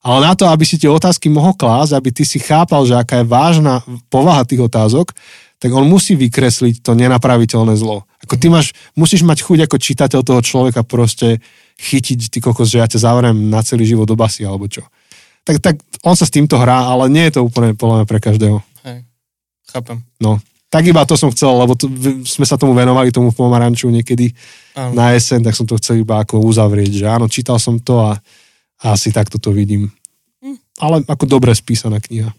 Ale 0.00 0.24
na 0.24 0.32
to, 0.32 0.48
aby 0.48 0.64
si 0.64 0.80
tie 0.80 0.88
otázky 0.88 1.28
mohol 1.28 1.52
klásť, 1.52 1.92
aby 1.92 2.08
ty 2.08 2.24
si 2.24 2.40
chápal, 2.40 2.88
že 2.88 2.96
aká 2.96 3.20
je 3.20 3.28
vážna 3.28 3.84
povaha 4.08 4.48
tých 4.48 4.64
otázok, 4.64 5.12
tak 5.60 5.76
on 5.76 5.84
musí 5.84 6.16
vykresliť 6.16 6.80
to 6.80 6.96
nenapraviteľné 6.96 7.76
zlo. 7.76 8.08
Ako 8.24 8.40
ty 8.40 8.48
máš, 8.48 8.72
musíš 8.96 9.20
mať 9.28 9.44
chuť 9.44 9.68
ako 9.68 9.76
čitateľ 9.76 10.20
toho 10.24 10.40
človeka 10.40 10.88
proste 10.88 11.44
chytiť, 11.80 12.28
ty 12.28 12.38
kokos, 12.44 12.68
že 12.68 12.84
ja 12.84 12.86
ťa 12.86 13.08
zavriem 13.08 13.48
na 13.48 13.64
celý 13.64 13.88
život 13.88 14.04
do 14.04 14.12
basy, 14.12 14.44
alebo 14.44 14.68
čo. 14.68 14.84
Tak, 15.48 15.56
tak 15.64 15.74
on 16.04 16.12
sa 16.12 16.28
s 16.28 16.34
týmto 16.34 16.60
hrá, 16.60 16.84
ale 16.84 17.08
nie 17.08 17.24
je 17.32 17.40
to 17.40 17.48
úplne 17.48 17.72
podľa 17.72 18.04
mňa 18.04 18.06
pre 18.06 18.20
každého. 18.20 18.58
Hej. 18.84 18.98
Chápem. 19.72 20.04
No, 20.20 20.36
tak 20.70 20.86
iba 20.86 21.02
to 21.02 21.16
som 21.16 21.32
chcel, 21.34 21.56
lebo 21.56 21.74
to, 21.74 21.90
sme 22.22 22.46
sa 22.46 22.54
tomu 22.54 22.76
venovali, 22.76 23.10
tomu 23.10 23.34
pomaranču 23.34 23.90
niekedy 23.90 24.30
Áno. 24.78 24.94
na 24.94 25.16
jeseň, 25.16 25.50
tak 25.50 25.56
som 25.58 25.66
to 25.66 25.80
chcel 25.80 25.98
iba 25.98 26.20
ako 26.22 26.44
uzavrieť, 26.44 27.02
že 27.02 27.06
áno, 27.10 27.26
čítal 27.26 27.58
som 27.58 27.80
to 27.80 27.98
a, 27.98 28.14
a 28.84 28.94
asi 28.94 29.10
takto 29.10 29.40
to 29.40 29.50
vidím. 29.50 29.90
Hm. 30.44 30.56
Ale 30.78 30.96
ako 31.08 31.24
dobre 31.26 31.50
spísaná 31.56 31.98
kniha. 31.98 32.30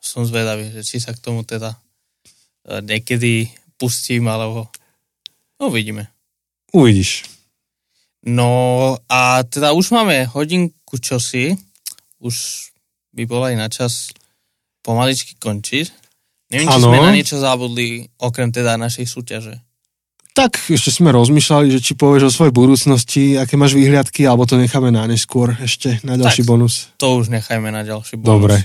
Som 0.00 0.24
zvedavý, 0.24 0.72
že 0.72 0.80
či 0.86 1.02
sa 1.02 1.12
k 1.12 1.20
tomu 1.20 1.44
teda 1.44 1.76
e, 2.64 2.80
niekedy 2.80 3.52
pustím, 3.76 4.24
alebo 4.30 4.70
no 5.60 5.68
vidíme. 5.68 6.08
Uvidíš. 6.72 7.33
No 8.24 8.50
a 9.04 9.44
teda 9.44 9.76
už 9.76 9.92
máme 9.92 10.24
hodinku 10.32 10.96
čosi, 10.96 11.56
už 12.18 12.68
by 13.12 13.28
bolo 13.28 13.44
aj 13.46 13.56
na 13.56 13.68
čas 13.68 14.10
pomaličky 14.80 15.36
končiť. 15.36 15.86
Neviem, 16.50 16.68
či 16.68 16.80
sme 16.80 16.98
na 17.00 17.12
niečo 17.12 17.36
zabudli, 17.36 18.08
okrem 18.16 18.48
teda 18.48 18.76
našej 18.76 19.06
súťaže. 19.08 19.54
tak 20.34 20.58
ešte 20.66 20.90
sme 20.90 21.14
rozmýšľali, 21.14 21.70
že 21.70 21.80
či 21.80 21.92
povieš 21.94 22.26
o 22.26 22.34
svojej 22.34 22.50
budúcnosti, 22.50 23.38
aké 23.38 23.54
máš 23.54 23.78
výhľadky, 23.78 24.26
alebo 24.26 24.42
to 24.50 24.58
necháme 24.58 24.90
na 24.90 25.06
neskôr 25.06 25.54
ešte, 25.62 26.02
na 26.02 26.18
ďalší 26.18 26.42
Tak. 26.42 26.50
bonus. 26.50 26.90
To 26.98 27.22
už 27.22 27.30
nechajme 27.30 27.70
na 27.70 27.86
ďalší 27.86 28.18
bonus. 28.18 28.28
Dobre. 28.34 28.56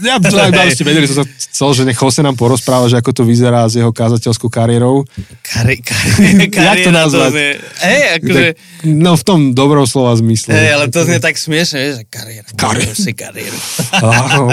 Ja 0.00 0.16
to 0.16 0.32
aj 0.32 0.48
iba 0.48 0.64
ste 0.72 0.80
vedeli, 0.80 1.04
som 1.04 1.20
sa 1.20 1.28
chcel, 1.28 1.68
že 1.76 1.82
nech 1.84 2.00
Jose 2.00 2.24
nám 2.24 2.40
porozpráva, 2.40 2.88
že 2.88 2.96
ako 2.96 3.12
to 3.12 3.22
vyzerá 3.28 3.68
s 3.68 3.76
jeho 3.76 3.92
kázateľskou 3.92 4.48
kariérou. 4.48 5.04
Kari, 5.44 5.84
kari, 5.84 6.48
Jak 6.72 6.88
to 6.88 6.92
nazvať? 6.94 7.30
znie, 7.36 7.50
hej, 7.84 8.02
akože, 8.16 8.44
Tak, 8.48 8.88
no 8.88 9.12
v 9.12 9.22
tom 9.28 9.40
dobrom 9.52 9.84
slova 9.84 10.16
zmysle. 10.16 10.56
hej, 10.56 10.72
ale 10.72 10.88
to 10.88 11.04
znie 11.04 11.20
tak 11.20 11.36
smiešne, 11.36 12.00
že 12.00 12.02
kariéra. 12.08 12.48
Kari- 12.56 12.96
si 12.96 13.12
kariéru. 13.12 13.58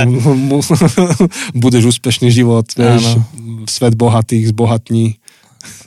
Budeš 1.64 1.96
úspešný 1.96 2.28
život, 2.36 2.68
vieš, 2.76 3.16
svet 3.72 3.96
bohatých, 3.96 4.52
zbohatní. 4.52 5.16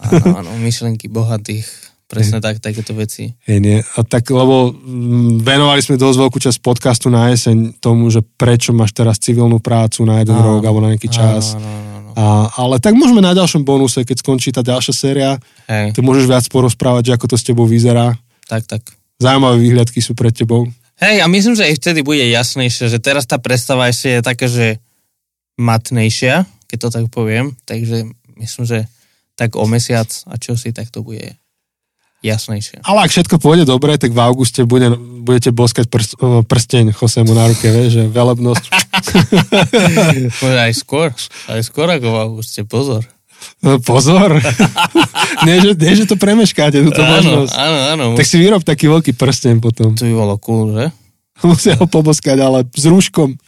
Áno, 0.09 0.41
áno, 0.41 0.51
myšlenky 0.59 1.07
bohatých, 1.13 1.69
presne 2.09 2.41
tak, 2.41 2.57
takéto 2.59 2.97
veci. 2.97 3.37
Hej, 3.45 3.59
nie. 3.61 3.79
A 3.85 4.01
tak, 4.01 4.25
lebo 4.33 4.73
mm, 4.73 5.45
venovali 5.45 5.85
sme 5.85 6.01
dosť 6.01 6.19
veľkú 6.19 6.39
časť 6.41 6.59
podcastu 6.65 7.13
na 7.13 7.29
jeseň 7.29 7.77
tomu, 7.79 8.09
že 8.09 8.25
prečo 8.25 8.73
máš 8.73 8.97
teraz 8.97 9.21
civilnú 9.21 9.61
prácu 9.61 10.09
na 10.09 10.25
jeden 10.25 10.35
Áno. 10.35 10.57
rok 10.57 10.65
alebo 10.65 10.81
na 10.81 10.97
nejaký 10.97 11.13
čas. 11.13 11.53
Áno, 11.53 11.61
áno, 11.61 11.89
áno. 12.01 12.11
A, 12.19 12.25
ale 12.65 12.81
tak 12.81 12.97
môžeme 12.97 13.21
na 13.21 13.37
ďalšom 13.37 13.63
bonuse, 13.63 14.03
keď 14.03 14.25
skončí 14.25 14.51
tá 14.51 14.65
ďalšia 14.65 14.95
séria, 14.97 15.31
Hej, 15.69 15.93
ty 15.95 16.01
môžeš 16.01 16.25
viac 16.27 16.49
porozprávať, 16.49 17.13
že 17.13 17.15
ako 17.15 17.27
to 17.31 17.37
s 17.37 17.45
tebou 17.47 17.69
vyzerá. 17.69 18.17
tak, 18.49 18.65
tak. 18.65 18.83
Zaujímavé 19.21 19.59
výhľadky 19.61 19.99
sú 20.01 20.15
pred 20.17 20.31
tebou. 20.31 20.65
Hej, 20.99 21.23
a 21.23 21.27
myslím, 21.31 21.55
že 21.55 21.67
aj 21.67 21.79
vtedy 21.79 22.01
bude 22.03 22.23
jasnejšie, 22.23 22.91
že 22.91 22.99
teraz 22.99 23.27
tá 23.27 23.39
predstava 23.39 23.87
ešte 23.87 24.19
je 24.19 24.21
taká, 24.23 24.47
že 24.51 24.83
matnejšia, 25.59 26.47
keď 26.71 26.79
to 26.79 26.89
tak 26.91 27.05
poviem, 27.11 27.55
takže 27.67 28.07
myslím, 28.39 28.65
že 28.67 28.79
tak 29.35 29.55
o 29.55 29.67
mesiac 29.67 30.07
a 30.27 30.35
čo 30.39 30.55
si, 30.59 30.71
tak 30.75 30.91
to 30.91 31.03
bude 31.03 31.35
jasnejšie. 32.23 32.83
Ale 32.83 33.07
ak 33.07 33.11
všetko 33.15 33.39
pôjde 33.39 33.65
dobre, 33.69 33.95
tak 33.95 34.11
v 34.11 34.21
auguste 34.21 34.67
bude, 34.67 34.91
budete 35.23 35.55
boskať 35.55 35.87
prst, 35.87 36.19
prsteň 36.51 36.91
Chosemu 36.95 37.33
na 37.35 37.47
ruke, 37.47 37.67
vieš, 37.71 38.03
že 38.03 38.05
velebnosť. 38.11 38.65
Aj 40.67 40.73
skôr, 40.75 41.15
aj 41.49 41.63
skôr 41.65 41.89
ako 41.89 42.07
v 42.11 42.19
auguste, 42.19 42.61
pozor. 42.67 43.07
No, 43.63 43.79
Pozor. 43.79 44.39
nie, 45.47 45.57
že, 45.63 45.71
nie, 45.79 45.95
že 45.95 46.11
to 46.11 46.19
premeškáte, 46.19 46.83
túto 46.83 47.03
Áno, 47.03 47.15
možnosť. 47.15 47.55
áno, 47.55 47.79
áno. 47.95 48.05
Tak 48.19 48.27
si 48.27 48.37
vyrob 48.39 48.63
taký 48.67 48.91
veľký 48.91 49.15
prsteň 49.15 49.63
potom. 49.63 49.95
To 49.95 50.03
by 50.03 50.15
bolo 50.15 50.35
cool, 50.43 50.75
že? 50.75 50.91
Musia 51.47 51.79
ho 51.79 51.87
poboskať, 51.87 52.39
ale 52.43 52.67
s 52.67 52.85
rúškom. 52.87 53.39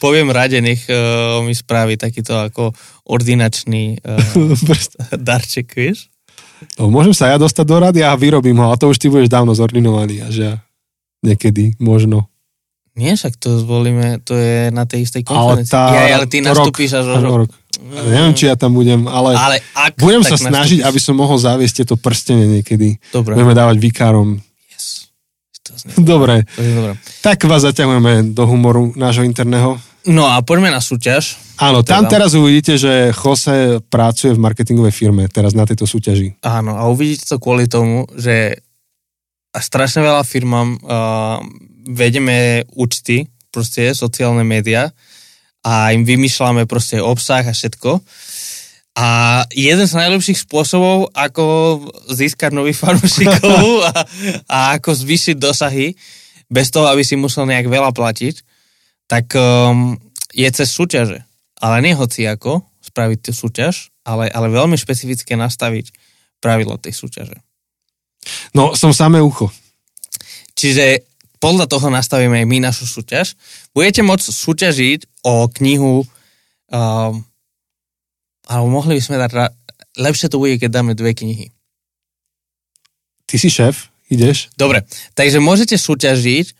Poviem 0.00 0.32
rade, 0.32 0.62
nech 0.62 0.86
uh, 0.88 1.42
mi 1.44 1.52
spraví 1.52 2.00
takýto 2.00 2.38
ako 2.38 2.72
ordinačný 3.10 4.00
uh, 4.00 4.16
darček, 5.18 5.68
vieš? 5.74 6.08
No, 6.76 6.88
môžem 6.88 7.12
sa 7.12 7.30
ja 7.30 7.36
dostať 7.36 7.64
do 7.64 7.76
rady 7.78 8.00
a 8.02 8.14
vyrobím 8.14 8.58
ho, 8.58 8.70
a 8.70 8.76
to 8.76 8.88
už 8.88 8.98
ty 8.98 9.06
budeš 9.06 9.28
dávno 9.28 9.52
zordinovaný, 9.52 10.22
až 10.22 10.34
ja 10.36 10.52
niekedy, 11.20 11.78
možno. 11.78 12.26
Nie, 12.94 13.14
však 13.14 13.38
to 13.38 13.62
zvolíme, 13.62 14.18
to 14.26 14.34
je 14.34 14.74
na 14.74 14.82
tej 14.82 15.06
istej 15.06 15.22
Ale 15.22 15.30
konferencii. 15.62 15.70
tá... 15.70 15.82
ja, 15.94 16.18
ale 16.18 16.26
ty 16.26 16.42
nastúpíš 16.42 16.98
až 16.98 17.06
o 17.06 17.14
rok. 17.16 17.46
rok. 17.46 17.50
Ja 17.78 18.02
neviem, 18.02 18.34
či 18.34 18.50
ja 18.50 18.58
tam 18.58 18.74
budem, 18.74 19.06
ale, 19.06 19.38
Ale 19.38 19.56
ak, 19.70 20.02
budem 20.02 20.26
sa 20.26 20.34
snažiť, 20.34 20.82
nastúpiš. 20.82 20.90
aby 20.90 20.98
som 20.98 21.14
mohol 21.14 21.38
zaviesť 21.38 21.74
tieto 21.78 21.94
prstenie 21.94 22.58
niekedy. 22.58 22.98
Dobre. 23.14 23.38
Budeme 23.38 23.54
dávať 23.54 23.78
vikárom. 23.78 24.42
Yes. 24.66 25.14
To 25.62 25.78
znie, 25.78 25.94
Dobre, 26.10 26.42
to 26.42 26.58
znie 26.58 26.74
dobre. 26.74 26.92
tak 27.22 27.38
vás 27.46 27.62
zaťahujeme 27.62 28.34
do 28.34 28.42
humoru 28.50 28.90
nášho 28.98 29.22
interného. 29.22 29.78
No 30.08 30.24
a 30.24 30.40
poďme 30.40 30.72
na 30.72 30.80
súťaž. 30.80 31.36
Áno, 31.60 31.84
tam 31.84 32.08
Teda. 32.08 32.16
teraz 32.16 32.32
uvidíte, 32.32 32.80
že 32.80 33.12
Jose 33.12 33.84
pracuje 33.92 34.32
v 34.32 34.40
marketingovej 34.40 34.94
firme, 34.96 35.28
teraz 35.28 35.52
na 35.52 35.68
tejto 35.68 35.84
súťaži. 35.84 36.40
Áno, 36.40 36.80
a 36.80 36.88
uvidíte 36.88 37.28
to 37.28 37.36
kvôli 37.36 37.68
tomu, 37.68 38.08
že 38.16 38.64
strašne 39.52 40.00
veľa 40.00 40.24
firmám 40.24 40.80
uh, 40.80 41.44
vedeme 41.92 42.64
účty, 42.72 43.28
proste 43.52 43.92
sociálne 43.92 44.48
médiá 44.48 44.92
a 45.60 45.92
im 45.92 46.08
vymýšľame 46.08 46.64
proste 46.64 47.02
obsah 47.02 47.44
a 47.44 47.52
všetko. 47.52 48.00
A 48.98 49.08
jeden 49.54 49.86
z 49.86 49.94
najlepších 49.94 50.42
spôsobov, 50.42 51.12
ako 51.14 51.44
získať 52.10 52.50
nových 52.50 52.80
fanúšikov 52.80 53.66
a, 53.92 54.08
a 54.48 54.58
ako 54.80 54.90
zvýšiť 54.90 55.36
dosahy, 55.36 55.94
bez 56.48 56.72
toho, 56.72 56.88
aby 56.88 57.04
si 57.04 57.14
musel 57.14 57.44
nejak 57.44 57.68
veľa 57.68 57.92
platiť, 57.92 58.47
tak 59.08 59.32
um, 59.34 59.96
je 60.36 60.48
cez 60.52 60.68
súťaže. 60.68 61.24
Ale 61.58 61.82
nie 61.82 61.96
hoci 61.96 62.28
ako 62.28 62.62
spraviť 62.84 63.18
tú 63.18 63.32
súťaž, 63.34 63.90
ale, 64.06 64.30
ale 64.30 64.52
veľmi 64.52 64.78
špecifické 64.78 65.34
nastaviť 65.34 65.90
pravidlo 66.38 66.78
tej 66.78 66.94
súťaže. 66.94 67.34
No, 68.54 68.76
som 68.78 68.94
samé 68.94 69.18
ucho. 69.18 69.50
Čiže 70.54 71.02
podľa 71.38 71.70
toho 71.70 71.88
nastavíme 71.88 72.42
aj 72.42 72.46
my 72.46 72.58
našu 72.62 72.86
súťaž. 72.86 73.38
Budete 73.72 74.02
môcť 74.02 74.26
súťažiť 74.26 75.00
o 75.22 75.46
knihu, 75.58 76.02
um, 76.70 77.14
alebo 78.46 78.68
mohli 78.68 78.98
by 78.98 79.02
sme 79.02 79.16
dať, 79.22 79.30
ra- 79.34 79.54
lepšie 79.98 80.30
to 80.30 80.42
bude, 80.42 80.58
keď 80.58 80.70
dáme 80.82 80.92
dve 80.98 81.14
knihy. 81.14 81.54
Ty 83.28 83.36
si 83.38 83.48
šéf, 83.52 83.92
ideš? 84.10 84.50
Dobre, 84.58 84.82
takže 85.14 85.38
môžete 85.38 85.78
súťažiť 85.78 86.58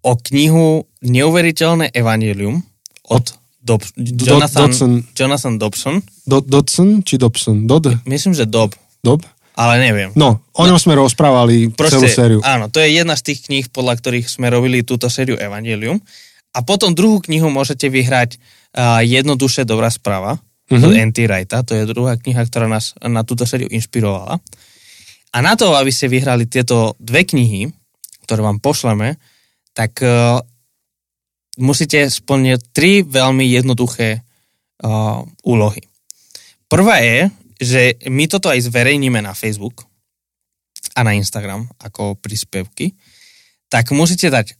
o 0.00 0.12
knihu 0.16 0.84
Neuveriteľné 1.00 1.92
evanelium 1.92 2.60
od 3.08 3.24
Dob- 3.60 3.84
Jonathan, 3.96 4.68
Dodson. 4.68 4.92
Jonathan 5.12 5.54
Dobson. 5.56 5.94
Do, 6.24 6.40
Dodson 6.40 7.04
či 7.04 7.16
Dobson? 7.16 7.68
Dod? 7.68 7.92
Myslím, 8.04 8.32
že 8.32 8.48
Dob, 8.48 8.72
Dob? 9.00 9.20
ale 9.52 9.76
neviem. 9.76 10.08
No, 10.16 10.40
o 10.56 10.64
ňom 10.64 10.80
sme 10.80 10.96
rozprávali 10.96 11.68
celú 11.76 12.08
sériu. 12.08 12.38
áno, 12.40 12.72
to 12.72 12.80
je 12.80 12.96
jedna 12.96 13.12
z 13.12 13.28
tých 13.28 13.44
kníh, 13.44 13.68
podľa 13.68 14.00
ktorých 14.00 14.24
sme 14.24 14.48
robili 14.48 14.80
túto 14.80 15.12
sériu 15.12 15.36
Evangelium. 15.36 16.00
A 16.50 16.64
potom 16.64 16.96
druhú 16.96 17.20
knihu 17.20 17.52
môžete 17.52 17.86
vyhrať 17.86 18.40
uh, 18.72 19.04
Jednoduše 19.04 19.68
dobrá 19.68 19.92
správa 19.92 20.40
mm-hmm. 20.72 20.80
od 20.80 20.90
Mhm. 20.90 21.00
N.T. 21.12 21.18
Wrighta. 21.28 21.60
To 21.62 21.76
je 21.76 21.84
druhá 21.84 22.16
kniha, 22.16 22.40
ktorá 22.42 22.66
nás 22.66 22.96
na 23.04 23.20
túto 23.20 23.44
sériu 23.44 23.68
inšpirovala. 23.68 24.40
A 25.30 25.36
na 25.44 25.52
to, 25.54 25.76
aby 25.76 25.92
ste 25.92 26.08
vyhrali 26.08 26.48
tieto 26.48 26.96
dve 26.98 27.22
knihy, 27.22 27.68
ktoré 28.24 28.40
vám 28.40 28.58
pošleme, 28.58 29.14
tak 29.72 30.02
uh, 30.02 30.40
musíte 31.58 32.02
splniť 32.04 32.72
tri 32.72 33.02
veľmi 33.02 33.44
jednoduché 33.46 34.20
uh, 34.82 35.22
úlohy. 35.44 35.82
Prvá 36.66 37.02
je, 37.02 37.30
že 37.60 37.82
my 38.08 38.24
toto 38.24 38.48
aj 38.48 38.64
zverejníme 38.70 39.20
na 39.20 39.34
Facebook 39.34 39.84
a 40.96 41.04
na 41.04 41.12
Instagram 41.12 41.68
ako 41.78 42.16
príspevky, 42.16 42.94
tak 43.68 43.92
musíte 43.92 44.30
dať 44.30 44.54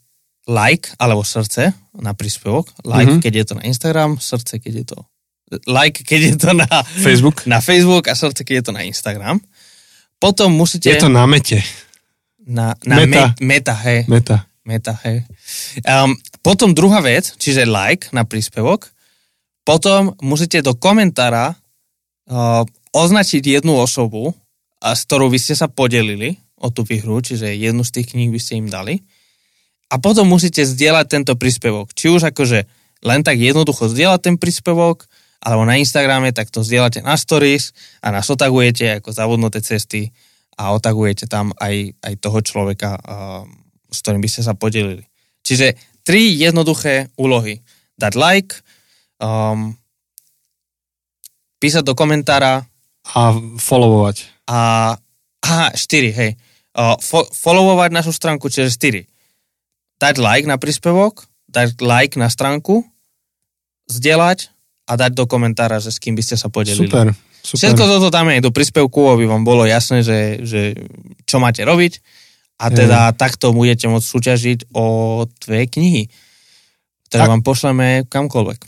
like 0.47 0.91
alebo 0.99 1.23
srdce 1.23 1.73
na 1.97 2.12
príspevok. 2.12 2.70
Like, 2.82 3.07
Mhm. 3.07 3.19
mm-hmm. 3.19 3.23
keď 3.24 3.32
je 3.35 3.45
to 3.47 3.55
na 3.57 3.65
Instagram, 3.66 4.11
srdce, 4.19 4.59
keď 4.59 4.73
je 4.74 4.87
to 4.95 4.99
like, 5.66 6.07
keď 6.07 6.20
je 6.31 6.35
to 6.39 6.51
na 6.55 6.69
Facebook? 7.03 7.43
na 7.47 7.59
Facebook 7.59 8.07
a 8.07 8.15
srdce, 8.15 8.47
keď 8.47 8.55
je 8.62 8.65
to 8.70 8.73
na 8.74 8.82
Instagram. 8.87 9.43
Potom 10.20 10.53
musíte... 10.53 10.93
Je 10.93 11.01
to 11.01 11.09
na 11.09 11.24
mete. 11.27 11.65
na, 12.45 12.77
na 12.85 13.03
Meta. 13.03 13.35
Me, 13.41 13.57
meta, 13.57 13.74
hej. 13.89 14.05
Meta. 14.07 14.45
Meta, 14.65 14.93
hej. 15.09 15.24
Um, 15.89 16.15
potom 16.45 16.77
druhá 16.77 17.01
vec, 17.01 17.32
čiže 17.41 17.65
like 17.65 18.12
na 18.12 18.28
príspevok. 18.28 18.93
Potom 19.65 20.16
musíte 20.20 20.61
do 20.61 20.77
komentára 20.77 21.57
uh, 21.57 22.65
označiť 22.93 23.61
jednu 23.61 23.77
osobu, 23.81 24.37
a 24.81 24.97
s 24.97 25.05
ktorou 25.05 25.28
vy 25.28 25.37
ste 25.37 25.53
sa 25.53 25.69
podelili 25.69 26.41
o 26.57 26.73
tú 26.73 26.85
výhru, 26.85 27.20
čiže 27.20 27.53
jednu 27.53 27.85
z 27.85 28.01
tých 28.01 28.16
kníh 28.16 28.32
by 28.32 28.41
ste 28.41 28.65
im 28.65 28.69
dali. 28.73 29.05
A 29.93 30.01
potom 30.01 30.24
musíte 30.24 30.65
zdieľať 30.65 31.07
tento 31.09 31.32
príspevok. 31.37 31.93
Či 31.93 32.09
už 32.09 32.32
akože 32.32 32.65
len 33.05 33.20
tak 33.20 33.37
jednoducho 33.41 33.89
zdieľať 33.93 34.20
ten 34.24 34.37
príspevok, 34.41 35.09
alebo 35.41 35.65
na 35.65 35.81
Instagrame, 35.81 36.37
tak 36.37 36.53
to 36.53 36.61
zdieľate 36.61 37.01
na 37.01 37.16
stories 37.16 37.73
a 38.05 38.12
nás 38.12 38.28
otagujete 38.28 39.01
ako 39.01 39.09
zavodnuté 39.09 39.65
cesty 39.65 40.12
a 40.61 40.77
otagujete 40.77 41.24
tam 41.24 41.57
aj, 41.57 41.97
aj 42.05 42.15
toho 42.20 42.45
človeka, 42.45 43.01
uh, 43.01 43.49
s 43.90 43.98
ktorým 44.00 44.22
by 44.22 44.30
ste 44.30 44.46
sa 44.46 44.54
podelili. 44.54 45.04
Čiže 45.42 45.74
tri 46.06 46.32
jednoduché 46.38 47.10
úlohy. 47.18 47.60
Dať 48.00 48.12
like, 48.16 48.64
um, 49.20 49.76
písať 51.60 51.84
do 51.84 51.92
komentára 51.92 52.64
A 53.12 53.36
followovať. 53.60 54.46
a... 54.48 54.58
Aha, 55.40 55.72
štyri, 55.72 56.12
hej. 56.12 56.30
Uh, 56.76 56.94
fo- 57.00 57.26
followovať 57.32 57.90
našu 57.96 58.12
stránku, 58.12 58.52
čiže 58.52 58.76
štyri. 58.76 59.02
Dať 59.96 60.20
like 60.20 60.46
na 60.46 60.60
príspevok, 60.60 61.26
dať 61.48 61.80
like 61.80 62.20
na 62.20 62.28
stránku, 62.28 62.84
zdieľať 63.88 64.52
a 64.84 64.92
dať 65.00 65.16
do 65.16 65.24
komentára, 65.24 65.80
že 65.80 65.90
s 65.90 65.98
kým 65.98 66.14
by 66.14 66.22
ste 66.22 66.36
sa 66.36 66.52
podelili. 66.52 66.86
Super. 66.86 67.16
Super. 67.40 67.56
Všetko 67.56 67.84
toto 67.88 68.08
dáme 68.12 68.36
aj 68.36 68.44
do 68.44 68.52
príspevku, 68.52 69.16
aby 69.16 69.24
vám 69.24 69.48
bolo 69.48 69.64
jasné, 69.64 70.04
že, 70.04 70.44
že 70.44 70.76
čo 71.24 71.40
máte 71.40 71.64
robiť 71.64 72.04
a 72.61 72.69
teda 72.69 73.16
takto 73.16 73.57
budete 73.57 73.89
môcť 73.89 74.05
súťažiť 74.05 74.59
o 74.77 74.85
dve 75.41 75.65
knihy, 75.65 76.12
ktoré 77.09 77.24
Tak. 77.24 77.31
vám 77.32 77.43
pošleme 77.43 78.05
kamkoľvek. 78.05 78.61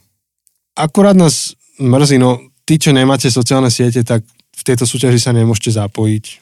Akurát 0.80 1.12
nás 1.12 1.52
mrzí, 1.76 2.16
no 2.16 2.40
tí, 2.64 2.80
čo 2.80 2.96
nemáte 2.96 3.28
sociálne 3.28 3.68
siete, 3.68 4.00
tak 4.00 4.24
v 4.56 4.62
tejto 4.64 4.88
súťaži 4.88 5.20
sa 5.20 5.36
nemôžete 5.36 5.76
zapojiť. 5.76 6.40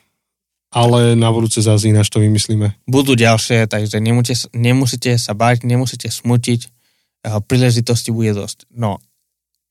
Ale 0.70 1.18
na 1.18 1.34
budúce 1.34 1.58
zase 1.58 1.90
ináč 1.90 2.14
to 2.14 2.22
vymyslíme. 2.22 2.78
Budú 2.86 3.18
ďalšie, 3.18 3.66
takže 3.66 3.98
nemusíte, 3.98 4.46
nemusíte 4.54 5.18
sa 5.18 5.34
báť, 5.34 5.66
nemusíte 5.66 6.06
smutiť. 6.06 6.70
A 7.26 7.42
príležitosti 7.42 8.14
bude 8.14 8.30
dosť. 8.32 8.70
No. 8.70 9.02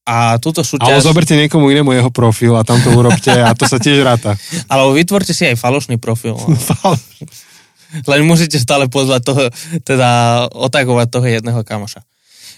A 0.03 0.35
túto 0.43 0.59
súťaž... 0.59 0.99
Ale 0.99 1.07
zoberte 1.07 1.39
niekomu 1.39 1.71
inému 1.71 1.95
jeho 1.95 2.11
profil 2.11 2.59
a 2.59 2.67
tam 2.67 2.83
to 2.83 2.91
urobte 2.91 3.31
a 3.31 3.55
to 3.55 3.63
sa 3.63 3.79
tiež 3.79 4.03
ráta. 4.03 4.35
Ale 4.71 4.91
vytvorte 4.91 5.31
si 5.31 5.47
aj 5.47 5.55
falošný 5.55 5.95
profil. 5.95 6.35
No. 7.91 8.05
Len 8.07 8.21
musíte 8.21 8.55
stále 8.55 8.85
pozvať 8.85 9.21
toho, 9.23 9.43
teda 9.81 10.09
otagovať 10.49 11.07
toho 11.09 11.25
jedného 11.25 11.61
kamoša. 11.61 12.05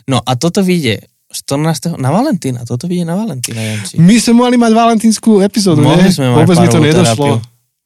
No 0.03 0.19
a 0.19 0.31
toto 0.33 0.59
vyjde 0.59 1.07
14. 1.29 1.95
na 1.95 2.09
Valentína, 2.09 2.61
toto 2.61 2.85
vyjde 2.85 3.05
na 3.05 3.15
Valentína, 3.15 3.61
Janči. 3.61 3.95
My 3.95 4.15
sme 4.17 4.43
mali 4.43 4.55
mať 4.55 4.71
valentínsku 4.73 5.39
epizódu, 5.39 5.79
Mohli 5.79 6.03
nie? 6.03 6.11
sme 6.11 6.27
mať 6.27 6.37
Vôbec 6.37 6.57
mi 6.57 6.67
to 6.67 6.79
nedošlo. 6.81 7.25
terapiu. 7.25 7.35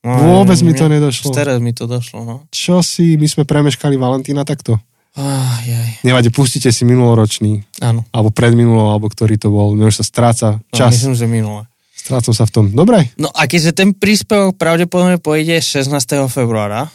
No, 0.01 0.13
Vôbec 0.35 0.59
mi 0.61 0.73
to 0.73 0.85
nedošlo. 0.87 1.29
Teraz 1.31 1.57
mi 1.57 1.69
to 1.69 1.85
došlo, 1.85 2.21
no. 2.21 2.35
Čo 2.49 2.81
si, 2.81 3.13
my 3.13 3.25
sme 3.25 3.43
premeškali 3.43 3.93
Valentína 3.95 4.41
takto? 4.41 4.77
Ah, 5.13 5.61
jaj. 5.61 6.01
Nevadí, 6.03 6.27
pustite 6.27 6.69
si 6.69 6.83
minuloročný, 6.83 7.63
Áno. 7.79 8.03
alebo 8.09 8.29
predminulo, 8.29 8.91
alebo 8.91 9.07
ktorý 9.07 9.37
to 9.37 9.47
bol. 9.47 9.71
Mne 9.71 9.87
už 9.87 10.01
sa 10.01 10.05
stráca 10.05 10.47
No, 10.59 10.73
čas. 10.73 10.91
myslím, 10.91 11.13
že 11.13 11.25
minule. 11.25 11.63
Strácam 11.95 12.33
sa 12.33 12.43
v 12.43 12.51
tom. 12.51 12.65
Dobre, 12.69 13.09
No 13.15 13.29
a 13.29 13.45
keďže 13.45 13.71
ten 13.73 13.89
príspevok 13.91 14.53
pravdepodobne 14.55 15.17
pôjde 15.17 15.57
16. 15.57 15.89
februára, 16.27 16.89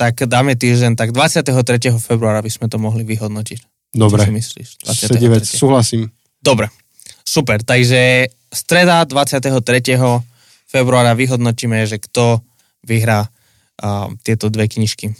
tak 0.00 0.24
dáme 0.24 0.56
týždeň, 0.56 0.96
tak 0.96 1.12
23. 1.12 1.52
februára 2.00 2.40
by 2.40 2.48
sme 2.48 2.72
to 2.72 2.80
mohli 2.80 3.04
vyhodnotiť. 3.04 3.92
dobre. 3.92 4.24
Čo 4.24 4.32
si 4.32 4.32
myslíš? 4.32 4.68
Sedivec, 4.96 5.44
23. 5.44 5.60
súhlasím. 5.60 6.02
Dobre, 6.40 6.72
super. 7.20 7.60
Takže 7.60 8.32
streda 8.48 9.04
23. 9.04 9.60
februára 10.64 11.12
vyhodnotíme, 11.12 11.84
že 11.84 12.00
kto 12.00 12.40
vyhrá 12.80 13.28
uh, 13.28 14.08
tieto 14.24 14.48
dve 14.48 14.72
knižky. 14.72 15.12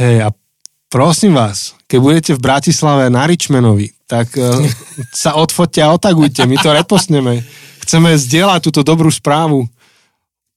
Hej, 0.00 0.16
a 0.24 0.28
prosím 0.88 1.36
vás, 1.36 1.76
keď 1.92 1.98
budete 2.00 2.32
v 2.32 2.40
Bratislave 2.40 3.12
na 3.12 3.28
Richmanovi, 3.28 3.92
tak 4.08 4.32
uh, 4.32 4.64
sa 5.12 5.36
odfoďte 5.36 5.84
a 5.84 5.92
otagujte, 5.92 6.48
my 6.48 6.56
to 6.56 6.72
repostneme. 6.72 7.44
Chceme 7.84 8.16
zdieľať 8.16 8.64
túto 8.64 8.80
dobrú 8.80 9.12
správu. 9.12 9.68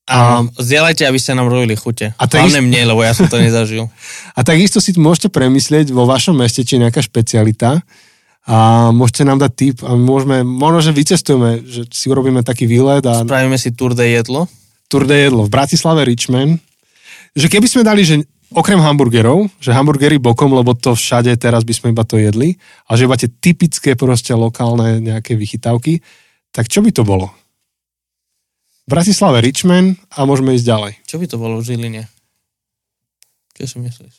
A 0.09 0.41
zdieľajte, 0.57 1.05
aby 1.05 1.19
ste 1.21 1.37
nám 1.37 1.47
robili 1.47 1.77
chute. 1.77 2.11
A 2.17 2.23
takisto- 2.25 2.57
Hlavne 2.57 2.67
mne, 2.67 2.81
lebo 2.89 3.05
ja 3.05 3.13
som 3.13 3.29
to 3.29 3.37
nezažil. 3.37 3.87
A 4.37 4.41
takisto 4.41 4.81
si 4.81 4.95
môžete 4.97 5.29
premyslieť 5.29 5.93
vo 5.93 6.09
vašom 6.09 6.35
meste, 6.35 6.65
či 6.65 6.75
je 6.79 6.83
nejaká 6.87 7.03
špecialita 7.03 7.83
a 8.41 8.89
môžete 8.89 9.21
nám 9.21 9.37
dať 9.37 9.51
tip 9.53 9.77
a 9.85 9.93
môžeme, 9.93 10.41
možno, 10.41 10.81
že 10.81 10.97
vycestujeme, 10.97 11.61
že 11.61 11.85
si 11.93 12.09
urobíme 12.09 12.41
taký 12.41 12.65
výlet 12.65 13.05
a 13.05 13.21
Spravíme 13.21 13.53
si 13.61 13.69
tour 13.69 13.93
de 13.93 14.01
jedlo. 14.01 14.49
Tour 14.89 15.05
de 15.05 15.29
jedlo 15.29 15.45
v 15.45 15.53
Bratislave 15.53 16.01
Richmond. 16.09 16.57
Že 17.37 17.47
keby 17.47 17.67
sme 17.69 17.85
dali, 17.85 18.01
že 18.01 18.25
okrem 18.51 18.81
hamburgerov, 18.81 19.45
že 19.61 19.71
hamburgery 19.71 20.17
bokom, 20.17 20.51
lebo 20.51 20.73
to 20.73 20.97
všade 20.97 21.31
teraz 21.37 21.61
by 21.63 21.71
sme 21.71 21.87
iba 21.93 22.03
to 22.03 22.17
jedli, 22.17 22.57
a 22.89 22.97
že 22.97 23.05
iba 23.05 23.15
tie 23.15 23.29
typické 23.29 23.93
proste 23.93 24.33
lokálne 24.33 24.99
nejaké 24.99 25.37
vychytávky, 25.37 26.01
tak 26.51 26.67
čo 26.67 26.81
by 26.83 26.91
to 26.91 27.05
bolo? 27.05 27.31
Bratislave 28.89 29.41
Richmond 29.45 29.97
a 30.13 30.25
môžeme 30.25 30.57
ísť 30.57 30.65
ďalej. 30.67 30.93
Čo 31.05 31.15
by 31.21 31.25
to 31.29 31.37
bolo 31.37 31.61
v 31.61 31.65
Žiline? 31.65 32.03
Čo 33.55 33.63
si 33.65 33.77
myslíš? 33.77 34.13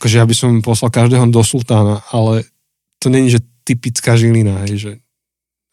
Akože 0.00 0.16
ja 0.16 0.24
by 0.24 0.34
som 0.34 0.64
poslal 0.64 0.88
každého 0.88 1.28
do 1.28 1.44
sultána, 1.44 2.00
ale 2.08 2.48
to 2.96 3.12
není, 3.12 3.28
že 3.28 3.44
typická 3.68 4.16
Žilina, 4.16 4.64
hej, 4.64 4.74
že 4.80 4.92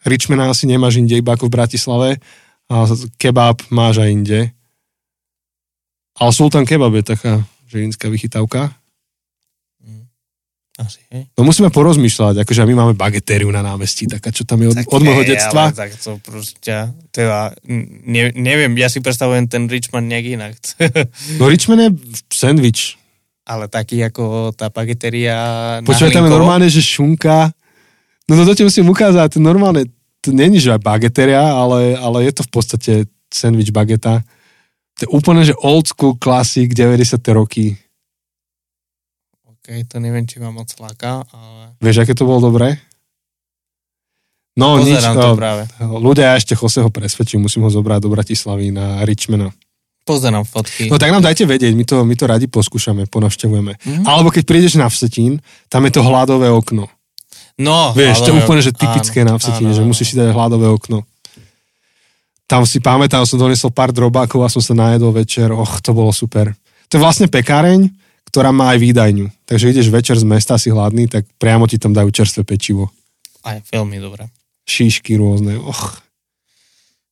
Richmond 0.03 0.51
asi 0.51 0.67
nemáš 0.67 0.99
inde 0.99 1.15
iba 1.17 1.33
ako 1.35 1.47
v 1.47 1.55
Bratislave 1.55 2.09
a 2.67 2.83
kebab 3.15 3.63
máš 3.71 4.03
aj 4.03 4.09
inde. 4.11 4.39
Ale 6.19 6.31
sultán 6.35 6.67
kebab 6.67 6.91
je 6.99 7.15
taká 7.15 7.33
žilinská 7.71 8.11
vychytávka. 8.11 8.75
Asi, 10.77 11.01
hej? 11.09 11.25
No 11.33 11.41
musíme 11.41 11.73
porozmýšľať, 11.73 12.45
akože 12.45 12.61
my 12.69 12.75
máme 12.77 12.93
bagetériu 12.93 13.49
na 13.49 13.65
námestí, 13.65 14.05
taká 14.05 14.29
čo 14.29 14.45
tam 14.45 14.61
je 14.61 14.69
od, 14.69 14.77
Tak 14.77 14.85
od 14.93 15.01
môjho 15.01 15.25
detstva. 15.25 15.73
Ale 15.73 15.73
tak 15.73 15.97
to 15.97 16.21
proste, 16.21 16.93
teda, 17.09 17.57
ne, 18.05 18.29
neviem, 18.37 18.77
ja 18.77 18.85
si 18.85 19.01
predstavujem 19.01 19.49
ten 19.49 19.65
Richmond 19.65 20.05
nejak 20.05 20.25
inak. 20.37 20.53
No 21.41 21.49
Richmond 21.49 21.81
je 21.81 21.89
sandwich. 22.29 22.93
ale 23.47 23.65
taký 23.71 24.05
ako 24.05 24.53
tá 24.53 24.69
pageteria 24.69 25.35
na 25.81 25.87
Počúvaj, 25.87 26.13
tam 26.13 26.29
je 26.29 26.35
normálne, 26.37 26.67
že 26.69 26.83
šunka. 26.83 27.49
No 28.29 28.37
to, 28.37 28.53
to 28.53 28.59
ti 28.59 28.63
musím 28.67 28.91
ukázať, 28.91 29.41
normálne, 29.41 29.89
to 30.21 30.29
není, 30.29 30.59
že 30.61 30.75
aj 30.75 30.83
bageteria, 30.83 31.41
ale, 31.41 31.97
ale 31.97 32.27
je 32.27 32.37
to 32.37 32.43
v 32.45 32.51
podstate 32.51 32.93
sandwich 33.33 33.73
bageta. 33.73 34.21
To 34.99 35.01
je 35.07 35.09
úplne, 35.09 35.41
že 35.41 35.55
old 35.57 35.87
school 35.87 36.19
klasik 36.19 36.75
90. 36.75 37.17
roky. 37.33 37.79
OK, 39.67 39.83
to 39.91 39.99
neviem, 39.99 40.23
či 40.23 40.39
ma 40.39 40.47
moc 40.47 40.71
láka, 40.79 41.27
ale 41.27 41.75
Vieš, 41.83 42.07
aké 42.07 42.15
to 42.15 42.23
bolo 42.23 42.39
dobré? 42.39 42.79
No, 44.55 44.79
nič. 44.79 44.95
pozerám 44.95 45.15
to 45.19 45.29
o, 45.29 45.35
práve. 45.35 45.63
ľudia, 45.83 46.31
ja 46.31 46.39
ešte 46.39 46.55
Joseho 46.55 46.87
presvedčím, 46.87 47.43
musím 47.43 47.67
ho 47.67 47.69
zobrať 47.69 47.99
do 47.99 48.09
Bratislavy 48.09 48.71
na 48.71 49.03
Richmana. 49.03 49.51
Pozerám 50.07 50.47
fotky. 50.47 50.87
No 50.87 50.95
tak 50.95 51.11
nám 51.11 51.19
dajte 51.19 51.43
vedieť, 51.43 51.75
my 51.75 51.83
to, 51.83 52.07
my 52.07 52.15
to 52.15 52.25
radi 52.31 52.47
poskúšame, 52.47 53.11
ponavštevujeme. 53.11 53.75
Mhm. 53.75 54.03
Alebo 54.07 54.31
keď 54.31 54.47
prídeš 54.47 54.79
na 54.79 54.87
Vsetín, 54.87 55.43
tam 55.67 55.83
je 55.83 55.99
to 55.99 56.01
hladové 56.01 56.47
okno. 56.47 56.87
No, 57.59 57.91
Vieš, 57.91 58.23
to 58.23 58.31
je 58.31 58.39
úplne, 58.39 58.63
že 58.63 58.71
typické 58.71 59.27
áno, 59.27 59.35
na 59.35 59.35
Vsetíne, 59.35 59.75
áno, 59.75 59.77
že 59.77 59.83
musíš 59.83 60.13
si 60.13 60.15
dať 60.15 60.31
hladové 60.31 60.71
okno. 60.71 61.03
Tam 62.47 62.63
si 62.63 62.79
pamätám, 62.79 63.27
som 63.27 63.35
donesol 63.35 63.75
pár 63.75 63.91
drobákov 63.91 64.39
a 64.39 64.47
som 64.47 64.63
sa 64.63 64.71
najedol 64.71 65.11
večer, 65.11 65.51
och, 65.51 65.83
to 65.83 65.91
bolo 65.91 66.15
super. 66.15 66.55
To 66.87 66.95
je 66.95 67.03
vlastne 67.03 67.27
pekáreň, 67.27 67.91
ktorá 68.27 68.51
má 68.51 68.75
aj 68.75 68.83
výdajňu. 68.83 69.31
Takže 69.47 69.71
ideš 69.71 69.87
večer 69.87 70.19
z 70.19 70.27
mesta, 70.27 70.59
si 70.59 70.67
hladný, 70.67 71.07
tak 71.07 71.23
priamo 71.39 71.63
ti 71.65 71.79
tam 71.79 71.95
dajú 71.95 72.11
čerstvé 72.11 72.43
pečivo. 72.43 72.91
Aj 73.47 73.63
veľmi 73.71 73.97
dobré. 74.03 74.27
Šíšky 74.67 75.15
rôzne, 75.15 75.55
och. 75.55 76.03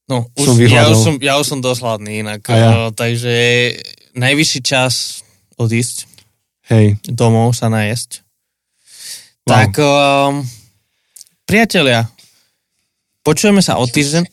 No, 0.05 0.29
Som 0.37 0.53
už, 0.53 0.69
ja, 0.69 0.85
vyhľadol. 0.85 0.91
už 0.93 0.99
som, 1.01 1.15
ja 1.17 1.33
už 1.41 1.47
som 1.49 1.59
dosť 1.65 1.81
hladný 1.81 2.11
inak. 2.21 2.41
A 2.51 2.53
ja. 2.53 2.69
eh, 2.77 2.91
Takže 2.93 3.33
najvyšší 4.13 4.59
čas 4.61 5.25
odísť 5.57 6.05
Hej, 6.65 6.97
domov 7.05 7.53
sa 7.53 7.69
najesť. 7.69 8.25
Wow. 9.45 9.49
Tak, 9.49 9.71
um, 9.77 10.41
priatelia, 11.45 12.09
počujeme 13.21 13.61
sa 13.61 13.77
o 13.77 13.85
týždeň. 13.85 14.25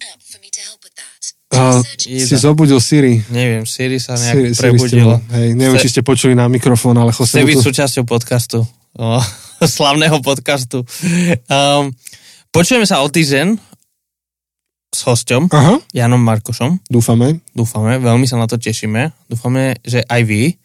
Uh, 1.53 1.81
si 1.99 2.35
zobudil 2.35 2.79
Siri. 2.79 3.21
Neviem, 3.29 3.65
Siri 3.65 3.97
sa 3.97 4.17
Siri, 4.17 4.51
nejak 4.51 4.53
Siri 4.53 4.53
ste 4.53 4.63
prebudila. 4.63 5.17
bol- 5.17 5.25
Hej, 5.33 5.49
neviem, 5.53 5.77
Chce- 5.77 5.85
či 5.85 5.93
ste 5.93 6.03
počuli 6.03 6.33
na 6.33 6.47
mikrofón, 6.47 6.97
ale 6.97 7.11
Chce 7.11 7.23
Jose 7.29 7.45
byť 7.45 7.57
tu... 7.57 7.65
súčasťou 7.65 8.05
podcastu. 8.05 8.59
O, 8.95 9.21
slavného 9.77 10.21
podcastu. 10.21 10.83
Um, 11.47 11.93
počujeme 12.51 12.85
sa 12.85 13.01
o 13.01 13.09
týždeň 13.09 13.57
s 14.93 15.01
hosťom, 15.03 15.49
Aha, 15.49 15.81
Janom 15.91 16.21
Markošom. 16.21 16.85
dúfame. 16.85 17.41
Dúfame, 17.53 17.97
veľmi 17.97 18.29
sa 18.29 18.37
na 18.37 18.45
to 18.45 18.61
tešíme. 18.61 19.09
Dúfame, 19.25 19.81
že 19.81 20.05
aj 20.05 20.21
vy. 20.23 20.61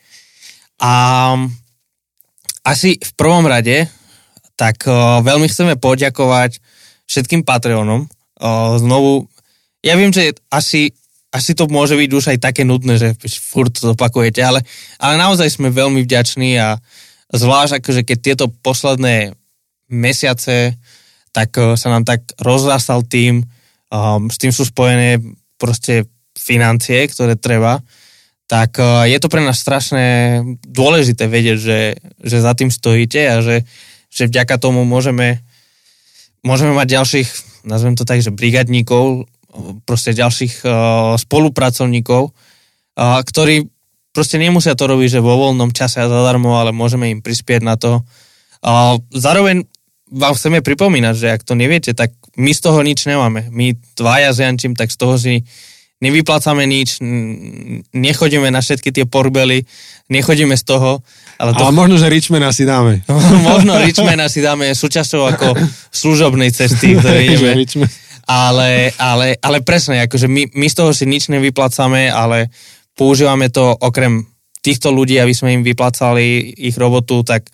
A 0.77 0.91
asi 2.61 2.99
v 2.99 3.11
prvom 3.15 3.47
rade, 3.47 3.87
tak 4.59 4.83
uh, 4.83 5.23
veľmi 5.23 5.47
chceme 5.47 5.79
poďakovať 5.79 6.59
všetkým 7.07 7.47
Patreonom. 7.47 8.11
Uh, 8.35 8.75
znovu, 8.75 9.31
ja 9.85 9.93
viem, 9.93 10.09
že 10.09 10.33
asi, 10.49 10.93
asi 11.29 11.53
to 11.53 11.69
môže 11.69 11.93
byť 11.93 12.09
už 12.11 12.25
aj 12.35 12.39
také 12.41 12.65
nudné, 12.65 12.97
že 12.97 13.13
furt 13.37 13.73
to 13.73 13.93
opakujete, 13.93 14.41
ale, 14.41 14.65
ale 14.97 15.15
naozaj 15.21 15.53
sme 15.53 15.69
veľmi 15.69 16.01
vďační 16.03 16.57
a 16.57 16.81
zvlášť 17.31 17.83
akože 17.83 18.01
keď 18.07 18.17
tieto 18.17 18.45
posledné 18.63 19.35
mesiace, 19.91 20.75
tak 21.31 21.53
uh, 21.59 21.75
sa 21.75 21.91
nám 21.91 22.03
tak 22.07 22.23
rozrastal 22.39 23.03
tým, 23.03 23.43
um, 23.91 24.27
s 24.31 24.37
tým 24.39 24.51
sú 24.51 24.65
spojené 24.67 25.19
proste 25.59 26.07
financie, 26.37 27.07
ktoré 27.07 27.35
treba, 27.35 27.83
tak 28.47 28.79
uh, 28.79 29.03
je 29.05 29.17
to 29.19 29.27
pre 29.27 29.43
nás 29.43 29.59
strašne 29.59 30.39
dôležité 30.63 31.27
vedieť, 31.27 31.57
že, 31.59 31.79
že 32.23 32.37
za 32.39 32.55
tým 32.55 32.71
stojíte 32.71 33.21
a 33.27 33.35
že, 33.43 33.67
že 34.07 34.27
vďaka 34.31 34.55
tomu 34.59 34.87
môžeme, 34.87 35.43
môžeme 36.41 36.71
mať 36.71 36.87
ďalších, 36.95 37.29
nazvem 37.67 37.99
to 37.99 38.07
tak, 38.07 38.23
že 38.23 38.31
brigadníkov, 38.31 39.27
proste 39.87 40.13
ďalších 40.13 40.63
uh, 40.63 40.71
spolupracovníkov, 41.17 42.33
ktorí 42.97 43.69
proste 44.09 44.41
nemusia 44.41 44.73
to 44.73 44.89
robiť, 44.89 45.17
že 45.17 45.21
vo 45.21 45.37
voľnom 45.37 45.69
čase 45.69 46.01
a 46.01 46.09
zadarmo, 46.09 46.57
ale 46.57 46.73
môžeme 46.73 47.13
im 47.13 47.21
prispieť 47.21 47.61
na 47.61 47.77
to. 47.77 48.01
Zároveň 49.13 49.69
vám 50.09 50.33
chceme 50.33 50.65
pripomínať, 50.65 51.13
že 51.13 51.27
ak 51.29 51.45
to 51.45 51.53
neviete, 51.53 51.93
tak 51.93 52.09
my 52.33 52.49
z 52.49 52.61
toho 52.65 52.81
nič 52.81 53.05
nemáme. 53.05 53.53
My 53.53 53.77
dvaja 53.93 54.33
s 54.33 54.41
Jančím, 54.41 54.73
tak 54.73 54.89
z 54.89 54.97
toho 54.97 55.21
si 55.21 55.45
nevyplácame 56.01 56.65
nič, 56.65 57.01
nechodíme 57.93 58.49
na 58.49 58.61
všetky 58.61 58.93
tie 58.93 59.05
porbely, 59.09 59.65
nechodíme 60.09 60.53
z 60.57 60.63
toho, 60.65 61.01
ale 61.37 61.53
to 61.53 61.69
Ale 61.69 61.73
možno, 61.73 62.01
že 62.01 62.09
Richmana 62.09 62.49
si 62.49 62.65
dáme. 62.65 63.05
možno 63.49 63.77
Richmana 63.81 64.25
si 64.29 64.41
dáme 64.41 64.73
súčasťou 64.73 65.21
ako 65.37 65.47
služobnej 66.01 66.49
cesty, 66.49 66.97
ktoré 66.97 67.29
ideme. 67.29 67.65
Ale, 68.27 68.91
ale, 68.99 69.39
ale 69.39 69.63
presne, 69.63 70.03
akože 70.03 70.27
my, 70.27 70.51
my 70.51 70.67
z 70.67 70.75
toho 70.75 70.91
si 70.91 71.07
nič 71.07 71.31
nevyplácame, 71.31 72.11
ale 72.11 72.51
používame 72.91 73.47
to 73.47 73.71
okrem 73.71 74.27
týchto 74.59 74.91
ľudí, 74.91 75.15
aby 75.15 75.31
sme 75.31 75.55
im 75.55 75.63
vyplácali 75.63 76.59
ich 76.59 76.75
robotu, 76.75 77.23
tak 77.23 77.47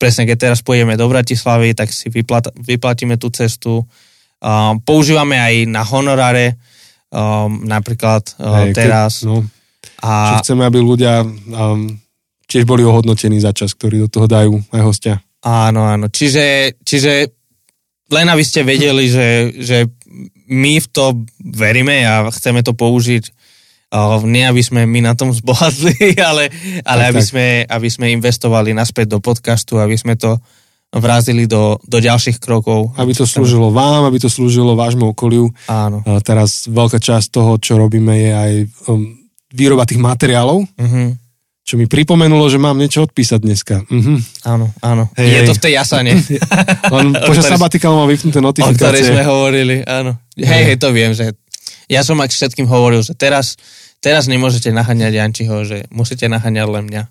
presne 0.00 0.24
keď 0.24 0.36
teraz 0.48 0.58
pôjdeme 0.64 0.96
do 0.96 1.12
Bratislavy, 1.12 1.76
tak 1.76 1.92
si 1.92 2.08
vyplat, 2.08 2.48
vyplatíme 2.56 3.20
tú 3.20 3.28
cestu. 3.28 3.84
Um, 4.40 4.80
používame 4.80 5.36
aj 5.36 5.68
na 5.68 5.84
honoráre, 5.84 6.56
um, 7.12 7.60
napríklad 7.68 8.24
uh, 8.40 8.64
Hej, 8.64 8.72
teraz. 8.72 9.12
Keď, 9.20 9.28
no, 9.28 9.44
a... 10.00 10.40
chceme, 10.40 10.64
aby 10.64 10.80
ľudia 10.80 11.20
um, 11.20 12.00
tiež 12.48 12.64
boli 12.64 12.80
ohodnotení 12.80 13.40
za 13.44 13.52
čas, 13.52 13.76
ktorý 13.76 14.04
do 14.04 14.08
toho 14.08 14.24
dajú 14.24 14.56
aj 14.72 14.82
hostia. 14.84 15.14
Áno, 15.44 15.84
áno. 15.84 16.08
Čiže, 16.08 16.80
čiže 16.80 17.28
len 18.08 18.26
aby 18.28 18.44
ste 18.44 18.64
vedeli, 18.64 19.08
že, 19.08 19.28
že 19.60 19.78
my 20.48 20.72
v 20.80 20.86
to 20.90 21.24
veríme 21.40 22.04
a 22.04 22.28
chceme 22.30 22.62
to 22.62 22.76
použiť 22.76 23.24
uh, 23.94 24.20
nie 24.26 24.42
aby 24.42 24.62
sme 24.62 24.86
my 24.86 25.00
na 25.06 25.14
tom 25.14 25.30
zbohatli, 25.30 26.14
ale, 26.28 26.50
ale 26.82 27.02
tak, 27.06 27.10
aby, 27.14 27.20
tak. 27.22 27.28
Sme, 27.30 27.46
aby 27.66 27.88
sme 27.90 28.06
investovali 28.14 28.70
naspäť 28.74 29.14
do 29.14 29.18
podcastu, 29.22 29.78
aby 29.78 29.94
sme 29.94 30.18
to 30.18 30.38
vrazili 30.94 31.50
do, 31.50 31.74
do 31.82 31.98
ďalších 31.98 32.38
krokov. 32.38 32.94
Aby 32.94 33.18
to 33.18 33.26
slúžilo 33.26 33.74
vám, 33.74 34.06
aby 34.06 34.22
to 34.22 34.30
slúžilo 34.30 34.78
vášmu 34.78 35.10
okoliu. 35.10 35.50
Áno. 35.66 36.06
Uh, 36.06 36.22
teraz 36.22 36.70
veľká 36.70 37.02
časť 37.02 37.34
toho, 37.34 37.58
čo 37.58 37.78
robíme, 37.78 38.14
je 38.14 38.30
aj 38.30 38.52
um, 38.90 39.10
výroba 39.50 39.86
tých 39.86 39.98
materiálov. 39.98 40.62
Uh-huh 40.66 41.23
čo 41.64 41.80
mi 41.80 41.88
pripomenulo, 41.88 42.44
že 42.52 42.60
mám 42.60 42.76
niečo 42.76 43.08
odpísať 43.08 43.40
dneska. 43.40 43.74
Mhm. 43.88 44.44
Áno, 44.44 44.68
áno. 44.84 45.08
Hej, 45.16 45.26
je 45.26 45.40
hej. 45.40 45.48
to 45.48 45.54
v 45.56 45.62
tej 45.64 45.72
jasane. 45.80 46.12
On 46.94 47.16
počas 47.24 47.48
sabatikal 47.56 47.96
mal 47.96 48.04
vypnuté 48.04 48.44
notifikácie. 48.44 48.76
O 48.76 48.80
ktorej 48.84 49.02
sme 49.08 49.22
hovorili, 49.24 49.76
áno. 49.88 50.20
Hej, 50.36 50.62
hej, 50.68 50.76
to 50.76 50.92
viem, 50.92 51.16
že 51.16 51.32
ja 51.88 52.04
som 52.04 52.20
ak 52.20 52.28
všetkým 52.28 52.68
hovoril, 52.68 53.00
že 53.00 53.16
teraz, 53.16 53.56
teraz 54.04 54.28
nemôžete 54.28 54.68
naháňať 54.76 55.12
Jančiho, 55.16 55.64
že 55.64 55.88
musíte 55.88 56.28
naháňať 56.28 56.68
len 56.68 56.84
mňa. 56.84 57.02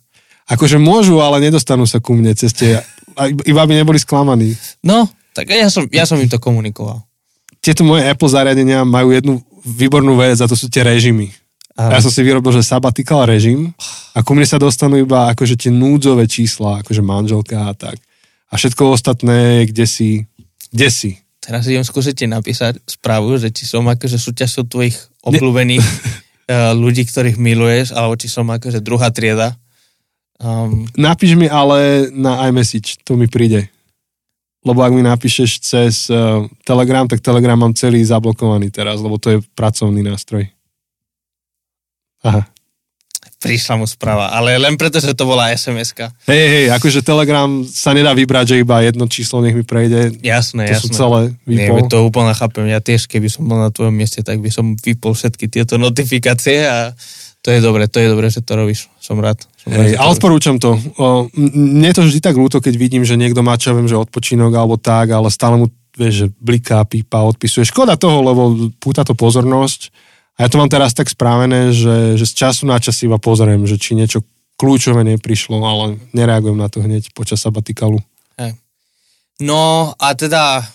Akože 0.53 0.77
môžu, 0.77 1.17
ale 1.17 1.41
nedostanú 1.41 1.89
sa 1.89 1.97
ku 1.97 2.13
mne 2.13 2.37
ceste. 2.37 2.77
Iba 3.49 3.63
by 3.65 3.73
neboli 3.73 3.97
sklamaní. 3.97 4.53
No, 4.85 5.09
tak 5.33 5.49
ja 5.49 5.65
som, 5.71 5.89
ja 5.89 6.05
som 6.05 6.21
im 6.21 6.29
to 6.29 6.37
komunikoval. 6.37 7.01
Tieto 7.63 7.81
moje 7.81 8.05
Apple 8.05 8.29
zariadenia 8.29 8.85
majú 8.85 9.15
jednu 9.15 9.39
výbornú 9.63 10.19
vec 10.19 10.37
a 10.43 10.45
to 10.45 10.53
sú 10.53 10.67
tie 10.67 10.83
režimy. 10.83 11.31
Ja 11.73 11.97
som 12.05 12.13
si 12.13 12.21
vyrobil, 12.21 12.53
že 12.53 12.61
sabatikal 12.61 13.25
režim 13.25 13.73
a 14.13 14.21
ku 14.21 14.37
mne 14.37 14.45
sa 14.45 14.61
dostanú 14.61 15.01
iba 15.01 15.33
akože 15.33 15.57
tie 15.57 15.71
núdzové 15.73 16.29
čísla, 16.29 16.85
akože 16.85 17.01
manželka 17.01 17.65
a 17.65 17.73
tak. 17.73 17.97
A 18.53 18.61
všetko 18.61 18.93
ostatné, 18.93 19.65
kde 19.65 19.89
si, 19.89 20.29
kde 20.69 20.89
si. 20.93 21.11
Teraz 21.41 21.65
idem 21.65 21.81
skúsiť 21.81 22.29
napísať 22.29 22.77
správu, 22.85 23.41
že 23.41 23.49
či 23.49 23.65
som 23.65 23.89
akože 23.89 24.21
súťažou 24.21 24.69
tvojich 24.69 24.95
obľúbených 25.25 25.81
uh, 25.81 26.71
ľudí, 26.85 27.09
ktorých 27.09 27.41
miluješ, 27.41 27.97
alebo 27.97 28.13
či 28.21 28.29
som 28.29 28.45
akože 28.45 28.77
druhá 28.85 29.09
trieda. 29.09 29.57
Um, 30.37 30.85
Napíš 30.93 31.33
mi 31.33 31.49
ale 31.49 32.07
na 32.13 32.45
iMessage, 32.47 33.01
to 33.01 33.17
mi 33.17 33.25
príde. 33.25 33.73
Lebo 34.63 34.79
ak 34.85 34.95
mi 34.95 35.03
napíšeš 35.03 35.51
cez 35.59 36.07
uh, 36.07 36.45
Telegram, 36.63 37.09
tak 37.09 37.19
Telegram 37.19 37.57
mám 37.57 37.75
celý 37.75 37.99
zablokovaný 38.05 38.71
teraz, 38.71 39.01
lebo 39.01 39.17
to 39.17 39.35
je 39.35 39.37
pracovný 39.57 40.05
nástroj. 40.05 40.47
Aha. 42.23 42.47
Prišla 43.43 43.75
mu 43.75 43.83
správa, 43.83 44.31
ale 44.31 44.55
len 44.55 44.79
preto, 44.79 45.03
že 45.03 45.11
to 45.11 45.27
bola 45.27 45.51
SMS-ka. 45.51 46.15
Hej, 46.31 46.45
hej, 46.47 46.65
akože 46.79 47.03
Telegram 47.03 47.51
sa 47.67 47.91
nedá 47.91 48.15
vybrať, 48.15 48.55
že 48.55 48.63
iba 48.63 48.79
jedno 48.79 49.03
číslo 49.11 49.43
nech 49.43 49.51
mi 49.51 49.67
prejde. 49.67 50.15
Jasné, 50.23 50.71
to 50.71 50.79
jasné. 50.79 50.83
sú 50.87 50.87
celé 50.95 51.35
vypol. 51.43 51.75
Nie, 51.83 51.91
to 51.91 52.07
úplne 52.07 52.31
chápem. 52.31 52.71
Ja 52.71 52.79
tiež, 52.79 53.11
keby 53.11 53.27
som 53.27 53.43
bol 53.43 53.59
na 53.59 53.67
tvojom 53.67 53.91
mieste, 53.91 54.23
tak 54.23 54.39
by 54.39 54.47
som 54.47 54.79
vypol 54.79 55.11
všetky 55.11 55.51
tieto 55.51 55.75
notifikácie 55.75 56.63
a 56.63 56.95
to 57.43 57.51
je 57.51 57.59
dobre, 57.59 57.91
to 57.91 57.99
je 57.99 58.07
dobre, 58.07 58.31
že 58.31 58.39
to 58.39 58.55
robíš. 58.55 58.87
Som 59.03 59.19
rád. 59.19 59.43
Som 59.59 59.75
rád 59.75 59.99
a 59.99 60.07
odporúčam 60.07 60.55
to. 60.55 60.79
O, 60.95 61.27
mne 61.35 61.91
to 61.91 62.07
vždy 62.07 62.23
tak 62.23 62.39
ľúto, 62.39 62.63
keď 62.63 62.79
vidím, 62.79 63.03
že 63.03 63.19
niekto 63.19 63.43
má, 63.43 63.59
čo 63.59 63.75
viem, 63.75 63.91
že 63.91 63.99
odpočinok 63.99 64.55
alebo 64.55 64.79
tak, 64.79 65.11
ale 65.11 65.27
stále 65.27 65.59
mu 65.59 65.67
vieš, 65.99 66.13
že 66.15 66.27
bliká, 66.39 66.79
pípa, 66.87 67.27
odpisuje. 67.27 67.67
Škoda 67.67 67.99
toho, 67.99 68.23
lebo 68.23 68.71
púta 68.79 69.03
to 69.03 69.11
pozornosť 69.19 69.91
a 70.33 70.39
ja 70.41 70.47
to 70.49 70.57
mám 70.57 70.69
teraz 70.69 70.97
tak 70.97 71.09
správené, 71.09 71.69
že, 71.69 72.17
že 72.17 72.25
z 72.25 72.33
času 72.33 72.65
na 72.65 72.81
čas 72.81 72.97
iba 73.05 73.21
pozriem, 73.21 73.69
že 73.69 73.77
či 73.77 73.93
niečo 73.93 74.25
kľúčové 74.57 75.05
neprišlo, 75.05 75.61
ale 75.61 76.01
nereagujem 76.09 76.57
na 76.57 76.69
to 76.69 76.81
hneď 76.81 77.13
počas 77.13 77.41
sabatikalu. 77.41 78.01
Hey. 78.37 78.57
No 79.37 79.93
a 79.97 80.07
teda 80.17 80.65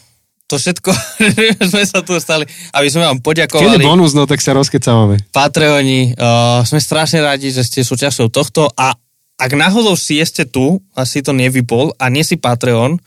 to 0.48 0.56
všetko 0.56 0.90
sme 1.74 1.82
sa 1.84 2.00
tu 2.06 2.14
stali, 2.22 2.46
aby 2.72 2.88
sme 2.88 3.04
vám 3.04 3.18
poďakovali. 3.18 3.66
Keď 3.66 3.82
je 3.82 3.88
bonus, 3.90 4.14
no 4.14 4.30
tak 4.30 4.40
sa 4.40 4.54
rozkecávame. 4.54 5.20
Patreoni, 5.34 6.14
uh, 6.14 6.62
sme 6.62 6.78
strašne 6.78 7.20
radi, 7.20 7.50
že 7.50 7.66
ste 7.66 7.82
súčasťou 7.82 8.30
tohto 8.30 8.70
a 8.78 8.94
ak 9.38 9.52
náhodou 9.54 9.94
si 9.94 10.18
ste 10.22 10.46
tu 10.46 10.82
a 10.94 11.02
si 11.06 11.22
to 11.22 11.30
nevypol 11.34 11.94
a 11.98 12.10
nie 12.10 12.22
si 12.22 12.38
Patreon, 12.38 12.98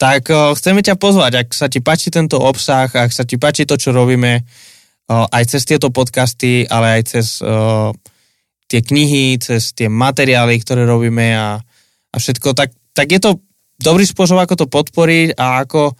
tak 0.00 0.26
uh, 0.32 0.56
chceme 0.58 0.82
ťa 0.82 0.98
pozvať, 0.98 1.46
ak 1.46 1.48
sa 1.54 1.70
ti 1.70 1.78
páči 1.78 2.10
tento 2.10 2.40
obsah, 2.40 2.90
ak 2.90 3.14
sa 3.14 3.22
ti 3.22 3.38
páči 3.38 3.62
to, 3.62 3.78
čo 3.78 3.94
robíme, 3.94 4.42
aj 5.08 5.44
cez 5.50 5.62
tieto 5.66 5.90
podcasty, 5.90 6.66
ale 6.66 7.00
aj 7.00 7.02
cez 7.10 7.26
tie 8.70 8.80
knihy, 8.80 9.36
cez 9.36 9.76
tie 9.76 9.90
materiály, 9.90 10.56
ktoré 10.62 10.88
robíme 10.88 11.36
a, 11.36 11.60
a 12.12 12.16
všetko, 12.16 12.56
tak, 12.56 12.72
tak 12.96 13.12
je 13.12 13.20
to 13.20 13.30
dobrý 13.76 14.08
spôsob, 14.08 14.40
ako 14.40 14.64
to 14.64 14.66
podporiť 14.70 15.36
a 15.36 15.66
ako 15.66 15.92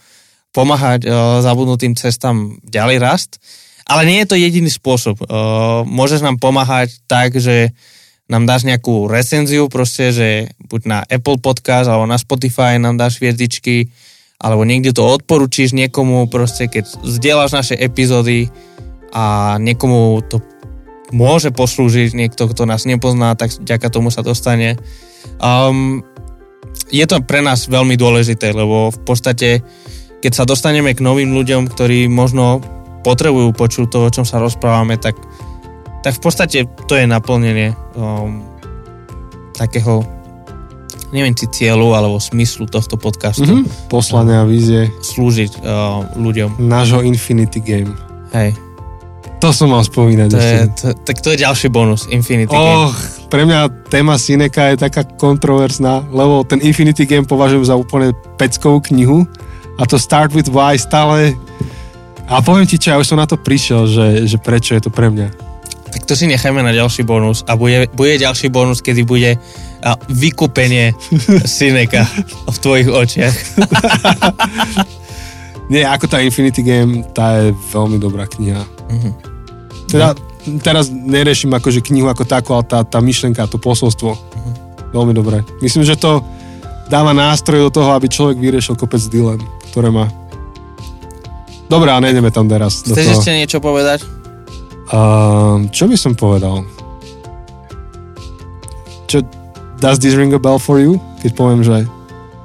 pomáhať 0.52 1.04
uh, 1.04 1.44
zabudnutým 1.44 1.92
cestám 1.96 2.56
ďalej 2.64 2.96
rast. 3.00 3.40
Ale 3.82 4.06
nie 4.06 4.22
je 4.22 4.28
to 4.30 4.38
jediný 4.38 4.70
spôsob. 4.70 5.26
Môžeš 5.84 6.22
nám 6.22 6.38
pomáhať 6.38 7.02
tak, 7.10 7.34
že 7.34 7.74
nám 8.30 8.46
dáš 8.46 8.62
nejakú 8.62 9.10
recenziu, 9.10 9.66
proste, 9.66 10.14
že 10.14 10.28
buď 10.70 10.80
na 10.86 10.98
Apple 11.02 11.42
Podcast 11.42 11.90
alebo 11.90 12.06
na 12.06 12.16
Spotify 12.16 12.78
nám 12.78 12.94
dáš 12.94 13.18
hviezdičky, 13.18 13.90
alebo 14.38 14.62
niekde 14.62 14.94
to 14.94 15.02
odporučíš 15.02 15.74
niekomu, 15.74 16.30
proste 16.30 16.70
keď 16.70 16.88
zdieľaš 17.02 17.50
naše 17.52 17.74
epizódy, 17.74 18.48
a 19.12 19.56
niekomu 19.60 20.24
to 20.24 20.40
môže 21.12 21.52
poslúžiť, 21.52 22.16
niekto, 22.16 22.48
kto 22.48 22.64
nás 22.64 22.88
nepozná, 22.88 23.36
tak 23.36 23.52
ďaká 23.60 23.92
tomu 23.92 24.08
sa 24.08 24.24
dostane. 24.24 24.80
Um, 25.38 26.00
je 26.88 27.04
to 27.04 27.20
pre 27.20 27.44
nás 27.44 27.68
veľmi 27.68 28.00
dôležité, 28.00 28.56
lebo 28.56 28.88
v 28.88 29.00
podstate, 29.04 29.60
keď 30.24 30.32
sa 30.32 30.44
dostaneme 30.48 30.96
k 30.96 31.04
novým 31.04 31.36
ľuďom, 31.36 31.68
ktorí 31.68 32.08
možno 32.08 32.64
potrebujú 33.04 33.52
počuť 33.52 33.86
to, 33.92 33.98
o 34.08 34.12
čom 34.12 34.24
sa 34.24 34.40
rozprávame, 34.40 34.96
tak, 34.96 35.20
tak 36.00 36.16
v 36.16 36.22
podstate 36.24 36.58
to 36.88 36.96
je 36.96 37.04
naplnenie 37.04 37.76
um, 37.92 38.40
takého 39.52 40.00
neviem, 41.12 41.36
či 41.36 41.44
cieľu 41.52 41.92
alebo 41.92 42.16
smyslu 42.16 42.64
tohto 42.72 42.96
podcastu. 42.96 43.44
Mm-hmm. 43.44 43.92
Poslania 43.92 44.42
a 44.42 44.48
vízie. 44.48 44.88
Slúžiť 45.04 45.60
uh, 45.60 46.16
ľuďom. 46.16 46.56
Nášho 46.56 47.04
Infinity 47.04 47.60
Game. 47.60 47.92
Hej. 48.32 48.56
To 49.42 49.50
som 49.50 49.74
mal 49.74 49.82
spomínať. 49.82 50.28
To 50.30 50.38
je, 50.38 50.58
to, 50.70 50.86
tak 51.02 51.18
to 51.18 51.34
je 51.34 51.42
ďalší 51.42 51.66
bonus, 51.66 52.06
Infinity 52.06 52.54
oh, 52.54 52.94
Game. 52.94 53.26
Pre 53.26 53.42
mňa 53.42 53.90
téma 53.90 54.14
Sineka 54.14 54.70
je 54.70 54.86
taká 54.86 55.02
kontroverzná, 55.02 56.06
lebo 56.14 56.46
ten 56.46 56.62
Infinity 56.62 57.10
Game 57.10 57.26
považujem 57.26 57.66
za 57.66 57.74
úplne 57.74 58.14
peckovú 58.38 58.78
knihu 58.94 59.26
a 59.76 59.82
to 59.82 59.98
Start 59.98 60.30
with 60.30 60.46
Why 60.46 60.78
stále... 60.78 61.34
A 62.30 62.38
poviem 62.38 62.70
ti 62.70 62.78
čo, 62.78 62.94
ja 62.94 63.02
už 63.02 63.10
som 63.10 63.18
na 63.18 63.26
to 63.26 63.34
prišiel, 63.34 63.90
že, 63.90 64.30
že 64.30 64.38
prečo 64.38 64.78
je 64.78 64.86
to 64.86 64.94
pre 64.94 65.10
mňa. 65.10 65.34
Tak 65.90 66.06
to 66.06 66.14
si 66.14 66.30
nechajme 66.30 66.62
na 66.62 66.70
ďalší 66.70 67.02
bonus 67.02 67.42
a 67.50 67.58
bude, 67.58 67.90
bude 67.98 68.22
ďalší 68.22 68.46
bonus, 68.46 68.78
kedy 68.78 69.02
bude 69.02 69.42
a, 69.82 69.98
vykúpenie 70.06 70.94
Sineka 71.58 72.06
v 72.46 72.56
tvojich 72.62 72.88
očiach. 72.94 73.34
Nie, 75.74 75.90
ako 75.90 76.06
tá 76.06 76.22
Infinity 76.22 76.62
Game, 76.62 77.02
tá 77.10 77.42
je 77.42 77.50
veľmi 77.74 77.98
dobrá 77.98 78.30
kniha. 78.30 78.62
Mm-hmm. 78.86 79.31
Teda, 79.92 80.16
teraz 80.64 80.88
neriešim 80.88 81.52
akože 81.52 81.84
knihu 81.84 82.08
ako 82.08 82.24
takú, 82.24 82.56
ale 82.56 82.64
tá, 82.64 82.80
tá 82.82 82.98
myšlenka, 83.04 83.44
to 83.44 83.60
posolstvo. 83.60 84.16
Uh-huh. 84.16 84.54
Veľmi 84.96 85.12
dobré. 85.12 85.44
Myslím, 85.60 85.84
že 85.84 86.00
to 86.00 86.24
dáva 86.88 87.12
nástroj 87.12 87.68
do 87.68 87.70
toho, 87.70 87.92
aby 87.92 88.08
človek 88.08 88.40
vyriešil 88.40 88.76
kopec 88.76 89.00
dilem, 89.12 89.40
ktoré 89.72 89.92
má. 89.92 90.08
Dobre, 91.68 91.88
a 91.88 92.00
nejdeme 92.04 92.28
tam 92.28 92.48
teraz. 92.48 92.84
Chceš 92.84 93.20
ešte 93.20 93.32
niečo 93.32 93.60
povedať? 93.60 94.04
Uh, 94.92 95.64
čo 95.72 95.88
by 95.88 95.96
som 95.96 96.12
povedal? 96.12 96.68
Čo, 99.08 99.24
does 99.80 99.96
this 99.96 100.12
ring 100.12 100.36
a 100.36 100.40
bell 100.40 100.60
for 100.60 100.76
you? 100.76 101.00
Keď 101.24 101.32
poviem, 101.32 101.64
že 101.64 101.88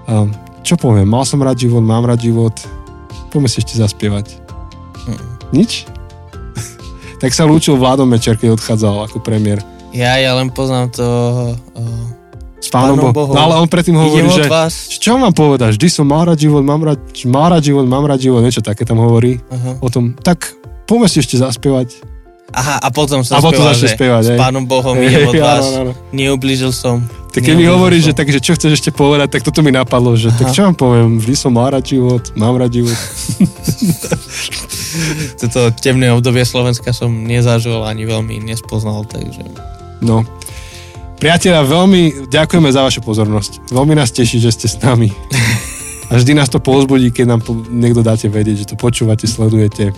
um, 0.07 0.31
čo 0.63 0.79
poviem, 0.79 1.11
mal 1.11 1.27
som 1.27 1.43
rád 1.43 1.59
život, 1.59 1.83
mám 1.83 2.07
rád 2.07 2.23
život, 2.23 2.55
poďme 3.31 3.51
si 3.51 3.59
ešte 3.59 3.79
zaspievať. 3.79 4.39
Mm. 5.07 5.27
Nič? 5.51 5.87
Tak 7.17 7.33
sa 7.33 7.49
lúčil 7.49 7.77
Vládom 7.77 8.05
Mečer, 8.05 8.37
keď 8.37 8.53
odchádzal 8.57 9.09
ako 9.09 9.17
premiér. 9.21 9.61
Ja, 9.95 10.21
ja 10.21 10.37
len 10.37 10.53
poznám 10.53 10.93
to 10.93 11.07
uh, 11.73 12.61
S 12.61 12.69
pánom, 12.69 12.97
Pánom 12.99 13.15
Bohom. 13.15 13.33
No 13.33 13.41
ale 13.49 13.55
on 13.57 13.65
predtým 13.65 13.97
hovorí, 13.97 14.29
že 14.29 14.45
vás. 14.45 14.91
čo 14.93 15.17
mám 15.17 15.33
povedať, 15.33 15.77
vždy 15.77 15.87
som 15.89 16.05
mal 16.05 16.29
rád 16.29 16.37
život, 16.37 16.61
mám 16.61 16.85
rád, 16.85 16.99
má 17.25 17.49
rád 17.49 17.63
život, 17.65 17.85
mám 17.89 18.05
rád 18.05 18.21
život, 18.21 18.45
niečo 18.45 18.61
také 18.61 18.85
tam 18.85 19.01
hovorí 19.01 19.41
Aha. 19.49 19.81
o 19.81 19.87
tom. 19.89 20.13
Tak 20.13 20.53
poďme 20.85 21.07
si 21.09 21.21
ešte 21.23 21.41
zaspievať. 21.41 22.17
Aha, 22.47 22.79
a 22.79 22.87
potom 22.95 23.27
sa 23.27 23.37
A 23.37 23.43
potom 23.43 23.59
začne 23.59 23.91
spievať, 23.91 24.23
s 24.23 24.31
pánom 24.39 24.63
Bohom 24.63 24.95
idem 24.95 25.27
od 25.27 25.35
vás, 25.35 25.67
áno. 25.67 25.91
neublížil 26.15 26.71
som. 26.71 27.03
Tak 27.35 27.43
keď 27.43 27.55
mi 27.59 27.67
hovoríš, 27.67 28.09
že, 28.09 28.13
tak, 28.15 28.31
že 28.31 28.39
čo 28.39 28.55
chceš 28.55 28.79
ešte 28.79 28.89
povedať, 28.95 29.35
tak 29.35 29.43
toto 29.43 29.59
mi 29.59 29.69
napadlo, 29.69 30.15
že 30.15 30.31
tak 30.31 30.49
Aha. 30.49 30.55
čo 30.55 30.61
vám 30.63 30.75
poviem, 30.79 31.19
vždy 31.19 31.35
som 31.35 31.51
mal 31.51 31.69
rád 31.75 31.83
život, 31.83 32.23
mám 32.39 32.55
rád 32.55 32.71
život. 32.71 32.95
Toto 35.41 35.71
temné 35.73 36.09
obdobie 36.09 36.43
Slovenska 36.43 36.91
som 36.91 37.09
nezažil 37.11 37.83
ani 37.83 38.03
veľmi 38.03 38.41
nespoznal, 38.41 39.05
takže... 39.05 39.43
No. 39.99 40.21
Priatelia, 41.17 41.65
veľmi 41.65 42.29
ďakujeme 42.29 42.69
za 42.69 42.85
vašu 42.85 43.01
pozornosť. 43.01 43.73
Veľmi 43.73 43.97
nás 43.97 44.13
teší, 44.13 44.37
že 44.37 44.53
ste 44.53 44.67
s 44.69 44.77
nami. 44.77 45.09
A 46.07 46.15
vždy 46.15 46.37
nás 46.37 46.47
to 46.47 46.61
pozbudí, 46.61 47.09
keď 47.09 47.25
nám 47.27 47.41
po- 47.41 47.65
niekto 47.67 47.99
dáte 47.99 48.29
vedieť, 48.29 48.63
že 48.63 48.69
to 48.69 48.75
počúvate, 48.77 49.25
sledujete. 49.25 49.91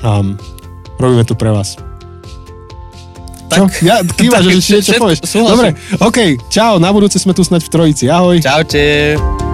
Um, 0.00 0.38
robíme 0.96 1.26
to 1.26 1.34
pre 1.34 1.50
vás. 1.50 1.74
Čo? 3.46 3.66
Tak, 3.66 3.82
Ja 3.82 4.00
kýva, 4.02 4.38
Tak, 4.42 4.48
že 4.48 4.78
niečo 4.78 4.92
povieš. 4.96 5.18
súhlasím. 5.26 5.74
Dobre, 5.74 6.00
OK, 6.00 6.18
čau, 6.46 6.78
na 6.78 6.88
budúce 6.88 7.18
sme 7.18 7.34
tu 7.34 7.42
snať 7.42 7.66
v 7.66 7.70
trojici. 7.70 8.04
Ahoj. 8.06 8.38
čaute. 8.38 9.45